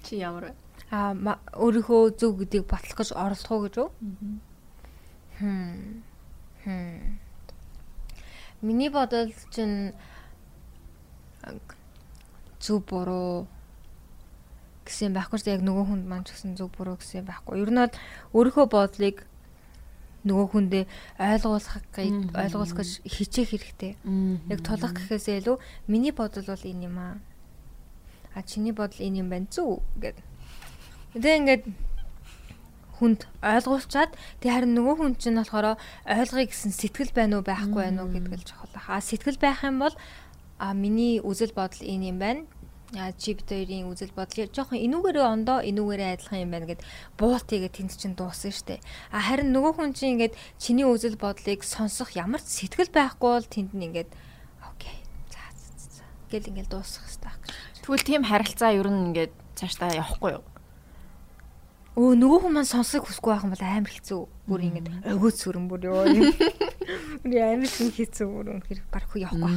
Чи 0.07 0.22
ямар 0.22 0.44
вэ? 0.48 0.52
Аа 0.94 1.18
өөрийнхөө 1.59 2.14
зөв 2.14 2.38
гэдгийг 2.38 2.70
батлах 2.70 2.94
гэж 3.02 3.11
оролдох 3.18 3.50
уу 3.50 3.62
гэж 3.66 3.74
үү? 3.82 3.88
Хм. 5.42 6.02
Хм. 6.62 7.18
Миний 8.62 8.88
бодол 8.88 9.34
чинь 9.50 9.98
зөв 12.62 12.86
буруу 12.86 13.50
гэсэн 14.86 15.11
байхгүй 15.11 15.38
ч 15.42 15.50
яг 15.50 15.66
нөгөө 15.66 15.84
хүнд 15.90 16.04
маань 16.07 16.22
ч 16.22 16.38
гэсэн 16.38 16.54
зөв 16.54 16.70
буруу 16.70 16.96
гэсэн 17.02 17.26
байхгүй. 17.26 17.59
Ер 17.66 17.70
нь 17.74 17.82
бол 17.82 17.94
өөрийнхөө 18.38 18.66
бодлыг 18.70 19.26
нөгөө 20.26 20.46
хүндээ 20.54 20.84
ойлгуулах 21.18 21.82
гэж 21.94 22.30
ойлгуулах 22.30 22.78
гэж 22.78 22.90
хичээх 23.07 23.50
хэрэгтэй. 23.50 23.92
Яг 24.50 24.61
тулах 24.62 24.94
гэхээсээ 24.94 25.42
илүү 25.42 25.57
миний 25.90 26.14
бодол 26.14 26.46
бол 26.46 26.62
энэ 26.62 26.86
юм 26.86 26.98
аа. 26.98 27.18
А 28.37 28.45
чиний 28.45 28.76
бодол 28.76 29.01
энэ 29.01 29.24
юм 29.24 29.32
байна 29.32 29.49
зү 29.49 29.80
гэд. 29.97 30.20
Тэгээ 31.16 31.41
ингээд 31.41 31.64
хүнд 33.01 33.28
ойлгуулчаад 33.45 34.12
тэг 34.41 34.51
харин 34.53 34.72
нөгөө 34.76 34.95
хүн 35.01 35.12
чинь 35.20 35.41
болохоор 35.41 35.76
ойлгоё 36.05 36.49
гэсэн 36.49 36.72
сэтгэл 36.72 37.12
байна 37.12 37.41
уу 37.41 37.45
байхгүй 37.45 37.80
байна 37.84 38.05
уу 38.05 38.12
гэдэг 38.12 38.32
л 38.41 38.49
чухал 38.49 38.72
баха. 38.72 38.97
А 38.97 39.05
сэтгэл 39.05 39.41
байх 39.41 39.64
юм 39.64 39.80
бол 39.80 39.95
а 40.57 40.72
миний 40.72 41.20
үзэл 41.20 41.53
бодол 41.53 41.84
энэ 41.84 42.09
юм 42.12 42.18
байна. 42.20 42.43
А 42.97 43.12
чи 43.12 43.34
бид 43.34 43.51
хоёрын 43.51 43.91
үзэл 43.93 44.16
бодол 44.16 44.49
жоохон 44.49 44.80
энүүгээрээ 44.80 45.26
ондоо 45.26 45.59
энүүгээрээ 45.61 46.12
адилхан 46.16 46.45
юм 46.45 46.51
байна 46.55 46.66
гэд 46.70 46.82
буултыгээ 47.20 47.72
тэнд 47.74 47.93
чинь 47.99 48.16
дуусна 48.16 48.55
штэ. 48.55 48.80
А 49.12 49.20
харин 49.20 49.53
нөгөө 49.53 49.72
хүн 49.76 49.93
чинь 49.93 50.16
ингээд 50.16 50.39
чиний 50.57 50.87
үзэл 50.87 51.18
бодлыг 51.20 51.66
сонсох 51.66 52.14
ямар 52.16 52.41
ч 52.41 52.64
сэтгэл 52.64 52.95
байхгүй 52.95 53.30
бол 53.32 53.45
тэнд 53.45 53.74
нь 53.74 53.84
ингээд 53.91 54.11
окей. 54.70 54.97
За 55.28 55.43
за 55.53 56.01
за 56.01 56.05
гэл 56.30 56.49
ингээд 56.49 56.70
дуусах 56.70 57.05
хэрэгтэй. 57.05 57.34
Тэгвэл 57.87 58.03
тийм 58.03 58.22
харилцаа 58.26 58.74
ер 58.74 58.91
нь 58.91 59.14
ингээд 59.14 59.32
цаашдаа 59.55 59.95
явахгүй 59.95 60.34
юу? 60.34 60.45
Өө 61.97 62.18
нөгөө 62.18 62.39
хүн 62.43 62.53
маань 62.59 62.66
сонсохыг 62.66 63.07
хүсэхгүй 63.07 63.30
байх 63.30 63.47
юм 63.47 63.55
бол 63.55 63.62
амар 63.62 63.93
хэцүү. 63.95 64.20
Бүр 64.51 64.61
ингэж 64.66 64.87
өгөөц 65.16 65.37
сүрэн 65.39 65.64
бүр 65.70 65.80
ёо. 65.87 66.03
Бүр 67.22 67.41
амар 67.47 67.70
хүн 67.70 67.91
хэцүү 67.95 68.26
бүр 68.26 68.47
үнэхээр 68.59 68.80
баг 68.91 69.05
хөө 69.07 69.22
явахгүй. 69.22 69.55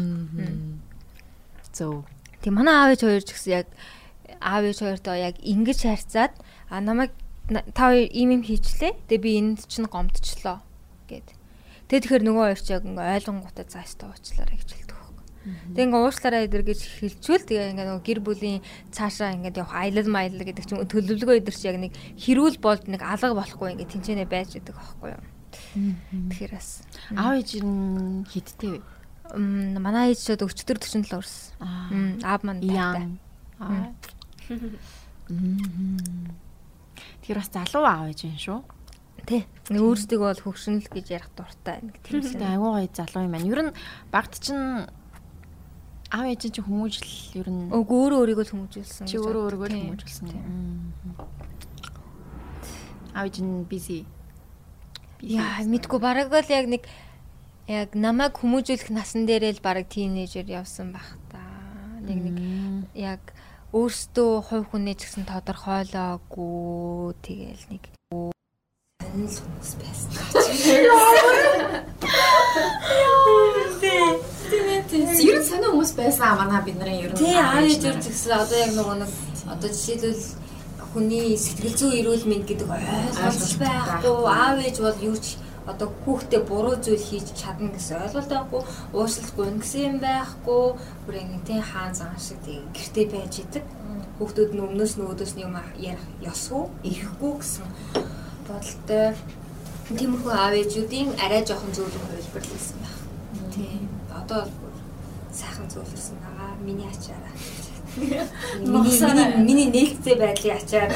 Зөв. 1.74 2.06
Тэг 2.40 2.54
манай 2.54 2.76
аав 2.78 2.94
ээж 2.94 3.02
хоёр 3.04 3.24
ч 3.26 3.30
гэсэн 3.34 3.52
яг 3.66 3.68
аав 4.40 4.64
ээж 4.64 4.78
хоёртой 4.86 5.18
яг 5.26 5.36
ингэж 5.42 5.80
харьцаад 5.90 6.34
а 6.70 6.80
намайг 6.80 7.12
на- 7.50 7.66
та 7.76 7.92
хоёр 7.92 8.08
ийм 8.14 8.30
юм 8.40 8.44
хийчлээ. 8.46 8.94
Тэгээ 9.10 9.20
би 9.26 9.32
энд 9.42 9.66
чинь 9.68 9.90
гомдчихлоо 9.90 10.62
гэд. 11.12 11.28
Тэгээ 11.92 12.02
тэгэхээр 12.08 12.24
нөгөө 12.24 12.44
хоёр 12.46 12.62
ч 12.62 12.68
яг 12.78 12.86
ингээ 12.86 13.26
ойлгонгуудаа 13.26 13.66
заастаа 13.68 14.14
уучлаарай 14.16 14.56
гэж 14.62 14.70
Тэгээ 15.74 15.88
ингээ 15.90 16.04
уучлаарай 16.04 16.46
эдэр 16.46 16.64
гэж 16.66 16.80
хэлчихвэл 17.00 17.48
тэгээ 17.50 17.72
ингээ 17.74 17.88
нөгөө 17.90 18.06
гэр 18.06 18.20
бүлийн 18.26 18.62
цаашаа 18.94 19.36
ингээ 19.36 19.60
явах 19.60 19.76
аялал 19.76 20.10
маялал 20.10 20.44
гэдэг 20.46 20.66
чинь 20.66 20.84
төлөвлөгөө 20.86 21.40
эдэр 21.42 21.56
чи 21.56 21.66
яг 21.70 21.78
нэг 21.78 21.94
хэрүүл 22.18 22.58
болд 22.62 22.86
нэг 22.90 23.02
алга 23.02 23.36
болохгүй 23.38 23.78
ингээ 23.78 23.92
тэнцэнэ 23.92 24.26
байж 24.30 24.58
идэг 24.58 24.76
байхгүй 24.76 25.10
юу. 25.18 25.24
Тэгэхээр 26.30 26.54
бас 26.54 26.82
Аав 27.18 27.34
ээж 27.42 27.62
нь 27.62 28.26
хидтэй 28.30 28.78
вэ? 28.78 28.82
манай 29.38 30.14
ээж 30.14 30.26
шууд 30.26 30.42
40 30.46 31.06
47 31.06 31.14
өрс. 31.14 31.54
Аав 31.62 32.42
маань 32.42 32.62
таатай. 32.66 33.18
Аа. 33.62 33.94
Тэр 37.22 37.38
бас 37.38 37.50
залуу 37.54 37.86
аав 37.86 38.10
ээж 38.10 38.26
юм 38.26 38.38
шүү. 38.38 38.60
Тэ. 39.30 39.46
Өөрсдөө 39.70 40.18
бол 40.18 40.42
хөвшинл 40.42 40.90
гэж 40.90 41.06
ярих 41.14 41.30
дуртай 41.38 41.86
нэг 41.86 42.02
сайн. 42.02 42.58
айгуу 42.58 42.74
гоё 42.82 42.90
залуу 42.90 43.30
юм 43.30 43.34
байна. 43.38 43.46
Ер 43.46 43.62
нь 43.70 43.78
багт 44.10 44.34
чинь 44.42 44.90
аав 46.10 46.26
ээж 46.26 46.42
чинь 46.50 46.66
хүмүүжил 46.66 47.12
ер 47.38 47.48
нь 47.54 47.70
Өг 47.70 47.90
өөрөө 47.90 48.20
өөрийгөө 48.26 48.46
л 48.50 48.54
хүмүүжүүлсэн. 48.58 49.06
чи 49.06 49.18
өөрөө 49.22 49.42
өөрийгөө 49.46 49.68
л 49.70 49.78
хүмүүжүүлсэн. 49.78 50.26
Тийм. 50.30 50.44
Аав 53.14 53.26
ээж 53.30 53.38
нь 53.46 53.66
busy. 53.70 54.06
Яа, 55.22 55.62
мэдгүй 55.68 56.00
бараг 56.02 56.34
л 56.34 56.50
яг 56.50 56.66
нэг 56.66 56.84
яг 57.70 57.94
намайг 57.94 58.34
хүмүүжүүлэх 58.42 58.90
насан 58.90 59.30
дээрээ 59.30 59.62
л 59.62 59.66
бараг 59.66 59.86
тийнейжер 59.92 60.50
явсан 60.50 60.96
байх 60.96 61.14
та. 61.30 61.38
Нэг 62.02 62.18
нэг 62.26 62.38
яг 62.98 63.22
өөртөө 63.70 64.32
хувь 64.50 64.66
хүнээ 64.74 64.98
ч 64.98 65.06
гэсэн 65.06 65.30
тодорхойлоогүй 65.30 67.14
тэгэл 67.22 67.66
нэг 67.70 67.84
сонирхол 69.06 69.46
хүмүүс 69.46 69.74
байсан. 69.78 70.14
Ер 74.50 75.38
нь 75.40 75.46
сонио 75.46 75.70
хүмүүс 75.74 75.94
байсан 75.94 76.38
манай 76.38 76.62
бидний 76.66 77.04
ер 77.06 77.12
нь. 77.14 77.18
Тий 77.22 77.38
аав 77.38 77.62
ээжээр 77.62 77.98
згсэн 78.02 78.34
одоо 78.34 78.58
яг 78.58 78.72
нөгөө 78.74 78.96
нэг 79.02 79.12
одоо 79.54 79.70
жишээлбэл 79.70 80.24
хүний 80.94 81.38
сэтгэл 81.38 81.78
зүйн 81.78 81.98
эрүүл 82.02 82.26
мэнд 82.26 82.46
гэдэг 82.50 82.70
ойлголт 82.70 83.54
байхгүй. 83.62 84.16
Аав 84.26 84.58
ээж 84.58 84.78
бол 84.82 85.00
юу 85.06 85.18
ч 85.22 85.38
одоо 85.70 85.88
хүүхдээ 86.02 86.42
буруу 86.50 86.76
зүйл 86.82 87.06
хийж 87.10 87.28
чадна 87.38 87.70
гэсэн 87.70 88.02
ойлголт 88.02 88.30
байхгүй. 88.34 88.62
Уушлах 88.98 89.32
гун 89.38 89.62
гэсэн 89.62 89.82
юм 89.86 89.98
байхгүй. 90.02 90.64
Бүр 91.06 91.16
ингэ 91.22 91.46
тий 91.46 91.62
хаан 91.62 91.94
зан 91.94 92.18
шиг 92.18 92.42
тий 92.42 92.58
гэртээ 92.74 93.06
байж 93.14 93.34
идэг. 93.46 93.66
Хүүхдүүд 94.18 94.52
нь 94.58 94.64
өмнөөс 94.66 94.94
нь 94.98 95.06
өөдөөс 95.06 95.34
нь 95.38 95.46
юм 95.46 95.54
ярих 95.78 96.06
ёсгүй 96.26 96.64
ирэхгүй 96.90 97.34
гэсэн 97.38 97.68
бодолтой. 98.50 99.14
Тиймэрхүү 99.94 100.34
аав 100.34 100.54
ээжүүдийн 100.58 101.10
арай 101.22 101.42
жоохон 101.46 101.74
зөвлөм 101.78 102.04
хувилбарлсан 102.10 102.78
байх. 102.82 102.98
Тий 103.54 103.89
одоо 104.30 104.46
бүр 104.62 104.74
сайхан 105.34 105.66
зөвлөсөн 105.74 106.18
байгаа 106.22 106.54
миний 106.62 106.86
ачаараа 106.86 107.34
Миний 107.98 109.44
миний 109.44 109.66
нээлттэй 109.66 110.16
байдлыг 110.16 110.62
ачаар. 110.62 110.92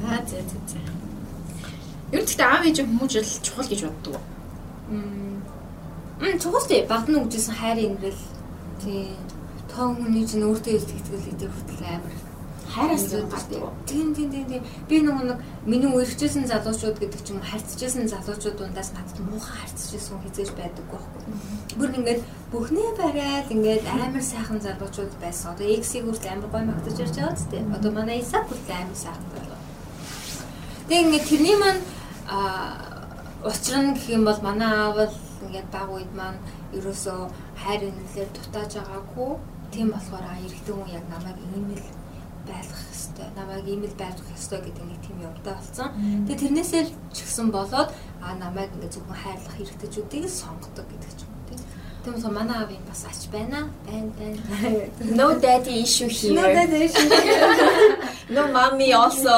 За 0.00 0.16
за 0.26 0.38
за. 0.70 0.78
Ер 2.12 2.20
нь 2.20 2.26
гэхдээ 2.26 2.48
аав 2.48 2.64
ээж 2.64 2.78
хүмүүжил 2.80 3.28
чухал 3.44 3.68
гэж 3.68 3.80
боддог. 3.84 4.16
Мм 4.88 6.40
чухал 6.40 6.64
тий 6.66 6.82
бадна 6.88 7.20
үгжсэн 7.20 7.54
хайр 7.54 7.78
бэл 8.00 8.20
тий 8.80 9.12
тоо 9.68 9.92
хүний 9.94 10.24
чинь 10.24 10.48
өөртөө 10.48 10.72
итгэл 10.72 11.28
гэдэг 11.28 11.50
хүртэл 11.52 11.84
амар 11.84 12.12
Хайраас 12.72 13.04
зүйл 13.04 13.28
гаддаг. 13.28 13.68
Тийм 13.84 14.14
тийм 14.16 14.30
тийм 14.32 14.46
тийм. 14.48 14.62
Би 14.88 15.04
нэг 15.04 15.20
нэг 15.28 15.38
миний 15.68 15.92
үерхжсэн 15.92 16.48
залуучууд 16.48 16.96
гэдэг 16.96 17.20
ч 17.20 17.36
юм 17.36 17.44
харьцажсэн 17.44 18.08
залуучууд 18.08 18.56
дундаас 18.56 18.96
надад 18.96 19.18
муухай 19.20 19.60
харьцажсэн 19.60 20.16
хизээж 20.24 20.50
байдаг 20.56 20.84
байхгүй. 20.88 21.22
Бүр 21.76 21.90
ингээд 22.00 22.20
бүхнээ 22.48 22.90
барайл 22.96 23.52
ингээд 23.52 23.84
амар 23.84 24.24
сайхан 24.24 24.60
залуучууд 24.64 25.12
байсан. 25.20 25.52
Одоо 25.52 25.68
X-ийг 25.68 26.08
хүртэл 26.08 26.32
амар 26.32 26.48
гой 26.48 26.64
магтаж 26.64 26.96
ярьж 26.96 27.16
байгаа 27.20 27.36
ч 27.36 27.44
тийм. 27.52 27.66
Одоо 27.76 27.90
манай 27.92 28.24
Исаак 28.24 28.48
хүртэл 28.48 28.80
амар 28.80 28.96
сайхан 29.04 29.28
залуу. 29.36 29.60
Тэгээ 30.88 31.04
ингээд 31.04 31.28
тэрний 31.28 31.56
маань 31.60 31.80
учир 33.44 33.76
нь 33.84 33.92
гэх 34.00 34.06
юм 34.16 34.24
бол 34.24 34.40
манай 34.40 34.72
аав 34.72 34.96
л 34.96 35.16
ингээд 35.44 35.68
баг 35.68 35.88
үед 35.92 36.12
маань 36.16 36.40
ерөөсөө 36.72 37.20
хайр 37.60 37.82
инэлээр 37.84 38.30
дутааж 38.32 38.72
байгаагүй. 38.80 39.32
Тийм 39.72 39.88
болохоор 39.92 40.24
эрэгтэй 40.40 40.72
хүн 40.72 40.88
яг 40.88 41.04
намайг 41.12 41.36
ийм 41.52 41.68
л 41.76 41.84
байлгах 42.48 42.82
хэвээр 42.92 43.30
намайг 43.38 43.66
ийм 43.68 43.82
л 43.86 43.96
байлгах 44.00 44.28
хэвээр 44.30 44.62
гэдэг 44.66 44.84
нэг 44.88 45.00
тийм 45.04 45.18
юмтай 45.22 45.54
болсон. 45.54 45.88
Тэгээ 46.26 46.40
тэрнээсээ 46.42 46.82
л 46.86 46.92
ч 47.14 47.18
гэсэн 47.24 47.48
болоод 47.54 47.90
а 48.22 48.26
намайг 48.38 48.70
ингээд 48.74 48.94
зөвхөн 48.94 49.18
хайрлах 49.22 49.54
хэрэгтэйчүүдийг 49.56 50.24
л 50.26 50.38
сонгодог 50.40 50.86
гэдэг 50.90 51.10
ч 51.16 51.20
юм 51.22 51.30
уу 51.32 51.44
тийм. 51.48 51.60
Тийм 52.02 52.12
болохоор 52.14 52.34
манай 52.34 52.56
аав 52.58 52.70
юм 52.74 52.84
бас 52.88 53.02
ач 53.06 53.20
байна. 53.30 53.58
Байн 53.86 54.06
байн. 54.18 54.34
No 55.14 55.26
daddy 55.38 55.74
issue 55.86 56.10
here. 56.10 56.34
No 56.34 56.44
daddy 56.46 56.78
issue. 56.86 57.08
No 58.32 58.48
mommy 58.48 58.92
also. 58.94 59.28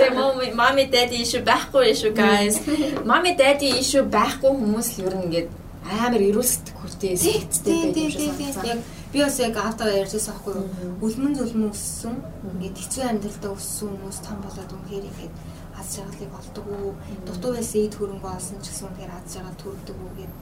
The 0.00 0.10
mommy 0.10 0.50
mommy 0.50 0.84
daddy 0.90 1.22
issue 1.22 1.42
байхгүй 1.44 1.94
issue 1.94 2.10
guys. 2.10 2.58
Mommy 3.04 3.36
daddy 3.38 3.78
issue 3.78 4.02
байхгүй 4.02 4.50
хүмүүс 4.58 4.88
л 4.98 5.06
ер 5.06 5.14
нь 5.16 5.24
ингээд 5.28 5.48
амар 5.86 6.22
эрүүлсдэг 6.22 6.74
хүртээ 6.76 7.14
сэтгэцтэй 7.14 7.72
Тийм 7.72 7.82
байдаг 7.84 8.02
юм 8.02 8.10
шиг 8.10 8.56
тийм. 8.64 8.78
Би 9.12 9.22
бас 9.22 9.38
яг 9.42 9.56
аавтайгаа 9.58 10.00
ярьжсэн 10.02 10.34
аахгүй 10.34 10.54
юу. 10.54 10.68
Үлмэн 11.02 11.34
зүлмэн 11.34 11.74
өссөн. 11.74 12.14
Ингээд 12.46 12.78
хэцүү 12.78 13.04
амьдралдаа 13.10 13.52
өссөн 13.58 13.90
хүмүүс 13.90 14.18
том 14.22 14.38
болоод 14.44 14.70
үнэхээр 14.70 15.08
ингээд 15.10 15.34
аз 15.74 15.86
жаргалыг 15.96 16.32
олдог 16.38 16.66
уу. 16.70 16.94
Дутуу 17.26 17.50
байсан 17.58 17.80
эд 17.82 17.94
хөрөнгө 17.98 18.28
олсон 18.30 18.58
ч 18.62 18.70
гэсэн 18.70 18.86
үнэхээр 18.86 19.12
аз 19.18 19.26
жаргал 19.34 19.58
төрдөг 19.58 19.96
үү 19.98 20.12
гэд 20.18 20.32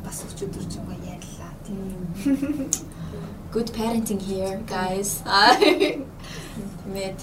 бас 0.00 0.18
өчигдөржингөө 0.24 0.96
ярьлаа. 1.12 1.52
Тийм. 1.66 1.92
Good 3.52 3.68
parenting 3.76 4.20
here 4.20 4.60
guys. 4.64 5.20
Мэт. 6.92 7.20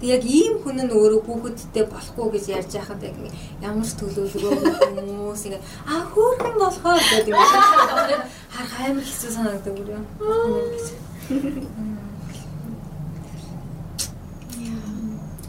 Тэг 0.00 0.08
яг 0.16 0.24
ийм 0.24 0.54
хүн 0.64 0.80
нь 0.80 0.94
өөрөө 0.96 1.20
хүүхэдтэй 1.28 1.84
болохгүй 1.92 2.28
гэж 2.32 2.44
ярьж 2.56 2.72
байхад 2.72 3.04
яг 3.04 3.16
ямар 3.60 3.84
ч 3.84 3.92
төлөвлөгөө 4.00 4.96
хүмүүс 4.96 5.44
ингээд 5.44 5.64
аа 5.84 6.08
хөөрхөн 6.08 6.56
болохоор 6.56 7.04
гэдэг 7.04 7.36
ингээд 7.36 8.24
харах 8.48 8.74
амар 8.80 9.04
хэцүү 9.04 9.30
санагдав 9.36 9.76
бүр 9.76 9.92
юм. 10.00 10.04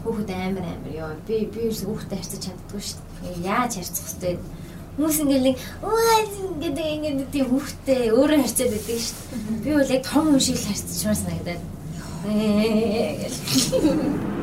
Хүүхэд 0.04 0.30
амар 0.36 0.64
амар 0.68 0.92
ёо. 1.00 1.16
Би 1.24 1.48
би 1.48 1.72
ерөөс 1.72 1.88
хүүхдэд 1.88 2.20
харьцаж 2.20 2.40
чаддгүй 2.44 2.80
шүү 2.84 3.00
дээ. 3.24 3.48
Яаж 3.48 3.72
харьцах 3.80 4.20
вэ? 4.20 4.36
Хүмүүс 5.00 5.16
ингээл 5.24 5.48
нэг 5.48 5.56
аа 5.80 6.28
гэдэг 6.60 6.86
ингээд 6.92 7.32
тийм 7.32 7.46
хүүхдэд 7.48 8.12
өөрөө 8.12 8.38
харьцаад 8.44 8.68
байдаг 8.76 9.00
шүү 9.00 9.16
дээ. 9.16 9.64
Би 9.64 9.70
бол 9.80 9.94
яг 9.96 10.04
том 10.04 10.24
хүн 10.28 10.44
шиг 10.44 10.60
л 10.60 10.68
харьцаж 10.68 11.00
санагдаад. 11.00 11.62
Ээ 12.28 13.24
гэл. 13.24 14.41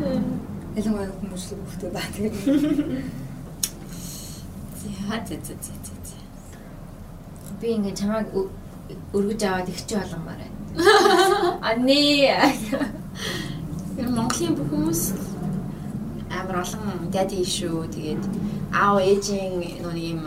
Ялангуяа 0.00 1.12
хүмүүс 1.20 1.44
л 1.50 1.60
хүүхдээ 1.60 1.90
баа 1.92 2.08
тэгээд 2.14 2.36
за 4.80 5.36
за 5.44 5.54
за 5.56 5.74
за, 5.84 5.94
за. 6.08 6.16
Би 7.60 7.68
ингээд 7.76 7.98
чамайг 8.00 8.26
өргөж 9.12 9.40
аваад 9.44 9.68
ихч 9.68 9.88
болгомоор 9.92 10.40
байна. 10.40 10.56
Ани 11.68 12.00
Монголын 14.00 14.54
бүх 14.56 14.68
хүмүүс 14.72 15.02
амар 16.30 16.62
олон 16.62 17.10
daddy 17.12 17.42
issue 17.44 17.84
тэгээд 17.94 18.24
аав 18.72 19.02
ээжийн 19.04 19.60
нэг 19.60 19.98
юм 19.98 20.24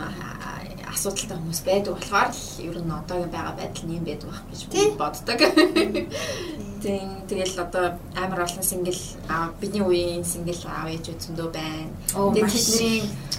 асуудалтай 0.94 1.36
хүмүүс 1.36 1.60
байдаг 1.66 1.92
болохоор 1.96 2.30
ер 2.68 2.76
нь 2.78 2.96
одоогийн 2.98 3.32
байгаа 3.34 3.54
байдал 3.58 3.84
нь 3.86 3.96
юм 3.98 4.04
байдаг 4.06 4.28
байх 4.30 4.42
гэж 4.50 4.60
боддог. 5.00 5.40
Тийм 6.84 7.24
тэгэл 7.24 7.64
одоо 7.64 7.96
амар 8.12 8.44
олон 8.44 8.60
сингл 8.60 9.00
аа 9.32 9.48
бидний 9.60 9.80
үеийн 9.80 10.20
сингл 10.20 10.60
аав 10.68 10.92
ээж 10.92 11.16
зөндөө 11.16 11.48
байна. 11.48 11.88
Тэгээд 12.12 12.52
тэдний 12.52 12.98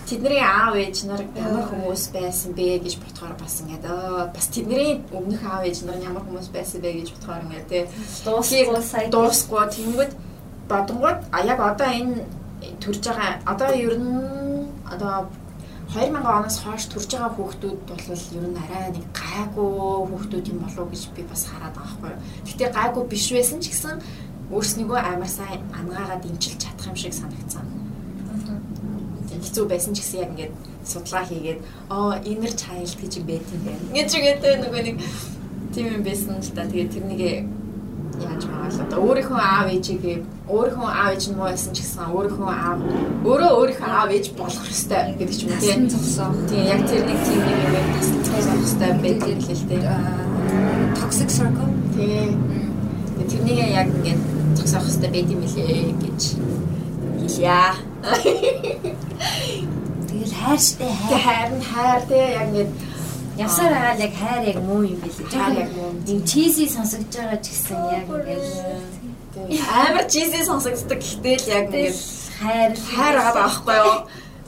тэдний 0.09 0.41
аав 0.41 0.73
ээж 0.73 0.97
нар 1.05 1.21
ямар 1.37 1.65
хүмүүс 1.69 2.09
байсан 2.09 2.57
бэ 2.57 2.81
гэж 2.81 2.97
бодохоор 3.05 3.37
бас 3.37 3.61
ингээд 3.61 3.85
оо 3.85 4.33
бас 4.33 4.49
тэдний 4.49 5.05
өмнөх 5.13 5.45
аав 5.45 5.61
ээж 5.61 5.85
нар 5.85 6.01
ямар 6.01 6.25
хүмүүс 6.25 6.49
байсан 6.49 6.81
бэ 6.81 6.89
гэж 7.05 7.09
бодохоор 7.13 7.45
ингээд 7.45 7.69
тий 7.69 7.83
дуусгүй 8.25 8.81
сайт. 8.81 9.13
дуусгүй 9.13 9.63
тэнгүүд 9.77 10.11
бодонгууд 10.69 11.19
а 11.29 11.37
яг 11.45 11.59
одоо 11.61 11.89
энэ 11.99 12.25
төрж 12.81 13.03
байгаа 13.05 13.45
одоо 13.45 13.69
ер 13.77 13.93
нь 13.93 14.65
одоо 14.89 15.29
2000 15.93 16.25
оноос 16.25 16.57
хойш 16.63 16.85
төрж 16.89 17.09
байгаа 17.13 17.31
хүүхдүүд 17.37 17.79
бол 17.87 18.05
ер 18.09 18.45
нь 18.49 18.61
арай 18.63 18.89
нэг 18.91 19.05
гайгүй 19.13 19.69
хүүхдүүд 20.09 20.49
юм 20.51 20.59
болов 20.63 20.87
гэж 20.91 21.03
би 21.15 21.23
бас 21.29 21.45
хараад 21.45 21.75
байгаа 21.77 22.11
юу. 22.15 22.21
Гэтэ 22.47 22.73
гайгүй 22.73 23.03
биш 23.11 23.25
байсан 23.31 23.59
ч 23.61 23.69
гэсэн 23.69 24.01
өөрснийгөө 24.51 24.99
амар 25.01 25.29
сайн 25.29 25.61
ангаагаад 25.73 26.21
дэмчилж 26.25 26.59
чадах 26.61 26.89
юм 26.89 26.97
шиг 26.97 27.13
санагдсан. 27.13 27.65
Тэгээд 29.29 29.45
хэцүү 29.45 29.65
байсан 29.69 29.93
ч 29.93 29.99
гэсэн 30.01 30.19
яг 30.21 30.29
ингээд 30.33 30.53
судалгаа 30.85 31.25
хийгээд 31.29 31.59
оо 31.89 32.13
inner 32.29 32.53
child 32.61 32.93
гэж 33.01 33.11
юм 33.19 33.25
байт 33.29 33.45
юм 33.53 33.61
байна. 33.65 33.83
Ингэж 33.93 34.11
үгээд 34.17 34.41
нөгөө 34.65 34.81
нэг 34.85 34.97
тийм 35.73 35.87
юм 35.97 36.03
байсан 36.03 36.41
л 36.41 36.51
та. 36.53 36.69
Тэгээд 36.69 36.93
тэрнийг 36.93 37.21
яаж 38.21 38.43
байгаа 38.47 38.69
л 38.71 38.81
одоо 38.85 38.99
өөрийнхөө 39.07 39.39
аав 39.41 39.67
ээжигээ 39.75 40.17
өөрийнхөө 40.55 40.89
аав 40.99 41.09
ээж 41.15 41.23
нь 41.29 41.35
муу 41.37 41.47
байсан 41.49 41.71
ч 41.75 41.77
гэсэн 41.81 42.05
өөрийнхөө 42.15 42.49
аав 42.51 42.79
өөрөө 43.29 43.51
өөрийнхөө 43.59 43.89
аав 43.99 44.09
ээж 44.15 44.25
болох 44.39 44.65
ёстой 44.73 45.03
гэдэг 45.19 45.35
ч 45.37 45.41
юм 45.43 45.51
уу 45.51 45.61
тийм 45.63 45.81
зогсоох. 45.93 46.37
тийм 46.49 46.63
яг 46.73 46.81
тэр 46.89 47.03
нэг 47.09 47.19
тийм 47.27 47.41
нэг 47.47 47.57
юм 47.65 47.87
тасалж 47.95 48.25
зогсох 48.27 48.61
ёстой 48.67 48.91
байдаг 49.03 49.37
л 49.39 49.49
л 49.59 49.63
тийм 49.69 49.83
toxic 50.99 51.29
circle 51.37 51.73
тийм 51.95 52.31
тэрнийг 53.29 53.59
яг 53.81 53.87
ингээд 53.95 54.21
зогсоох 54.57 54.85
ёстой 54.91 55.09
байд 55.13 55.27
юм 55.35 55.41
лээ 55.43 55.93
гэж 56.03 56.21
хэлье. 57.21 57.61
Тэгэл 60.07 60.33
хайрштай 60.39 60.89
Тэгээ 61.09 61.09
хайр. 61.09 61.23
хайр 61.25 61.49
нь 61.57 61.63
хайр 61.71 62.01
тий 62.09 62.25
яг 62.39 62.47
ингээд 62.49 62.71
Явсаар 63.37 63.73
агаал 63.73 63.99
яг 63.99 64.13
хайр 64.15 64.43
яг 64.47 64.57
муу 64.63 64.81
юм 64.83 64.99
билээ. 65.03 65.27
Хайр 65.27 65.59
яг 65.59 65.71
муу. 65.75 65.91
Тийм 66.07 66.23
чизи 66.23 66.69
сонсогдож 66.71 67.15
байгаа 67.15 67.39
ч 67.43 67.47
гэсэн 67.51 67.79
яг 67.91 68.07
ингээл 68.07 69.61
амар 69.75 70.05
чизи 70.07 70.39
сонсогддог 70.47 70.99
гэхдээ 71.03 71.35
л 71.43 71.47
яг 71.51 71.65
ингээд 71.67 71.97
хайр 72.39 72.71
хайр 72.95 73.15
байгаа 73.19 73.35
байхгүй 73.35 73.75
юу? 73.75 73.99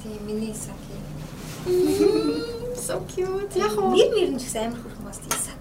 тийм 0.04 0.20
миний 0.28 0.56
саки. 0.56 0.96
So 2.80 3.04
cute. 3.12 3.60
Яг 3.60 3.76
уу. 3.78 3.92
Нэр 3.92 4.10
нэр 4.16 4.30
нь 4.32 4.40
ч 4.40 4.48
гэсэн 4.48 4.72
амар 4.72 4.80
хөрхөн 4.80 5.04
бас 5.04 5.20
тийсак. 5.20 5.60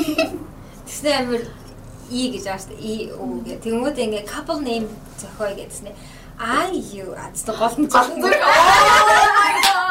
Тэгснэ 0.86 1.10
амар 1.24 1.42
и 2.10 2.22
гэж 2.28 2.44
ааш 2.52 2.64
и 2.76 3.08
уу 3.16 3.40
гэх. 3.40 3.64
Тэнгүүд 3.64 3.96
ингээ 4.04 4.28
couple 4.28 4.60
name 4.60 4.88
зохио 5.16 5.48
гэдснэ. 5.56 5.96
А 6.36 6.68
юу 6.68 7.16
аз 7.16 7.40
гол 7.48 7.74
нь 7.80 7.88
гол 7.88 8.10
нь 8.12 8.20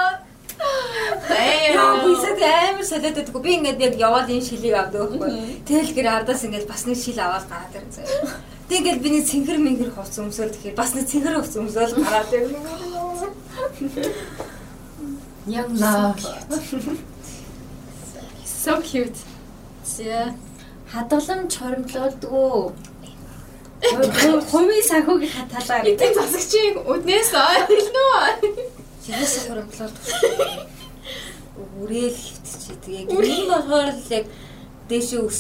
Яа, 1.74 2.06
би 2.06 2.14
сад 2.20 2.40
амар 2.44 2.86
солиод 2.86 3.18
байдгүй. 3.18 3.42
Би 3.44 3.52
ингээд 3.58 3.80
яг 3.82 3.96
яваад 4.00 4.30
энэ 4.30 4.48
шилийг 4.48 4.76
авдаг 4.78 5.12
байхгүй. 5.12 5.30
Тэгэл 5.68 5.96
гэр 5.96 6.08
ардаас 6.12 6.44
ингээд 6.46 6.68
бас 6.68 6.84
нэг 6.88 6.98
шил 7.00 7.20
аваад 7.20 7.46
гараад 7.50 7.76
ирэн 7.78 7.92
заяа. 7.92 8.38
Тэг 8.70 8.78
ингээд 8.80 9.04
би 9.04 9.10
нэг 9.14 9.24
цэнхэр 9.28 9.60
мэнгэр 9.60 9.92
хувц 9.96 10.16
өмсөөл 10.20 10.54
тэгэхээр 10.54 10.80
бас 10.80 10.92
нэг 10.96 11.06
цэнхэр 11.12 11.36
хувц 11.40 11.54
өмсөөл 11.60 11.94
гараад 12.00 12.32
ирэн. 12.34 12.56
яг 15.48 15.68
лав. 15.72 16.16
So 18.46 18.82
cute. 18.82 19.20
Зэ 19.84 20.34
хадгалан 20.94 21.48
чоромлуулдгүү. 21.52 22.72
Хувийн 24.52 24.86
санхүүгийн 24.90 25.34
хаталаар. 25.36 25.84
Эдийн 25.92 26.14
засагчийн 26.16 26.76
үднээс 26.88 27.32
хэлнэ 27.68 28.08
Яас 29.04 29.36
хурамлал 29.44 29.92
үрээл 31.84 32.16
хөвтчихэд 32.16 32.84
яг 32.88 33.08
энэ 33.12 33.52
болохоор 33.52 33.90
л 33.92 34.08
яг 34.16 34.26
дээшээ 34.88 35.20
өс 35.28 35.40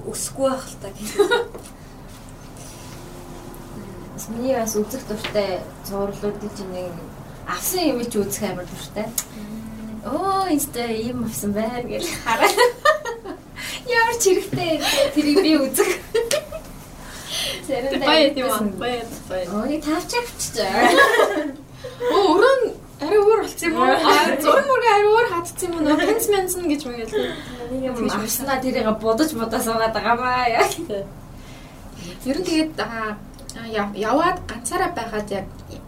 өсөхгүй 0.00 0.48
байх 0.48 0.64
л 0.64 0.80
та 0.80 0.88
гэх. 0.96 1.12
Миний 4.32 4.56
бас 4.56 4.72
үзэх 4.80 5.04
дуртай 5.04 5.60
зурлуудын 5.84 6.50
чинь 6.56 6.72
нэг 6.72 6.96
авсан 7.44 7.84
юм 7.84 8.00
ч 8.00 8.16
үзэх 8.16 8.48
амар 8.48 8.64
дуртай. 8.64 9.12
Оо 10.08 10.48
инста 10.48 10.88
ийм 10.88 11.28
авсан 11.28 11.52
байна 11.52 11.84
гэж 11.84 12.08
хараа. 12.24 12.48
Ямар 13.84 14.16
ч 14.16 14.24
хэрэгтэй 14.32 14.80
тэрийг 15.12 15.38
би 15.44 15.52
үзэх. 15.60 16.00
Баяа 17.68 18.32
тийм 18.32 18.48
аа. 18.48 18.64
Баяа. 18.80 19.04
Баяа. 19.28 19.52
Өөний 19.52 19.84
тавчаагчаа. 19.84 21.52
Оо 22.08 22.24
өрөө 22.34 22.75
арай 23.00 23.18
өөр 23.20 23.40
болсон 23.44 23.68
юм 23.68 23.76
уу? 23.76 23.94
Зураг 24.44 24.66
мөргө 24.70 24.88
арай 24.94 25.08
өөр 25.12 25.26
хатцсан 25.32 25.72
юм 25.72 25.86
уу? 25.86 25.96
Пенс 26.00 26.26
менсэн 26.32 26.64
гэж 26.70 26.82
мэгэл. 26.88 27.12
Нэг 27.70 27.82
юм 27.90 28.10
авснаа 28.10 28.58
тэрийг 28.60 28.88
бодож 29.00 29.30
бодож 29.36 29.62
суугаад 29.64 29.92
байгаа 29.92 30.16
маа 30.16 30.48
яа. 30.48 30.66
Ер 32.24 32.38
нь 32.40 32.46
тэгээд 32.48 32.72
яваад 33.96 34.38
ганцаараа 34.48 34.90
байгаад 34.92 35.28
яг 35.30 35.46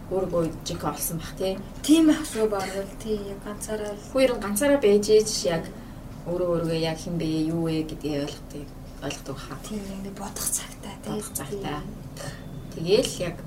өөргөө 0.09 0.49
жиг 0.65 0.81
олсон 0.83 1.17
бах 1.21 1.33
тий. 1.37 1.57
Тийм 1.85 2.09
ах 2.09 2.25
шүү 2.25 2.49
багвал 2.49 2.91
тий 3.03 3.19
ганцаараа 3.45 3.93
л 3.93 4.01
Хоёр 4.13 4.31
нь 4.37 4.41
ганцаараа 4.41 4.79
байж 4.81 5.05
ээж 5.09 5.29
яг 5.45 5.63
өөрөө 6.25 6.49
өөргөө 6.65 6.79
яг 6.81 6.97
хин 6.97 7.17
бэ 7.21 7.27
юу 7.53 7.69
вэ 7.69 7.85
гэдгийг 7.85 8.25
ойлгодог 8.25 8.67
ойлгодог 9.05 9.37
хаа. 9.37 9.57
тийм 9.69 9.81
ингэ 9.85 10.11
бодох 10.17 10.47
цагтаа 10.49 10.93
тий 11.03 11.11
Бодох 11.13 11.29
цагтаа. 11.37 11.79
Тэгээл 12.73 13.13
яг 13.29 13.37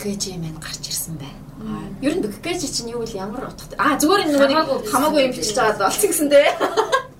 БКГ 0.00 0.40
мэн 0.40 0.56
гарч 0.56 0.88
ирсэн 0.88 1.20
бай. 1.20 1.28
Аа, 1.60 1.84
Ер 2.00 2.16
нь 2.16 2.24
БКГ 2.24 2.56
чинь 2.56 2.88
юу 2.88 3.04
вэ? 3.04 3.20
Ямар 3.20 3.52
утгатай? 3.52 3.76
Аа 3.76 4.00
зүгээр 4.00 4.24
энэ 4.24 4.32
нөгөө 4.32 4.48
нэг 4.48 4.88
Хамаагүй 4.88 5.20
юм 5.28 5.32
бичиж 5.36 5.52
байгаа 5.60 5.92
болсон 5.92 6.08
гэсэн 6.08 6.28
дээ. 6.32 6.48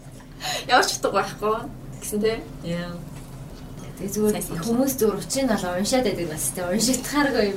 Ямар 0.72 0.84
ч 0.88 0.96
утга 0.96 1.12
байхгүй 1.12 1.60
гэсэн 2.00 2.18
дээ. 2.24 2.40
Яа. 2.64 2.96
Тэгээ 4.00 4.12
зүгээр 4.16 4.64
хүмүүс 4.64 4.92
зүгээр 4.96 5.20
учин 5.20 5.44
бол 5.52 5.64
уншаад 5.76 6.08
байдаг 6.08 6.28
нас 6.32 6.44
тэ 6.56 6.64
уншигдахааргүй. 6.72 7.52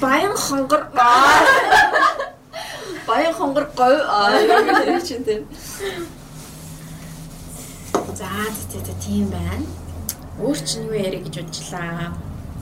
Баян 0.00 0.32
хонгор. 0.32 0.88
Баян 3.08 3.34
хонгор 3.36 3.68
говь 3.76 4.00
аа 4.08 4.40
юм 4.40 5.04
чинь 5.04 5.20
тийм. 5.28 5.44
За 8.16 8.24
тэ 8.72 8.80
тэ 8.80 8.96
тийм 9.04 9.28
байна. 9.28 9.68
Өөр 10.40 10.56
чинь 10.64 10.88
юу 10.88 10.96
яриа 10.96 11.20
гэж 11.20 11.44
бодлаа. 11.44 12.16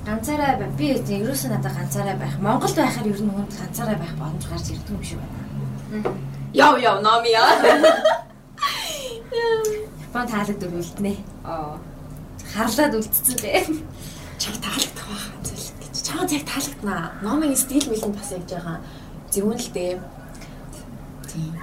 Ганцаараа 0.04 0.56
бай- 0.60 0.74
би 0.78 0.86
ерөөсөө 0.92 1.48
надад 1.50 1.72
ганцаараа 1.76 2.16
байх. 2.20 2.36
Монголд 2.38 2.76
байхаар 2.76 3.06
ер 3.08 3.20
нь 3.24 3.30
хүнд 3.32 3.52
ганцаараа 3.60 3.96
байх 3.96 4.14
боломж 4.20 4.44
гарч 4.50 4.66
ирдэг 4.70 4.90
юм 4.92 5.02
шиг 5.02 5.18
байна. 5.18 6.12
Яв 6.52 6.74
яв 6.78 7.00
номиа. 7.02 7.44
Япон 9.32 10.26
таалагддаг 10.28 10.70
үлднэ. 10.72 11.16
Аа. 11.44 11.78
Харлаад 12.54 12.94
үлдсэн 12.94 13.36
дээ. 13.42 13.64
Чаг 14.38 14.54
таалагдах 14.62 15.06
байх 15.10 15.26
зүйл 15.42 15.70
гэж. 15.80 15.94
Чаг 16.06 16.30
яг 16.30 16.44
таалагдана. 16.46 17.12
Номын 17.22 17.56
стил 17.56 17.86
мэлэн 17.90 18.12
бас 18.14 18.30
яаж 18.30 18.46
байгаа. 18.52 18.78
Зөвөн 19.32 19.58
л 19.58 19.68
дээ. 19.74 19.98
Тийм. 21.32 21.54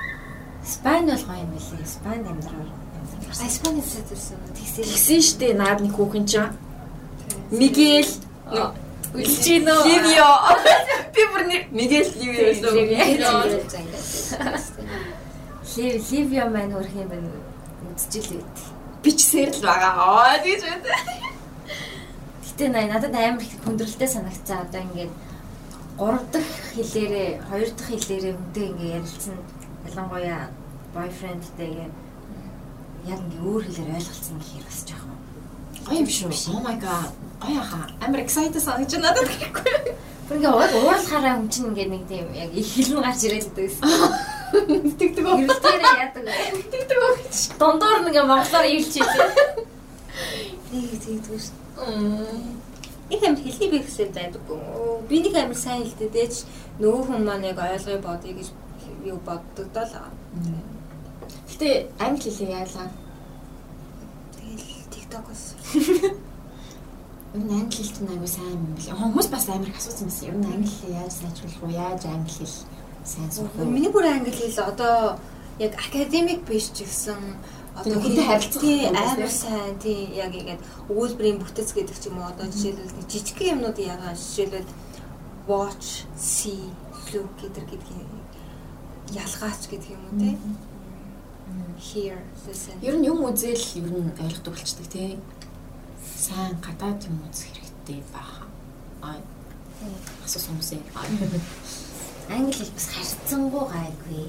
Спайн 0.66 1.06
бол 1.08 1.24
гоё 1.30 1.40
юм 1.46 1.52
билий. 1.56 1.86
Спайнд 1.88 2.28
амьдрал. 2.28 2.72
Испани 3.32 3.82
хэсэг 3.82 4.04
төрсөн. 4.12 4.38
Тэгсээ 4.58 4.84
Тэгсэн 4.86 5.22
штэ 5.24 5.48
наад 5.56 5.80
нэг 5.82 5.96
хүүхэн 5.96 6.26
чинь. 6.28 6.52
Мигэл 7.52 8.12
үлжиж 9.16 9.64
нөө. 9.66 9.80
Ливио. 9.88 10.30
Би 11.16 11.22
бүр 11.32 11.44
Мигэл 11.72 12.10
Ливио 12.20 12.44
гэсэн. 12.52 12.72
Лив 15.76 16.12
Ливио 16.12 16.46
маань 16.52 16.76
өрх 16.76 16.94
юм 16.96 17.08
байна. 17.12 17.30
Үзчихэл 17.92 18.40
үү. 18.40 18.46
бичсээр 19.04 19.50
л 19.56 19.62
байгаа. 19.66 19.94
Аа 19.98 20.38
тэгж 20.44 20.62
байна. 20.68 20.96
Гэтэ 22.46 22.66
наа- 22.70 22.92
надад 22.92 23.16
амар 23.16 23.42
их 23.44 23.56
хүндрэлтэй 23.64 24.08
санагцсан. 24.08 24.68
Одоо 24.68 24.82
ингээд 24.86 25.12
3 25.98 26.20
дахь 26.32 26.54
хэлээрээ, 26.76 27.30
2 27.50 27.72
дахь 27.78 27.90
хэлээрээ 27.90 28.34
хүнтэй 28.36 28.66
ингээд 28.70 28.96
ярилцсан. 29.00 29.38
Ялангуяа 29.90 30.44
бойфрендтэйгээ 30.94 31.90
яг 33.12 33.20
ингээд 33.26 33.44
өөр 33.48 33.62
хэлээр 33.66 33.96
ойлголцсон 33.98 34.38
гэхээр 34.40 34.66
бас 34.68 34.80
жоохон 34.88 35.18
Гоё 35.82 35.98
юм 36.06 36.08
шүү. 36.08 36.30
Oh 36.54 36.62
my 36.62 36.78
god. 36.78 37.10
Гоё 37.42 37.62
хаа. 37.66 37.90
Амар 38.06 38.22
excited 38.22 38.62
санагч 38.62 38.94
надад 39.02 39.26
гэхгүй. 39.26 39.98
Бүр 40.30 40.38
ингээ 40.38 40.54
уур 40.54 40.72
уурлахаараа 40.78 41.42
хүн 41.42 41.50
чинь 41.50 41.68
ингээ 41.74 41.90
нэг 41.90 42.04
тийм 42.06 42.28
яг 42.38 42.54
их 42.54 42.70
хэлэн 42.70 43.02
гарч 43.02 43.22
ирээд 43.26 43.50
байдаг. 43.58 43.82
Тэгдэг 45.02 45.26
үү? 45.26 45.38
Гэрэлтээрээ 45.42 45.94
яадаг. 46.06 46.26
Тэгдэг 46.70 47.00
үү. 47.02 47.14
Дундуур 47.58 48.00
нэг 48.06 48.16
монголоор 48.30 48.68
хэлээ. 48.70 49.06
Нэг 50.70 50.86
тэгдгүй 51.02 51.40
шүү. 51.42 51.58
Их 53.10 53.22
амир 53.26 53.42
хэлний 53.44 53.70
бэ 53.74 53.80
гэсэн 53.90 54.14
байдаггүй. 54.14 54.60
Би 55.10 55.18
нэг 55.26 55.36
амир 55.36 55.58
сайн 55.58 55.82
хэлдэг 55.84 56.10
дээч 56.14 56.36
нөгөө 56.78 57.04
хүн 57.10 57.26
маань 57.26 57.50
яг 57.50 57.58
ойлгоё 57.58 58.00
бодъё 58.06 58.38
гэж 58.38 58.48
юу 59.04 59.18
боддог 59.26 59.68
доо 59.74 59.84
л. 59.84 60.14
Гэтэ 61.50 61.90
англи 62.00 62.30
хэлийг 62.30 62.56
яалаа. 62.56 62.88
Тэгэл 64.38 64.88
TikTok-оос 64.94 65.44
Ер 67.34 67.44
нь 67.44 67.54
англи 67.56 67.78
хэлт 67.78 67.98
нь 68.02 68.12
аягүй 68.12 68.28
сайн 68.28 68.52
юм 68.52 68.76
бэл. 68.76 68.92
Хүмүүс 68.92 69.28
бас 69.32 69.48
амар 69.48 69.70
их 69.72 69.80
асуусан 69.80 70.08
байсан. 70.12 70.28
Ер 70.28 70.38
нь 70.38 70.52
англи 70.52 70.72
хэл 70.72 70.96
яаж 71.00 71.14
сайжруулах 71.16 71.62
вэ? 71.64 71.72
Яаж 71.80 72.02
англи 72.06 72.34
хэл 72.34 72.58
сайн 73.04 73.32
сурах 73.32 73.56
вэ? 73.56 73.66
Миний 73.66 73.92
бүр 73.92 74.06
англи 74.06 74.32
хэл 74.36 74.60
одоо 74.68 75.20
яг 75.60 75.74
академик 75.80 76.44
биш 76.44 76.72
ч 76.76 76.84
гэсэн 76.84 77.22
Тийм, 77.72 78.04
хүнтэй 78.04 78.26
харилцах 78.28 78.64
амар 78.92 79.32
сайн 79.32 79.80
тий 79.80 80.12
яг 80.12 80.36
ингээд 80.36 80.60
өгүүлбэрийн 80.92 81.40
бүтэц 81.40 81.72
гэдэг 81.72 81.98
ч 82.04 82.12
юм 82.12 82.20
уу 82.20 82.28
одоо 82.28 82.52
жишээлбэл 82.52 83.00
нэг 83.00 83.08
жижигхэн 83.08 83.52
юмнуудыг 83.56 83.88
ягаа 83.88 84.12
жишээлбэл 84.12 84.68
watch 85.48 86.04
see 86.20 86.68
look 87.16 87.32
гэдэг 87.40 87.64
гэдгийг 87.72 88.12
ялгаач 89.16 89.62
гэдэг 89.72 89.90
юм 89.96 90.04
уу 90.04 90.20
тий 90.20 90.36
hear 91.80 92.18
listen 92.48 92.76
Ер 92.82 92.96
нь 93.00 93.08
юм 93.08 93.24
үзэл 93.24 93.66
ер 93.80 93.88
нь 93.88 94.12
ойлгодог 94.20 94.54
болчдаг 94.54 94.88
тий. 94.92 95.18
Сайн 96.22 96.54
гадаад 96.62 97.02
юм 97.10 97.18
үзэх 97.26 97.50
хэрэгтэй 97.58 98.00
баха. 98.14 98.46
Аа. 99.02 99.18
Асуусан 100.26 100.54
хүмүүсээ. 100.54 100.82
Аа. 100.94 101.10
Англи 102.38 102.54
хэл 102.54 102.76
бас 102.78 102.88
харьцангуй 102.94 103.66
гайгүй. 103.74 104.26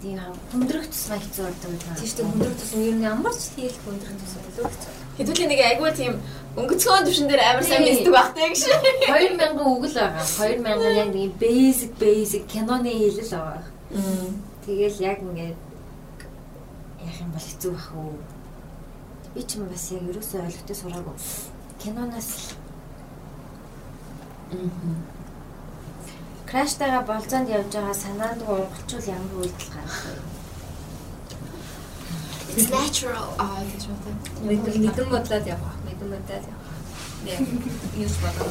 Тийм 0.00 0.20
хүндрэх 0.52 0.86
тусмаа 0.92 1.20
хэцүү 1.20 1.44
болдог 1.48 1.70
юм. 1.72 1.80
тийм 1.80 2.08
шүү 2.08 2.16
дээ 2.20 2.28
хүндрэх 2.28 2.56
тусам 2.60 2.80
ер 2.84 2.96
нь 2.96 3.04
ямар 3.08 3.34
ч 3.36 3.42
хэл 3.56 3.82
хүндрэх 3.84 4.16
тусам 4.20 4.42
илүү 4.48 4.66
хэцүү 4.68 5.00
Хэдүүлээ 5.20 5.48
нэг 5.52 5.60
айгүй 5.60 5.90
тийм 5.92 6.14
өнгөцгөн 6.56 7.04
төвшин 7.04 7.28
дээр 7.28 7.42
амар 7.44 7.64
сайн 7.64 7.84
мэддэг 7.84 8.14
багтай 8.16 8.48
гэж. 8.56 8.62
2000 9.04 9.60
үгэл 9.60 9.96
байгаа. 10.00 10.24
2000 10.24 10.96
яг 10.96 11.08
нэг 11.12 11.32
basic 11.36 11.92
basic 12.00 12.42
киноны 12.48 12.88
хэлэл 12.88 13.32
байгаа. 13.36 13.64
Тэгэл 14.64 14.96
яг 15.04 15.18
ингээд 15.20 15.58
яах 17.04 17.18
юм 17.20 17.30
бол 17.36 17.44
хэцүү 17.44 17.70
бах 17.76 17.88
уу. 18.00 18.16
Би 19.34 19.42
ч 19.46 19.58
юм 19.58 19.68
бас 19.70 19.84
яг 19.94 20.02
ерөөсөө 20.10 20.42
ойлгохтой 20.46 20.76
сураагүй. 20.76 21.16
Киноноос 21.80 22.30
краштайгаа 26.50 27.02
болзоонд 27.06 27.48
явж 27.48 27.70
байгаа 27.70 27.94
санаанд 27.94 28.42
гургалчвал 28.42 29.06
ямар 29.14 29.34
үйлдэл 29.38 29.70
гарах 29.74 29.98
вэ? 30.06 30.18
It's 32.58 32.68
natural. 32.74 33.28
Аа 33.38 33.62
гэж 33.70 33.82
бодлоо. 33.86 34.14
мэдэн 34.42 34.82
мэдэн 34.82 35.08
бодлоод 35.14 35.46
явах 35.46 35.76
мэдэн 35.86 36.08
бодлоод 36.10 36.44
явах 36.50 36.74
яг 37.30 37.40
юус 38.02 38.16
бодоо 38.22 38.50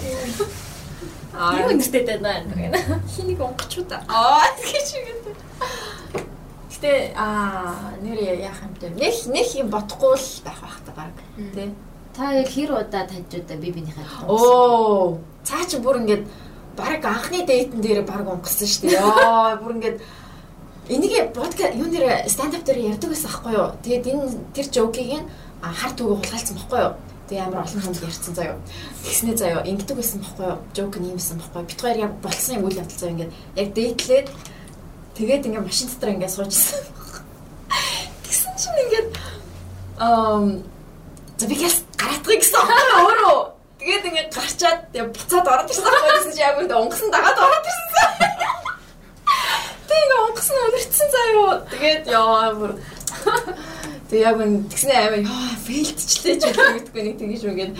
Аа, 1.35 1.67
үнэтэй 1.67 2.03
байна 2.19 2.53
гэнэ. 2.55 2.79
Хинийг 3.11 3.39
онгочуда. 3.43 4.01
Аа 4.07 4.47
гэж 4.63 4.87
үгээд. 4.97 5.25
Гэтэ 6.79 7.11
аа 7.11 7.91
нэр 7.99 8.39
яах 8.39 8.63
юм 8.63 8.71
бэ? 8.79 8.87
Нэг 8.95 9.15
нэг 9.27 9.47
юм 9.51 9.67
бодохгүй 9.67 10.15
л 10.15 10.43
байх 10.47 10.59
байх 10.63 10.79
та 10.87 10.91
баг. 10.95 11.11
Тэ. 11.35 11.75
Та 12.15 12.31
хоёр 12.31 12.47
хэр 12.47 12.71
удаа 12.71 13.03
тажиудаа 13.03 13.57
би 13.59 13.75
бинийхээ 13.75 14.23
Оо, 14.31 15.19
цаа 15.43 15.67
чи 15.67 15.75
бүр 15.75 15.99
ингээд 15.99 16.23
баг 16.79 17.03
анхны 17.03 17.43
дэйтэн 17.43 17.83
дээр 17.83 18.07
баг 18.07 18.23
онгосон 18.23 18.63
шүү 18.63 18.87
дээ. 18.87 18.95
Яа, 18.95 19.59
бүр 19.59 19.75
ингээд 19.75 19.99
энийг 20.87 21.35
подкаст 21.35 21.75
юун 21.75 21.91
дээр 21.91 22.23
станд 22.31 22.55
ап 22.55 22.63
дээр 22.63 22.95
ярьдаг 22.95 23.11
байсан 23.11 23.27
аахгүй 23.27 23.53
юу? 23.59 23.75
Тэгээд 23.83 24.07
энэ 24.15 24.23
тэр 24.55 24.67
жокийг 24.71 25.19
нь 25.19 25.27
хар 25.59 25.91
түгөө 25.99 26.15
хулгайлцсан 26.15 26.55
байхгүй 26.55 26.79
юу? 26.79 26.93
Тэгээ 27.27 27.43
амар 27.43 27.67
олон 27.67 27.81
хүнд 27.83 28.07
ярьсан 28.07 28.33
заяа. 28.39 28.55
Тэгснээ 29.03 29.35
заяа 29.35 29.67
ингэдэг 29.67 29.95
байсан 29.99 30.23
байхгүй 30.23 30.47
юу? 30.47 30.57
Жок 30.71 30.95
нь 30.95 31.11
юмсан 31.11 31.43
байхгүй 31.43 31.59
юу? 31.59 31.67
Бит 31.67 31.81
хоёр 31.83 31.97
яг 32.07 32.13
болцсон 32.23 32.55
юм 32.55 32.63
үйл 32.71 32.79
явдал 32.79 32.99
заяа 33.03 33.13
ингээд 33.19 33.33
яг 33.59 33.67
дээтлээд 33.75 34.27
тэгээд 35.19 35.51
ингээд 35.51 35.67
машин 35.67 35.91
дотор 35.91 36.15
ингээд 36.15 36.31
суужсэн. 36.31 36.79
Тэгсэн 38.23 38.53
чинь 38.55 38.79
ингээд 38.87 39.09
ам 39.99 40.63
за 41.35 41.43
би 41.43 41.55
гэс 41.59 41.83
гараадгыг 41.99 42.39
гэсэн 42.39 42.55
өөрөө. 42.55 43.39
Тэгээд 43.83 44.07
ингээд 44.07 44.31
гарчаад 44.31 44.79
буцаад 44.95 45.47
ороод 45.51 45.67
ирсэн 45.67 45.91
гэсэн 45.91 46.31
чи 46.31 46.39
яг 46.39 46.55
үнд 46.63 46.71
онгосон 46.71 47.11
дагаад 47.11 47.35
ороод 47.35 47.67
ирсэн. 47.67 48.07
Тэгээ 49.91 50.19
онгосон 50.23 50.55
өнөрцсөн 50.71 51.09
заяа. 51.11 51.55
Тэгээд 51.67 52.03
яа 52.07 52.55
бүр 52.55 52.71
Тэгээ 54.09 54.23
яг 54.23 54.37
үн 54.39 54.65
тэгснэ 54.71 54.93
аймаа 54.95 55.21
яа 55.21 55.53
фейлдчлээ 55.67 56.35
ч 56.39 56.43
үгүй 56.49 57.01
нэг 57.03 57.15
тэгэж 57.19 57.41
үгээд 57.45 57.73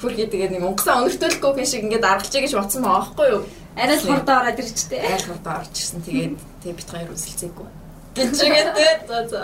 хүрхий 0.00 0.26
тэгээд 0.26 0.52
нэг 0.56 0.64
онгосон 0.66 1.06
өнөртөлөхгүй 1.06 1.52
гэх 1.54 1.70
шиг 1.70 1.84
ингээд 1.86 2.02
аргалчаа 2.02 2.42
гэж 2.42 2.52
бодсон 2.58 2.82
байгаа 2.82 2.98
байхгүй 2.98 3.26
юу? 3.30 3.42
Арай 3.78 3.96
л 3.96 4.06
хурдаа 4.06 4.36
ороод 4.42 4.58
ирчтэй. 4.58 5.00
айл 5.00 5.26
хурдаа 5.28 5.54
орж 5.62 5.74
ирсэн. 5.78 6.02
Тэгээд 6.02 6.34
тэгээ 6.62 6.76
бит 6.78 6.90
хоёр 6.90 7.10
үсэлцээгүй. 7.14 7.68
гэжгээд 8.18 9.00
за 9.08 9.18
за. 9.30 9.40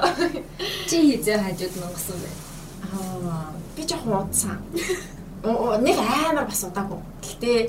Чи 0.91 0.97
хизээ 1.15 1.39
хажууд 1.39 1.75
нонгосон 1.79 2.19
бай. 2.19 2.35
Аа 2.91 3.55
би 3.77 3.83
жоохон 3.87 4.27
удсан. 4.27 4.59
Нэг 5.87 5.97
амар 6.03 6.47
бас 6.51 6.63
удаагүй. 6.67 6.99
Гэхдээ 7.23 7.61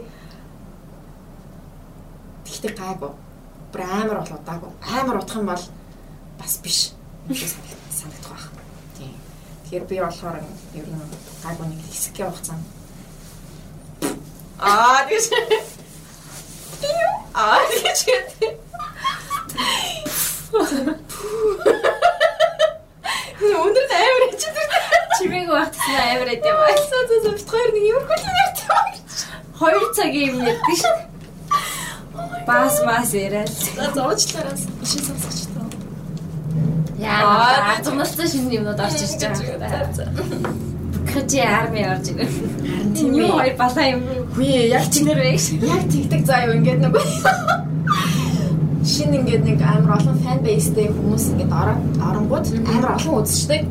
Гэхдээ 2.46 2.74
гайгүй. 2.78 3.12
Бүр 3.72 3.82
амар 3.86 4.18
бол 4.22 4.34
удаагүй. 4.40 4.72
Амар 4.82 5.18
удах 5.22 5.38
юм 5.38 5.46
бол 5.50 5.66
бас 6.40 6.54
биш. 6.64 6.94
санагдах 7.94 8.32
байх. 8.32 8.50
Тийм. 8.98 9.14
Тэгэхээр 9.66 9.86
би 9.90 9.96
болохоор 10.02 10.38
ер 10.74 10.88
нь 10.90 11.02
гайгүй 11.44 11.66
нэг 11.68 11.80
хэсгийн 11.90 12.30
хугацаанд 12.32 12.66
Аа 14.60 15.06
тийш. 15.10 15.30
Аа 17.34 17.60
тийш. 17.70 18.02
Өндөр 23.46 23.86
амар 24.00 24.24
ичдэг. 24.30 24.70
Чимээг 25.18 25.50
багтсан 25.52 25.96
амар 26.12 26.30
эд 26.34 26.46
юм 26.46 26.60
аа. 26.60 26.76
Зөө 26.92 27.04
зөө 27.10 27.34
бит 27.36 27.50
хоёр 27.50 27.70
нэг 27.76 27.86
юм 27.92 28.04
хөл 28.08 28.24
ярьж 28.44 28.60
байгаа. 28.70 28.96
Хоёр 29.60 29.86
цагийн 29.96 30.30
юм 30.32 30.40
ярьдаг 30.48 30.76
шүү. 30.82 30.98
Бас 32.48 32.76
бас 32.86 33.14
яриад. 33.14 33.50
За 33.50 33.86
зоочлаараас 33.96 34.64
шин 34.86 35.02
сонсогч 35.08 35.40
тоо. 35.54 35.68
Яа, 37.00 37.76
зумлцсан 37.84 38.28
шинэ 38.28 38.56
юмнууд 38.60 38.80
орж 38.80 39.00
ирж 39.02 39.20
байгаа. 39.20 39.84
Качи 41.06 41.40
арми 41.40 41.82
орж 41.86 42.06
ирээ. 42.12 42.30
Харин 42.30 42.94
Тийм 42.96 43.14
ээ. 43.16 43.32
хоёр 43.32 43.56
балаа 43.60 43.86
юм. 43.94 44.02
Хүй 44.36 44.70
яг 44.70 44.86
Чинэр 44.94 45.20
вэ? 45.22 45.32
яг 45.74 45.84
тэгдэг 45.92 46.22
заа 46.26 46.46
юу 46.48 46.54
ингээд 46.60 46.80
нэг 46.84 46.96
шин 48.92 49.12
ингээд 49.18 49.44
нэг 49.50 49.60
амар 49.66 49.98
олон 49.98 50.18
фан 50.22 50.40
бейстэй 50.46 50.88
хүмүүс 50.94 51.26
ингээд 51.34 51.52
ороод 51.52 51.82
оронгууд 52.10 52.46
амар 52.70 52.92
олон 52.98 53.14
үзчихдэг. 53.26 53.62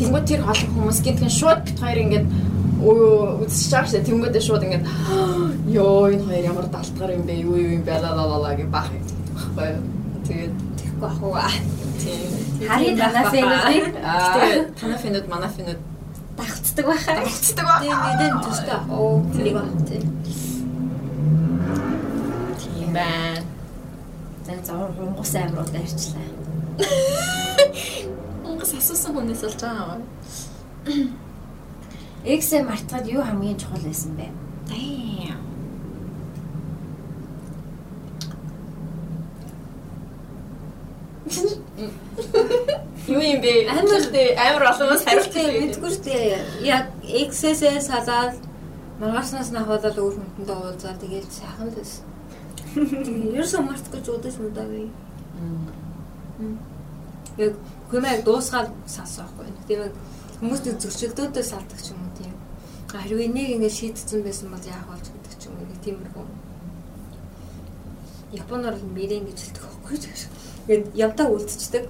Тэнгүүд 0.00 0.24
тэр 0.28 0.40
олон 0.48 0.68
хүмүүс 0.72 0.98
гинтгэн 1.04 1.32
шууд 1.32 1.60
бит 1.66 1.78
хоёр 1.80 1.98
ингээд 2.04 2.26
үзчихэж 2.82 3.70
байгаа 3.72 3.88
шүү 3.88 3.96
дээ. 4.00 4.08
Тэнгүүдээ 4.08 4.42
шууд 4.48 4.62
ингээд 4.64 4.84
ёо 5.76 6.08
энэ 6.08 6.24
хоёр 6.24 6.44
ямар 6.56 6.66
далтгар 6.72 7.10
юм 7.12 7.24
бэ? 7.28 7.34
Юу 7.44 7.56
юу 7.60 7.70
юм 7.76 7.82
бэ? 7.84 8.00
Лалалала 8.00 8.56
гэж 8.56 8.68
бах 8.72 8.88
юм. 8.96 9.04
Баггүй. 9.56 9.76
Тэгээд 10.26 10.52
Тэгэхгүй 10.78 11.08
ах 11.08 11.18
уу. 11.22 11.36
тийм. 12.00 12.30
Харин 12.68 12.96
танаа 12.96 13.24
фэнүүдийг 13.28 13.84
Гэтэ 13.92 14.46
танай 14.80 14.98
фэнүүд 15.04 15.26
манай 15.28 15.50
фэнүүд 15.52 15.80
дагцдаг 16.42 16.86
байхаа. 16.86 17.24
цэцдэг 17.26 17.64
ба. 17.64 17.78
Тийм 17.80 17.98
мэдэн 18.02 18.34
төстэй. 18.42 18.78
Оо 18.90 19.22
тэрийг 19.32 19.54
ба. 19.54 19.64
Тийм 22.58 22.90
байна. 22.92 23.42
За 24.46 24.52
зовор 24.66 24.90
хунгус 24.96 25.34
амрууд 25.34 25.74
арчлаа. 25.74 26.28
Унгас 28.48 28.74
асуусан 28.74 29.14
хүнээс 29.14 29.42
болж 29.46 29.60
байгаа 29.62 29.96
юм. 29.96 30.02
Эксэ 32.24 32.62
мартахад 32.62 33.06
юу 33.06 33.22
хамгийн 33.22 33.58
чухал 33.58 33.82
байсан 33.86 34.12
бэ? 34.18 34.26
Damn. 34.68 35.40
Юу 43.08 43.18
юм 43.18 43.40
бэ? 43.42 43.66
Тэ 44.14 44.38
амар 44.38 44.70
олоомос 44.70 45.02
хариулт 45.02 45.34
Тэгтээ 45.34 45.74
мэдгүй 45.74 45.90
шүү 45.90 46.04
дээ. 46.06 46.38
Яг 46.62 46.86
XS-ээ 47.02 47.82
салаад 47.82 48.38
маргаашнаас 49.02 49.50
нь 49.50 49.58
ахвалал 49.58 49.98
өөр 49.98 50.14
хүнтэндээ 50.22 50.58
уулзаа 50.62 50.94
тэгээд 51.02 51.26
сайхан 51.26 51.66
л 51.66 51.74
байсан. 51.74 52.06
Ерөөсөө 53.34 53.62
март 53.66 53.86
гэж 53.90 54.06
удаж 54.06 54.34
мудаагүй. 54.38 54.86
Яг 57.42 57.52
хүмээ 57.90 58.22
дуусгаад 58.22 58.70
салсан 58.86 59.26
байхгүй. 59.34 59.50
Тийм 59.66 59.82
яг 59.82 59.94
хүмүүс 60.38 60.60
нэг 60.62 60.76
зөрчилдөөдөө 60.78 61.42
салдаг 61.42 61.80
ч 61.82 61.90
юм 61.90 62.06
уу 62.06 62.14
тийм. 62.14 62.34
Харин 62.86 63.18
энийг 63.26 63.50
ингээд 63.58 63.78
шийдсэн 63.82 64.22
байсан 64.22 64.54
бол 64.54 64.62
яах 64.62 64.86
болж 64.86 65.06
гэдэг 65.10 65.34
ч 65.42 65.42
юм 65.50 65.58
уу 65.58 65.74
тиймэрхүү. 65.82 66.26
Японоор 68.38 68.76
мэрэн 68.94 69.26
гэж 69.26 69.38
хэлдэг 69.42 69.64
байхгүй 69.66 69.96
ч. 69.98 70.06
Ингээд 70.70 70.84
явдаа 70.94 71.26
үлдчихдэг. 71.34 71.84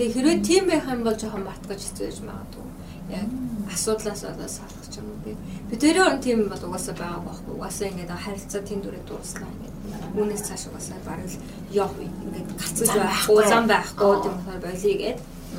Тэгээ 0.00 0.16
хэрвээ 0.16 0.38
тийм 0.40 0.64
байх 0.64 0.88
юм 0.88 1.04
бол 1.04 1.12
жоохон 1.12 1.44
мартгаж 1.44 1.80
хэцүү 1.84 2.08
байж 2.08 2.18
магадгүй. 2.24 2.66
Яг 3.12 3.28
асуудлаас 3.68 4.22
болоод 4.24 4.48
салах 4.48 4.86
ч 4.88 4.96
юм 4.96 5.12
уу 5.12 5.20
би. 5.20 5.36
Бидний 5.68 6.00
орн 6.00 6.20
тийм 6.24 6.48
бол 6.48 6.56
угаасаа 6.56 6.96
байгаа 6.96 7.20
байхгүй. 7.20 7.52
Угаасаа 7.60 7.88
ингээд 7.92 8.08
харилцаа 8.16 8.62
тийм 8.64 8.80
дүрээ 8.80 9.04
дуусна 9.04 9.44
ингээд. 9.44 9.76
Үүнээс 10.16 10.42
цааш 10.48 10.62
угаасаа 10.72 11.04
бараг 11.04 11.28
л 11.28 11.36
яв 11.76 11.92
ингээд 12.00 12.48
гацж 12.48 12.80
байхгүй, 12.96 13.42
зам 13.44 13.64
байхгүй 13.68 14.14
тийм 14.24 14.34
болохоор 14.40 14.60
болиё 14.64 14.96
гэд. 15.04 15.18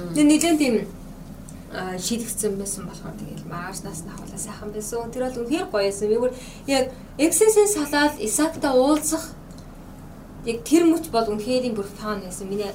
Тэгээ 0.09 0.25
нэгэн 0.25 0.57
тийм 0.57 0.75
а 1.69 1.81
шийдэгдсэн 2.01 2.53
байсан 2.57 2.83
болохоор 2.89 3.15
тэгэл 3.21 3.45
маргаашнаас 3.45 4.01
нь 4.01 4.09
ахвала 4.09 4.41
сайхан 4.41 4.69
байсан. 4.73 5.13
Тэр 5.13 5.23
бол 5.29 5.39
үнэхээр 5.45 5.69
гоё 5.69 5.85
байсан. 5.85 6.09
Би 6.09 6.17
бүр 6.17 6.33
яг 6.65 6.89
XS-ээс 7.21 7.77
салаад 7.77 8.17
Исакта 8.17 8.73
уулзах 8.73 9.37
яг 10.49 10.65
тэр 10.65 10.89
мөч 10.89 11.13
бол 11.13 11.29
үнэхээр 11.29 11.77
бүр 11.77 11.85
фан 11.85 12.25
байсан. 12.25 12.49
Миний 12.49 12.73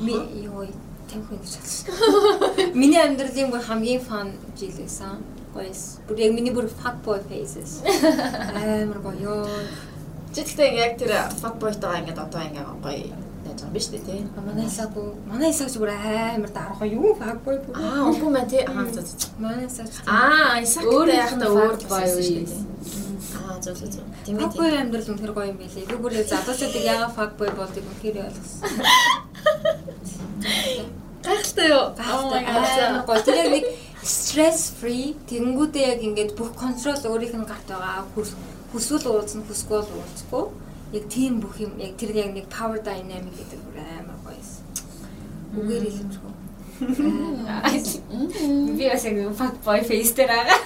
ёо 0.00 0.66
тамхи 1.10 1.36
гэж 1.38 1.52
хэлсэн. 1.60 1.86
Миний 2.80 3.00
амьдралын 3.00 3.50
бүр 3.50 3.62
хамгийн 3.62 4.00
фан 4.00 4.32
жил 4.58 4.72
байсан. 4.78 5.22
Гоё 5.54 5.68
байсан. 5.68 6.02
Бүр 6.08 6.18
яг 6.18 6.32
миний 6.34 6.54
бүр 6.54 6.68
fuck 6.68 6.96
boy 7.04 7.20
faces. 7.28 7.82
Амар 7.84 8.98
гоё. 8.98 9.46
Гэхдээ 10.34 10.70
яг 10.74 10.98
тэр 10.98 11.12
fuckboy-тойгоо 11.38 12.00
ингээд 12.02 12.18
одоо 12.18 12.42
ингээд 12.42 12.66
гоё 12.82 13.14
яаж 13.46 13.60
байгаа 13.60 13.68
юм 13.68 13.72
биш 13.72 13.86
үү 13.92 14.02
те? 14.02 14.14
Манай 14.34 14.66
исаг 14.66 14.90
бүр 14.90 15.14
манай 15.30 15.50
исаг 15.50 15.70
бүр 15.78 15.90
амар 15.94 16.50
дарга 16.50 16.86
юу 16.86 17.14
fuck 17.14 17.38
boy 17.44 17.56
бүр. 17.62 17.74
Аа, 17.78 18.10
үгүй 18.10 18.30
мэн 18.34 18.48
те. 18.50 18.66
Аа, 18.66 18.82
зөө 18.90 19.04
зөө. 19.04 19.30
Манай 19.38 19.66
исаг 19.70 19.86
Аа, 20.06 20.58
исактай 20.58 20.90
Өөр 20.90 21.08
яг 21.14 21.30
та 21.38 21.46
өөр 21.46 21.76
байсан 21.86 22.22
шүү 22.26 22.42
дээ. 22.50 22.62
Аа, 23.38 23.56
зөө 23.62 23.74
зөө 23.78 23.90
зөө. 23.94 24.04
Тийм 24.26 24.34
ээ. 24.34 24.42
Fuckboy 24.42 24.70
амьдрал 24.74 25.10
үнэхээр 25.12 25.36
гоё 25.36 25.48
юм 25.52 25.58
билий. 25.62 25.86
Би 25.86 25.96
бүр 26.02 26.12
залуучуудыг 26.18 26.82
яагаад 26.82 27.14
fuckboy 27.14 27.50
болдгийг 27.54 27.86
үнэхээр 27.86 28.26
ойлгосон. 28.26 28.72
Гайхалтай 31.24 31.68
юу? 31.68 31.84
Гайхалтай 31.96 33.04
гоё. 33.06 33.22
Тэр 33.24 33.36
яг 33.40 33.48
нэг 33.54 33.64
stress 34.04 34.60
free 34.76 35.16
тэгэнгүүтээ 35.30 35.84
яг 35.96 36.00
ингээд 36.04 36.36
бүх 36.36 36.52
контрол 36.58 37.00
өөрийнх 37.08 37.36
нь 37.40 37.48
гарт 37.48 37.68
байгаа. 37.68 38.04
Хүс 38.14 38.30
хүсвэл 38.72 39.06
уулзна, 39.08 39.42
хүсгүй 39.48 39.78
уулзахгүй. 39.80 40.44
Яг 40.94 41.04
тийм 41.08 41.40
бүх 41.40 41.56
юм 41.60 41.72
яг 41.80 41.96
тэр 41.96 42.12
яг 42.12 42.34
нэг 42.36 42.46
power 42.52 42.78
dynamic 42.78 43.32
гэдэг 43.32 43.60
амар 43.74 44.18
гоё 44.24 44.36
юм. 44.36 44.44
Үгээр 45.58 45.84
хэлэмжгүй. 45.88 46.32
Би 48.78 48.84
бас 48.90 49.04
яг 49.06 49.16
fuck 49.38 49.56
boy 49.64 49.80
face 49.80 50.12
дээр 50.12 50.28
байгаа. 50.28 50.60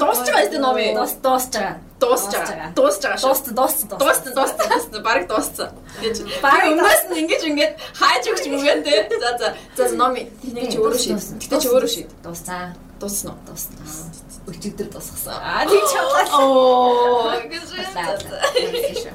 Дуусч 0.00 0.26
байгаа 0.26 0.54
юм 0.54 0.62
номи. 0.62 0.94
Дуус 0.94 1.12
дуусч 1.24 1.52
байгаа. 1.54 1.74
Дуусч 2.00 2.32
байгаа. 2.32 2.68
Дуусч 2.74 3.00
байгаа 3.02 3.18
шүү. 3.20 3.28
Дуус 3.28 3.40
дуус 3.58 3.74
дуус. 3.88 4.00
Дууссан, 4.02 4.32
дууссан, 4.36 4.66
дууссан. 4.70 5.02
Бараг 5.02 5.24
дууссан. 5.28 5.68
Гэж. 6.02 6.16
Бараг 6.42 6.64
өмнөөс 6.72 7.02
нь 7.10 7.18
ингэж 7.22 7.42
ингээд 7.50 7.72
хайж 8.00 8.24
өгч 8.32 8.44
мөгөн 8.52 8.80
те. 8.86 8.94
За 9.22 9.30
за. 9.40 9.48
За 9.76 9.84
номи. 9.96 10.22
Тэгтээ 10.42 10.70
чи 10.72 10.78
өөрөө 10.78 11.00
шийд. 11.04 11.18
Тэгтээ 11.40 11.60
чи 11.62 11.68
өөрөө 11.68 11.90
шийд. 11.94 12.08
Дуусаа. 12.24 12.74
Дууссан 13.00 13.30
уу? 13.32 13.38
Дуус 13.46 13.64
дуус. 13.76 13.94
Өчигдөр 14.50 14.88
дуусгасан. 14.90 15.36
Аа 15.38 15.64
тийм 15.68 15.84
ч 15.86 15.92
болоо. 15.96 16.40
Оо. 16.40 17.32
Гэж. 17.46 19.12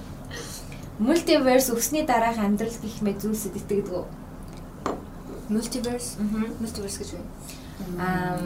Мультиверс 0.99 1.69
өсний 1.75 2.07
дараах 2.07 2.39
амьдрал 2.39 2.71
гэх 2.71 3.03
мэт 3.03 3.19
зүйлсэд 3.19 3.59
итгэдэг 3.59 3.91
үү? 3.91 4.05
Multiverse. 5.51 6.15
Multiverse 6.61 6.97
гэж 7.03 7.09
байна. 7.19 7.29
Аа 7.99 8.39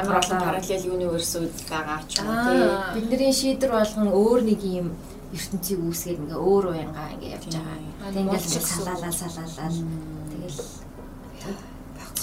амар 0.00 0.16
олон 0.20 0.38
параллел 0.44 0.84
universe-ууд 0.96 1.54
байгаа 1.72 2.00
ч 2.08 2.20
юм 2.20 2.28
уу 2.28 2.94
бидний 2.94 3.32
шийдвэр 3.32 3.72
болгон 3.72 4.08
өөр 4.12 4.40
нэг 4.44 4.60
юм 4.64 4.88
ертөнцийг 5.34 5.80
үүсгээд 5.82 6.20
ингээ 6.22 6.40
өөр 6.40 6.64
уянгаа 6.72 7.08
ингээ 7.16 7.34
явж 7.36 7.46
байгаа. 7.48 7.78
Тийм. 7.80 7.92
Тэгэл 8.04 8.28
Монголч 8.28 8.44
ингээ 8.44 8.60
гэсэн. 8.60 8.76
салаалаа 8.84 9.12
салаалаа. 9.12 9.70
Тэгэл 10.30 10.58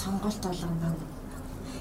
сонголт 0.02 0.40
болгоно. 0.42 0.90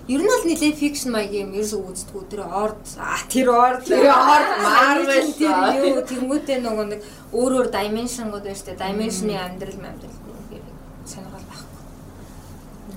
Ер 0.09 0.21
нь 0.21 0.27
бол 0.33 0.45
нэлээ 0.49 0.73
fiction 0.81 1.09
маягийн 1.13 1.45
юм 1.45 1.55
ерөөсөө 1.61 1.81
үздэггүй 1.93 2.23
тэр 2.33 2.41
орд 2.49 2.83
а 2.97 3.21
тэр 3.31 3.47
орд 3.53 3.85
Тэр 3.85 4.09
орд, 4.09 4.49
Marvel. 4.65 5.29
тэр 5.37 5.55
юу 5.93 6.01
тэнгуүтэй 6.09 6.57
нөгөө 6.57 6.85
нэг 6.89 7.01
өөр 7.37 7.51
өөр 7.57 7.67
dimension-гууд 7.69 8.45
байна 8.49 8.59
штэ 8.59 8.75
dimension-ы 8.81 9.37
амьдрал 9.37 9.77
амьдрал 9.77 10.17
гэх 10.49 10.65
сонирхол 11.05 11.45
байхгүй. 11.47 11.77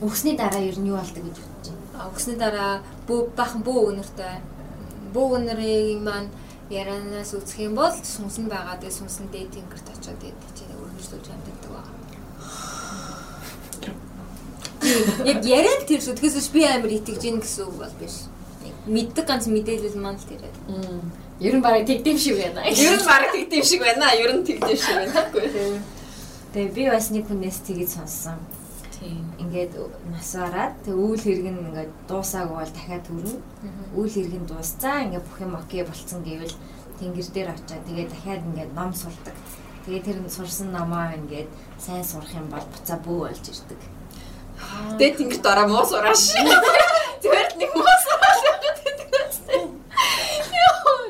Өгсний 0.00 0.34
дараа 0.34 0.64
ер 0.64 0.76
нь 0.80 0.88
юу 0.90 0.96
болдог 0.96 1.22
гэж 1.28 1.38
байна? 1.94 2.10
Өгсний 2.10 2.36
дараа 2.36 2.82
бөө 3.06 3.30
бахан 3.38 3.62
бөө 3.62 3.94
өнөртэй 3.94 4.42
бөө 5.14 5.38
өнөрийн 5.38 6.02
маань 6.02 6.28
ярианаас 6.70 7.34
үсэх 7.38 7.60
юм 7.70 7.74
бол 7.78 7.92
сүнсэн 7.92 8.50
байгаа 8.50 8.76
дээ 8.82 8.90
сүнсэн 8.90 9.30
дейтингэрт 9.30 9.86
очиод 9.94 10.18
дээд 10.18 10.38
чи 10.58 10.64
өргөжлүүлж 10.74 11.26
амьддаг 11.30 11.70
байгаа. 11.70 11.94
Яг 15.24 15.40
яриад 15.44 15.86
тэр 15.88 16.00
шүү. 16.02 16.18
Тэгээс 16.18 16.48
би 16.50 16.64
амар 16.66 16.92
итгэж 16.92 17.22
ийн 17.24 17.38
гэсэн 17.40 17.68
үг 17.68 17.76
бол 17.78 17.94
биш. 18.00 18.26
Мэддэг 18.84 19.24
ганц 19.24 19.46
мэдээлэл 19.48 19.96
маань 19.96 20.18
л 20.20 20.28
тэр. 20.28 20.44
Ер 21.40 21.54
нь 21.56 21.64
барыг 21.64 21.86
тэгдэм 21.88 22.18
шиг 22.18 22.36
байна. 22.36 22.64
Ер 22.68 23.00
нь 23.00 23.06
баг 23.06 23.32
тэгдэм 23.32 23.64
шиг 23.64 23.80
байна. 23.80 24.12
Ер 24.12 24.32
нь 24.34 24.44
тэгдэм 24.44 24.76
шиг 24.76 24.94
байна. 24.94 25.12
Тэгэхгүй. 25.12 25.46
Тэгээ 26.52 26.74
би 26.76 26.82
бас 26.92 27.08
нэг 27.10 27.24
хүнээс 27.28 27.58
тэгэж 27.64 27.88
сонссон. 27.96 28.38
Тийм. 29.04 29.24
Ингээд 29.36 29.76
нас 30.08 30.32
бараад 30.32 30.80
тэг 30.80 30.96
үйл 30.96 31.20
хэрэг 31.20 31.44
нь 31.52 31.60
ингээд 31.68 31.92
дуусаагүй 32.08 32.56
бол 32.56 32.72
дахиад 32.72 33.04
төрнө. 33.04 33.36
Үйл 33.92 34.14
хэрэг 34.16 34.34
нь 34.40 34.48
дуусцаа 34.48 35.04
ингээд 35.04 35.26
бүх 35.28 35.38
юм 35.44 35.52
окей 35.60 35.84
болцсон 35.84 36.24
гэвэл 36.24 36.56
тэнгэр 36.96 37.28
дээр 37.28 37.48
очиад 37.52 37.84
тэгээ 37.84 38.08
дахиад 38.08 38.42
ингээд 38.48 38.72
ном 38.72 38.96
сурдаг. 38.96 39.36
Тэгээ 39.84 40.04
тэр 40.08 40.16
сурсан 40.32 40.72
номоо 40.72 41.12
ингээд 41.20 41.52
сайн 41.76 42.00
сурах 42.00 42.32
юм 42.32 42.48
бол 42.48 42.64
буцаа 42.64 42.96
бүү 43.04 43.18
болж 43.28 43.44
ирдэг. 43.44 43.80
Тэгээд 44.96 45.18
тэнгэрт 45.20 45.44
ороо 45.52 45.66
муу 45.68 45.84
сурааш. 45.84 46.22
Тэгвэл 47.20 47.52
нэг 47.60 47.70
муу 47.76 47.96
сурааш. 48.08 48.40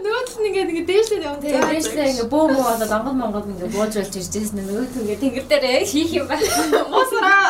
Нөгөө 0.05 0.23
л 0.27 0.47
ингээд 0.51 0.71
ингээд 0.71 0.89
дээшлээд 0.91 1.25
явна. 1.25 1.43
Тэгээ 1.47 1.63
дээшлээ 1.71 2.11
ингээ 2.13 2.29
бөө 2.29 2.45
мөө 2.51 2.65
болоод 2.67 2.93
онгод 2.93 3.17
монгод 3.23 3.47
ингээ 3.55 3.71
бууж 3.73 3.93
болж 3.95 4.15
ирж 4.19 4.33
байсан 4.35 4.59
нөгөө 4.61 4.87
түнгээ 4.93 5.19
тэнгэр 5.23 5.47
дээр 5.49 5.65
хийх 5.87 6.11
юм 6.19 6.27
байна. 6.29 6.45
Муу 6.93 7.05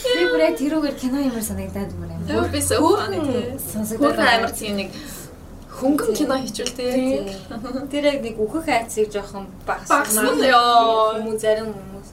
Би 0.06 0.24
бүрээ 0.30 0.52
тэрүүгээр 0.56 0.96
кино 0.96 1.18
юмар 1.20 1.44
санагдаад 1.44 1.92
бүр 1.96 2.10
юм. 2.14 2.22
Өөр 2.30 2.50
бис 2.52 2.68
хөөхөн 2.70 3.58
Сонсогдоод 3.60 4.20
амар 4.20 4.52
тийм 4.54 4.76
нэг 4.80 4.90
хөнгөн 5.76 6.14
кино 6.16 6.36
хийчихвэл 6.40 6.76
тий. 6.78 7.36
Тэр 7.90 8.04
яг 8.06 8.20
нэг 8.22 8.36
үхэх 8.38 8.68
айцыг 8.70 9.10
жоохон 9.12 9.50
Багсан 9.66 10.40
ёо. 10.40 11.20
Хүмүүс 11.20 11.40
зарим 11.42 11.72
хүмүүс. 11.74 12.08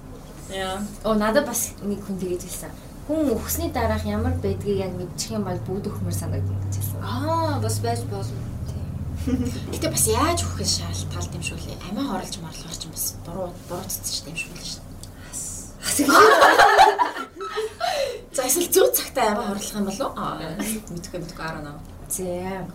Яа. 0.51 0.81
Оо 1.05 1.15
надад 1.15 1.47
бас 1.47 1.77
нэг 1.83 2.01
хүн 2.03 2.17
тэгэж 2.19 2.43
хэлсэн. 2.43 2.73
Хүн 3.07 3.31
өгсний 3.35 3.69
дараах 3.71 4.03
ямар 4.07 4.35
байдгийг 4.41 4.83
яг 4.83 4.91
мэдчих 4.97 5.37
юм 5.37 5.47
бол 5.47 5.59
бүгд 5.67 5.91
өхмөр 5.91 6.15
санагдана 6.15 6.59
гэж 6.67 6.75
хэлсэн. 6.81 6.99
Аа 7.03 7.59
бас 7.63 7.77
байж 7.79 8.03
болно. 8.11 8.41
Гэтэ 9.23 9.87
бас 9.87 10.05
яаж 10.11 10.43
өгөх 10.43 10.67
шаардлагатай 10.67 11.39
юм 11.39 11.43
шүү 11.43 11.59
лээ. 11.63 11.79
Амиа 11.87 12.03
хорлож 12.11 12.35
морлохоор 12.43 12.75
ч 12.75 12.83
бас 12.91 13.15
буруу 13.23 13.51
буруу 13.71 13.87
цэцэж 13.87 14.27
юм 14.27 14.35
шүү 14.35 14.55
лээ 14.59 14.82
шүү. 15.83 16.07
За 18.33 18.47
эсвэл 18.47 18.69
зөв 18.73 18.87
цагтаа 18.97 19.31
амиа 19.31 19.45
хорлох 19.53 19.75
юм 19.77 19.85
болов 19.85 20.11
уу? 20.17 20.37
Мэдхгүй 20.89 21.19
мэдхгүй 21.21 21.45
араа 21.45 21.61
наа. 21.61 21.77
За. 22.09 22.65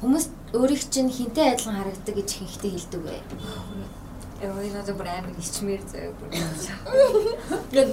Хүмүүс 0.00 0.26
өөрийг 0.52 0.84
чинь 0.92 1.08
хинтээ 1.08 1.56
адилхан 1.56 1.76
харагдаг 1.80 2.14
гэж 2.20 2.28
ихэнхдээ 2.36 2.72
хэлдэг 2.72 3.00
бай. 3.00 3.20
Ой 4.44 4.68
надад 4.72 4.96
бүр 4.96 5.08
амар 5.08 5.32
ичмээр 5.40 5.82
заяа 5.88 6.12
бүр. 6.20 6.28
Ингээд 7.72 7.90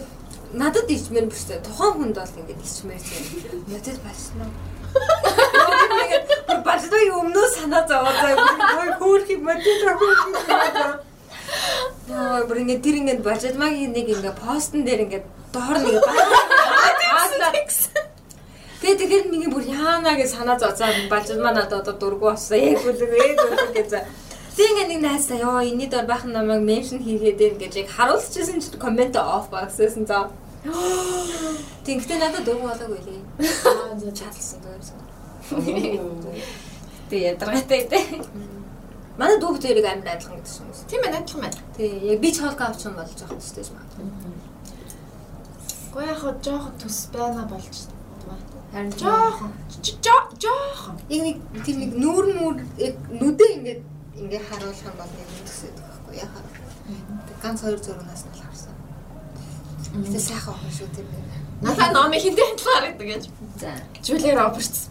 надад 0.52 0.88
ичмээр 0.92 1.32
биш 1.32 1.48
үү? 1.48 1.64
Тухайн 1.64 1.96
хүнд 1.96 2.16
бол 2.20 2.40
ингээд 2.44 2.64
ичмээр 2.68 3.04
заяа. 3.04 3.24
Надад 3.72 4.00
басна. 4.04 4.46
Бүр 6.68 7.04
юм 7.08 7.32
өмнөө 7.32 7.48
санаа 7.56 7.84
зовоо 7.88 8.12
заяа. 8.20 8.40
Ой 8.84 8.90
хөөх 9.00 9.28
юм 9.32 9.48
мэдээ 9.48 9.76
тохиол. 9.84 11.07
Яа 12.10 12.44
бүр 12.48 12.62
ингээд 12.64 12.84
тэр 12.84 12.96
ингээд 13.02 13.22
бажидмагийн 13.24 13.94
нэг 13.96 14.08
ингээд 14.12 14.42
постн 14.42 14.84
дээр 14.84 15.04
ингээд 15.06 15.26
доор 15.54 15.78
нэг 15.80 16.02
Тэгээ 18.78 19.00
тэгэхээр 19.04 19.26
миний 19.34 19.50
бүр 19.50 19.66
яанаа 19.66 20.14
гэж 20.16 20.38
санаа 20.38 20.62
зовцоо 20.62 20.88
бажидмаа 21.10 21.52
надад 21.52 21.82
одоо 21.82 21.98
дургу 21.98 22.30
болсон. 22.30 22.62
Яг 22.62 22.86
үлэг 22.86 23.10
яг 23.10 23.42
үлэг 23.44 23.74
гэж. 23.74 23.92
Тэг 24.56 24.70
ингээ 24.70 24.88
нэг 24.88 25.02
найзтай 25.02 25.42
ёо 25.42 25.66
энэний 25.66 25.90
дор 25.90 26.06
бахан 26.06 26.32
намайг 26.32 26.62
меншн 26.62 27.02
хийгээд 27.02 27.42
байна 27.42 27.58
гэж 27.58 27.74
яг 27.84 27.90
харуулчихсан 27.90 28.62
чи 28.62 28.70
коммент 28.78 29.18
оф 29.18 29.50
багссан 29.50 30.06
за. 30.06 30.30
Тэгэхдээ 31.90 32.22
надад 32.22 32.46
дургу 32.46 32.70
болоогүй 32.70 33.02
лээ. 33.02 33.22
Аа 33.66 33.98
зөв 34.00 34.14
чадсан 34.14 34.62
дээрсэн. 34.64 34.98
Тэг 37.10 37.20
ядаргатай 37.34 37.82
дээ. 37.92 38.06
Манай 39.18 39.38
дүүг 39.42 39.58
тэрийг 39.62 39.86
амар 39.86 40.14
адилхан 40.14 40.42
гэсэн 40.42 40.66
юм. 40.70 40.88
Тийм 40.88 41.02
ээ 41.04 41.18
адилхан 41.18 41.42
байна. 41.42 41.60
Тий, 41.76 41.92
яг 42.14 42.20
би 42.22 42.30
ч 42.32 42.38
хоолк 42.42 42.62
авч 42.62 42.86
юм 42.86 42.96
болж 42.98 43.12
байгаа 43.18 43.42
ч 43.42 43.50
тийм 43.58 43.74
байна. 43.74 43.92
Гоо 45.94 46.04
яг 46.06 46.20
хоо 46.22 46.34
жоохон 46.42 46.74
төс 46.78 46.98
байна 47.14 47.44
болж 47.50 47.98
Харин 48.72 48.92
жоохон 49.00 49.52
жоохон 50.44 50.98
яг 51.10 51.22
нэг 51.24 51.38
тэр 51.66 51.76
нэг 51.82 51.92
нүүр 51.96 52.26
нүүр 52.36 52.56
яг 52.78 52.96
нүдээ 53.10 53.50
ингээд 53.58 53.82
ингээ 54.22 54.42
харуулах 54.44 54.84
юм 54.84 54.96
бол 55.00 55.12
нэг 55.16 55.30
төсөөд 55.48 55.78
байхгүй. 55.82 56.18
Тэг 57.26 57.38
ганц 57.42 57.60
хоёр 57.64 57.80
зургаас 57.80 58.24
нь 58.28 58.36
л 58.36 58.44
харсан. 58.44 58.76
Гэтэ 60.04 60.20
сайхан 60.20 60.54
охин 60.54 60.74
шүү 60.78 60.90
тэр 60.94 61.08
нэг. 61.08 61.26
Надаа 61.64 61.90
номыг 61.96 62.22
хинтээ 62.22 62.48
адилхан 62.54 62.76
харагдаг 62.76 63.08
гэж. 63.08 63.24
За. 63.56 63.72
Жулия 64.04 64.36
Робертс. 64.36 64.90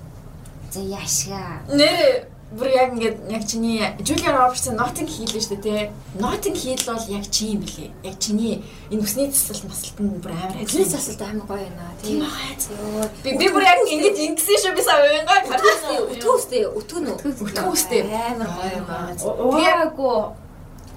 За 0.72 0.80
яшгаа. 0.80 1.62
Нэр 1.68 2.26
бүр 2.54 2.68
яг 2.70 2.92
ингээд 2.94 3.18
яг 3.26 3.42
чиний 3.46 3.82
Жулия 4.06 4.30
Робертс 4.30 4.70
нотинг 4.70 5.10
хийлээ 5.10 5.42
шүү 5.42 5.58
дээ 5.58 5.90
тий. 5.90 5.90
Нотинг 6.22 6.56
хийл 6.56 6.84
бол 6.86 7.02
яг 7.10 7.26
чи 7.26 7.58
юм 7.58 7.66
блэ. 7.66 7.90
Яг 8.06 8.16
чиний 8.22 8.62
энэ 8.86 9.02
үсний 9.02 9.26
засалт 9.34 9.66
масалт 9.66 9.98
нь 9.98 10.22
бүр 10.22 10.30
амар 10.30 10.62
Ажлын 10.62 10.86
засалт 10.86 11.22
амар 11.26 11.46
гоё 11.50 11.66
байна. 11.66 11.90
Тийм 12.06 12.22
аа. 12.22 13.10
Би 13.26 13.34
би 13.34 13.50
бүр 13.50 13.66
яг 13.66 13.82
ингэж 13.82 14.16
ингэсэн 14.30 14.58
шүү 14.62 14.74
би 14.78 14.82
сая 14.86 15.02
уянгаа 15.02 15.42
харсан. 15.42 16.06
Өтөөстэй 16.14 16.62
өтөө 16.70 17.00
нөө. 17.02 17.16
Өтөөстэй. 17.34 18.02
амар 18.14 18.50
гоё 18.54 18.70
юм 18.78 18.86
байна. 18.86 19.18
Угаагүй 19.26 20.14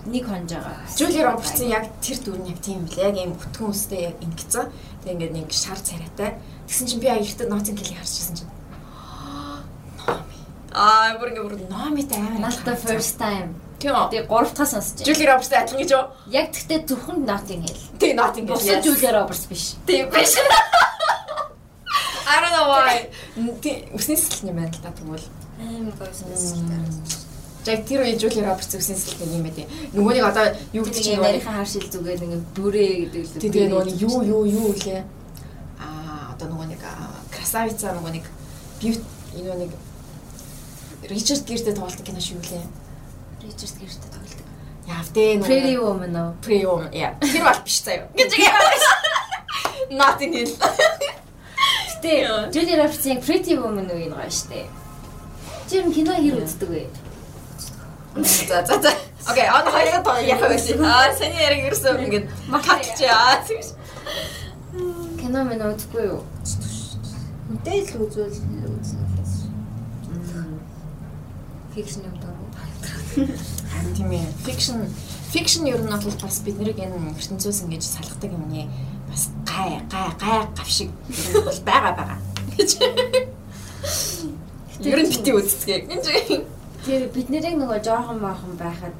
нэг 0.05 0.25
хонж 0.29 0.49
байгаа. 0.53 0.85
Жулия 0.93 1.23
Робертсын 1.33 1.69
яг 1.73 1.89
тэр 1.97 2.17
дүр 2.21 2.37
нь 2.45 2.53
яг 2.53 2.61
тийм 2.61 2.85
блэ. 2.85 3.09
Яг 3.09 3.17
юм 3.17 3.33
бүтгэн 3.33 3.73
үстэй 3.73 4.13
яг 4.13 4.21
ингэсэн. 4.21 4.69
Тэг 5.01 5.11
ингээд 5.17 5.33
нэг 5.33 5.49
шар 5.49 5.81
царайтай. 5.81 6.37
Тэгсэн 6.69 6.87
чинь 6.87 7.01
би 7.01 7.09
аяхтай 7.09 7.49
ноцын 7.49 7.73
хэлийг 7.73 7.97
харчихсан 7.97 8.37
чинь. 8.37 8.58
Аа, 10.79 11.17
бүр 11.19 11.33
ингээд 11.33 11.43
бүр 11.43 11.55
номитай 11.67 12.21
амар. 12.23 12.39
Надад 12.47 12.79
first 12.79 13.19
time. 13.19 13.51
Тийм. 13.79 13.95
Тэгээ 14.11 14.27
гурав 14.27 14.53
дахь 14.53 14.69
сонсож. 14.69 15.03
Жулия 15.03 15.35
Робертс 15.35 15.51
адилхан 15.51 15.79
гэж 15.79 15.91
юу? 15.91 16.07
Яг 16.27 16.51
тэгтээ 16.51 16.87
зөвхөн 16.87 17.23
Notting 17.23 17.63
Hill. 17.63 17.79
Тэг 17.99 18.11
нот 18.15 18.35
ингэж. 18.35 18.51
Бусад 18.55 18.83
Julia 18.83 19.11
Roberts 19.15 19.43
биш. 19.47 19.75
Тийм 19.87 20.07
биш. 20.11 20.35
I 22.27 22.35
don't 22.43 22.53
know 22.55 22.67
why. 22.71 23.11
Үсний 23.95 24.19
юм 24.47 24.55
байна 24.55 24.71
л 24.71 24.83
та 24.83 24.91
тэгвэл. 24.91 25.27
Амар 25.59 25.95
гоё 25.95 26.11
юм. 26.15 26.91
Яг 27.67 27.79
тэр 27.87 28.03
үе 28.03 28.19
Жулия 28.19 28.51
Робертс 28.51 28.75
үсний 28.75 28.99
сэтэл 28.99 29.35
юм 29.35 29.47
ээ. 29.47 29.67
Нөгөөнийг 29.95 30.27
одоо 30.27 30.55
юу 30.75 30.83
гэдэг 30.83 30.99
чинь 31.03 31.19
Тэгээ 31.19 31.23
нарийнхан 31.23 31.55
хар 31.59 31.67
шил 31.67 31.87
зүгээр 31.87 32.19
нэг 32.23 32.43
бүрээ 32.55 32.91
гэдэг 33.07 33.23
л. 33.23 33.31
Тэгээ 33.43 33.67
нөгөө 33.67 33.85
нэг 33.87 33.97
юу 33.99 34.19
юу 34.27 34.43
юу 34.43 34.71
лээ. 34.75 35.03
Аа 35.79 36.35
одоо 36.35 36.47
нөгөө 36.51 36.67
нэг 36.71 36.81
красавица 37.31 37.95
нөгөө 37.95 38.11
нэг 38.15 38.25
бьют 38.79 39.03
энэ 39.35 39.55
нэг 39.67 39.71
Ричард 41.09 41.43
Гиртэй 41.49 41.73
тоглолт 41.73 42.01
кино 42.05 42.21
шүү 42.21 42.37
лээ. 42.37 42.65
Ричард 43.41 43.75
гэртээ 43.81 44.11
тоглодог. 44.13 44.47
Яав 44.85 45.07
дээ 45.09 45.41
Pretty 45.41 45.75
Woman 45.81 46.13
уу? 46.13 46.29
Pretty 46.45 46.65
Woman. 46.69 46.93
Яа. 46.93 47.17
Тэр 47.17 47.43
бол 47.43 47.61
биш 47.65 47.81
заяа. 47.81 48.05
Гэж 48.13 48.31
яа. 48.37 48.61
Nothing 49.89 50.33
Hill. 50.37 50.53
Гэтэ 51.97 52.53
Julia 52.53 52.77
Roberts-ийн 52.77 53.19
Pretty 53.25 53.57
Woman 53.57 53.89
үе 53.89 54.09
гоё 54.13 54.29
штэ. 54.29 54.69
Чи 55.69 55.81
юм 55.81 55.93
кино 55.93 56.13
хэр 56.13 56.45
үздэг 56.45 56.69
вэ? 56.69 56.85
За 58.47 58.61
за 58.65 58.77
за. 58.77 58.93
Окей, 59.25 59.49
он 59.49 59.65
хоёроо 59.65 60.03
тоо 60.05 60.17
яах 60.21 60.45
вэ? 60.45 60.57
Аа, 60.85 61.13
саний 61.17 61.41
яриг 61.41 61.73
ерөөсөө 61.73 62.05
ингэж 62.05 62.23
матч 62.53 63.01
яа. 63.01 63.41
Кино 65.17 65.41
мэн 65.41 65.61
үзэхгүй 65.73 66.05
юу? 66.05 66.21
Мэдээлэл 67.49 68.01
үзүүл. 68.05 68.78
Фикшн 71.75 72.01
юм 72.09 72.15
даа. 72.19 72.33
Харин 73.15 73.93
тийм 73.95 74.11
ээ. 74.11 74.25
Fiction 74.45 74.85
fiction 75.33 75.65
ер 75.67 75.81
нь 75.81 75.89
бол 75.89 76.17
бас 76.21 76.39
бид 76.45 76.57
нарыг 76.59 76.79
энэ 76.79 77.13
ертөнцөөс 77.19 77.63
ингэж 77.65 77.83
салгадаг 77.85 78.31
юмний 78.33 78.65
бас 79.09 79.29
гай 79.45 79.81
гай 79.89 80.09
гай 80.19 80.39
гавшиг 80.57 80.89
бол 81.45 81.59
байгаа 81.65 81.93
байгаа. 81.97 82.19
Ер 84.79 84.99
нь 85.03 85.09
бити 85.11 85.31
үздэг. 85.35 85.81
Тэр 86.85 87.01
бид 87.13 87.27
нарыг 87.29 87.55
нөгөө 87.59 87.79
жоохон 87.83 88.19
баахан 88.23 88.53
байхад 88.57 88.95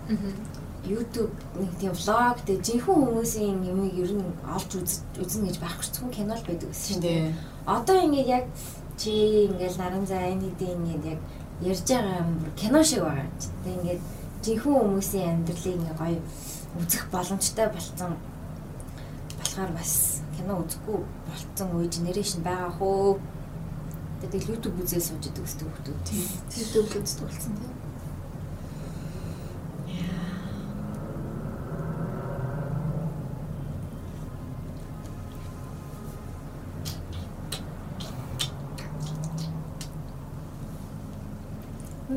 YouTube 0.85 1.31
нэг 1.59 1.71
тийм 1.79 1.93
влог 1.95 2.37
тэг 2.45 2.59
жинхэнэ 2.65 3.05
хүмүүсийн 3.07 3.61
юмыг 3.71 3.93
ер 3.95 4.11
нь 4.13 4.25
олж 4.55 4.71
үз- 4.79 5.03
үзнэ 5.21 5.47
гэж 5.47 5.57
байхгүй 5.63 5.85
ч 5.85 5.89
зөвхөн 5.95 6.11
кино 6.11 6.33
л 6.35 6.43
байдаг 6.47 6.69
гэсэн 6.69 6.89
шүү 6.97 7.01
дээ. 7.03 7.33
Одоо 7.65 7.97
ингээд 8.03 8.27
яг 8.27 8.45
чи 8.99 9.11
ингээд 9.47 9.77
наран 9.79 10.05
заа 10.05 10.27
энэ 10.33 10.49
хэдийн 10.51 10.81
ингээд 10.83 11.05
яг 11.15 11.19
ярьж 11.61 11.83
байгаа 11.87 12.19
юм 12.23 12.39
бүр 12.39 12.51
кино 12.55 12.83
шиг 12.83 13.03
байгаа 13.03 13.25
юм 13.25 13.33
чи. 13.39 13.47
Тэг 13.63 13.73
ингээд 13.75 14.01
жинхэнэ 14.43 14.79
хүмүүсийн 14.79 15.29
амьдралыг 15.29 15.75
ингээд 15.75 15.99
гоё 15.99 16.19
үзэх 16.79 17.03
боломжтой 17.11 17.67
болсон 17.67 18.11
болохоор 19.39 19.71
бас 19.75 20.21
кино 20.37 20.53
үзэхгүй 20.63 20.97
болцсон 21.27 21.69
үе 21.75 21.87
генерашн 21.91 22.41
байгаа 22.43 22.71
хөө. 22.79 23.19
Тэгээд 24.21 24.47
YouTube 24.49 24.79
үзээ 24.83 25.01
сууж 25.03 25.23
идэг 25.27 25.43
хүмүүс. 25.43 25.67
YouTube 26.55 26.89
үздэг 26.99 27.27
болсон 27.27 27.53
тийм. 27.59 27.75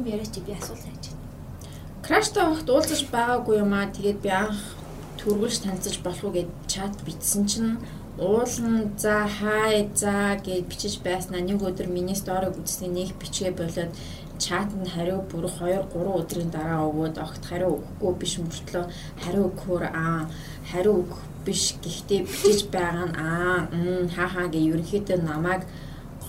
Хүн 0.02 0.18
яриач 0.18 0.34
би 0.42 0.52
асуулт 0.58 0.82
хайж 0.82 1.04
байна. 1.14 1.22
Краштай 2.02 2.42
байхад 2.42 2.70
уулзаж 2.74 3.02
байгаагүй 3.14 3.56
юм 3.62 3.70
аа. 3.70 3.86
Тэгээд 3.86 4.18
би 4.18 4.30
анх 4.34 4.58
түргүүлж 5.22 5.62
танилцаж 5.62 5.96
болох 6.02 6.24
уу 6.26 6.34
гэд 6.34 6.50
чат 6.66 6.94
бичсэн 7.06 7.46
чинь 7.46 7.78
уулна 8.18 8.90
за 8.98 9.30
хай 9.30 9.86
за 9.94 10.42
гэж 10.42 10.66
бичиж 10.66 10.94
байснаа 11.06 11.38
нэг 11.38 11.62
өдөр 11.62 11.86
миний 11.86 12.18
сториг 12.18 12.58
үзсний 12.58 12.90
нэг 12.90 13.14
бичгээ 13.22 13.54
болоод 13.54 13.94
чатанд 14.42 14.90
хариу 14.90 15.22
бүр 15.30 15.46
2 15.46 15.94
3 15.94 16.18
өдрийн 16.18 16.50
дараа 16.50 16.82
өгөөд 16.90 17.16
огт 17.22 17.42
хариу 17.46 17.78
өгөхгүй 17.78 18.12
биш 18.18 18.34
мөртлөө 18.42 18.84
хариу 19.22 19.44
өгөхөөр 19.54 19.84
аа 19.86 20.26
хариу 20.70 20.94
өгөх 21.06 21.20
биш 21.46 21.78
гэхдээ 21.78 22.20
бичиж 22.26 22.60
байгаа 22.74 23.06
нь 23.06 23.16
аа 23.22 23.70
хаа 24.14 24.28
хаа 24.34 24.46
гэ 24.50 24.66
ерөнхийдөө 24.66 25.18
намайг 25.22 25.62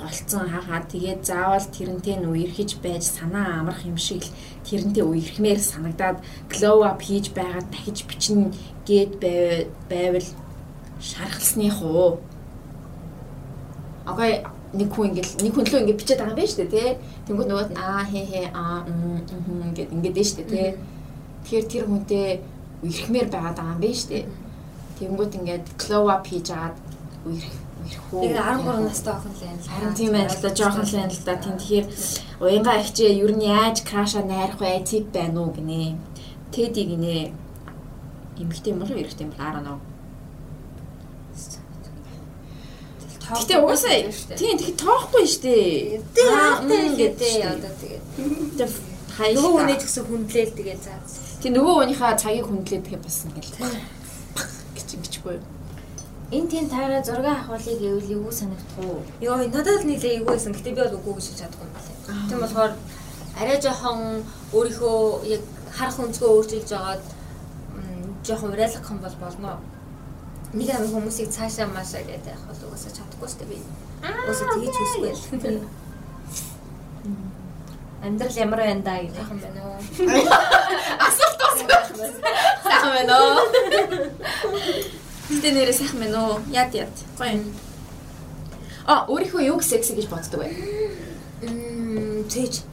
голцсон 0.03 0.45
хахаа 0.51 0.81
тэгээд 0.91 1.21
заавал 1.23 1.67
тэрнтэй 1.75 2.15
нь 2.19 2.27
үерхэж 2.27 2.69
байж 2.83 3.03
санаа 3.07 3.63
амрах 3.63 3.81
юм 3.87 3.97
шиг 3.97 4.23
л 4.27 4.35
тэрнтэй 4.67 5.03
үерхмээр 5.03 5.59
санагдаад 5.59 6.17
glow 6.51 6.83
up 6.83 6.99
хийж 7.07 7.31
байгаад 7.31 7.67
дахиж 7.71 8.03
бичнэ 8.09 8.51
гэд 8.87 9.23
байвал 9.89 10.29
шархалсных 10.99 11.79
уу 11.81 12.19
Окей 14.05 14.43
нэг 14.73 14.89
хүн 14.91 15.13
ингээл 15.13 15.33
нэг 15.39 15.53
хүн 15.55 15.65
лөө 15.69 15.81
ингээд 15.85 15.99
бичээд 16.01 16.19
байгаа 16.19 16.33
юм 16.33 16.39
байна 16.39 16.51
шүү 16.51 16.59
дээ 16.59 16.71
тий. 16.75 16.91
Тэнгүүд 17.25 17.47
нөгөөд 17.47 17.71
нь 17.71 17.79
аа 17.79 18.03
хээ 18.03 18.25
хээ 18.31 18.45
аа 18.51 18.77
мм 18.83 19.71
гэд 19.77 19.93
ингээд 19.95 20.15
дээ 20.17 20.27
шүү 20.27 20.37
дээ 20.37 20.51
тий. 20.51 20.69
Тэгэхээр 21.43 21.65
тэр 21.71 21.83
хүнтэй 21.87 22.27
үерхмээр 22.83 23.27
байгаад 23.31 23.57
байгаа 23.57 23.75
юм 23.75 23.79
байна 23.79 23.99
шүү 24.01 24.09
дээ. 24.11 24.25
Тэнгүүд 24.99 25.31
ингээд 25.39 25.65
glow 25.79 26.03
up 26.11 26.23
хийж 26.27 26.47
агаад 26.51 26.75
үерх 27.29 27.62
Тэгээ 27.83 28.39
13 28.39 28.87
настай 28.87 29.13
охин 29.13 29.33
л 29.33 29.43
юм. 29.43 29.59
Харин 29.67 29.93
тийм 29.93 30.11
байна 30.15 30.31
л 30.31 30.41
да 30.41 30.49
жоохон 30.55 30.85
л 30.87 30.95
байна 30.95 31.11
л 31.11 31.25
да. 31.25 31.35
Тийм 31.35 31.55
тэгэхээр 31.59 31.85
уянга 32.39 32.73
ихчээ 32.79 33.11
ер 33.19 33.31
нь 33.35 33.43
яаж 33.43 33.77
краша 33.83 34.23
найрах 34.23 34.59
вэ? 34.59 34.83
Тип 34.87 35.11
байна 35.11 35.43
уу 35.43 35.51
гинэ. 35.51 35.99
Тэди 36.51 36.83
гинэ. 36.87 37.33
Эмэгтэй 38.39 38.71
юм 38.71 38.81
уу 38.81 38.95
эрэгтэй 38.95 39.27
юм 39.27 39.33
аа 39.37 39.59
нөө. 39.59 39.79
Гэтэ 43.33 43.55
угаасаа 43.59 44.11
тийм 44.35 44.55
тэгэхэд 44.59 44.79
тоохгүй 44.83 45.25
штэ. 45.27 46.03
Тийм 46.13 46.91
гэдэг 46.99 47.33
одоо 47.51 47.71
тэгээд. 47.79 48.71
Хаяа. 49.13 49.35
Нөгөө 49.37 49.53
хүний 49.61 49.77
ч 49.79 49.83
гэсэн 49.87 50.03
хүндлээл 50.09 50.57
тэгээд 50.57 50.81
заа. 50.83 50.99
Тийм 51.41 51.53
нөгөө 51.55 51.73
хүнийхээ 51.79 52.19
цагийг 52.19 52.45
хүндлээд 52.49 52.83
тэгээд 52.83 53.03
бас 53.05 53.17
ингээл 53.23 53.57
гэж 54.75 54.87
ингэчгүй. 54.97 55.37
Энд 56.33 56.49
тийм 56.49 56.65
таараа 56.69 57.03
зураг 57.05 57.45
авахлыг 57.45 57.79
гэвэл 57.79 58.13
юу 58.17 58.31
санагдах 58.31 58.77
уу? 58.81 59.05
Йоо 59.21 59.37
надад 59.37 59.81
л 59.81 59.85
нийлээ 59.85 60.17
эйгүйсэн. 60.17 60.53
Гэтэ 60.57 60.73
би 60.73 60.81
бол 60.81 60.97
үгүй 60.97 61.13
гэж 61.21 61.37
чадахгүй 61.45 61.67
юм 61.69 61.73
байна. 61.77 62.29
Тийм 62.29 62.39
болохоор 62.41 62.71
арай 63.37 63.57
жоохон 63.61 63.99
өөрийнхөө 64.57 64.97
яг 65.35 65.41
харах 65.77 65.97
өнцгөө 66.01 66.29
өөрчилж 66.33 66.67
жагаад 66.73 67.03
жоохон 68.25 68.53
урайлах 68.53 68.89
юм 68.89 68.99
бол 69.05 69.17
болно 69.21 69.51
нэг 70.53 70.69
амин 70.69 70.89
хүмүүсийг 70.93 71.29
цаашаа 71.33 71.67
маашаа 71.69 72.01
гэдэг 72.05 72.33
яг 72.33 72.41
бол 72.49 72.61
угаасаа 72.69 72.93
чадахгүй 72.97 73.29
шүү 73.29 73.39
дээ 73.41 73.49
би. 73.49 73.57
Угаасаа 74.01 74.53
тгийж 74.53 74.75
хүсгүй 74.77 75.09
л. 75.53 75.65
Амьдрал 78.05 78.37
ямар 78.37 78.61
байна 78.61 78.81
да 78.85 79.01
гэх 79.01 79.33
юм 79.33 79.39
байна 79.41 79.61
уу? 79.65 79.77
Асуулт 81.05 81.39
байна. 81.41 82.09
Сайхан 82.65 82.91
байна 82.97 83.13
уу? 83.21 83.37
Тэ 85.29 85.49
нэрээ 85.51 85.75
сайхан 85.75 85.99
байна 85.99 86.19
уу? 86.27 86.39
Яд 86.51 86.73
яд. 86.75 86.93
Гоё 87.19 87.39
юм. 87.39 87.53
А 88.85 89.07
өөрийнхөө 89.07 89.47
юг 89.47 89.63
секси 89.63 89.95
гэж 89.95 90.07
боддог 90.11 90.43
бай. 90.43 90.51
Мм, 91.41 92.27
цээж 92.27 92.63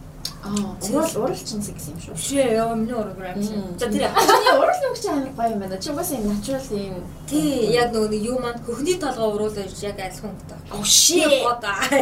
Аа, 0.42 0.74
урал 0.92 1.16
уралчин 1.24 1.60
секс 1.60 1.90
юм 1.92 1.98
шүү. 2.00 2.16
Шээ, 2.16 2.54
яа 2.56 2.72
миний 2.74 2.96
ураграм 2.96 3.36
шээ. 3.36 3.60
За 3.76 3.86
тэр 3.92 4.08
чиний 4.08 4.54
урал 4.56 4.78
нүгч 4.80 5.04
амар 5.12 5.32
гоё 5.36 5.52
юм 5.52 5.60
байна. 5.60 5.76
Чи 5.76 5.90
угаасаа 5.92 6.16
юм 6.16 6.32
натурал 6.32 6.70
юм. 6.72 7.04
Тий, 7.28 7.68
яг 7.76 7.92
нөгөө 7.92 8.08
нэг 8.08 8.22
юу 8.24 8.38
маань 8.40 8.62
хөхний 8.64 8.96
толгой 8.96 9.28
уруулж 9.36 9.76
яг 9.84 10.00
айлхан 10.00 10.32
гэдэг. 10.32 10.60
Oh 10.72 10.80
shit. 10.80 11.44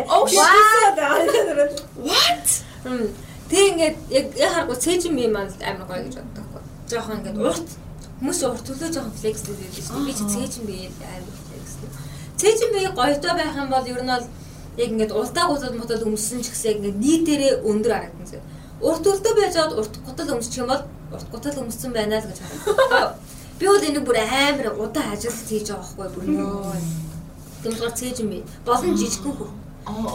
Oh 0.06 0.22
shit. 0.30 1.82
What? 1.98 2.46
Тэг 3.50 3.62
ингээд 3.74 3.96
яг 4.06 4.26
харахгүй 4.38 5.10
би 5.18 5.26
маань 5.26 5.50
амар 5.58 5.86
гоё 5.90 6.06
гэж 6.06 6.22
боддог. 6.22 6.62
Жохон 6.86 7.18
ингээд 7.18 7.42
урт 7.42 7.68
хүмүүс 8.18 8.40
урт 8.50 8.66
төлөө 8.66 8.90
жохон 8.94 9.14
флекс 9.14 9.42
гэдэг 9.46 9.70
шүү 9.78 9.94
дээ. 9.94 10.06
Би 10.06 10.12
чи 10.18 10.24
цээжин 10.26 10.64
би 10.66 10.76
амар 11.06 11.38
флекс. 11.46 11.72
Цээжин 12.38 12.70
би 12.74 12.80
гоётой 12.98 13.32
байх 13.38 13.54
юм 13.54 13.70
бол 13.70 13.86
ер 13.86 14.02
нь 14.02 14.10
бол 14.10 14.26
яг 14.78 14.90
ингээд 14.90 15.12
уртаа 15.14 15.46
гутал 15.46 15.74
мутал 15.78 16.02
өмссөн 16.02 16.42
ч 16.42 16.50
гэсэн 16.50 16.82
ингээд 16.82 16.98
нийтээрээ 16.98 17.52
өндөр 17.62 17.92
харагдсан 17.94 18.26
зэ. 18.26 18.42
Урт 18.82 19.04
үлдээ 19.06 19.34
байж 19.38 19.54
аваад 19.54 19.78
урт 19.78 19.94
гутал 20.06 20.34
өмсчих 20.34 20.62
юм 20.62 20.70
бол 20.70 20.82
урт 21.14 21.28
гутал 21.30 21.62
өмссөн 21.62 21.90
байна 21.94 22.18
л 22.18 22.26
гэж 22.26 22.38
харагдав. 22.42 23.14
Би 23.58 23.66
бол 23.66 23.86
энийг 23.86 24.04
бүр 24.06 24.18
амар 24.18 24.68
удаан 24.78 25.14
ажилт 25.14 25.46
хийж 25.50 25.70
байгаа 25.70 25.94
байхгүй 25.98 26.14
бүр 26.14 26.26
нөө. 26.30 26.74
Тэмцгээр 27.62 27.94
цээж 27.98 28.16
юм 28.22 28.30
би. 28.30 28.38
Болон 28.66 28.94
жижигхэн 28.94 29.34
хөө. 29.34 29.50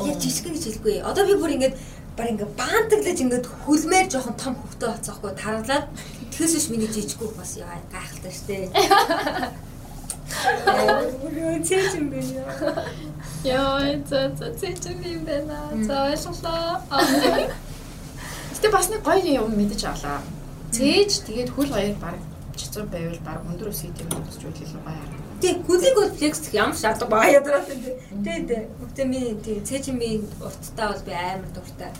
Яг 0.08 0.18
жижигхэн 0.24 0.56
гэж 0.56 0.64
хэлгүй. 0.64 0.96
Одоо 1.04 1.24
би 1.28 1.36
бүр 1.36 1.56
ингээд 1.56 1.76
баг 2.16 2.28
ингээд 2.32 2.56
баантаглаж 2.56 3.20
ингээд 3.20 3.46
хөлмээр 3.66 4.08
жоохон 4.08 4.36
том 4.40 4.54
хөвгтэй 4.56 4.90
болцоохгүй 4.92 5.32
тараглаад 5.36 5.86
тэгээс 6.34 6.54
биш 6.58 6.68
миний 6.74 6.90
жижигхэн 6.90 7.34
бас 7.38 7.52
яа 7.62 7.78
гайхалтай 7.94 8.34
штэ. 8.34 8.58
Цээж 11.64 11.92
юм 12.00 12.10
байна. 12.10 12.44
Яа, 13.46 14.02
за 14.10 14.34
за 14.36 14.48
цээж 14.58 14.82
юм 14.90 15.24
байна. 15.26 15.58
За 15.86 16.10
ойлголоо. 16.10 16.82
Гэтэ 18.52 18.68
бас 18.74 18.90
нэг 18.90 19.02
гоё 19.06 19.22
юм 19.22 19.54
мэдэж 19.54 19.82
авлаа. 19.86 20.22
Цээж 20.74 21.12
тэгээд 21.28 21.50
хөл 21.54 21.70
хоёр 21.70 21.96
баг 22.02 22.18
чицүү 22.58 22.86
байвал 22.90 23.22
баг 23.26 23.40
өндөр 23.50 23.70
үсгий 23.70 23.94
юм 23.94 24.10
болж 24.10 24.34
үйлэл 24.42 24.82
гоё 24.82 24.98
харагдав. 24.98 25.22
Тэг 25.44 25.56
гүлийг 25.68 25.96
бол 25.98 26.12
флекс 26.18 26.42
ямар 26.54 26.78
шаардлага 26.78 27.12
баа 27.14 27.28
ядраа 27.30 27.62
тийм. 27.68 27.82
Тэ 28.26 28.34
тэ. 28.48 28.58
Үгтэй 28.82 29.06
ми 29.06 29.22
тий 29.44 29.60
цээж 29.62 29.92
ми 29.94 30.24
урттай 30.42 30.88
бол 30.88 31.04
би 31.06 31.14
амар 31.14 31.50
дуртай. 31.54 31.92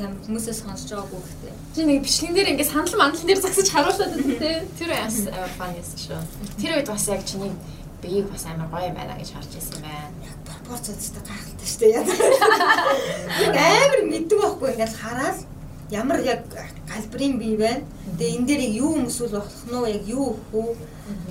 Ингээм 0.00 0.16
хүмүүсээс 0.24 0.60
сонсож 0.64 0.90
байгаагүй 0.96 1.20
гэхдээ. 1.20 1.54
Чи 1.76 1.80
нэг 1.84 1.98
бичлэгэн 2.00 2.36
дээр 2.36 2.50
ингээд 2.56 2.72
санал 2.72 2.96
мандал 2.96 3.26
дээр 3.28 3.40
загсаж 3.44 3.68
харуулсан 3.68 4.10
тий. 4.16 4.56
Тэр 4.80 4.90
бас 4.96 5.16
фан 5.60 5.76
яасан 5.76 6.00
шүү. 6.00 6.20
Тэр 6.56 6.72
үед 6.80 6.88
бас 6.88 7.04
яг 7.12 7.22
чиний 7.28 7.52
биеийг 8.00 8.32
бас 8.32 8.48
амар 8.48 8.68
гоё 8.72 8.88
юм 8.88 8.96
байна 8.96 9.20
гэж 9.20 9.28
харж 9.36 9.52
ирсэн 9.60 9.84
байна. 9.84 10.16
Яг 10.24 10.38
пропорц 10.48 10.88
өстэй 10.88 11.20
гайхалтай 11.20 11.68
шүү 11.68 11.80
дээ. 11.84 11.92
Яг 13.44 13.56
амар 13.60 14.00
мэддэг 14.08 14.38
байхгүй 14.40 14.68
ингээд 14.72 14.94
хараад 15.04 15.38
ямар 15.92 16.18
яг 16.24 16.42
галбрын 16.88 17.34
бие 17.36 17.56
байна. 17.60 17.84
Тэгээ 18.16 18.36
энэ 18.40 18.48
дээр 18.48 18.62
юу 18.80 18.90
өмсвөл 19.04 19.36
болох 19.36 19.60
нь 19.68 19.76
уу 19.76 19.84
яг 19.84 20.04
юу 20.08 20.40
үү 20.56 20.68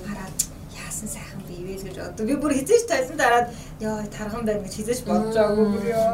хараад 0.06 0.36
яасан 0.78 1.08
сайхан 1.10 1.29
вэ 1.70 1.88
гэж 1.88 1.96
боддог. 2.02 2.26
Би 2.26 2.34
бүр 2.36 2.52
хизээч 2.58 2.84
тайлсан 2.90 3.16
дараад 3.16 3.46
ёо 3.80 4.02
тарган 4.10 4.42
байна 4.44 4.64
гэж 4.66 4.74
хизээч 4.74 5.00
бодож 5.06 5.34
байгаагүй 5.38 5.66
бүр 5.70 5.84
ёо. 5.94 6.10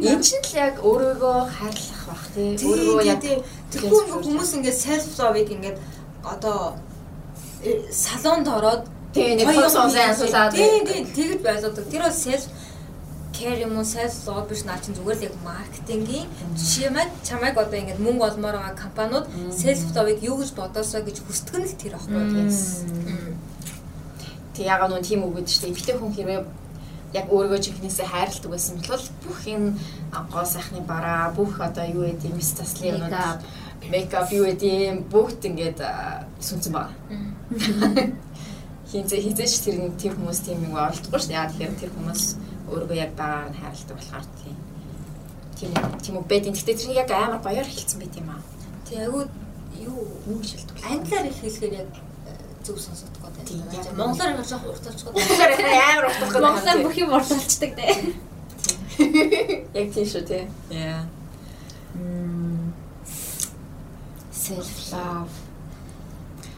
Энэ 0.00 0.24
чинь 0.24 0.44
л 0.48 0.56
яг 0.56 0.74
өөрийгөө 0.80 1.38
хайрлах 1.56 2.02
бах 2.08 2.24
тий. 2.34 2.56
Өөрийгөө 2.56 3.04
яг 3.04 3.20
тэгэхээр 3.20 4.08
хүмүүс 4.24 4.50
ингээд 4.56 4.82
self 4.86 5.06
love-ыг 5.20 5.48
ингээд 5.52 5.78
одоо 6.24 6.76
салонд 7.92 8.48
ороод 8.48 8.82
тий 9.14 9.36
нэг 9.36 9.48
сонсон 9.70 10.10
асуулаад 10.12 10.52
тий 10.56 10.80
тий 10.88 11.00
тэгж 11.16 11.40
байлгадаг. 11.44 11.84
Тэр 11.92 12.02
бол 12.08 12.16
self 12.16 12.44
care 13.36 13.60
юм 13.60 13.76
уу 13.76 13.84
self 13.84 14.14
love 14.26 14.48
биш 14.48 14.64
наа 14.64 14.78
чинь 14.80 14.96
зүгээр 14.96 15.18
л 15.20 15.26
яг 15.28 15.34
маркетингийн 15.44 16.26
чимэд 16.56 17.10
чамайг 17.28 17.56
одоо 17.60 17.78
ингээд 17.80 18.00
мөнгө 18.00 18.24
олмоор 18.30 18.56
байгаа 18.56 18.82
компаниуд 18.84 19.26
self 19.52 19.80
love-ыг 19.96 20.20
юу 20.24 20.36
гэж 20.40 20.50
бодосоо 20.56 21.00
гэж 21.04 21.16
хүсдэг 21.20 21.56
нь 21.60 21.68
л 21.68 21.80
тэр 21.80 21.94
аахгүй. 21.96 22.24
Тэг 24.56 24.64
яга 24.64 24.88
нөө 24.88 25.04
тийм 25.04 25.20
үг 25.28 25.36
гэдэг 25.36 25.52
чинь 25.52 25.68
эмэгтэй 25.68 25.96
хүн 26.00 26.16
хэрвээ 26.16 26.40
яг 27.12 27.26
өөрийгөө 27.30 27.60
чихнээсээ 27.60 28.06
хайрладаг 28.08 28.50
байсан 28.50 28.74
бол 28.88 29.04
бүх 29.24 29.40
юм 29.46 29.64
гоо 30.32 30.44
сайхны 30.44 30.80
бараа 30.80 31.30
бүх 31.36 31.60
одоо 31.60 31.84
юу 31.84 32.04
гэдэг 32.08 32.32
юм 32.32 32.40
стаслын 32.40 32.96
юмнууд 32.96 33.44
мейкап 33.90 34.32
юу 34.32 34.44
гэдэг 34.48 35.06
бүгд 35.12 35.40
ингээд 35.48 35.80
сүнцэн 36.40 36.72
байгаа. 36.72 36.96
Хинзээ 38.90 39.20
хизээч 39.22 39.54
тэр 39.66 39.76
тийм 40.00 40.12
хүмүүс 40.14 40.40
тийм 40.46 40.58
юм 40.66 40.74
олдохгүй 40.78 41.20
шүү. 41.20 41.34
Яа 41.34 41.50
тэгэхээр 41.50 41.74
тэр 41.80 41.92
хүмүүс 41.94 42.22
өөрийгөө 42.70 42.98
яг 42.98 43.12
багаар 43.18 43.50
нь 43.50 43.58
хайрладаг 43.58 43.96
болохоор 43.98 44.26
тийм. 44.40 44.56
Тийм 45.58 45.70
тийм 46.02 46.14
үү 46.18 46.26
бэд. 46.30 46.44
Гэхдээ 46.54 46.76
тэр 46.80 46.92
яг 46.94 47.10
амар 47.10 47.42
гоёор 47.42 47.66
хэлсэн 47.66 47.98
байт 47.98 48.14
юм 48.14 48.30
аа. 48.30 48.42
Тэг 48.86 48.98
айгуу 49.06 49.24
юу 49.74 50.00
юу 50.30 50.40
шилдэг. 50.42 50.78
Англиар 50.86 51.26
их 51.26 51.38
хэлэхээр 51.42 51.74
яг 51.82 51.90
зөв 52.66 52.78
сонсогдох 52.82 53.30
гэдэг. 53.38 53.94
Монголоор 53.94 54.30
яг 54.34 54.46
жоох 54.50 54.64
урт 54.66 54.82
болчихгоо. 54.82 55.12
Монголоор 55.14 55.52
амар 55.86 56.04
урт 56.10 56.18
болчихгоо. 56.20 56.42
Монголоор 56.46 56.78
бүх 56.82 56.96
юм 56.98 57.10
урт 57.14 57.30
болчдаг 57.30 57.72
дээ. 57.78 57.94
Яг 59.80 59.88
тийм 59.94 60.06
шүү 60.10 60.22
тий. 60.26 60.44
Яа. 60.70 61.06
Self 64.32 64.70
love. 64.92 65.34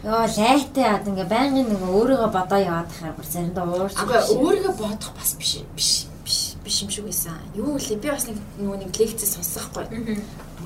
Йоо 0.04 0.24
лайтай 0.30 0.84
яад 0.86 1.08
ингээ 1.10 1.26
байнгын 1.26 1.68
нэг 1.74 1.82
өөрийгөө 1.82 2.30
бодоо 2.30 2.60
яваад 2.62 2.88
тахаар 2.88 3.14
бүр 3.18 3.26
заримдаа 3.26 3.66
уурч. 3.66 3.98
Агаа 3.98 4.22
өөрийгөө 4.30 4.74
бодох 4.78 5.12
бас 5.18 5.34
биш 5.34 5.58
биш 5.74 6.06
биш 6.22 6.54
биш 6.62 6.82
юм 6.86 6.90
шиг 6.90 7.04
байсан. 7.04 7.34
Юу 7.58 7.74
вэ? 7.74 7.98
Би 7.98 8.08
бас 8.08 8.30
нэг 8.30 8.38
нөгөө 8.62 8.78
нэг 8.78 8.94
лекц 8.94 9.26
сонсохгүй. 9.26 9.90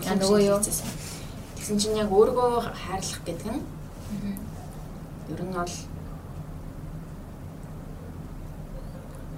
Аа 0.04 0.20
нөгөө 0.20 0.40
юу? 0.52 0.60
Тэгсэн 0.60 1.78
чинь 1.80 1.96
яг 1.96 2.12
өөрийгөө 2.12 2.76
хайрлах 2.76 3.22
гэдэг 3.24 3.48
нь 3.56 3.62
ер 5.30 5.42
нь 5.42 5.54
бол 5.54 5.74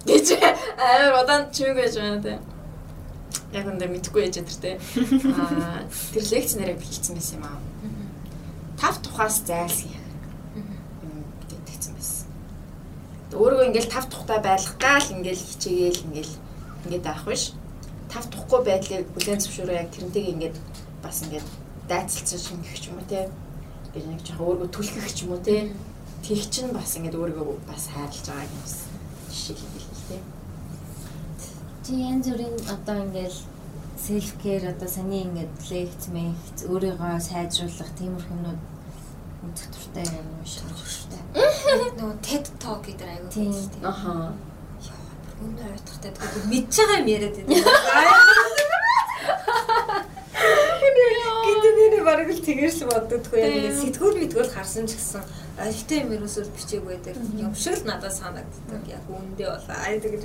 гэж 0.06 0.26
амар 0.78 1.22
удаан 1.22 1.50
чимэг 1.52 1.76
байж 1.76 1.94
байна 1.96 2.22
те. 2.22 2.34
Яг 3.52 3.66
үндэ 3.70 3.86
мэдхгүй 3.88 4.28
яж 4.28 4.36
энэ 4.40 4.60
те. 4.60 4.72
Аа 5.40 5.84
тэр 6.12 6.24
лекц 6.32 6.52
нэрээ 6.56 6.76
бичсэн 6.76 7.16
байсан 7.16 7.38
юм 7.40 7.44
аа. 7.48 7.58
Тав 8.80 9.00
тухаас 9.00 9.40
зайлсхий. 9.46 9.96
Гэтэгцэн 11.48 11.94
байсан. 11.96 12.26
Өөрийгөө 13.32 13.68
ингээл 13.68 13.92
тав 13.94 14.04
тухтай 14.12 14.38
байлгахдаа 14.44 14.98
л 15.00 15.14
ингээл 15.16 15.46
хичээгээл 15.48 16.04
ингээл 16.06 16.34
ингээд 16.84 17.06
авах 17.08 17.26
биш. 17.32 17.52
Тав 18.12 18.24
тухгүй 18.28 18.60
байдлыг 18.64 19.08
бүлээн 19.14 19.40
зөвшөөрөө 19.40 19.76
яг 19.80 19.88
тэрнтэйг 19.94 20.26
ингээд 20.34 20.56
бас 21.00 21.22
ингээд 21.24 21.48
дайцалцсан 21.88 22.40
шингэх 22.40 22.76
юм 22.88 23.00
уу 23.00 23.08
те. 23.08 23.30
Гэж 23.94 24.10
нэг 24.10 24.26
жоохон 24.26 24.58
өөрийгөө 24.58 24.74
түлхэх 24.74 25.06
ч 25.14 25.22
юм 25.22 25.38
уу 25.38 25.42
те. 25.46 25.70
Тэг 26.26 26.42
чинь 26.50 26.74
бас 26.74 26.98
ингээд 26.98 27.14
өөрийгөө 27.14 27.62
бас 27.70 27.94
хайрлаж 27.94 28.26
байгааг 28.26 28.50
юм 28.50 28.58
бас 28.66 28.90
жишээ 29.30 29.54
хэлбэл 29.54 30.02
те. 30.10 30.18
Чи 31.86 32.02
янз 32.02 32.26
бүрийн 32.26 32.58
одоо 32.74 33.06
ингээл 33.06 33.38
селф 33.94 34.34
кэр 34.42 34.74
одоо 34.74 34.90
саний 34.90 35.22
ингээд 35.22 35.54
лекц 35.70 36.10
мэгц 36.10 36.66
өөрийгөө 36.66 37.22
сайжруулах 37.22 37.94
тиймэрхүү 37.94 38.34
юмнууд 38.34 38.58
үзэх 39.46 39.70
туртай 39.70 40.02
юм 40.10 40.42
шиг 40.42 40.66
туртай. 40.74 41.22
Нөгөө 41.94 42.18
TED 42.18 42.50
Talk 42.58 42.82
гэдэг 42.82 43.06
аягүй. 43.06 43.30
Тийм. 43.30 43.54
Аха. 43.86 44.34
Өнөө 45.38 45.70
ойлгохтой 45.70 46.10
тэгээд 46.18 46.50
мэдж 46.50 46.74
байгаа 46.82 46.98
юм 46.98 47.06
яриад 47.14 47.38
байна. 47.38 47.54
Гэдэг 51.44 51.72
нэрээ 51.78 52.02
бараг 52.04 52.28
л 52.32 52.44
тэгэрч 52.44 52.78
боддоггүй 52.88 53.38
яг 53.40 53.52
ингэ 53.54 53.72
сэтгүүл 53.80 54.16
мэдгүүл 54.20 54.54
харсан 54.54 54.84
ч 54.88 54.96
гэсэн 54.96 55.22
альтай 55.60 55.98
юм 56.02 56.10
ерөөсөө 56.16 56.50
бичээг 56.50 56.84
байдаг. 56.84 57.14
Юм 57.38 57.54
шиг 57.54 57.78
л 57.78 57.86
надад 57.88 58.12
санагддаг. 58.12 58.82
Яг 58.90 59.04
үндэ 59.06 59.44
болоо. 59.44 59.76
Аа 59.76 59.96
тэгэж 60.00 60.22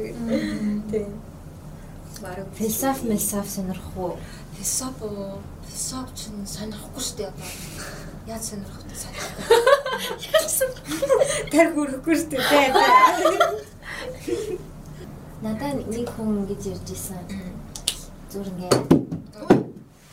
тийм. 0.92 1.20
Бараг 2.20 2.48
Философи 2.56 3.08
мэлсоф 3.08 3.48
сонирх 3.48 3.88
уу? 3.96 4.18
философ 4.60 5.02
уу? 5.02 5.40
Философ 5.64 6.08
ч 6.16 6.28
сонирхгүй 6.46 7.00
шүү 7.00 7.18
дээ. 7.18 7.32
Яаж 8.28 8.44
сонирх 8.44 8.76
вэ? 8.84 8.96
Сонирхгүй. 10.58 11.48
Тэр 11.52 11.68
хүрэхгүй 11.76 12.16
шүү 12.20 12.30
дээ. 12.36 12.76
Надаа 15.40 15.72
нэг 15.80 16.12
хүн 16.12 16.44
ингэж 16.44 16.64
ярьж 16.76 16.90
исэн. 16.92 17.24
Зүр 18.28 18.48
ингээд 18.52 19.00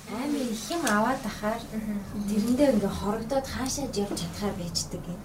амар 0.07 0.41
их 0.41 0.71
юм 0.71 0.83
аваад 0.87 1.23
ахаар? 1.27 1.63
Тэрэндээ 2.31 2.79
ингээ 2.79 2.95
хорогдоод 3.01 3.47
хаашаа 3.47 3.91
явж 3.91 4.15
чадхаар 4.23 4.55
байждаг 4.55 5.03
юм. 5.03 5.21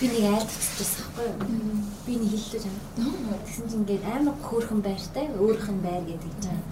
Би 0.00 0.06
нэг 0.12 0.24
айлтчихсан 0.36 1.08
байхгүй 1.16 1.24
юу? 1.24 1.80
Би 2.04 2.12
нэг 2.20 2.30
хэллээ 2.36 2.60
жаа. 2.60 3.40
Тэгсэн 3.44 3.64
чинь 3.68 3.80
ингээд 3.80 4.04
амар 4.04 4.36
хөөрхөн 4.44 4.80
байртай 4.84 5.26
өөрөх 5.40 5.68
нь 5.72 5.80
байр 5.80 6.04
гэдэг 6.04 6.34
чинь. 6.44 6.64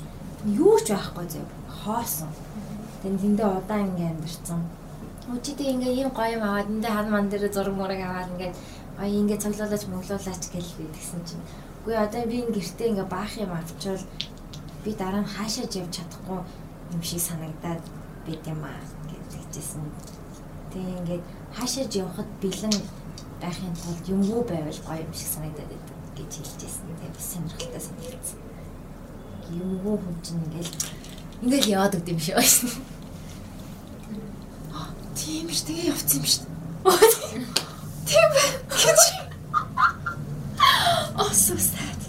Юу 0.53 0.77
ч 0.85 0.93
байхгүй 0.93 1.25
зөв 1.33 1.49
хоосон. 1.73 2.29
Тэгэн 3.01 3.21
тэндээ 3.25 3.49
удаан 3.57 3.89
ингээ 3.97 4.11
амьдэрсэн. 4.13 4.61
Өчигдээ 5.33 5.73
ингээ 5.81 5.93
ийм 6.05 6.11
гоё 6.13 6.37
юм 6.37 6.45
аваад 6.45 6.69
эндээ 6.69 6.93
хан 6.93 7.09
ман 7.09 7.27
дээр 7.33 7.49
зураг 7.49 7.73
мураг 7.73 8.01
аваад 8.05 8.33
ингээ 8.37 8.53
гоё 9.01 9.17
ингээ 9.25 9.41
цоглуулаач 9.41 9.85
мөглуулаач 9.89 10.45
гэж 10.53 10.67
би 10.77 10.85
тэгсэн 10.93 11.21
чинь. 11.25 11.45
Үгүй 11.89 11.97
одоо 11.97 12.23
би 12.29 12.45
энэ 12.45 12.53
гэртээ 12.53 12.89
ингээ 12.93 13.09
баах 13.09 13.33
юм 13.41 13.53
авчвал 13.57 14.05
би 14.85 14.93
дараа 14.93 15.25
нь 15.25 15.33
хаашаа 15.33 15.65
явж 15.73 15.93
чадахгүй 15.97 16.64
юм 16.95 17.03
шиг 17.03 17.21
санагдаад 17.21 17.83
байд 18.27 18.43
юм 18.47 18.63
аа 18.65 18.81
гэж 19.11 19.31
хэлжсэн. 19.35 19.83
Тэгээ 20.73 20.99
ингээд 20.99 21.25
хаашаа 21.57 21.87
явахад 21.91 22.31
бэлэн 22.43 22.77
байхын 23.43 23.75
тулд 23.75 24.05
юмгүй 24.15 24.43
байвал 24.49 24.81
гоё 24.87 25.03
юм 25.03 25.15
шиг 25.15 25.29
санагдаад 25.35 25.71
байдаг 25.71 25.99
гэж 26.17 26.33
хэлжсэн. 26.39 26.87
Тэгээ 26.99 27.15
бас 27.19 27.27
сонирхолтой 27.33 27.83
санагдсан. 27.83 28.39
Юмгүй 29.51 29.97
хүн 29.99 30.17
чинь 30.23 30.43
ингээд 30.47 30.71
ингээд 31.43 31.67
яваад 31.75 31.97
өгд 31.99 32.13
юм 32.15 32.21
шиг 32.23 32.37
байсан. 32.39 32.71
Тийм 35.19 35.49
ш 35.51 35.67
тэгээ 35.67 35.91
явцсан 35.91 36.21
юм 36.21 36.27
ш. 36.27 36.35
Тийм. 38.05 38.29
Гэж. 38.69 39.01
Oh 41.17 41.33
so 41.33 41.57
sad. 41.57 42.01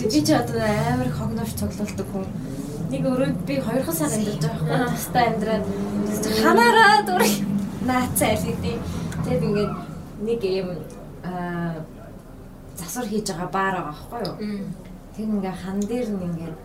Би 0.00 0.22
ч 0.22 0.30
одоо 0.32 0.62
амар 0.62 1.10
хогноош 1.12 1.52
цоглуулдаг 1.60 2.06
хүн. 2.12 2.26
Нэг 2.90 3.06
өрөөнд 3.06 3.40
би 3.46 3.54
2 3.62 3.92
сар 3.94 4.10
амьдарч 4.10 4.42
байгаа 4.42 4.66
байхгүй 4.66 4.90
тастай 4.90 5.24
амьдраад 5.30 5.64
ханаараа 6.42 6.98
дур 7.06 7.22
наацаа 7.86 8.34
л 8.34 8.46
гэдэг. 8.50 8.76
Тэгээд 9.22 9.46
ингээд 9.46 9.72
нэг 10.26 10.40
юм 10.42 10.68
аа 11.22 11.86
засвар 12.74 13.06
хийж 13.06 13.30
байгаа 13.30 13.50
баар 13.54 13.74
байгаа 13.78 13.94
байхгүй 13.94 14.20
юу? 14.26 14.66
Тэр 15.14 15.26
ингээ 15.38 15.54
хан 15.62 15.78
дээр 15.86 16.08
нь 16.10 16.26
ингээд 16.28 16.56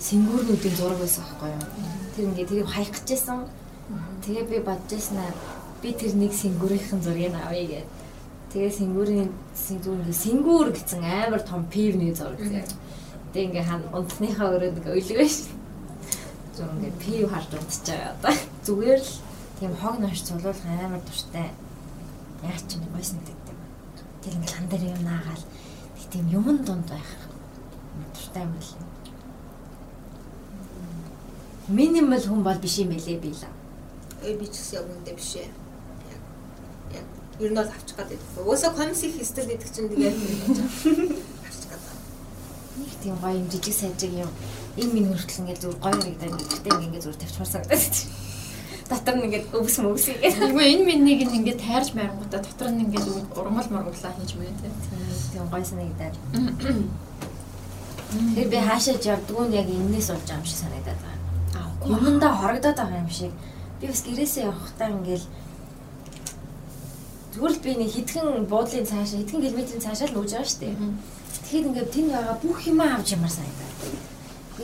сэнгүүрнүүдийн 0.00 0.76
зураг 0.80 0.98
байсан 1.04 1.22
байхгүй 1.28 1.50
юу? 1.52 1.64
Тэр 2.16 2.24
ингээ 2.32 2.48
тэрийг 2.48 2.68
хаях 2.72 2.90
гэжсэн. 2.96 3.40
Тэгээ 4.24 4.44
би 4.50 4.58
бодож 4.64 4.88
байснаа 4.88 5.30
би 5.82 5.92
тэр 5.92 6.12
нэг 6.16 6.32
сэнгүүрийнхэн 6.32 7.00
зургийг 7.04 7.36
авъя 7.36 7.64
гэдэг. 7.68 7.88
Тэгээ 8.56 8.72
сэнгүүрийн 8.72 9.30
сэнгүүр 9.52 10.00
сэнгүүр 10.16 10.68
гэсэн 10.72 11.04
амар 11.04 11.42
том 11.44 11.68
пивний 11.68 12.16
зураг 12.16 12.40
зэ. 12.40 12.64
Тэгээ 13.36 13.48
ингээ 13.52 13.68
хан 13.68 13.84
унтныхаа 13.92 14.48
өрөөнд 14.56 14.80
ингээ 14.80 14.96
өлгөө 14.96 15.28
ш. 15.28 15.52
Зүг 16.56 16.72
ингээ 16.72 16.96
пив 17.04 17.28
харж 17.28 17.52
унтж 17.52 17.84
байгаа 17.84 18.16
одоо. 18.16 18.32
Зүгээр 18.64 19.00
л 19.04 19.12
тийм 19.60 19.72
хог 19.76 20.00
нош 20.00 20.24
цулуулах 20.24 20.64
амар 20.64 21.04
дуртай. 21.04 21.52
Яг 22.48 22.56
ч 22.64 22.80
нэг 22.80 22.88
гойсон 22.96 23.20
гэдэг. 23.20 23.56
Тэр 24.24 24.34
ингээ 24.40 24.54
хан 24.56 24.66
дээр 24.72 24.84
юм 24.88 25.04
наагаал 25.04 25.44
тэг 26.00 26.08
тийм 26.16 26.26
юмн 26.32 26.64
дунд 26.64 26.88
байх. 26.88 27.12
Дуртай 28.16 28.48
юм 28.48 28.56
л. 28.56 28.72
Минимал 31.68 32.24
хүн 32.24 32.40
бол 32.40 32.56
биш 32.56 32.80
юм 32.80 32.88
бэлээ 32.88 33.20
би 33.20 33.36
л. 33.36 33.44
Э 34.24 34.32
би 34.32 34.48
ч 34.48 34.64
гэсэн 34.64 34.80
яг 34.80 34.88
үндэ 34.96 35.12
биш 35.12 35.44
ээ. 35.44 35.52
Яг 36.08 37.04
яг 37.04 37.06
ер 37.36 37.52
нь 37.52 37.58
бол 37.60 37.68
авчих 37.68 38.00
гээд 38.00 38.16
байдаг. 38.16 38.48
Уусаа 38.48 38.72
комикс 38.72 39.04
их 39.04 39.20
стил 39.20 39.44
гэдэг 39.44 39.68
чинь 39.68 39.92
тэгээд. 39.92 40.16
Нэг 42.76 42.92
тийм 43.02 43.16
гоё 43.16 43.36
юм 43.40 43.48
жижиг 43.50 43.74
сайжиг 43.74 44.12
юм. 44.12 44.30
Энэ 44.76 44.92
минь 44.92 45.08
хүртэл 45.08 45.40
ингээ 45.42 45.60
зүр 45.60 45.76
гоё 45.80 45.96
харагдаад 45.96 46.36
гэхдээ 46.36 46.84
ингээ 46.86 47.02
зүр 47.04 47.16
тавьчихмарсан 47.16 47.62
гэдэг. 47.64 47.94
Дотор 48.86 49.14
нь 49.16 49.24
ингээ 49.26 49.42
өвс 49.56 49.76
мөвс 49.82 50.06
игээд. 50.12 50.36
Тэгвэл 50.36 50.72
энэ 50.72 50.84
минийг 50.84 51.20
ингээд 51.26 51.58
тайрж 51.64 51.88
байрангуудаа 51.96 52.40
дотор 52.44 52.70
нь 52.70 52.84
ингээд 52.84 53.06
урмал 53.34 53.68
мурмлаа 53.72 54.12
хийж 54.14 54.32
мэгэн 54.36 54.58
тийм. 54.60 54.74
Тийм 55.32 55.46
гоё 55.50 55.64
санагдаад. 55.64 56.16
Тэр 58.36 58.48
би 58.52 58.58
хаашаа 58.62 58.94
явдггүй 58.94 59.46
яг 59.56 59.66
энэс 59.66 60.08
болж 60.12 60.22
байгаа 60.28 60.38
юм 60.38 60.46
шиг 60.46 60.60
санагдаад 60.62 61.00
байгаа. 61.02 61.18
Аа. 61.58 61.98
Юмдаа 62.06 62.32
хорогдоод 62.36 62.78
байгаа 62.78 63.02
юм 63.02 63.10
шиг. 63.10 63.32
Би 63.80 63.86
бас 63.90 64.02
гэрээсээ 64.06 64.44
явахдаа 64.46 64.88
ингээл 64.94 65.26
зүгээр 67.34 67.52
л 67.52 67.64
би 67.64 67.70
нэг 67.76 67.90
хитгэн 67.92 68.46
буудлын 68.48 68.86
цаашаа 68.86 69.18
хитгэн 69.20 69.42
километрийн 69.44 69.84
цаашаа 69.84 70.08
л 70.08 70.14
нүүж 70.14 70.30
байгаа 70.32 70.48
шүү 70.48 70.60
дээ. 70.62 70.74
Тэгэхээр 71.44 71.68
ингээд 71.68 71.92
тэнд 71.92 72.10
байгаа 72.12 72.36
бүх 72.40 72.58
юм 72.66 72.80
авч 72.80 73.08
ямар 73.16 73.32
санагдаад. 73.32 73.74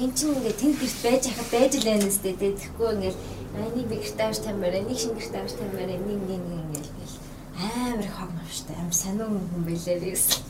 Энд 0.01 0.15
чинь 0.17 0.35
ингээд 0.37 0.61
тэнд 0.61 0.77
гэрт 0.81 0.99
байж 1.05 1.23
хахад 1.29 1.51
байж 1.53 1.73
л 1.77 1.89
байна 1.89 2.11
сте 2.11 2.33
тэ. 2.33 2.57
Тэгэхгүй 2.57 2.89
ингээд 2.97 3.19
энийг 3.53 3.87
би 3.91 3.97
гэрт 4.01 4.21
авч 4.21 4.39
тамираа, 4.41 4.83
нэг 4.83 4.99
шинэ 4.99 5.17
гэрт 5.21 5.35
авч 5.37 5.53
тамираа, 5.61 5.87
нэг 5.87 6.01
нэг 6.09 6.21
нэг 6.29 6.43
ингээд 6.65 6.89
ингээл 6.89 7.17
амар 7.61 8.09
хог 8.09 8.31
навштай, 8.33 8.77
амар 8.81 8.97
сануун 8.97 9.45
хүн 9.53 9.65
байлээ 9.69 9.99
би 10.01 10.11
гэсэн. 10.17 10.41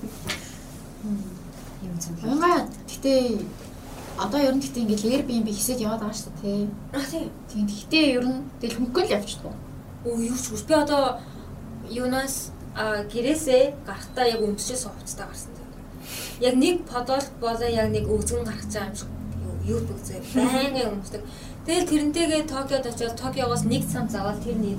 Юм 1.83 1.97
цаа. 1.99 2.15
Унгаа 2.23 2.57
гэтээ 2.87 3.23
одоо 4.19 4.41
ер 4.41 4.55
нь 4.55 4.63
гэтээ 4.63 4.83
ингээд 4.87 5.05
Airbnb 5.11 5.49
хийсэд 5.51 5.83
яваад 5.83 6.07
байгаа 6.07 6.19
шүү 6.21 6.33
дээ. 6.43 6.69
Аа 6.95 7.07
тийм. 7.11 7.27
Тийм 7.51 7.67
гэтээ 7.67 8.05
ер 8.17 8.27
нь 8.29 8.41
тэгэл 8.61 8.79
хөнгөн 8.79 9.07
л 9.09 9.15
явчихдаг. 9.19 9.55
Оо 10.07 10.17
юу 10.21 10.39
ч 10.39 10.45
үгүй. 10.53 10.63
Би 10.69 10.75
одоо 10.79 11.19
юунаас 11.91 12.53
а 12.75 13.05
гэрээсээ 13.05 13.85
гарахтаа 13.87 14.27
яг 14.29 14.41
өмсчээс 14.41 14.85
хувцтай 14.87 15.27
гарсан. 15.27 15.52
Яг 16.43 16.55
нэг 16.59 16.83
подол 16.91 17.23
болоо 17.41 17.71
яг 17.71 17.89
нэг 17.95 18.11
өвзгөн 18.11 18.45
гарах 18.45 18.67
цаа 18.67 18.91
юм 18.91 18.97
шиг 18.99 19.11
юу 19.63 19.81
бүгзээ 19.87 20.19
байнгын 20.35 20.91
өмсдөг. 20.99 21.23
Тэгэл 21.67 21.91
тэрнтэйгээ 21.91 22.43
Токиод 22.51 22.87
очиод 22.87 23.15
Токиогоос 23.15 23.63
нэг 23.63 23.87
цам 23.87 24.11
завал 24.11 24.39
тэрний 24.43 24.75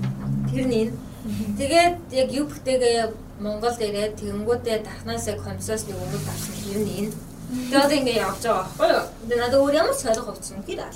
тэрний 0.52 0.92
тэгээд 1.56 1.96
яг 2.12 2.30
юбхтэйгээ 2.36 3.08
Монголд 3.40 3.80
ирээд 3.80 4.20
тэгэнгүүтээ 4.20 4.84
дахнаас 4.84 5.28
яг 5.32 5.40
комсоос 5.40 5.88
нэг 5.88 5.96
өмнөд 5.96 6.28
авсан 6.28 6.56
тэрний 6.68 6.98
энэ. 7.08 7.16
Тэгээд 7.72 7.96
ингэ 7.98 8.14
явж 8.20 8.44
байгаа 8.44 8.68
байхгүй 8.68 8.90
юу? 8.92 9.06
Тэгээд 9.24 9.42
надад 9.42 9.62
өөр 9.64 9.80
ямар 9.80 9.96
сорих 9.96 10.26
хувцсан 10.28 10.60
гэхээр 10.60 10.84
аа. 10.84 10.92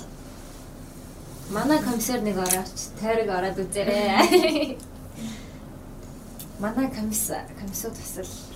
Манай 1.48 1.80
комиссар 1.80 2.20
нэг 2.20 2.36
орооч 2.36 2.78
тойрог 3.00 3.28
ороод 3.32 3.56
үзээрэй. 3.56 4.76
Манай 6.64 6.88
комисс 6.92 7.32
комиссууд 7.56 7.96
бас 7.96 8.12
л 8.20 8.47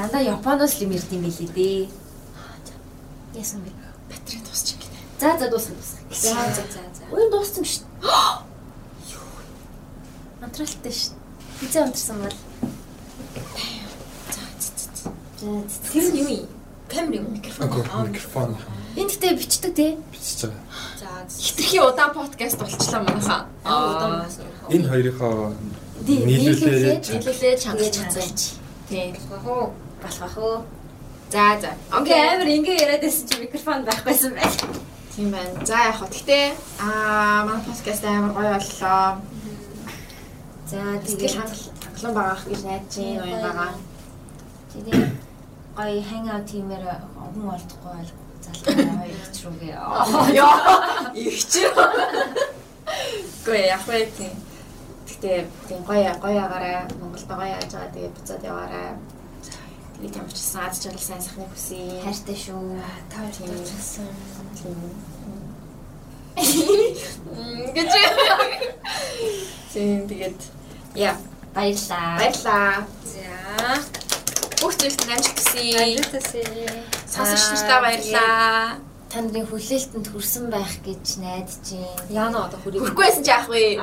дандаа 0.00 0.22
Японоос 0.24 0.80
л 0.80 0.84
юм 0.88 0.92
ирд 0.96 1.12
юм 1.12 1.22
билий 1.28 1.50
дээ. 1.52 1.88
Яасан 3.36 3.60
бэ? 3.60 3.70
Батарей 4.08 4.40
юм 4.40 4.48
гинэ. 4.80 4.98
За 5.20 5.36
за 5.36 5.50
дуусах 5.52 5.76
дуусах. 5.76 6.00
За 6.08 6.32
за 6.56 6.64
за 6.72 6.80
за. 6.96 7.04
Уян 7.12 7.28
дууссан 7.30 7.64
шүү 7.68 7.84
дээ. 7.84 8.48
Антралтай 10.40 10.92
шүү. 10.92 11.12
Хизээ 11.60 11.84
унтарсан 11.84 12.16
бол. 12.24 12.36
За 14.32 14.40
за 14.56 14.72
за. 14.88 15.12
За 15.68 15.92
тэр 15.92 16.04
нь 16.08 16.16
юу 16.16 16.28
юм? 16.32 16.48
Камер 16.88 17.20
юм 17.20 17.32
микрофон. 17.36 17.68
Агуу 17.68 18.08
микрофон 18.08 18.56
Энд 18.96 19.10
гэтээ 19.12 19.36
бичдэг 19.36 19.74
те. 19.76 19.98
бичиж 20.10 20.48
байгаа. 20.48 21.28
За 21.28 21.42
Хитрхи 21.44 21.78
удаан 21.78 22.14
подкаст 22.16 22.56
болчлаа 22.58 23.04
манайхаа. 23.04 23.46
аа. 23.64 24.26
Энэ 24.72 24.88
хоёрынхоо 24.88 25.52
нийлүүлээд 26.08 27.04
нийлүүлээд 27.04 27.04
тэгээд 27.04 27.60
чангаж 27.60 27.90
чанцаач. 27.92 28.40
Тийм. 28.88 29.14
Болох 30.02 30.36
уу? 30.38 30.56
За 31.30 31.60
за. 31.60 31.70
Окей, 31.92 32.20
амар 32.34 32.48
ингэ 32.48 32.74
яриад 32.74 33.02
байсан 33.02 33.28
чи 33.28 33.40
микрофон 33.40 33.84
байхгүйсэн 33.84 34.34
байл. 34.34 34.56
Тийм 35.14 35.30
байна. 35.30 35.66
За 35.66 35.76
яг 35.88 35.96
хөө 36.00 36.08
гэхдээ 36.10 36.44
аа 36.82 37.44
манай 37.46 37.62
подкаст 37.66 38.04
амар 38.04 38.32
гоё 38.34 38.50
боллоо. 38.58 39.20
За 40.66 40.78
тэгээд 41.06 41.36
хангалуун 41.36 42.14
байгаах 42.18 42.44
гэж 42.48 42.60
найдаж 42.64 42.96
байна. 42.96 43.42
Байгаа. 43.46 43.72
тэгээд 44.72 45.10
гоё 45.76 46.02
hangout 46.10 46.46
тиймэр 46.50 46.82
хүн 47.34 47.46
олдохгүй 47.54 47.92
бол 47.94 48.10
залхаа 48.44 48.74
хоёр 48.98 49.14
их 49.14 49.30
рүүгээ. 49.44 49.74
Яа. 50.34 51.12
Игчээ. 51.14 51.70
Гүй 53.44 53.58
яг 53.70 53.82
вэ 53.86 54.10
тийм. 54.18 54.34
Гэтэ 55.08 55.46
тийм 55.68 55.80
гоё 55.86 56.10
гоё 56.22 56.40
агараа 56.42 56.90
Монголд 56.98 57.28
гоё 57.28 57.54
яаж 57.54 57.70
байгаа 57.70 57.94
тэгээд 57.94 58.14
буцаад 58.18 58.42
яваарай. 58.50 58.98
Тэгээд 60.00 60.16
ямар 60.16 60.32
ч 60.32 60.38
гэсэн 60.40 60.60
аз 60.64 60.80
жаргал 60.80 61.04
сайн 61.04 61.20
сайхны 61.20 61.44
хүсье. 61.52 62.00
Хайртай 62.00 62.36
шүү. 62.40 62.60
Та 63.12 63.16
хоёр 63.20 63.36
Тийм. 63.36 63.52
дурчсан. 63.60 64.08
Гэж. 67.76 67.92
Тийм 69.72 70.08
тэгээд 70.08 70.40
яа 70.96 71.14
Баярлаа. 71.54 72.18
баярлаа. 72.18 72.86
За. 73.04 73.28
Бүх 74.60 74.72
зүйлд 74.80 75.00
амжилт 75.04 75.36
хүсье. 75.36 75.76
Амжилтасаа. 75.76 76.80
Сонсогч 77.04 77.44
нартаа 77.52 77.80
баярлаа. 77.84 78.80
Та 79.10 79.18
нарын 79.20 79.46
хүлээлтэнд 79.50 80.06
хүрсэн 80.14 80.48
байх 80.54 80.72
гэж 80.86 81.18
найдаж 81.18 81.66
байна. 81.76 82.06
Яна 82.08 82.46
одоо 82.46 82.58
хүрээ. 82.62 82.80
Хүрхгүйсэн 82.88 83.22
ч 83.26 83.28
яах 83.34 83.48
вэ? 83.50 83.82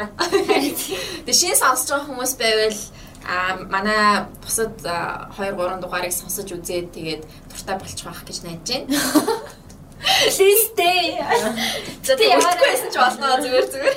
Тэгээ 1.28 1.36
шинэ 1.36 1.56
сонсож 1.60 1.88
байгаа 1.92 2.08
хүмүүс 2.08 2.34
байвал 2.40 2.80
а 3.25 3.57
манай 3.71 4.27
бусад 4.43 4.75
2 4.83 5.37
3 5.37 5.81
дугаарыг 5.81 6.13
сонсож 6.13 6.49
үзээд 6.53 6.93
тэгээд 6.97 7.23
дуртай 7.51 7.77
болчих 7.79 8.07
واخ 8.07 8.23
гэж 8.27 8.39
найдаж 8.43 8.69
байна. 8.69 8.99
Листэ. 10.39 10.91
За 12.03 12.13
тэгээд 12.19 12.43
хүрхгүйсэн 12.43 12.91
ч 12.91 12.97
болно 12.99 13.39
зүгээр 13.39 13.67
зүгээр. 13.71 13.97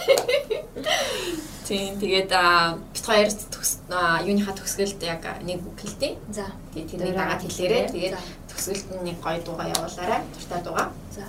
Тийм 1.66 1.98
тэгээд 1.98 2.30
а 2.30 2.78
бит 2.94 3.06
хоёр 3.06 3.30
төгс 3.34 3.72
а, 3.90 4.22
юуныхаа 4.22 4.54
төгсгөлд 4.54 5.02
яг 5.02 5.26
нэг 5.42 5.66
үг 5.66 5.82
хэлтий. 5.82 6.14
За. 6.30 6.46
Тэгээд 6.78 6.90
тэрнийг 6.94 7.18
дагаад 7.18 7.42
хэлээрээ 7.42 7.90
тэгээд 7.90 8.14
За. 8.14 8.22
төгсгөлд 8.54 8.88
нь 8.94 9.06
нэг 9.10 9.18
гоё 9.18 9.42
дуугаа 9.42 9.74
явуулаарай. 9.74 10.22
Дуртай 10.30 10.62
дуугаа. 10.62 10.94
За. 11.10 11.26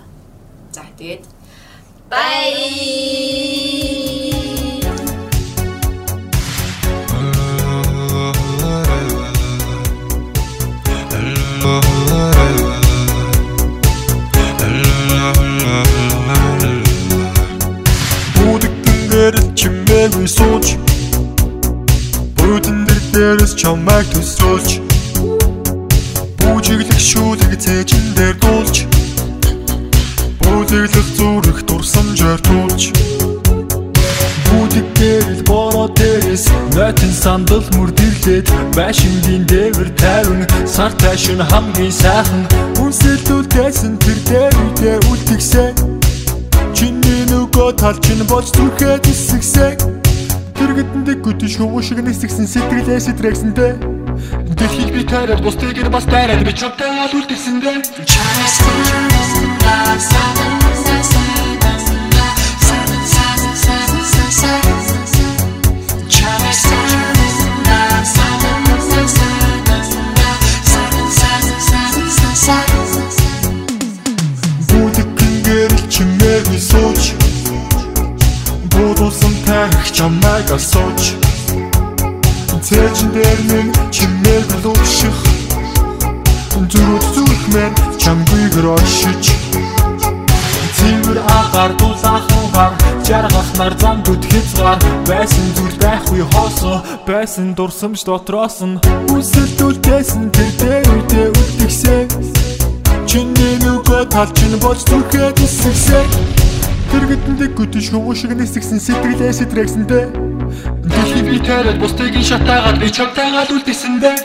За 0.76 0.84
тэгээд 1.00 1.24
Bye. 2.08 3.26
Чимээгүй 19.61 20.27
сууж 20.27 20.67
Будэн 22.37 22.79
дээр 22.87 23.03
дээрс 23.13 23.53
чамайг 23.61 24.07
төсөөлж 24.13 24.69
Бүжиглэх 26.39 27.01
шүүлэг 27.09 27.53
цээжин 27.63 28.05
дээр 28.17 28.35
дуулж 28.41 28.75
Бүжиглэх 30.41 31.07
зүрх 31.17 31.59
дурсамжаар 31.69 32.41
туулж 32.47 32.83
Бүдэг 34.51 34.87
дээр 34.99 35.25
л 35.39 35.43
бороо 35.47 35.87
дээрээс 35.95 36.45
Нойтын 36.75 37.13
сандал 37.15 37.63
мөрдөрлээд 37.75 38.47
Байшингийн 38.75 39.47
дээвэр 39.47 39.89
тайван 39.95 40.43
Сар 40.67 40.91
тайшин 40.99 41.39
хамгийн 41.39 41.91
сайхан 41.91 42.43
Үнсэлдүүлдээсэн 42.83 43.95
тэр 44.03 44.19
дээр 44.27 44.53
үдээ 44.67 44.97
үлдгсэн 45.07 45.71
Чиний 46.75 47.23
нөгөө 47.31 47.79
тал 47.79 47.97
чинь 48.03 48.27
болж 48.27 48.51
зүрхэд 48.51 49.07
хэсэгсэг 49.07 49.79
Тэргэдэндээ 50.59 51.17
гүтэж 51.23 51.57
хүмүүс 51.57 51.85
шиг 51.87 51.99
нисгсэн 52.03 52.47
сэтгэлээ 52.47 52.99
сэтрэгсэнтэй 52.99 53.73
Дэлхийг 54.59 54.91
би 54.93 55.01
тайраад 55.07 55.41
бусдыг 55.41 55.79
бас 55.89 56.05
тайраад 56.05 56.43
би 56.45 56.53
чамтай 56.53 56.91
гал 56.91 57.15
үлдгэсэндээ 57.17 57.81
Бүдэгхэн 74.67 75.33
гэрэл 75.45 75.83
чимээгүй 75.93 76.59
сууж 76.69 77.03
Будуулсан 78.71 79.35
тарих 79.45 79.87
чамайг 79.93 80.49
асууж 80.57 81.01
Цээжин 82.65 83.09
дээр 83.11 83.39
минь 83.49 83.73
чимээг 83.91 84.49
лууших. 84.63 85.17
Зүрүүд 86.71 87.05
зүрх 87.13 87.43
мэн 87.53 87.73
чамгүйгэр 88.01 88.65
оршиж 88.75 89.23
Цэвэр 90.77 91.19
агаар 91.39 91.71
дулаахан 91.79 92.45
гар 92.55 92.90
Жаргах 93.07 93.49
нар 93.57 93.73
зам 93.81 94.03
дүд 94.05 94.23
хязгаар. 94.31 94.79
Байсан 95.07 95.47
зүйл 95.55 95.75
байхгүй 95.81 96.23
хоосо 96.31 96.81
Байсан 97.07 97.53
дурсамж 97.57 98.03
дотроос 98.05 98.61
нь 98.63 98.79
Үсэлдүүлдээсэн 99.11 100.29
тэр 100.31 100.51
дээр 100.61 100.87
үдээ 100.97 101.27
үлдгсэн 101.35 102.05
Чиний 103.09 103.55
нөгөө 103.65 104.07
тал 104.13 104.31
чинь 104.37 104.55
болж 104.63 104.85
зүрхэд 104.87 105.35
хэсэгсэн 105.41 106.07
Тэргэдэндээ 106.91 107.49
гүтэж 107.57 107.85
хүмүүс 107.91 108.17
шиг 108.23 108.33
нисгсэн 108.37 108.79
сэтгэлээ 108.79 109.33
сэтрэгсэндээ 109.35 110.05
Дэлхийг 110.85 111.25
би 111.27 111.37
тайраад 111.43 111.77
бусдыг 111.81 112.15
шатаагаад 112.21 112.77
би 112.79 112.87
чамтайгаад 112.87 113.49
үлдээсэндээ 113.51 114.15